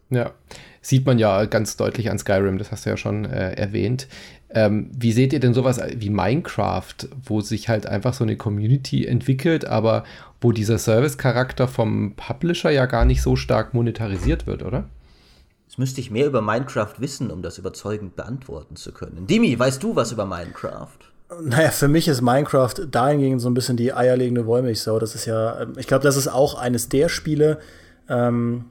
Ja, 0.09 0.33
sieht 0.81 1.05
man 1.05 1.19
ja 1.19 1.47
ganz 1.47 1.77
deutlich 1.77 2.11
an 2.11 2.19
Skyrim, 2.19 2.59
das 2.59 2.71
hast 2.71 2.87
du 2.87 2.91
ja 2.91 2.97
schon 2.97 3.25
äh, 3.25 3.55
erwähnt. 3.55 4.07
Ähm, 4.57 4.91
wie 4.91 5.13
seht 5.13 5.35
ihr 5.35 5.41
denn 5.41 5.53
sowas 5.53 5.79
wie 5.97 6.09
Minecraft, 6.09 6.95
wo 7.23 7.43
sich 7.43 7.69
halt 7.69 7.87
einfach 7.87 8.15
so 8.15 8.25
eine 8.25 8.39
Community 8.39 9.05
entwickelt, 9.05 9.67
aber 9.67 10.03
wo 10.41 10.51
dieser 10.51 10.79
Service-Charakter 10.79 11.69
vom 11.69 12.15
Publisher 12.17 12.71
ja 12.71 12.87
gar 12.87 13.05
nicht 13.05 13.21
so 13.21 13.37
stark 13.37 13.75
monetarisiert 13.75 14.47
wird, 14.47 14.63
oder? 14.63 14.85
Jetzt 15.69 15.79
müsste 15.79 16.01
ich 16.01 16.11
mehr 16.11 16.27
über 16.27 16.41
Minecraft 16.41 16.95
wissen, 17.01 17.31
um 17.31 17.43
das 17.43 17.59
überzeugend 17.59 18.17
beantworten 18.17 18.77
zu 18.77 18.93
können. 18.93 19.27
Dimi, 19.27 19.59
weißt 19.59 19.83
du 19.83 19.95
was 19.95 20.11
über 20.11 20.25
Minecraft? 20.25 20.89
Naja, 21.43 21.71
für 21.71 21.89
mich 21.89 22.09
ist 22.09 22.23
Minecraft 22.23 22.75
dahingehend 22.91 23.43
so 23.43 23.51
ein 23.51 23.55
bisschen 23.55 23.77
die 23.77 23.93
eierlegende 23.93 24.47
Wollmilchsau. 24.47 24.99
Das 24.99 25.15
ist 25.15 25.27
ja, 25.27 25.61
ähm, 25.61 25.75
ich 25.77 25.87
glaube, 25.87 26.03
das 26.03 26.17
ist 26.17 26.29
auch 26.29 26.55
eines 26.55 26.89
der 26.89 27.11
Spiele, 27.11 27.59
ähm, 28.09 28.65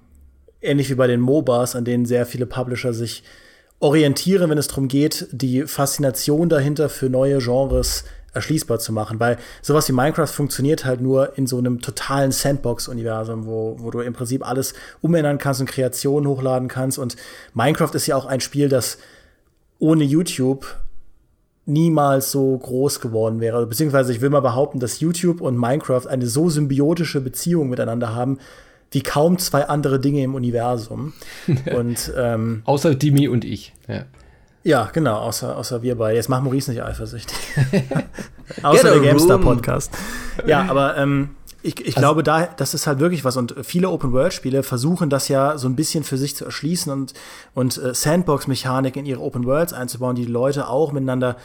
ähnlich 0.64 0.90
wie 0.90 0.96
bei 0.96 1.06
den 1.06 1.22
MOBAs, 1.22 1.76
an 1.76 1.86
denen 1.86 2.08
sehr 2.08 2.26
viele 2.26 2.48
Publisher 2.48 2.92
sich 2.92 3.24
orientieren, 3.80 4.50
wenn 4.50 4.58
es 4.58 4.68
darum 4.68 4.88
geht, 4.88 5.28
die 5.32 5.64
Faszination 5.64 6.50
dahinter 6.50 6.90
für 6.90 7.10
neue 7.10 7.40
Genres 7.40 8.06
erschließbar 8.34 8.80
zu 8.80 8.92
machen, 8.92 9.20
weil 9.20 9.38
sowas 9.62 9.88
wie 9.88 9.94
Minecraft 9.94 10.28
funktioniert 10.28 10.86
halt 10.86 11.02
nur 11.02 11.38
in 11.38 11.48
so 11.48 11.58
einem 11.58 11.82
totalen 11.82 12.32
Sandbox-Universum, 12.32 13.46
wo, 13.46 13.78
wo 13.80 13.92
du 13.92 14.02
im 14.02 14.14
Prinzip 14.14 14.46
alles 14.46 14.74
umändern 15.02 15.38
kannst 15.38 15.62
und 15.62 15.68
Kreationen 15.68 16.30
hochladen 16.30 16.68
kannst. 16.68 17.00
Und 17.00 17.16
Minecraft 17.54 17.92
ist 17.94 18.08
ja 18.08 18.18
auch 18.18 18.26
ein 18.26 18.42
Spiel, 18.42 18.68
das 18.68 18.98
ohne 19.80 20.04
YouTube 20.04 20.66
niemals 21.66 22.32
so 22.32 22.58
groß 22.58 23.00
geworden 23.00 23.40
wäre. 23.40 23.66
Beziehungsweise 23.66 24.12
ich 24.12 24.22
will 24.22 24.30
mal 24.30 24.42
behaupten, 24.42 24.80
dass 24.80 25.00
YouTube 25.00 25.42
und 25.42 25.58
Minecraft 25.58 26.08
eine 26.08 26.28
so 26.28 26.50
symbiotische 26.50 27.22
Beziehung 27.22 27.70
miteinander 27.70 28.14
haben, 28.14 28.38
wie 28.96 29.04
kaum 29.04 29.38
zwei 29.38 29.68
andere 29.68 30.00
Dinge 30.00 30.24
im 30.24 30.36
Universum. 30.36 31.12
und, 31.76 32.14
ähm, 32.18 32.62
außer 32.64 32.96
Dimi 32.96 33.28
und 33.28 33.44
ich. 33.44 33.74
Ja. 33.88 34.06
Ja, 34.64 34.90
genau, 34.92 35.18
außer, 35.18 35.56
außer 35.56 35.84
wir 35.84 35.96
beide. 35.96 36.16
Jetzt 36.16 36.30
macht 36.30 36.44
Maurice 36.44 36.72
nicht 36.72 36.82
eifersüchtig. 36.82 37.38
außer 38.64 38.94
der 38.94 39.00
GameStar-Podcast. 39.02 39.92
Ja, 40.48 40.66
aber 40.70 40.98
ähm, 40.98 41.32
ich, 41.62 41.80
ich 41.82 41.98
also, 41.98 42.00
glaube, 42.00 42.24
da, 42.24 42.48
das 42.48 42.74
ist 42.74 42.88
halt 42.88 43.00
wirklich 43.00 43.24
was. 43.26 43.38
Und 43.38 43.54
viele 43.64 43.90
Open-World-Spiele 43.90 44.64
versuchen 44.64 45.12
das 45.12 45.28
ja 45.28 45.58
so 45.60 45.68
ein 45.68 45.76
bisschen 45.76 46.04
für 46.04 46.18
sich 46.18 46.36
zu 46.36 46.46
erschließen 46.46 46.92
und, 46.92 47.14
und 47.54 47.78
äh, 47.78 47.94
Sandbox-Mechanik 47.94 48.96
in 48.96 49.06
ihre 49.06 49.20
Open-Worlds 49.20 49.74
einzubauen, 49.74 50.16
die 50.16 50.26
die 50.26 50.32
Leute 50.32 50.68
auch 50.68 50.94
miteinander 50.94 51.36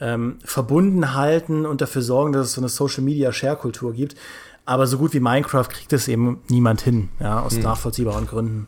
ähm, 0.00 0.38
verbunden 0.44 1.14
halten 1.14 1.64
und 1.64 1.80
dafür 1.80 2.02
sorgen, 2.02 2.32
dass 2.32 2.48
es 2.48 2.52
so 2.52 2.60
eine 2.60 2.68
Social-Media-Share-Kultur 2.68 3.94
gibt. 3.94 4.16
Aber 4.66 4.86
so 4.86 4.98
gut 4.98 5.14
wie 5.14 5.20
Minecraft 5.20 5.68
kriegt 5.68 5.92
es 5.92 6.08
eben 6.08 6.40
niemand 6.48 6.82
hin, 6.82 7.08
ja, 7.20 7.40
aus 7.40 7.54
hm. 7.54 7.62
nachvollziehbaren 7.62 8.26
Gründen. 8.26 8.66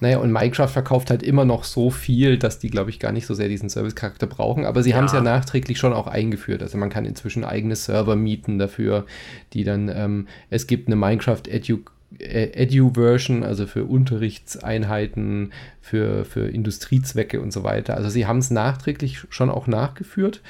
Naja, 0.00 0.18
und 0.18 0.30
Minecraft 0.30 0.68
verkauft 0.68 1.10
halt 1.10 1.24
immer 1.24 1.44
noch 1.44 1.64
so 1.64 1.90
viel, 1.90 2.38
dass 2.38 2.60
die, 2.60 2.70
glaube 2.70 2.90
ich, 2.90 3.00
gar 3.00 3.10
nicht 3.10 3.26
so 3.26 3.34
sehr 3.34 3.48
diesen 3.48 3.68
Service-Charakter 3.68 4.28
brauchen. 4.28 4.64
Aber 4.64 4.82
sie 4.82 4.90
ja. 4.90 4.96
haben 4.96 5.06
es 5.06 5.12
ja 5.12 5.20
nachträglich 5.20 5.78
schon 5.78 5.92
auch 5.92 6.06
eingeführt. 6.06 6.62
Also 6.62 6.78
man 6.78 6.90
kann 6.90 7.04
inzwischen 7.04 7.44
eigene 7.44 7.74
Server 7.74 8.14
mieten 8.14 8.58
dafür, 8.58 9.06
die 9.54 9.64
dann, 9.64 9.88
ähm, 9.88 10.28
es 10.50 10.68
gibt 10.68 10.86
eine 10.86 10.96
Minecraft 10.96 11.42
Edu 11.48 11.80
äh, 12.20 12.62
Edu-Version, 12.62 13.42
also 13.42 13.66
für 13.66 13.84
Unterrichtseinheiten, 13.84 15.52
für, 15.80 16.24
für 16.24 16.48
Industriezwecke 16.48 17.40
und 17.40 17.52
so 17.52 17.64
weiter. 17.64 17.96
Also 17.96 18.08
sie 18.08 18.26
haben 18.26 18.38
es 18.38 18.50
nachträglich 18.50 19.26
schon 19.30 19.50
auch 19.50 19.66
nachgeführt. 19.66 20.42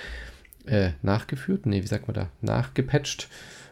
Äh, 0.67 0.91
nachgeführt? 1.03 1.65
Nee, 1.65 1.83
wie 1.83 1.87
sagt 1.87 2.07
man 2.07 2.15
da? 2.15 2.29
Nachgepatcht. 2.43 3.29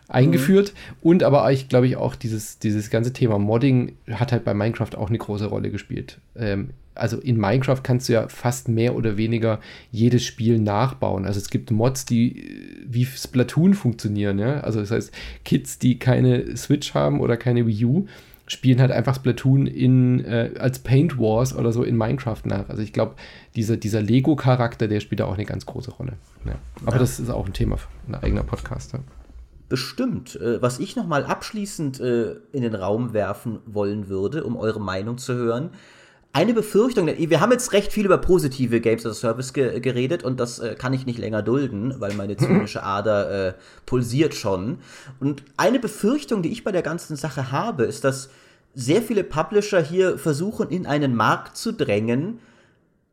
Eingeführt. 0.08 0.72
Mhm. 0.72 1.08
Und 1.08 1.22
aber 1.22 1.50
ich 1.52 1.68
glaube 1.68 1.86
ich 1.86 1.96
auch 1.96 2.14
dieses, 2.14 2.58
dieses 2.58 2.90
ganze 2.90 3.12
Thema 3.12 3.38
Modding 3.38 3.96
hat 4.10 4.32
halt 4.32 4.44
bei 4.44 4.54
Minecraft 4.54 4.96
auch 4.96 5.08
eine 5.08 5.18
große 5.18 5.46
Rolle 5.46 5.70
gespielt. 5.70 6.18
Ähm, 6.36 6.70
also 6.94 7.18
in 7.18 7.36
Minecraft 7.36 7.80
kannst 7.82 8.08
du 8.08 8.14
ja 8.14 8.28
fast 8.28 8.68
mehr 8.68 8.96
oder 8.96 9.16
weniger 9.16 9.60
jedes 9.90 10.24
Spiel 10.24 10.58
nachbauen. 10.58 11.26
Also 11.26 11.38
es 11.38 11.50
gibt 11.50 11.70
Mods, 11.70 12.06
die 12.06 12.40
äh, 12.40 12.84
wie 12.86 13.04
Splatoon 13.04 13.74
funktionieren. 13.74 14.38
Ja? 14.38 14.60
Also 14.60 14.80
das 14.80 14.90
heißt, 14.90 15.12
Kids, 15.44 15.78
die 15.78 15.98
keine 15.98 16.56
Switch 16.56 16.94
haben 16.94 17.20
oder 17.20 17.36
keine 17.36 17.66
Wii 17.66 17.84
U, 17.84 18.06
spielen 18.48 18.80
halt 18.80 18.92
einfach 18.92 19.16
Splatoon 19.16 19.66
in, 19.66 20.24
äh, 20.24 20.52
als 20.58 20.78
Paint 20.78 21.18
Wars 21.18 21.54
oder 21.54 21.72
so 21.72 21.82
in 21.82 21.96
Minecraft 21.96 22.42
nach. 22.44 22.68
Also 22.68 22.82
ich 22.82 22.92
glaube, 22.92 23.16
dieser, 23.56 23.76
dieser 23.76 24.00
Lego-Charakter, 24.00 24.86
der 24.88 25.00
spielt 25.00 25.20
da 25.20 25.24
auch 25.24 25.34
eine 25.34 25.44
ganz 25.44 25.66
große 25.66 25.90
Rolle. 25.90 26.12
Ja. 26.44 26.54
Aber 26.82 26.92
ja. 26.92 26.98
das 26.98 27.18
ist 27.18 27.30
auch 27.30 27.46
ein 27.46 27.52
Thema 27.52 27.76
für 27.76 27.88
ein 28.08 28.14
eigener 28.14 28.44
Podcast. 28.44 28.92
Ja. 28.92 29.00
Bestimmt. 29.68 30.36
Äh, 30.36 30.62
was 30.62 30.78
ich 30.78 30.96
noch 30.96 31.06
mal 31.06 31.24
abschließend 31.24 32.00
äh, 32.00 32.36
in 32.52 32.62
den 32.62 32.74
Raum 32.74 33.12
werfen 33.12 33.60
wollen 33.66 34.08
würde, 34.08 34.44
um 34.44 34.56
eure 34.56 34.80
Meinung 34.80 35.18
zu 35.18 35.34
hören. 35.34 35.70
Eine 36.32 36.52
Befürchtung, 36.52 37.06
wir 37.06 37.40
haben 37.40 37.50
jetzt 37.50 37.72
recht 37.72 37.90
viel 37.92 38.04
über 38.04 38.18
positive 38.18 38.82
Games 38.82 39.06
as 39.06 39.12
a 39.12 39.14
Service 39.14 39.54
ge 39.54 39.80
geredet 39.80 40.22
und 40.22 40.38
das 40.38 40.58
äh, 40.58 40.74
kann 40.74 40.92
ich 40.92 41.06
nicht 41.06 41.18
länger 41.18 41.42
dulden, 41.42 41.94
weil 41.98 42.12
meine 42.12 42.36
zynische 42.36 42.82
Ader 42.82 43.48
äh, 43.48 43.54
pulsiert 43.86 44.34
schon. 44.34 44.78
Und 45.18 45.42
eine 45.56 45.78
Befürchtung, 45.78 46.42
die 46.42 46.52
ich 46.52 46.62
bei 46.62 46.72
der 46.72 46.82
ganzen 46.82 47.16
Sache 47.16 47.52
habe, 47.52 47.84
ist, 47.84 48.04
dass 48.04 48.28
sehr 48.74 49.00
viele 49.00 49.24
Publisher 49.24 49.80
hier 49.80 50.18
versuchen, 50.18 50.68
in 50.68 50.86
einen 50.86 51.16
Markt 51.16 51.56
zu 51.56 51.72
drängen, 51.72 52.38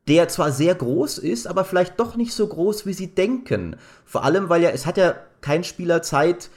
der 0.08 0.28
zwar 0.28 0.52
sehr 0.52 0.76
groß 0.76 1.18
ist, 1.18 1.48
aber 1.48 1.64
vielleicht 1.64 2.00
doch 2.00 2.16
nicht 2.16 2.34
so 2.34 2.48
groß, 2.48 2.86
wie 2.86 2.94
sie 2.94 3.08
denken. 3.08 3.78
Vor 4.06 4.24
allem, 4.24 4.50
weil 4.50 4.62
ja, 4.62 4.70
es 4.70 4.86
hat 4.86 4.98
ja 4.98 5.16
kein 5.42 5.64
Spieler 5.64 6.02
Zeit, 6.02 6.50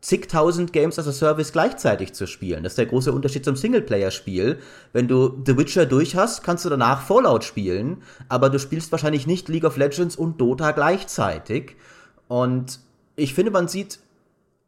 zigtausend 0.00 0.72
Games 0.72 0.98
as 0.98 1.08
a 1.08 1.12
Service 1.12 1.52
gleichzeitig 1.52 2.12
zu 2.12 2.26
spielen. 2.26 2.62
Das 2.62 2.72
ist 2.72 2.78
der 2.78 2.86
große 2.86 3.12
Unterschied 3.12 3.44
zum 3.44 3.56
Singleplayer-Spiel. 3.56 4.60
Wenn 4.92 5.08
du 5.08 5.42
The 5.44 5.58
Witcher 5.58 5.84
durch 5.84 6.14
hast, 6.14 6.44
kannst 6.44 6.64
du 6.64 6.68
danach 6.68 7.02
Fallout 7.02 7.44
spielen, 7.44 8.02
aber 8.28 8.48
du 8.48 8.58
spielst 8.58 8.92
wahrscheinlich 8.92 9.26
nicht 9.26 9.48
League 9.48 9.64
of 9.64 9.76
Legends 9.76 10.14
und 10.14 10.40
Dota 10.40 10.70
gleichzeitig. 10.70 11.76
Und 12.28 12.78
ich 13.16 13.34
finde, 13.34 13.50
man 13.50 13.68
sieht, 13.68 13.98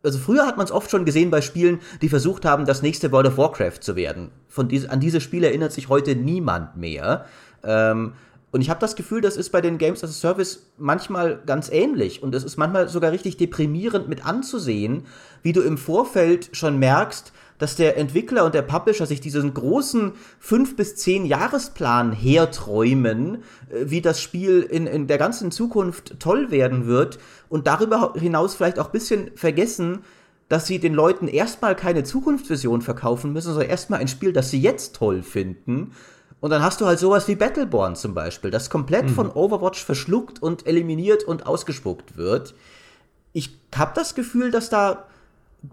also 0.03 0.19
früher 0.19 0.47
hat 0.47 0.57
man 0.57 0.67
es 0.67 0.73
oft 0.73 0.91
schon 0.91 1.05
gesehen 1.05 1.31
bei 1.31 1.41
Spielen, 1.41 1.81
die 2.03 2.09
versucht 2.09 2.45
haben, 2.45 2.67
das 2.67 2.83
nächste 2.83 3.13
World 3.13 3.29
of 3.29 3.39
Warcraft 3.39 3.81
zu 3.81 3.97
werden. 3.97 4.31
Von 4.49 4.69
dies, 4.69 4.87
an 4.87 5.01
diese 5.01 5.21
Spiele 5.21 5.49
erinnert 5.49 5.73
sich 5.73 5.89
heute 5.89 6.17
niemand 6.17 6.77
mehr. 6.77 7.27
Ähm, 7.65 8.13
und 8.51 8.63
ich 8.63 8.71
habe 8.71 8.81
das 8.81 8.97
Gefühl, 8.97 9.21
das 9.21 9.37
ist 9.37 9.51
bei 9.51 9.61
den 9.61 9.77
Games 9.77 10.03
as 10.03 10.11
a 10.11 10.13
Service 10.15 10.71
manchmal 10.79 11.43
ganz 11.45 11.71
ähnlich. 11.71 12.23
Und 12.23 12.35
es 12.35 12.45
ist 12.45 12.57
manchmal 12.57 12.89
sogar 12.89 13.13
richtig 13.13 13.37
deprimierend 13.37 14.09
mit 14.09 14.25
anzusehen, 14.25 15.05
wie 15.43 15.53
du 15.53 15.61
im 15.61 15.77
Vorfeld 15.77 16.49
schon 16.53 16.79
merkst, 16.79 17.33
dass 17.59 17.77
der 17.77 17.99
Entwickler 17.99 18.45
und 18.45 18.55
der 18.55 18.63
Publisher 18.63 19.05
sich 19.05 19.21
diesen 19.21 19.53
großen 19.53 20.13
5 20.39 20.77
bis 20.77 20.97
10 20.97 21.27
Jahresplan 21.27 22.13
herträumen, 22.13 23.43
äh, 23.69 23.91
wie 23.91 24.01
das 24.01 24.21
Spiel 24.21 24.63
in, 24.63 24.87
in 24.87 25.09
der 25.09 25.19
ganzen 25.19 25.51
Zukunft 25.51 26.19
toll 26.19 26.51
werden 26.51 26.87
wird 26.87 27.19
und 27.51 27.67
darüber 27.67 28.15
hinaus 28.17 28.55
vielleicht 28.55 28.79
auch 28.79 28.87
ein 28.87 28.93
bisschen 28.93 29.31
vergessen, 29.35 30.01
dass 30.49 30.67
sie 30.67 30.79
den 30.79 30.95
Leuten 30.95 31.29
erstmal 31.29 31.77
keine 31.77 32.05
Zukunftsvision 32.05 32.81
verkaufen 32.81 33.35
müssen, 33.35 33.53
sondern 33.53 33.69
erstmal 33.69 34.01
ein 34.01 34.09
Spiel, 34.09 34.33
das 34.33 34.51
sie 34.51 34.61
jetzt 34.61 34.97
toll 34.97 35.23
finden 35.23 35.93
und 36.41 36.51
dann 36.51 36.63
hast 36.63 36.81
du 36.81 36.87
halt 36.87 36.99
sowas 36.99 37.27
wie 37.29 37.35
Battleborn 37.35 37.97
zum 37.97 38.15
Beispiel, 38.15 38.51
das 38.51 38.71
komplett 38.71 39.07
mhm. 39.07 39.15
von 39.15 39.31
Overwatch 39.31 39.85
verschluckt 39.85 40.41
und 40.43 40.67
eliminiert 40.67 41.25
und 41.25 41.47
ausgespuckt 41.47 42.17
wird. 42.17 42.55
Ich 43.33 43.59
habe 43.75 43.93
das 43.95 44.15
Gefühl, 44.15 44.51
dass 44.51 44.71
da 44.71 45.05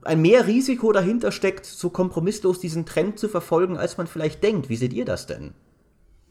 ein 0.03 0.21
mehr 0.21 0.47
Risiko 0.47 0.91
dahinter 0.91 1.31
steckt, 1.31 1.65
so 1.65 1.89
kompromisslos 1.89 2.59
diesen 2.59 2.85
Trend 2.85 3.19
zu 3.19 3.29
verfolgen, 3.29 3.77
als 3.77 3.97
man 3.97 4.07
vielleicht 4.07 4.43
denkt. 4.43 4.69
Wie 4.69 4.75
seht 4.75 4.93
ihr 4.93 5.05
das 5.05 5.27
denn? 5.27 5.53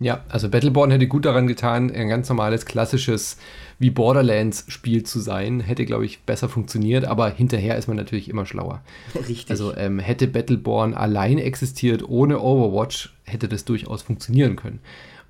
Ja, 0.04 0.22
also 0.28 0.50
Battleborn 0.50 0.90
hätte 0.90 1.08
gut 1.08 1.24
daran 1.24 1.46
getan, 1.46 1.90
ein 1.90 2.10
ganz 2.10 2.28
normales, 2.28 2.66
klassisches 2.66 3.38
wie 3.78 3.88
Borderlands-Spiel 3.88 5.02
zu 5.02 5.18
sein. 5.18 5.60
Hätte, 5.60 5.86
glaube 5.86 6.04
ich, 6.04 6.20
besser 6.24 6.50
funktioniert, 6.50 7.06
aber 7.06 7.30
hinterher 7.30 7.78
ist 7.78 7.88
man 7.88 7.96
natürlich 7.96 8.28
immer 8.28 8.44
schlauer. 8.44 8.82
Richtig. 9.14 9.46
Also 9.48 9.74
ähm, 9.74 9.98
hätte 9.98 10.26
Battleborn 10.26 10.92
allein 10.92 11.38
existiert 11.38 12.06
ohne 12.06 12.38
Overwatch, 12.38 13.14
hätte 13.24 13.48
das 13.48 13.64
durchaus 13.64 14.02
funktionieren 14.02 14.56
können. 14.56 14.80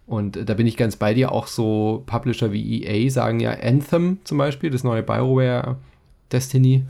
Und 0.08 0.36
äh, 0.36 0.44
da 0.44 0.54
bin 0.54 0.66
ich 0.66 0.76
ganz 0.76 0.96
bei 0.96 1.14
dir. 1.14 1.30
Auch 1.30 1.46
so 1.46 2.02
Publisher 2.06 2.50
wie 2.50 2.82
EA 2.82 3.08
sagen 3.10 3.38
ja, 3.38 3.52
Anthem 3.52 4.18
zum 4.24 4.38
Beispiel, 4.38 4.70
das 4.70 4.82
neue 4.82 5.04
Bioware 5.04 5.76
Destiny, 6.32 6.82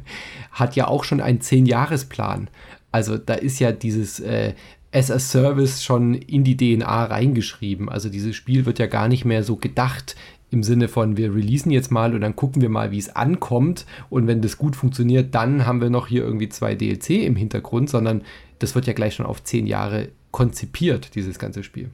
hat 0.52 0.76
ja 0.76 0.88
auch 0.88 1.04
schon 1.04 1.22
einen 1.22 1.38
10-Jahres-Plan. 1.38 2.50
Also 2.92 3.16
da 3.16 3.32
ist 3.32 3.60
ja 3.60 3.72
dieses 3.72 4.20
äh, 4.20 4.52
as 4.92 5.10
a 5.10 5.18
Service 5.18 5.82
schon 5.84 6.14
in 6.14 6.44
die 6.44 6.56
DNA 6.56 7.04
reingeschrieben. 7.04 7.88
Also 7.88 8.08
dieses 8.08 8.34
Spiel 8.34 8.66
wird 8.66 8.78
ja 8.78 8.86
gar 8.86 9.08
nicht 9.08 9.24
mehr 9.24 9.44
so 9.44 9.56
gedacht 9.56 10.16
im 10.50 10.64
Sinne 10.64 10.88
von, 10.88 11.16
wir 11.16 11.32
releasen 11.32 11.70
jetzt 11.70 11.92
mal 11.92 12.12
und 12.12 12.22
dann 12.22 12.34
gucken 12.34 12.60
wir 12.60 12.68
mal, 12.68 12.90
wie 12.90 12.98
es 12.98 13.14
ankommt. 13.14 13.86
Und 14.08 14.26
wenn 14.26 14.42
das 14.42 14.58
gut 14.58 14.74
funktioniert, 14.74 15.34
dann 15.34 15.64
haben 15.64 15.80
wir 15.80 15.90
noch 15.90 16.08
hier 16.08 16.24
irgendwie 16.24 16.48
zwei 16.48 16.74
DLC 16.74 17.10
im 17.10 17.36
Hintergrund, 17.36 17.88
sondern 17.88 18.22
das 18.58 18.74
wird 18.74 18.86
ja 18.86 18.92
gleich 18.92 19.14
schon 19.14 19.26
auf 19.26 19.44
zehn 19.44 19.66
Jahre 19.66 20.08
konzipiert, 20.32 21.14
dieses 21.14 21.38
ganze 21.38 21.62
Spiel. 21.62 21.90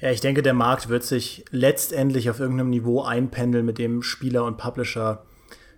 Ja, 0.00 0.12
ich 0.12 0.20
denke, 0.20 0.42
der 0.42 0.54
Markt 0.54 0.88
wird 0.88 1.02
sich 1.02 1.44
letztendlich 1.50 2.30
auf 2.30 2.38
irgendeinem 2.38 2.70
Niveau 2.70 3.02
einpendeln, 3.02 3.66
mit 3.66 3.78
dem 3.78 4.02
Spieler 4.02 4.44
und 4.44 4.58
Publisher 4.58 5.24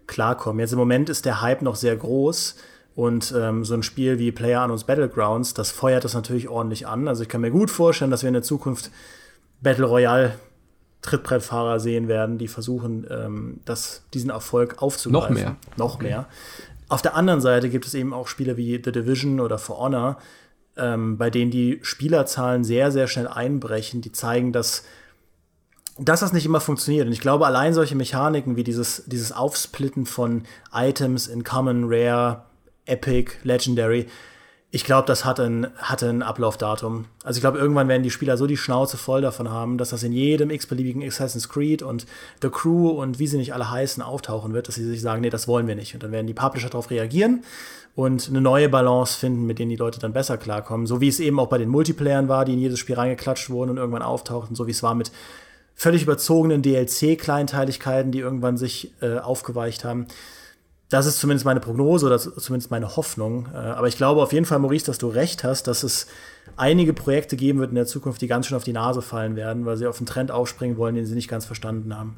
klarkommen. 0.07 0.61
Jetzt 0.61 0.73
im 0.73 0.79
Moment 0.79 1.09
ist 1.09 1.25
der 1.25 1.41
Hype 1.41 1.63
noch 1.63 1.77
sehr 1.77 1.97
groß. 1.97 2.57
Und 2.95 3.33
ähm, 3.37 3.65
so 3.65 3.75
ein 3.75 3.83
Spiel 3.83 4.19
wie 4.19 4.33
Player 4.33 4.63
Unknowns 4.63 4.85
Battlegrounds, 4.85 5.55
das 5.55 5.71
feuert 5.71 6.05
das 6.05 6.15
natürlich 6.15 6.49
ordentlich 6.49 6.87
an. 6.87 7.09
Also 7.09 7.23
ich 7.23 7.29
kann 7.29 7.41
mir 7.41 7.51
gut 7.51 7.71
vorstellen, 7.71 8.11
dass 8.11 8.23
wir 8.23 8.29
in 8.29 8.35
der 8.35 8.43
Zukunft 8.43 8.91
Battle 9.63 9.87
Royale 9.87 10.35
Trittbrettfahrer 11.03 11.81
sehen 11.81 12.09
werden, 12.09 12.37
die 12.37 12.49
versuchen, 12.49 13.07
ähm, 13.11 13.61
das, 13.65 14.03
diesen 14.13 14.31
Erfolg 14.31 14.83
aufzugreifen. 14.83 15.35
Noch 15.35 15.43
mehr. 15.43 15.57
Noch 15.77 15.95
okay. 15.95 16.05
mehr. 16.05 16.27
Auf 16.89 17.03
der 17.03 17.15
anderen 17.15 17.41
Seite 17.41 17.71
gibt 17.71 17.87
es 17.87 17.95
eben 17.95 18.13
auch 18.13 18.27
Spiele 18.27 18.57
wie 18.57 18.81
The 18.85 18.93
Division 18.93 19.41
oder 19.41 19.59
For 19.59 19.79
Honor, 19.79 20.19
ähm, 20.77 21.17
bei 21.17 21.31
denen 21.31 21.51
die 21.51 21.79
Spielerzahlen 21.83 22.65
sehr, 22.65 22.91
sehr 22.91 23.07
schnell 23.07 23.29
einbrechen, 23.29 24.03
die 24.03 24.13
zeigen, 24.13 24.53
dass, 24.53 24.85
dass 25.99 26.21
das 26.21 26.33
nicht 26.33 26.45
immer 26.45 26.61
funktioniert. 26.61 27.07
Und 27.07 27.13
ich 27.13 27.21
glaube, 27.21 27.47
allein 27.47 27.73
solche 27.73 27.97
Mechaniken 27.97 28.57
wie 28.57 28.65
dieses, 28.65 29.05
dieses 29.07 29.33
Aufsplitten 29.33 30.05
von 30.05 30.43
Items 30.73 31.29
in 31.29 31.45
Common, 31.45 31.85
Rare, 31.87 32.45
Epic, 32.91 33.33
Legendary. 33.45 34.07
Ich 34.73 34.85
glaube, 34.85 35.07
das 35.07 35.25
hatte 35.25 35.45
ein, 35.45 35.67
hatte 35.79 36.09
ein 36.09 36.23
Ablaufdatum. 36.23 37.07
Also 37.25 37.39
ich 37.39 37.41
glaube, 37.41 37.59
irgendwann 37.59 37.89
werden 37.89 38.05
die 38.05 38.11
Spieler 38.11 38.37
so 38.37 38.47
die 38.47 38.57
Schnauze 38.57 38.97
voll 38.97 39.21
davon 39.21 39.51
haben, 39.51 39.79
dass 39.79 39.91
das 39.91 40.05
in 40.05 40.13
jedem 40.13 40.51
x-beliebigen 40.51 41.03
Assassin's 41.03 41.49
Creed 41.49 41.83
und 41.83 42.07
The 42.41 42.51
Crew 42.51 42.89
und 42.91 43.19
wie 43.19 43.27
sie 43.27 43.39
nicht 43.39 43.53
alle 43.53 43.69
heißen 43.69 44.01
auftauchen 44.01 44.53
wird, 44.53 44.69
dass 44.69 44.77
sie 44.77 44.85
sich 44.85 45.01
sagen, 45.01 45.23
nee, 45.23 45.31
das 45.31 45.49
wollen 45.49 45.67
wir 45.67 45.75
nicht. 45.75 45.95
Und 45.95 46.05
dann 46.05 46.13
werden 46.13 46.29
die 46.29 46.35
Publisher 46.35 46.69
darauf 46.69 46.91
reagieren 46.91 47.43
und 47.97 48.29
eine 48.29 48.41
neue 48.41 48.69
Balance 48.69 49.19
finden, 49.19 49.45
mit 49.45 49.59
denen 49.59 49.71
die 49.71 49.77
Leute 49.77 49.99
dann 49.99 50.13
besser 50.13 50.39
klarkommen. 50.39 50.87
So 50.87 51.01
wie 51.01 51.09
es 51.09 51.19
eben 51.19 51.41
auch 51.41 51.49
bei 51.49 51.59
den 51.59 51.69
Multiplayern 51.69 52.29
war, 52.29 52.45
die 52.45 52.53
in 52.53 52.61
jedes 52.61 52.79
Spiel 52.79 52.95
reingeklatscht 52.95 53.51
wurden 53.51 53.71
und 53.71 53.77
irgendwann 53.79 54.03
auftauchten, 54.03 54.55
so 54.55 54.69
wie 54.69 54.73
es 54.73 54.85
war 54.85 54.95
mit 54.95 55.11
völlig 55.75 56.05
überzogenen 56.05 56.63
DLC-Kleinteiligkeiten, 56.63 58.13
die 58.13 58.21
irgendwann 58.21 58.57
sich 58.57 58.93
äh, 59.01 59.19
aufgeweicht 59.19 59.85
haben 59.85 60.07
das 60.91 61.07
ist 61.07 61.21
zumindest 61.21 61.47
meine 61.47 61.61
Prognose 61.61 62.05
oder 62.05 62.19
zumindest 62.19 62.71
meine 62.71 62.97
Hoffnung. 62.97 63.49
Äh, 63.55 63.57
aber 63.57 63.89
ich 63.89 63.97
glaube 63.97 64.23
auf 64.23 64.33
jeden 64.33 64.45
Fall, 64.45 64.59
Maurice, 64.59 64.87
dass 64.87 64.99
du 64.99 65.09
recht 65.09 65.45
hast, 65.45 65.67
dass 65.69 65.83
es 65.83 66.09
einige 66.57 66.93
Projekte 66.93 67.37
geben 67.37 67.61
wird 67.61 67.71
in 67.71 67.77
der 67.77 67.87
Zukunft, 67.87 68.21
die 68.21 68.27
ganz 68.27 68.47
schön 68.47 68.57
auf 68.57 68.65
die 68.65 68.73
Nase 68.73 69.01
fallen 69.01 69.37
werden, 69.37 69.65
weil 69.65 69.77
sie 69.77 69.87
auf 69.87 69.99
einen 69.99 70.07
Trend 70.07 70.31
aufspringen 70.31 70.77
wollen, 70.77 70.97
den 70.97 71.07
sie 71.07 71.15
nicht 71.15 71.29
ganz 71.29 71.47
verstanden 71.47 71.97
haben. 71.97 72.17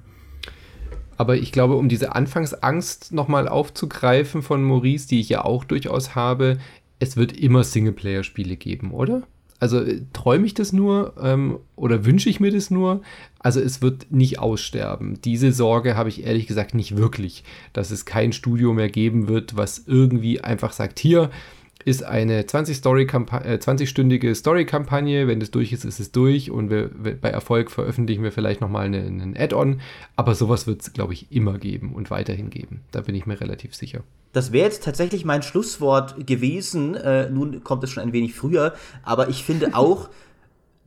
Aber 1.19 1.37
ich 1.37 1.53
glaube, 1.53 1.77
um 1.77 1.89
diese 1.89 2.15
Anfangsangst 2.15 3.13
nochmal 3.13 3.47
aufzugreifen 3.47 4.43
von 4.43 4.65
Maurice, 4.65 5.07
die 5.07 5.21
ich 5.21 5.29
ja 5.29 5.45
auch 5.45 5.65
durchaus 5.65 6.15
habe, 6.15 6.59
es 6.99 7.17
wird 7.17 7.33
immer 7.37 7.65
Singleplayer-Spiele 7.65 8.57
geben, 8.57 8.93
oder? 8.93 9.23
Also 9.63 9.79
äh, 9.79 10.01
träume 10.13 10.45
ich 10.45 10.55
das 10.55 10.73
nur 10.73 11.15
ähm, 11.23 11.61
oder 11.77 12.05
wünsche 12.05 12.29
ich 12.29 12.41
mir 12.41 12.51
das 12.51 12.73
nur? 12.73 13.01
Also 13.39 13.61
es 13.61 13.81
wird 13.81 14.11
nicht 14.11 14.41
aussterben. 14.41 15.21
Diese 15.25 15.53
Sorge 15.53 15.97
habe 15.97 16.09
ich 16.09 16.27
ehrlich 16.27 16.49
gesagt 16.49 16.75
nicht 16.75 16.97
wirklich, 16.97 17.45
dass 17.73 17.93
es 17.93 18.05
kein 18.05 18.33
Studio 18.33 18.73
mehr 18.73 18.89
geben 18.89 19.29
wird, 19.29 19.57
was 19.57 19.85
irgendwie 19.87 20.41
einfach 20.41 20.73
sagt, 20.73 20.99
hier, 20.99 21.31
ist 21.85 22.05
eine 22.05 22.43
20-stündige 22.43 23.59
20 23.59 24.25
äh, 24.25 24.35
Story-Kampagne. 24.35 25.27
Wenn 25.27 25.41
das 25.41 25.51
durch 25.51 25.73
ist, 25.73 25.85
ist 25.85 26.01
es 26.01 26.13
durch 26.13 26.51
und 26.51 26.71
wir, 26.71 26.91
bei 26.91 27.31
Erfolg 27.31 27.71
veröffentlichen 27.71 28.23
wir 28.23 28.33
vielleicht 28.33 28.61
nochmal 28.61 28.87
einen, 28.87 29.21
einen 29.21 29.37
Add-on. 29.37 29.81
Aber 30.17 30.35
sowas 30.35 30.67
wird 30.67 30.83
es, 30.83 30.93
glaube 30.93 31.13
ich, 31.13 31.31
immer 31.33 31.59
geben 31.59 31.95
und 31.95 32.11
weiterhin 32.11 32.51
geben. 32.51 32.81
Da 32.91 33.01
bin 33.03 33.15
ich 33.15 33.27
mir 33.27 33.41
relativ 33.41 33.75
sicher. 33.75 34.03
Das 34.33 34.53
wäre 34.53 34.65
jetzt 34.65 34.83
tatsächlich 34.83 35.25
mein 35.25 35.43
Schlusswort 35.43 36.27
gewesen. 36.27 36.95
Äh, 36.95 37.29
nun 37.31 37.63
kommt 37.63 37.85
es 37.85 37.91
schon 37.91 38.03
ein 38.03 38.13
wenig 38.13 38.35
früher, 38.35 38.75
aber 39.03 39.29
ich 39.29 39.45
finde 39.45 39.71
auch, 39.75 40.09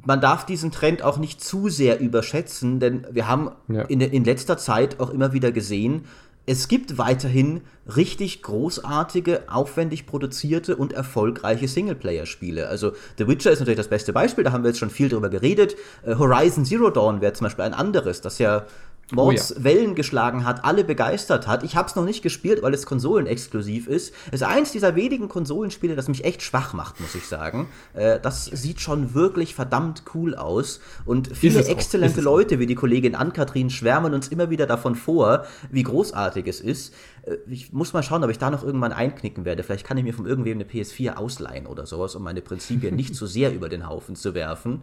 man 0.05 0.21
darf 0.21 0.45
diesen 0.45 0.71
Trend 0.71 1.01
auch 1.01 1.17
nicht 1.17 1.43
zu 1.43 1.69
sehr 1.69 1.99
überschätzen, 1.99 2.79
denn 2.79 3.07
wir 3.11 3.27
haben 3.27 3.51
ja. 3.67 3.81
in, 3.83 4.01
in 4.01 4.23
letzter 4.23 4.57
Zeit 4.57 4.99
auch 4.99 5.09
immer 5.09 5.33
wieder 5.33 5.51
gesehen, 5.51 6.05
es 6.45 6.67
gibt 6.67 6.97
weiterhin 6.97 7.61
richtig 7.95 8.41
großartige, 8.43 9.43
aufwendig 9.47 10.05
produzierte 10.05 10.75
und 10.75 10.93
erfolgreiche 10.93 11.67
Singleplayer-Spiele. 11.67 12.67
Also 12.67 12.93
The 13.17 13.27
Witcher 13.27 13.51
ist 13.51 13.59
natürlich 13.59 13.77
das 13.77 13.87
beste 13.87 14.13
Beispiel, 14.13 14.43
da 14.43 14.51
haben 14.51 14.63
wir 14.63 14.69
jetzt 14.69 14.79
schon 14.79 14.89
viel 14.89 15.09
drüber 15.09 15.29
geredet. 15.29 15.75
Äh, 16.03 16.15
Horizon 16.15 16.65
Zero 16.65 16.89
Dawn 16.89 17.21
wäre 17.21 17.33
zum 17.33 17.45
Beispiel 17.45 17.65
ein 17.65 17.73
anderes, 17.73 18.21
das 18.21 18.39
ja 18.39 18.65
Mords 19.11 19.51
oh 19.51 19.57
ja. 19.57 19.63
Wellen 19.63 19.93
geschlagen 19.93 20.45
hat, 20.45 20.65
alle 20.65 20.83
begeistert 20.83 21.45
hat. 21.45 21.63
Ich 21.63 21.75
habe 21.75 21.87
es 21.87 21.95
noch 21.95 22.05
nicht 22.05 22.23
gespielt, 22.23 22.63
weil 22.63 22.73
es 22.73 22.87
konsolenexklusiv 22.87 23.87
ist. 23.87 24.15
Es 24.27 24.41
ist 24.41 24.43
eins 24.43 24.71
dieser 24.71 24.95
wenigen 24.95 25.29
Konsolenspiele, 25.29 25.95
das 25.95 26.07
mich 26.07 26.25
echt 26.25 26.41
schwach 26.41 26.73
macht, 26.73 26.99
muss 26.99 27.13
ich 27.13 27.27
sagen. 27.27 27.67
Äh, 27.93 28.19
das 28.19 28.45
sieht 28.45 28.81
schon 28.81 29.13
wirklich 29.13 29.53
verdammt 29.53 30.03
cool 30.15 30.33
aus. 30.33 30.79
Und 31.05 31.37
viele 31.37 31.63
exzellente 31.63 32.21
Leute, 32.21 32.57
wie 32.57 32.65
die 32.65 32.73
Kollegin 32.73 33.13
Ann-Kathrin, 33.13 33.69
schwärmen 33.69 34.15
uns 34.15 34.29
immer 34.29 34.49
wieder 34.49 34.65
davon 34.65 34.95
vor, 34.95 35.45
wie 35.69 35.83
großartig 35.83 36.47
es 36.47 36.59
ist. 36.59 36.93
Äh, 37.23 37.35
ich 37.47 37.73
muss 37.73 37.93
mal 37.93 38.01
schauen, 38.01 38.23
ob 38.23 38.31
ich 38.31 38.39
da 38.39 38.49
noch 38.49 38.63
irgendwann 38.63 38.91
einknicken 38.91 39.45
werde. 39.45 39.61
Vielleicht 39.61 39.85
kann 39.85 39.97
ich 39.97 40.03
mir 40.03 40.15
von 40.15 40.25
irgendwem 40.25 40.57
eine 40.57 40.65
PS4 40.65 41.13
ausleihen 41.13 41.67
oder 41.67 41.85
sowas, 41.85 42.15
um 42.15 42.23
meine 42.23 42.41
Prinzipien 42.41 42.95
nicht 42.95 43.15
zu 43.15 43.27
sehr 43.27 43.53
über 43.53 43.69
den 43.69 43.87
Haufen 43.87 44.15
zu 44.15 44.33
werfen. 44.33 44.81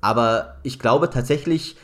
Aber 0.00 0.56
ich 0.62 0.78
glaube 0.78 1.10
tatsächlich, 1.10 1.76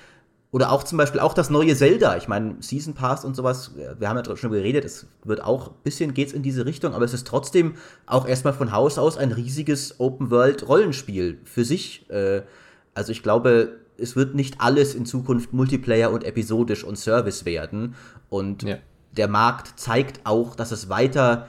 oder 0.55 0.71
auch 0.71 0.85
zum 0.85 0.99
Beispiel 0.99 1.19
auch 1.19 1.35
das 1.35 1.51
neue 1.51 1.75
Zelda. 1.75 2.17
Ich 2.17 2.29
meine, 2.29 2.55
Season 2.61 2.95
Pass 2.95 3.25
und 3.25 3.35
sowas, 3.35 3.73
wir 3.99 4.09
haben 4.09 4.23
ja 4.25 4.37
schon 4.37 4.53
geredet, 4.53 4.85
es 4.85 5.09
wird 5.25 5.43
auch 5.43 5.71
ein 5.71 5.75
bisschen 5.83 6.15
geht's 6.15 6.33
in 6.33 6.45
diese 6.45 6.65
Richtung, 6.65 6.95
aber 6.95 7.05
es 7.05 7.13
ist 7.13 7.27
trotzdem 7.27 7.75
auch 8.07 8.25
erstmal 8.25 8.53
von 8.53 8.71
Haus 8.71 8.97
aus 8.97 9.19
ein 9.19 9.33
riesiges 9.33 9.99
Open-World-Rollenspiel 9.99 11.39
für 11.43 11.65
sich. 11.65 12.09
Äh, 12.09 12.43
also 12.95 13.11
ich 13.11 13.25
glaube, 13.25 13.81
es 13.99 14.15
wird 14.15 14.37
nicht 14.37 14.61
alles 14.61 14.95
in 14.95 15.07
Zukunft 15.07 15.53
Multiplayer 15.53 16.13
und 16.13 16.23
episodisch 16.23 16.85
und 16.85 16.97
Service 16.97 17.45
werden. 17.45 17.97
Und 18.29 18.63
ja. 18.63 18.79
der 19.17 19.27
Markt 19.27 19.81
zeigt 19.81 20.21
auch, 20.23 20.55
dass 20.55 20.71
es 20.71 20.89
weiter 20.89 21.49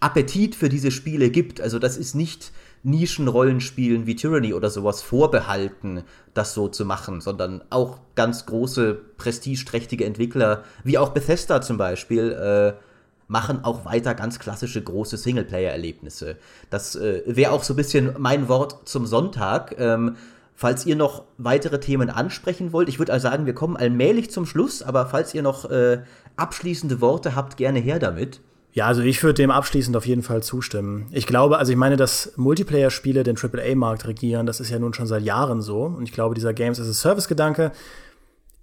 Appetit 0.00 0.54
für 0.54 0.70
diese 0.70 0.90
Spiele 0.90 1.28
gibt. 1.28 1.60
Also 1.60 1.78
das 1.78 1.98
ist 1.98 2.14
nicht 2.14 2.50
Nischenrollenspielen 2.84 4.06
wie 4.06 4.14
Tyranny 4.14 4.54
oder 4.54 4.70
sowas 4.70 5.02
vorbehalten, 5.02 6.04
das 6.34 6.54
so 6.54 6.68
zu 6.68 6.84
machen, 6.84 7.20
sondern 7.20 7.62
auch 7.70 7.98
ganz 8.14 8.46
große, 8.46 8.94
prestigeträchtige 9.16 10.04
Entwickler, 10.04 10.64
wie 10.84 10.98
auch 10.98 11.08
Bethesda 11.08 11.62
zum 11.62 11.78
Beispiel, 11.78 12.32
äh, 12.32 12.80
machen 13.26 13.64
auch 13.64 13.86
weiter 13.86 14.14
ganz 14.14 14.38
klassische 14.38 14.82
große 14.82 15.16
Singleplayer-Erlebnisse. 15.16 16.36
Das 16.68 16.94
äh, 16.94 17.22
wäre 17.26 17.52
auch 17.52 17.64
so 17.64 17.72
ein 17.72 17.76
bisschen 17.76 18.14
mein 18.18 18.48
Wort 18.48 18.86
zum 18.86 19.06
Sonntag. 19.06 19.74
Ähm, 19.78 20.16
falls 20.54 20.84
ihr 20.84 20.94
noch 20.94 21.24
weitere 21.38 21.80
Themen 21.80 22.10
ansprechen 22.10 22.72
wollt, 22.72 22.90
ich 22.90 22.98
würde 22.98 23.14
also 23.14 23.28
sagen, 23.28 23.46
wir 23.46 23.54
kommen 23.54 23.78
allmählich 23.78 24.30
zum 24.30 24.44
Schluss, 24.44 24.82
aber 24.82 25.06
falls 25.06 25.34
ihr 25.34 25.42
noch 25.42 25.70
äh, 25.70 26.02
abschließende 26.36 27.00
Worte 27.00 27.34
habt, 27.34 27.56
gerne 27.56 27.78
her 27.78 27.98
damit. 27.98 28.40
Ja, 28.74 28.86
also 28.86 29.02
ich 29.02 29.22
würde 29.22 29.34
dem 29.34 29.52
abschließend 29.52 29.96
auf 29.96 30.04
jeden 30.04 30.24
Fall 30.24 30.42
zustimmen. 30.42 31.06
Ich 31.12 31.28
glaube, 31.28 31.58
also 31.58 31.70
ich 31.70 31.78
meine, 31.78 31.96
dass 31.96 32.32
Multiplayer-Spiele 32.36 33.22
den 33.22 33.38
AAA-Markt 33.38 34.04
regieren, 34.08 34.46
das 34.46 34.58
ist 34.58 34.68
ja 34.68 34.80
nun 34.80 34.92
schon 34.92 35.06
seit 35.06 35.22
Jahren 35.22 35.62
so. 35.62 35.84
Und 35.84 36.02
ich 36.02 36.12
glaube, 36.12 36.34
dieser 36.34 36.52
Games 36.52 36.80
as 36.80 36.88
a 36.88 36.92
Service-Gedanke 36.92 37.70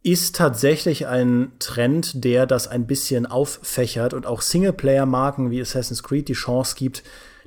ist 0.03 0.35
tatsächlich 0.35 1.07
ein 1.07 1.53
Trend, 1.59 2.25
der 2.25 2.45
das 2.45 2.67
ein 2.67 2.87
bisschen 2.87 3.25
auffächert 3.25 4.13
und 4.13 4.25
auch 4.25 4.41
Singleplayer-Marken 4.41 5.49
wie 5.49 5.61
Assassin's 5.61 6.03
Creed 6.03 6.27
die 6.27 6.33
Chance 6.33 6.75
gibt, 6.77 7.03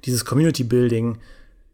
dieses 0.06 0.24
Community-Building 0.24 1.18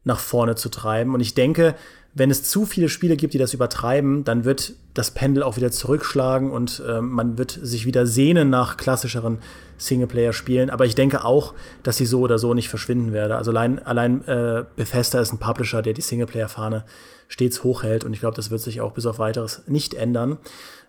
nach 0.03 0.19
vorne 0.19 0.57
zu 0.57 0.71
treiben. 0.71 1.15
Und 1.15 1.21
ich 1.21 1.35
denke, 1.35 1.77
wenn 2.13 2.31
es 2.31 2.43
zu 2.43 2.67
viele 2.67 2.89
Spiele 2.89 3.17
gibt, 3.17 3.35
die 3.35 3.39
das 3.39 3.55
übertreiben, 3.55 4.25
dann 4.25 4.45
wird 4.45 4.75
das 4.95 5.13
Pendel 5.13 5.43
auch 5.45 5.57
wieder 5.57 5.71
zurückschlagen 5.71 6.51
und 6.51 6.83
äh, 6.87 7.01
man 7.01 7.39
wird 7.39 7.59
sich 7.63 7.87
wieder 7.87 8.07
sehnen 8.07 8.51
nach 8.51 8.77
klassischeren 8.77 9.39
Singleplayer-Spielen. 9.79 10.71
Aber 10.71 10.87
ich 10.87 10.97
denke 10.97 11.25
auch, 11.25 11.55
dass 11.85 11.97
sie 11.97 12.07
so 12.07 12.21
oder 12.21 12.39
so 12.39 12.53
nicht 12.53 12.69
verschwinden 12.69 13.13
werden. 13.13 13.33
Also 13.33 13.53
allein, 13.53 13.79
allein 13.85 14.27
äh, 14.27 14.65
Bethesda 14.75 15.21
ist 15.21 15.33
ein 15.33 15.39
Publisher, 15.39 15.83
der 15.83 15.93
die 15.93 16.03
Singleplayer-Fahne 16.03 16.85
stets 17.29 17.63
hochhält 17.63 18.05
und 18.05 18.13
ich 18.13 18.21
glaube, 18.21 18.35
das 18.35 18.51
wird 18.51 18.61
sich 18.61 18.81
auch 18.81 18.93
bis 18.93 19.07
auf 19.07 19.21
weiteres 19.21 19.63
nicht 19.69 19.95
ändern. 19.95 20.39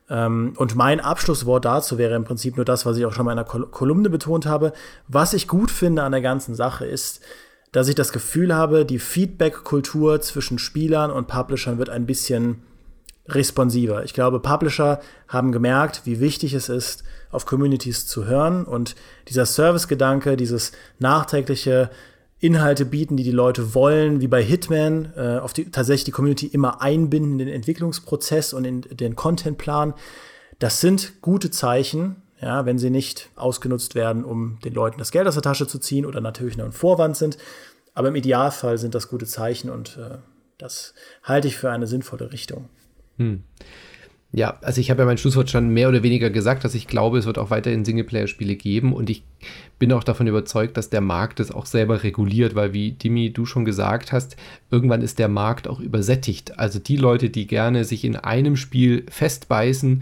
Ähm, 0.10 0.54
und 0.58 0.76
mein 0.76 1.00
Abschlusswort 1.00 1.66
dazu 1.66 2.00
wäre 2.00 2.16
im 2.16 2.24
Prinzip 2.24 2.58
nur 2.58 2.66
das, 2.66 2.86
was 2.88 2.98
ich 2.98 3.06
auch 3.06 3.14
schon 3.14 3.26
mal 3.26 3.34
in 3.34 3.38
einer 3.38 3.48
Kol 3.48 3.68
Kolumne 3.68 4.10
betont 4.10 4.48
habe. 4.48 4.74
Was 5.08 5.34
ich 5.34 5.48
gut 5.48 5.70
finde 5.70 6.02
an 6.02 6.12
der 6.12 6.22
ganzen 6.22 6.56
Sache 6.56 6.86
ist, 6.86 7.22
dass 7.72 7.88
ich 7.88 7.96
das 7.96 8.12
Gefühl 8.12 8.54
habe, 8.54 8.86
die 8.86 9.00
Feedback-Kultur 9.00 10.22
zwischen 10.22 10.60
Spielern 10.60 11.12
und 11.12 11.28
Publishern 11.28 11.78
wird 11.78 11.90
ein 11.90 12.06
bisschen 12.06 12.64
responsiver. 13.28 14.04
Ich 14.04 14.14
glaube, 14.14 14.40
Publisher 14.40 15.00
haben 15.28 15.52
gemerkt, 15.52 16.02
wie 16.06 16.20
wichtig 16.20 16.54
es 16.54 16.70
ist, 16.70 17.04
auf 17.30 17.46
Communities 17.46 18.08
zu 18.08 18.26
hören 18.26 18.66
und 18.66 18.96
dieser 19.30 19.46
Service-Gedanke, 19.46 20.36
dieses 20.36 20.74
nachträgliche 21.00 21.90
Inhalte 22.40 22.86
bieten, 22.86 23.16
die 23.18 23.24
die 23.24 23.32
Leute 23.32 23.74
wollen, 23.76 24.20
wie 24.20 24.28
bei 24.28 24.44
Hitman, 24.44 25.14
äh, 25.16 25.38
auf 25.38 25.54
die 25.54 25.70
tatsächlich 25.70 26.06
die 26.06 26.12
Community 26.12 26.48
immer 26.48 26.82
einbinden 26.82 27.34
in 27.34 27.46
den 27.46 27.48
Entwicklungsprozess 27.48 28.54
und 28.54 28.66
in 28.66 28.82
den 28.82 29.16
Contentplan. 29.16 29.94
Das 30.58 30.82
sind 30.82 31.22
gute 31.22 31.52
Zeichen, 31.52 32.16
ja, 32.42 32.66
wenn 32.66 32.80
sie 32.80 32.90
nicht 32.90 33.30
ausgenutzt 33.36 33.96
werden, 33.96 34.26
um 34.26 34.58
den 34.66 34.74
Leuten 34.74 34.98
das 34.98 35.12
Geld 35.12 35.28
aus 35.28 35.36
der 35.36 35.44
Tasche 35.44 35.68
zu 35.68 35.80
ziehen 35.80 36.06
oder 36.06 36.22
natürlich 36.22 36.58
nur 36.58 36.66
ein 36.66 36.72
Vorwand 36.72 37.16
sind. 37.16 37.38
Aber 37.94 38.08
im 38.08 38.16
Idealfall 38.16 38.78
sind 38.78 38.96
das 38.96 39.10
gute 39.10 39.26
Zeichen 39.26 39.70
und 39.70 39.98
äh, 39.98 40.18
das 40.58 40.94
halte 41.24 41.48
ich 41.48 41.58
für 41.58 41.70
eine 41.70 41.88
sinnvolle 41.88 42.32
Richtung. 42.32 42.70
Hm. 43.18 43.44
Ja, 44.34 44.58
also 44.62 44.80
ich 44.80 44.90
habe 44.90 45.02
ja 45.02 45.06
mein 45.06 45.18
Schlusswort 45.18 45.50
schon 45.50 45.70
mehr 45.70 45.90
oder 45.90 46.04
weniger 46.04 46.30
gesagt, 46.30 46.64
dass 46.64 46.74
ich 46.74 46.88
glaube, 46.88 47.18
es 47.18 47.26
wird 47.26 47.38
auch 47.38 47.50
weiterhin 47.50 47.84
Singleplayer-Spiele 47.84 48.56
geben 48.56 48.94
und 48.94 49.10
ich 49.10 49.26
bin 49.78 49.92
auch 49.92 50.06
davon 50.06 50.26
überzeugt, 50.26 50.78
dass 50.78 50.90
der 50.90 51.02
Markt 51.02 51.42
es 51.42 51.52
auch 51.52 51.66
selber 51.66 52.04
reguliert, 52.04 52.56
weil 52.56 52.72
wie 52.72 52.94
Dimi 52.94 53.34
du 53.34 53.46
schon 53.46 53.66
gesagt 53.66 54.14
hast, 54.14 54.38
irgendwann 54.70 55.02
ist 55.02 55.20
der 55.20 55.28
Markt 55.28 55.68
auch 55.68 55.82
übersättigt. 55.82 56.58
Also 56.58 56.80
die 56.80 56.96
Leute, 56.96 57.30
die 57.30 57.46
gerne 57.46 57.84
sich 57.84 58.06
in 58.06 58.16
einem 58.16 58.56
Spiel 58.56 59.06
festbeißen 59.10 60.02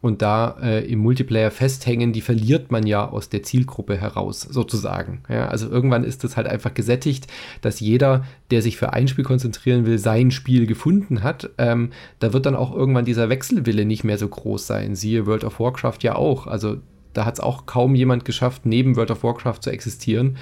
und 0.00 0.22
da 0.22 0.56
äh, 0.62 0.84
im 0.90 1.00
Multiplayer 1.00 1.50
festhängen, 1.50 2.12
die 2.12 2.22
verliert 2.22 2.70
man 2.70 2.86
ja 2.86 3.08
aus 3.08 3.28
der 3.28 3.42
Zielgruppe 3.42 3.96
heraus, 3.96 4.40
sozusagen. 4.40 5.22
Ja, 5.28 5.48
also 5.48 5.68
irgendwann 5.68 6.04
ist 6.04 6.24
es 6.24 6.36
halt 6.36 6.46
einfach 6.46 6.72
gesättigt, 6.72 7.26
dass 7.60 7.80
jeder, 7.80 8.24
der 8.50 8.62
sich 8.62 8.76
für 8.76 8.92
ein 8.92 9.08
Spiel 9.08 9.24
konzentrieren 9.24 9.84
will, 9.84 9.98
sein 9.98 10.30
Spiel 10.30 10.66
gefunden 10.66 11.22
hat. 11.22 11.50
Ähm, 11.58 11.90
da 12.18 12.32
wird 12.32 12.46
dann 12.46 12.56
auch 12.56 12.74
irgendwann 12.74 13.04
dieser 13.04 13.28
Wechselwille 13.28 13.84
nicht 13.84 14.04
mehr 14.04 14.16
so 14.18 14.28
groß 14.28 14.66
sein. 14.66 14.94
Siehe 14.94 15.26
World 15.26 15.44
of 15.44 15.60
Warcraft 15.60 15.98
ja 16.02 16.14
auch. 16.14 16.46
Also 16.46 16.78
da 17.12 17.24
hat 17.24 17.34
es 17.34 17.40
auch 17.40 17.66
kaum 17.66 17.94
jemand 17.94 18.24
geschafft, 18.24 18.66
neben 18.66 18.96
World 18.96 19.10
of 19.10 19.24
Warcraft 19.24 19.60
zu 19.60 19.70
existieren. 19.70 20.38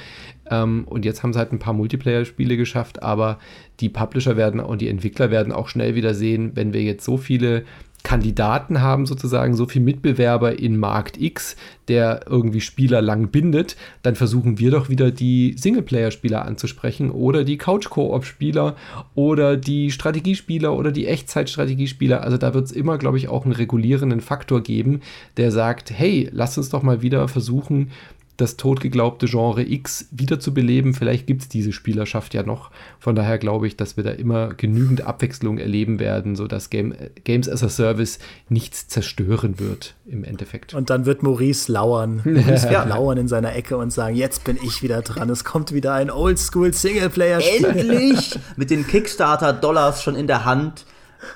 Ähm, 0.50 0.84
und 0.86 1.04
jetzt 1.04 1.22
haben 1.22 1.32
sie 1.32 1.38
halt 1.38 1.52
ein 1.52 1.58
paar 1.58 1.74
Multiplayer-Spiele 1.74 2.56
geschafft, 2.56 3.02
aber 3.02 3.38
die 3.80 3.88
Publisher 3.88 4.36
werden 4.36 4.60
und 4.60 4.80
die 4.80 4.88
Entwickler 4.88 5.30
werden 5.30 5.52
auch 5.52 5.68
schnell 5.68 5.94
wieder 5.94 6.14
sehen, 6.14 6.52
wenn 6.54 6.72
wir 6.72 6.82
jetzt 6.82 7.04
so 7.04 7.16
viele 7.16 7.64
Kandidaten 8.04 8.80
haben 8.80 9.06
sozusagen 9.06 9.54
so 9.54 9.66
viel 9.66 9.82
Mitbewerber 9.82 10.58
in 10.58 10.78
Markt 10.78 11.20
X, 11.20 11.56
der 11.88 12.20
irgendwie 12.28 12.60
Spieler 12.60 13.02
lang 13.02 13.28
bindet, 13.28 13.76
dann 14.02 14.14
versuchen 14.14 14.58
wir 14.58 14.70
doch 14.70 14.88
wieder 14.88 15.10
die 15.10 15.54
Singleplayer-Spieler 15.58 16.44
anzusprechen 16.44 17.10
oder 17.10 17.44
die 17.44 17.58
Couch-Koop-Spieler 17.58 18.76
oder 19.14 19.56
die 19.56 19.90
Strategiespieler 19.90 20.74
oder 20.74 20.92
die 20.92 21.06
Echtzeitstrategiespieler. 21.06 22.22
Also 22.22 22.36
da 22.36 22.54
wird 22.54 22.66
es 22.66 22.72
immer, 22.72 22.98
glaube 22.98 23.18
ich, 23.18 23.28
auch 23.28 23.44
einen 23.44 23.52
regulierenden 23.52 24.20
Faktor 24.20 24.62
geben, 24.62 25.00
der 25.36 25.50
sagt, 25.50 25.90
hey, 25.90 26.28
lass 26.32 26.56
uns 26.56 26.68
doch 26.70 26.82
mal 26.82 27.02
wieder 27.02 27.26
versuchen, 27.28 27.90
das 28.38 28.56
totgeglaubte 28.56 29.26
Genre 29.26 29.62
X 29.68 30.06
wiederzubeleben. 30.12 30.94
Vielleicht 30.94 31.26
gibt 31.26 31.42
es 31.42 31.48
diese 31.48 31.72
Spielerschaft 31.72 32.34
ja 32.34 32.44
noch. 32.44 32.70
Von 33.00 33.16
daher 33.16 33.36
glaube 33.36 33.66
ich, 33.66 33.76
dass 33.76 33.96
wir 33.96 34.04
da 34.04 34.12
immer 34.12 34.54
genügend 34.54 35.02
Abwechslung 35.02 35.58
erleben 35.58 35.98
werden, 35.98 36.36
sodass 36.36 36.70
Game, 36.70 36.94
Games 37.24 37.48
as 37.48 37.64
a 37.64 37.68
Service 37.68 38.20
nichts 38.48 38.86
zerstören 38.86 39.58
wird 39.58 39.96
im 40.06 40.22
Endeffekt. 40.22 40.72
Und 40.72 40.88
dann 40.88 41.04
wird 41.04 41.24
Maurice 41.24 41.70
lauern. 41.70 42.22
Maurice 42.24 42.70
wird 42.70 42.88
lauern 42.88 43.18
in 43.18 43.26
seiner 43.26 43.56
Ecke 43.56 43.76
und 43.76 43.92
sagen, 43.92 44.14
jetzt 44.14 44.44
bin 44.44 44.56
ich 44.62 44.84
wieder 44.84 45.02
dran. 45.02 45.28
Es 45.30 45.42
kommt 45.42 45.72
wieder 45.72 45.94
ein 45.94 46.08
Oldschool-Singleplayer-Spiel. 46.08 47.64
Endlich! 47.64 48.38
Mit 48.56 48.70
den 48.70 48.86
Kickstarter-Dollars 48.86 50.04
schon 50.04 50.14
in 50.14 50.28
der 50.28 50.44
Hand 50.44 50.86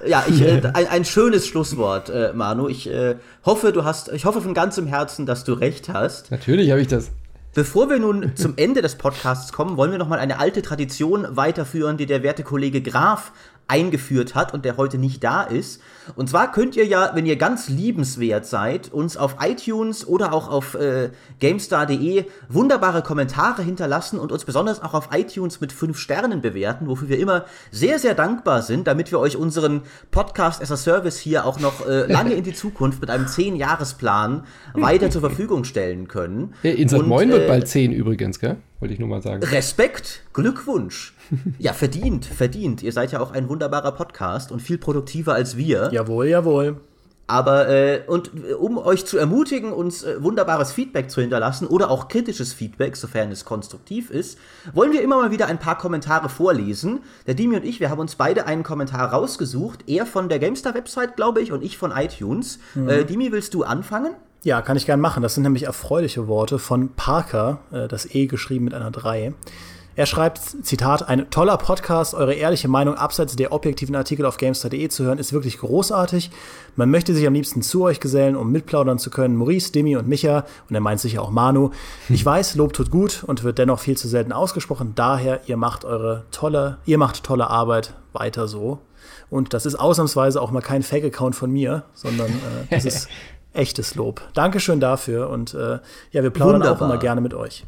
ja, 0.06 0.24
ich, 0.28 0.40
äh, 0.42 0.62
ein, 0.74 0.88
ein, 0.88 1.04
schönes 1.04 1.46
Schlusswort, 1.46 2.10
äh, 2.10 2.32
Manu. 2.34 2.68
Ich 2.68 2.90
äh, 2.90 3.16
hoffe, 3.44 3.72
du 3.72 3.84
hast, 3.84 4.12
ich 4.12 4.24
hoffe 4.24 4.40
von 4.40 4.54
ganzem 4.54 4.86
Herzen, 4.86 5.26
dass 5.26 5.44
du 5.44 5.52
recht 5.52 5.88
hast. 5.88 6.30
Natürlich 6.30 6.70
habe 6.70 6.80
ich 6.80 6.88
das. 6.88 7.10
Bevor 7.54 7.90
wir 7.90 7.98
nun 7.98 8.34
zum 8.34 8.54
Ende 8.56 8.80
des 8.80 8.94
Podcasts 8.94 9.52
kommen, 9.52 9.76
wollen 9.76 9.90
wir 9.90 9.98
noch 9.98 10.08
mal 10.08 10.18
eine 10.18 10.38
alte 10.38 10.62
Tradition 10.62 11.26
weiterführen, 11.36 11.98
die 11.98 12.06
der 12.06 12.22
werte 12.22 12.44
Kollege 12.44 12.80
Graf 12.80 13.32
eingeführt 13.72 14.34
hat 14.34 14.52
und 14.52 14.66
der 14.66 14.76
heute 14.76 14.98
nicht 14.98 15.24
da 15.24 15.42
ist. 15.42 15.80
Und 16.14 16.28
zwar 16.28 16.52
könnt 16.52 16.76
ihr 16.76 16.84
ja, 16.84 17.12
wenn 17.14 17.24
ihr 17.24 17.36
ganz 17.36 17.70
liebenswert 17.70 18.44
seid, 18.44 18.92
uns 18.92 19.16
auf 19.16 19.36
iTunes 19.40 20.06
oder 20.06 20.34
auch 20.34 20.50
auf 20.50 20.74
äh, 20.74 21.10
GameStar.de 21.40 22.26
wunderbare 22.50 23.02
Kommentare 23.02 23.62
hinterlassen 23.62 24.18
und 24.18 24.30
uns 24.30 24.44
besonders 24.44 24.82
auch 24.82 24.92
auf 24.92 25.08
iTunes 25.14 25.62
mit 25.62 25.72
fünf 25.72 25.98
Sternen 25.98 26.42
bewerten, 26.42 26.86
wofür 26.86 27.08
wir 27.08 27.18
immer 27.18 27.46
sehr, 27.70 27.98
sehr 27.98 28.14
dankbar 28.14 28.60
sind, 28.60 28.86
damit 28.86 29.10
wir 29.10 29.18
euch 29.18 29.38
unseren 29.38 29.82
Podcast 30.10 30.60
as 30.60 30.70
a 30.70 30.76
Service 30.76 31.18
hier 31.18 31.46
auch 31.46 31.58
noch 31.58 31.86
äh, 31.88 32.12
lange 32.12 32.34
in 32.34 32.44
die 32.44 32.52
Zukunft 32.52 33.00
mit 33.00 33.08
einem 33.08 33.24
10-Jahres-Plan 33.24 34.44
weiter 34.74 35.10
zur 35.10 35.20
Verfügung 35.22 35.64
stellen 35.64 36.08
können. 36.08 36.52
Ja, 36.62 36.72
Insert 36.72 37.06
Moin 37.06 37.30
wird 37.30 37.44
äh, 37.44 37.48
bald 37.48 37.68
10 37.68 37.92
übrigens, 37.92 38.38
gell? 38.38 38.58
Wollte 38.82 38.94
ich 38.94 38.98
nur 38.98 39.08
mal 39.08 39.22
sagen. 39.22 39.44
Respekt, 39.44 40.24
Glückwunsch. 40.32 41.14
Ja, 41.60 41.72
verdient, 41.72 42.26
verdient. 42.26 42.82
Ihr 42.82 42.90
seid 42.90 43.12
ja 43.12 43.20
auch 43.20 43.30
ein 43.30 43.48
wunderbarer 43.48 43.92
Podcast 43.92 44.50
und 44.50 44.60
viel 44.60 44.76
produktiver 44.76 45.34
als 45.34 45.56
wir. 45.56 45.88
Jawohl, 45.92 46.26
jawohl. 46.26 46.80
Aber, 47.28 47.68
äh, 47.68 48.00
und 48.08 48.32
äh, 48.34 48.54
um 48.54 48.78
euch 48.78 49.06
zu 49.06 49.18
ermutigen, 49.18 49.72
uns 49.72 50.02
äh, 50.02 50.20
wunderbares 50.20 50.72
Feedback 50.72 51.12
zu 51.12 51.20
hinterlassen 51.20 51.68
oder 51.68 51.92
auch 51.92 52.08
kritisches 52.08 52.52
Feedback, 52.52 52.96
sofern 52.96 53.30
es 53.30 53.44
konstruktiv 53.44 54.10
ist, 54.10 54.36
wollen 54.74 54.90
wir 54.90 55.02
immer 55.02 55.16
mal 55.16 55.30
wieder 55.30 55.46
ein 55.46 55.60
paar 55.60 55.78
Kommentare 55.78 56.28
vorlesen. 56.28 57.02
Der 57.28 57.34
Dimi 57.34 57.54
und 57.54 57.64
ich, 57.64 57.78
wir 57.78 57.88
haben 57.88 58.00
uns 58.00 58.16
beide 58.16 58.46
einen 58.46 58.64
Kommentar 58.64 59.12
rausgesucht. 59.12 59.84
Er 59.86 60.06
von 60.06 60.28
der 60.28 60.40
GameStar-Website, 60.40 61.14
glaube 61.14 61.40
ich, 61.40 61.52
und 61.52 61.62
ich 61.62 61.78
von 61.78 61.92
iTunes. 61.92 62.58
Mhm. 62.74 62.88
Äh, 62.88 63.04
Dimi, 63.04 63.30
willst 63.30 63.54
du 63.54 63.62
anfangen? 63.62 64.16
Ja, 64.44 64.60
kann 64.60 64.76
ich 64.76 64.86
gern 64.86 65.00
machen. 65.00 65.22
Das 65.22 65.34
sind 65.34 65.44
nämlich 65.44 65.64
erfreuliche 65.64 66.26
Worte 66.26 66.58
von 66.58 66.88
Parker, 66.94 67.58
äh, 67.70 67.86
das 67.86 68.12
E 68.12 68.26
geschrieben 68.26 68.64
mit 68.64 68.74
einer 68.74 68.90
3. 68.90 69.34
Er 69.94 70.06
schreibt, 70.06 70.38
Zitat, 70.38 71.06
ein 71.06 71.28
toller 71.28 71.58
Podcast, 71.58 72.14
eure 72.14 72.32
ehrliche 72.32 72.66
Meinung 72.66 72.94
abseits 72.94 73.36
der 73.36 73.52
objektiven 73.52 73.94
Artikel 73.94 74.24
auf 74.24 74.38
Gamestar.de 74.38 74.88
zu 74.88 75.04
hören, 75.04 75.18
ist 75.18 75.34
wirklich 75.34 75.58
großartig. 75.58 76.30
Man 76.76 76.90
möchte 76.90 77.14
sich 77.14 77.26
am 77.26 77.34
liebsten 77.34 77.60
zu 77.60 77.82
euch 77.84 78.00
gesellen, 78.00 78.34
um 78.34 78.50
mitplaudern 78.50 78.98
zu 78.98 79.10
können. 79.10 79.36
Maurice, 79.36 79.70
Demi 79.70 79.96
und 79.96 80.08
Micha, 80.08 80.46
und 80.68 80.74
er 80.74 80.80
meint 80.80 81.00
sicher 81.00 81.20
auch 81.20 81.30
Manu. 81.30 81.70
Ich 82.08 82.24
weiß, 82.24 82.54
Lob 82.54 82.72
tut 82.72 82.90
gut 82.90 83.22
und 83.26 83.44
wird 83.44 83.58
dennoch 83.58 83.80
viel 83.80 83.98
zu 83.98 84.08
selten 84.08 84.32
ausgesprochen. 84.32 84.92
Daher, 84.94 85.42
ihr 85.46 85.58
macht 85.58 85.84
eure 85.84 86.24
tolle, 86.30 86.78
ihr 86.86 86.96
macht 86.96 87.22
tolle 87.22 87.48
Arbeit 87.48 87.92
weiter 88.14 88.48
so. 88.48 88.78
Und 89.28 89.52
das 89.52 89.66
ist 89.66 89.74
ausnahmsweise 89.74 90.40
auch 90.40 90.50
mal 90.50 90.60
kein 90.60 90.82
Fake-Account 90.82 91.34
von 91.34 91.50
mir, 91.50 91.84
sondern 91.94 92.30
äh, 92.30 92.66
das 92.70 92.84
ist 92.84 93.08
echtes 93.52 93.94
Lob. 93.94 94.22
Dankeschön 94.34 94.80
dafür 94.80 95.30
und 95.30 95.54
äh, 95.54 95.78
ja, 96.10 96.22
wir 96.22 96.30
plaudern 96.30 96.60
Wunderbar. 96.60 96.82
auch 96.82 96.90
immer 96.90 96.98
gerne 96.98 97.20
mit 97.20 97.34
euch. 97.34 97.64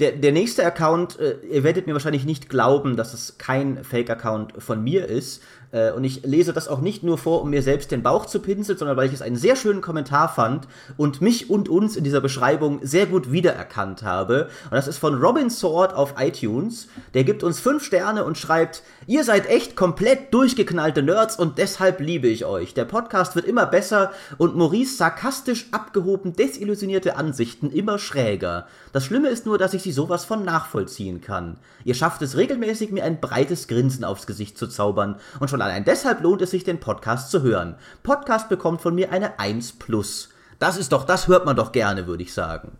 Der, 0.00 0.12
der 0.12 0.32
nächste 0.32 0.64
Account, 0.64 1.18
äh, 1.18 1.36
ihr 1.50 1.62
werdet 1.62 1.86
mir 1.86 1.92
wahrscheinlich 1.92 2.24
nicht 2.24 2.48
glauben, 2.48 2.96
dass 2.96 3.12
es 3.12 3.36
kein 3.36 3.84
Fake-Account 3.84 4.54
von 4.62 4.82
mir 4.82 5.06
ist. 5.06 5.42
Äh, 5.72 5.92
und 5.92 6.04
ich 6.04 6.22
lese 6.24 6.52
das 6.52 6.68
auch 6.68 6.80
nicht 6.80 7.02
nur 7.02 7.18
vor, 7.18 7.42
um 7.42 7.50
mir 7.50 7.62
selbst 7.62 7.90
den 7.90 8.02
Bauch 8.02 8.26
zu 8.26 8.40
pinseln, 8.40 8.78
sondern 8.78 8.96
weil 8.96 9.06
ich 9.08 9.14
es 9.14 9.22
einen 9.22 9.36
sehr 9.36 9.56
schönen 9.56 9.80
Kommentar 9.80 10.28
fand 10.28 10.66
und 10.96 11.20
mich 11.20 11.50
und 11.50 11.68
uns 11.68 11.96
in 11.96 12.04
dieser 12.04 12.20
Beschreibung 12.20 12.80
sehr 12.82 13.06
gut 13.06 13.32
wiedererkannt 13.32 14.02
habe. 14.02 14.48
Und 14.64 14.72
das 14.72 14.88
ist 14.88 14.98
von 14.98 15.14
Robin 15.14 15.50
Sword 15.50 15.94
auf 15.94 16.14
iTunes. 16.18 16.88
Der 17.14 17.24
gibt 17.24 17.42
uns 17.42 17.60
fünf 17.60 17.84
Sterne 17.84 18.24
und 18.24 18.38
schreibt, 18.38 18.82
ihr 19.06 19.24
seid 19.24 19.48
echt 19.48 19.76
komplett 19.76 20.34
durchgeknallte 20.34 21.02
Nerds 21.02 21.36
und 21.36 21.58
deshalb 21.58 22.00
liebe 22.00 22.28
ich 22.28 22.44
euch. 22.44 22.74
Der 22.74 22.84
Podcast 22.84 23.36
wird 23.36 23.46
immer 23.46 23.66
besser 23.66 24.12
und 24.38 24.56
Maurice 24.56 24.96
sarkastisch 24.96 25.68
abgehoben 25.72 26.34
desillusionierte 26.34 27.16
Ansichten 27.16 27.70
immer 27.70 27.98
schräger. 27.98 28.66
Das 28.92 29.04
Schlimme 29.04 29.28
ist 29.28 29.46
nur, 29.46 29.58
dass 29.58 29.74
ich 29.74 29.82
sie 29.82 29.92
sowas 29.92 30.24
von 30.24 30.44
nachvollziehen 30.44 31.20
kann. 31.20 31.58
Ihr 31.84 31.94
schafft 31.94 32.22
es 32.22 32.36
regelmäßig, 32.36 32.90
mir 32.90 33.04
ein 33.04 33.20
breites 33.20 33.68
Grinsen 33.68 34.04
aufs 34.04 34.26
Gesicht 34.26 34.58
zu 34.58 34.66
zaubern 34.66 35.16
und 35.38 35.48
schon 35.48 35.59
allein 35.62 35.84
deshalb 35.84 36.22
lohnt 36.22 36.42
es 36.42 36.50
sich, 36.50 36.64
den 36.64 36.80
Podcast 36.80 37.30
zu 37.30 37.42
hören. 37.42 37.76
Podcast 38.02 38.48
bekommt 38.48 38.80
von 38.80 38.94
mir 38.94 39.12
eine 39.12 39.38
1 39.38 39.72
plus. 39.72 40.30
Das 40.58 40.76
ist 40.76 40.92
doch, 40.92 41.04
das 41.04 41.28
hört 41.28 41.46
man 41.46 41.56
doch 41.56 41.72
gerne, 41.72 42.06
würde 42.06 42.22
ich 42.22 42.32
sagen. 42.32 42.72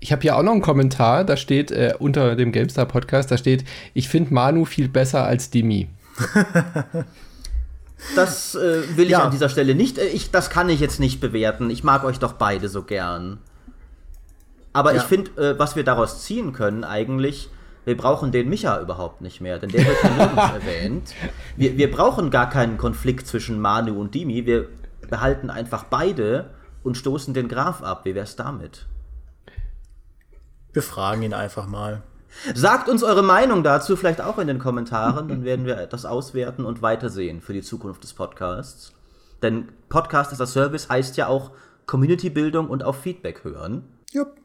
Ich 0.00 0.12
habe 0.12 0.22
hier 0.22 0.36
auch 0.36 0.42
noch 0.42 0.52
einen 0.52 0.62
Kommentar, 0.62 1.24
da 1.24 1.36
steht 1.36 1.70
äh, 1.70 1.94
unter 1.98 2.34
dem 2.34 2.52
GameStar 2.52 2.86
Podcast, 2.86 3.30
da 3.30 3.36
steht, 3.36 3.64
ich 3.92 4.08
finde 4.08 4.32
Manu 4.32 4.64
viel 4.64 4.88
besser 4.88 5.24
als 5.24 5.50
Demi. 5.50 5.90
das 8.16 8.54
äh, 8.54 8.96
will 8.96 9.04
ich 9.04 9.10
ja. 9.10 9.24
an 9.24 9.30
dieser 9.30 9.50
Stelle 9.50 9.74
nicht, 9.74 9.98
äh, 9.98 10.06
ich, 10.06 10.30
das 10.30 10.48
kann 10.48 10.70
ich 10.70 10.80
jetzt 10.80 11.00
nicht 11.00 11.20
bewerten. 11.20 11.68
Ich 11.68 11.84
mag 11.84 12.04
euch 12.04 12.18
doch 12.18 12.32
beide 12.32 12.70
so 12.70 12.82
gern. 12.82 13.38
Aber 14.72 14.94
ja. 14.94 15.02
ich 15.02 15.06
finde, 15.06 15.30
äh, 15.36 15.58
was 15.58 15.76
wir 15.76 15.84
daraus 15.84 16.22
ziehen 16.24 16.54
können 16.54 16.84
eigentlich, 16.84 17.50
wir 17.84 17.96
brauchen 17.96 18.30
den 18.30 18.48
Micha 18.48 18.80
überhaupt 18.80 19.20
nicht 19.20 19.40
mehr, 19.40 19.58
denn 19.58 19.70
der 19.70 19.86
wird 19.86 20.04
nirgends 20.04 20.36
erwähnt. 20.54 21.14
Wir, 21.56 21.76
wir 21.76 21.90
brauchen 21.90 22.30
gar 22.30 22.50
keinen 22.50 22.78
Konflikt 22.78 23.26
zwischen 23.26 23.60
Manu 23.60 23.98
und 23.98 24.14
Dimi. 24.14 24.46
Wir 24.46 24.68
behalten 25.08 25.50
einfach 25.50 25.84
beide 25.84 26.50
und 26.82 26.96
stoßen 26.96 27.34
den 27.34 27.48
Graf 27.48 27.82
ab. 27.82 28.04
Wie 28.04 28.14
wär's 28.14 28.36
damit? 28.36 28.86
Wir 30.72 30.82
fragen 30.82 31.22
ihn 31.22 31.34
einfach 31.34 31.66
mal. 31.66 32.02
Sagt 32.54 32.88
uns 32.88 33.02
eure 33.02 33.22
Meinung 33.22 33.64
dazu 33.64 33.96
vielleicht 33.96 34.20
auch 34.20 34.38
in 34.38 34.46
den 34.46 34.60
Kommentaren, 34.60 35.26
dann 35.28 35.44
werden 35.44 35.66
wir 35.66 35.86
das 35.86 36.04
auswerten 36.04 36.64
und 36.64 36.80
weitersehen 36.80 37.40
für 37.40 37.52
die 37.52 37.62
Zukunft 37.62 38.04
des 38.04 38.14
Podcasts. 38.14 38.92
Denn 39.42 39.68
Podcast 39.88 40.30
ist 40.30 40.38
das 40.38 40.52
Service 40.52 40.88
heißt 40.88 41.16
ja 41.16 41.26
auch 41.26 41.50
Community-Bildung 41.86 42.68
und 42.68 42.84
auf 42.84 43.00
Feedback 43.00 43.42
hören. 43.42 43.82
Jupp. 44.12 44.36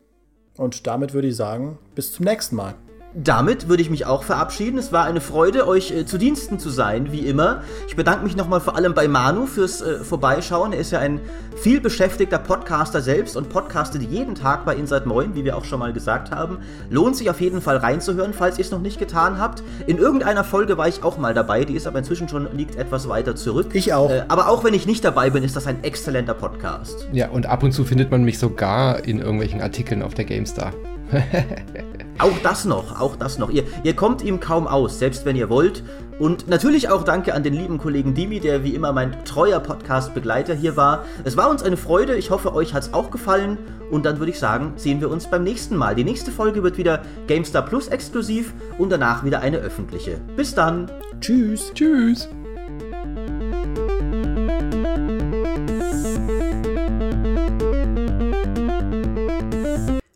Und 0.57 0.87
damit 0.87 1.13
würde 1.13 1.27
ich 1.27 1.35
sagen, 1.35 1.77
bis 1.93 2.11
zum 2.11 2.25
nächsten 2.25 2.55
Mal 2.55 2.75
damit 3.15 3.69
würde 3.69 3.81
ich 3.81 3.89
mich 3.89 4.05
auch 4.05 4.23
verabschieden. 4.23 4.77
Es 4.77 4.91
war 4.91 5.05
eine 5.05 5.21
Freude, 5.21 5.67
euch 5.67 5.91
äh, 5.91 6.05
zu 6.05 6.17
Diensten 6.17 6.59
zu 6.59 6.69
sein, 6.69 7.13
wie 7.13 7.19
immer. 7.19 7.61
Ich 7.87 7.95
bedanke 7.95 8.25
mich 8.25 8.35
nochmal 8.35 8.59
vor 8.59 8.75
allem 8.75 8.93
bei 8.93 9.07
Manu 9.07 9.45
fürs 9.45 9.81
äh, 9.81 9.99
Vorbeischauen. 10.03 10.73
Er 10.73 10.79
ist 10.79 10.91
ja 10.91 10.99
ein 10.99 11.21
viel 11.55 11.79
beschäftigter 11.79 12.37
Podcaster 12.37 13.01
selbst 13.01 13.37
und 13.37 13.49
podcastet 13.49 14.01
jeden 14.01 14.35
Tag 14.35 14.65
bei 14.65 14.75
Inside 14.75 15.07
Moin, 15.07 15.33
wie 15.33 15.45
wir 15.45 15.55
auch 15.55 15.63
schon 15.63 15.79
mal 15.79 15.93
gesagt 15.93 16.31
haben. 16.31 16.57
Lohnt 16.89 17.15
sich 17.15 17.29
auf 17.29 17.39
jeden 17.39 17.61
Fall 17.61 17.77
reinzuhören, 17.77 18.33
falls 18.33 18.57
ihr 18.57 18.65
es 18.65 18.71
noch 18.71 18.81
nicht 18.81 18.99
getan 18.99 19.39
habt. 19.39 19.63
In 19.87 19.97
irgendeiner 19.97 20.43
Folge 20.43 20.77
war 20.77 20.89
ich 20.89 21.01
auch 21.01 21.17
mal 21.17 21.33
dabei, 21.33 21.63
die 21.63 21.75
ist 21.75 21.87
aber 21.87 21.99
inzwischen 21.99 22.27
schon 22.27 22.49
liegt 22.55 22.75
etwas 22.75 23.07
weiter 23.07 23.37
zurück. 23.37 23.67
Ich 23.73 23.93
auch. 23.93 24.11
Äh, 24.11 24.25
aber 24.27 24.49
auch 24.49 24.65
wenn 24.65 24.73
ich 24.73 24.85
nicht 24.85 25.05
dabei 25.05 25.29
bin, 25.29 25.43
ist 25.43 25.55
das 25.55 25.67
ein 25.67 25.83
exzellenter 25.85 26.33
Podcast. 26.33 27.07
Ja, 27.13 27.29
und 27.29 27.45
ab 27.45 27.63
und 27.63 27.71
zu 27.71 27.85
findet 27.85 28.11
man 28.11 28.23
mich 28.23 28.39
sogar 28.39 29.05
in 29.05 29.19
irgendwelchen 29.19 29.61
Artikeln 29.61 30.01
auf 30.01 30.13
der 30.13 30.25
GameStar. 30.25 30.73
auch 32.17 32.37
das 32.43 32.65
noch, 32.65 32.99
auch 32.99 33.15
das 33.15 33.37
noch. 33.37 33.49
Ihr, 33.49 33.63
ihr 33.83 33.95
kommt 33.95 34.23
ihm 34.23 34.39
kaum 34.39 34.67
aus, 34.67 34.99
selbst 34.99 35.25
wenn 35.25 35.35
ihr 35.35 35.49
wollt. 35.49 35.83
Und 36.17 36.47
natürlich 36.47 36.89
auch 36.89 37.03
danke 37.03 37.33
an 37.33 37.43
den 37.43 37.53
lieben 37.53 37.77
Kollegen 37.77 38.13
Dimi, 38.13 38.39
der 38.39 38.63
wie 38.63 38.73
immer 38.73 38.93
mein 38.93 39.25
treuer 39.25 39.59
Podcast-Begleiter 39.59 40.53
hier 40.53 40.77
war. 40.77 41.03
Es 41.25 41.35
war 41.35 41.49
uns 41.49 41.61
eine 41.61 41.75
Freude, 41.75 42.15
ich 42.15 42.29
hoffe, 42.29 42.53
euch 42.53 42.73
hat 42.73 42.83
es 42.83 42.93
auch 42.93 43.11
gefallen. 43.11 43.57
Und 43.91 44.05
dann 44.05 44.19
würde 44.19 44.31
ich 44.31 44.39
sagen, 44.39 44.73
sehen 44.77 45.01
wir 45.01 45.09
uns 45.09 45.29
beim 45.29 45.43
nächsten 45.43 45.75
Mal. 45.75 45.93
Die 45.93 46.05
nächste 46.05 46.31
Folge 46.31 46.63
wird 46.63 46.77
wieder 46.77 47.01
GameStar 47.27 47.63
Plus 47.63 47.89
exklusiv 47.89 48.53
und 48.77 48.91
danach 48.91 49.25
wieder 49.25 49.41
eine 49.41 49.57
öffentliche. 49.57 50.19
Bis 50.37 50.55
dann. 50.55 50.89
Tschüss. 51.19 51.71
Tschüss. 51.73 52.29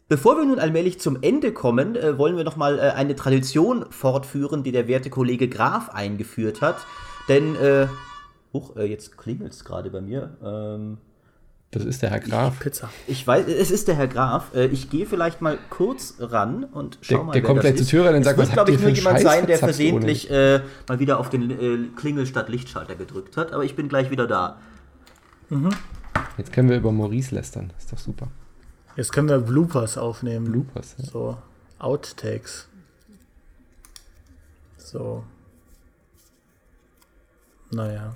Bevor 0.10 0.38
wir 0.38 0.46
nun 0.46 0.58
allmählich 0.58 1.00
zum 1.00 1.22
Ende 1.22 1.54
kommen, 1.54 1.96
äh, 1.96 2.18
wollen 2.18 2.36
wir 2.36 2.44
nochmal 2.44 2.80
äh, 2.80 2.82
eine 2.82 3.16
Tradition 3.16 3.86
fortführen, 3.92 4.64
die 4.64 4.72
der 4.72 4.88
werte 4.88 5.12
Kollege 5.12 5.48
Graf 5.48 5.90
eingeführt 5.90 6.62
hat. 6.62 6.78
Denn, 7.28 7.56
äh, 7.56 7.86
huch, 8.52 8.76
äh, 8.76 8.86
jetzt 8.86 9.20
klingelt 9.20 9.54
es 9.54 9.64
gerade 9.64 9.92
bei 9.92 10.02
mir. 10.02 10.36
Ähm, 10.44 10.98
das 11.70 11.86
ist 11.86 12.02
der 12.02 12.10
Herr 12.10 12.22
Graf. 12.22 12.56
Ich, 12.56 12.60
Pizza. 12.60 12.90
Ich 13.06 13.28
weiß, 13.28 13.46
es 13.48 13.70
ist 13.70 13.88
der 13.88 13.94
Herr 13.94 14.08
Graf. 14.08 14.56
Äh, 14.56 14.66
ich 14.68 14.90
gehe 14.90 15.06
vielleicht 15.06 15.42
mal 15.42 15.60
kurz 15.70 16.16
ran 16.18 16.64
und 16.64 16.98
schau 17.02 17.18
der, 17.18 17.24
mal. 17.26 17.34
Der 17.34 17.44
kommt 17.44 17.60
gleich 17.62 17.76
zur 17.78 17.86
Tür 17.86 18.06
rein 18.06 18.16
und 18.16 18.24
sagt, 18.24 18.40
was 18.40 18.56
habt 18.56 18.68
ihr 18.70 18.80
für 18.80 18.86
nur 18.86 18.96
jemand 18.96 19.20
sein, 19.20 19.46
der 19.46 19.60
versehentlich 19.60 20.32
äh, 20.32 20.62
mal 20.88 21.00
wieder 21.00 21.20
auf 21.20 21.30
den 21.30 21.52
äh, 21.52 21.88
Klingel 21.96 22.26
statt 22.26 22.50
Lichtschalter 22.50 22.96
gedrückt 22.96 23.38
hat. 23.38 23.54
Aber 23.54 23.64
ich 23.64 23.76
bin 23.76 23.88
gleich 23.88 24.10
wieder 24.10 24.26
da. 24.26 24.58
Mhm. 25.50 25.70
Jetzt 26.40 26.52
können 26.52 26.70
wir 26.70 26.78
über 26.78 26.92
Maurice 26.92 27.36
lästern. 27.36 27.72
Ist 27.78 27.94
doch 27.94 28.00
super. 28.00 28.30
Jetzt 29.00 29.14
können 29.14 29.30
wir 29.30 29.40
Bloopers 29.40 29.98
aufnehmen. 29.98 30.52
Bloopers, 30.52 30.96
ja. 30.98 31.06
So, 31.06 31.38
Outtakes. 31.80 32.68
So. 34.78 35.24
Naja. 37.72 38.14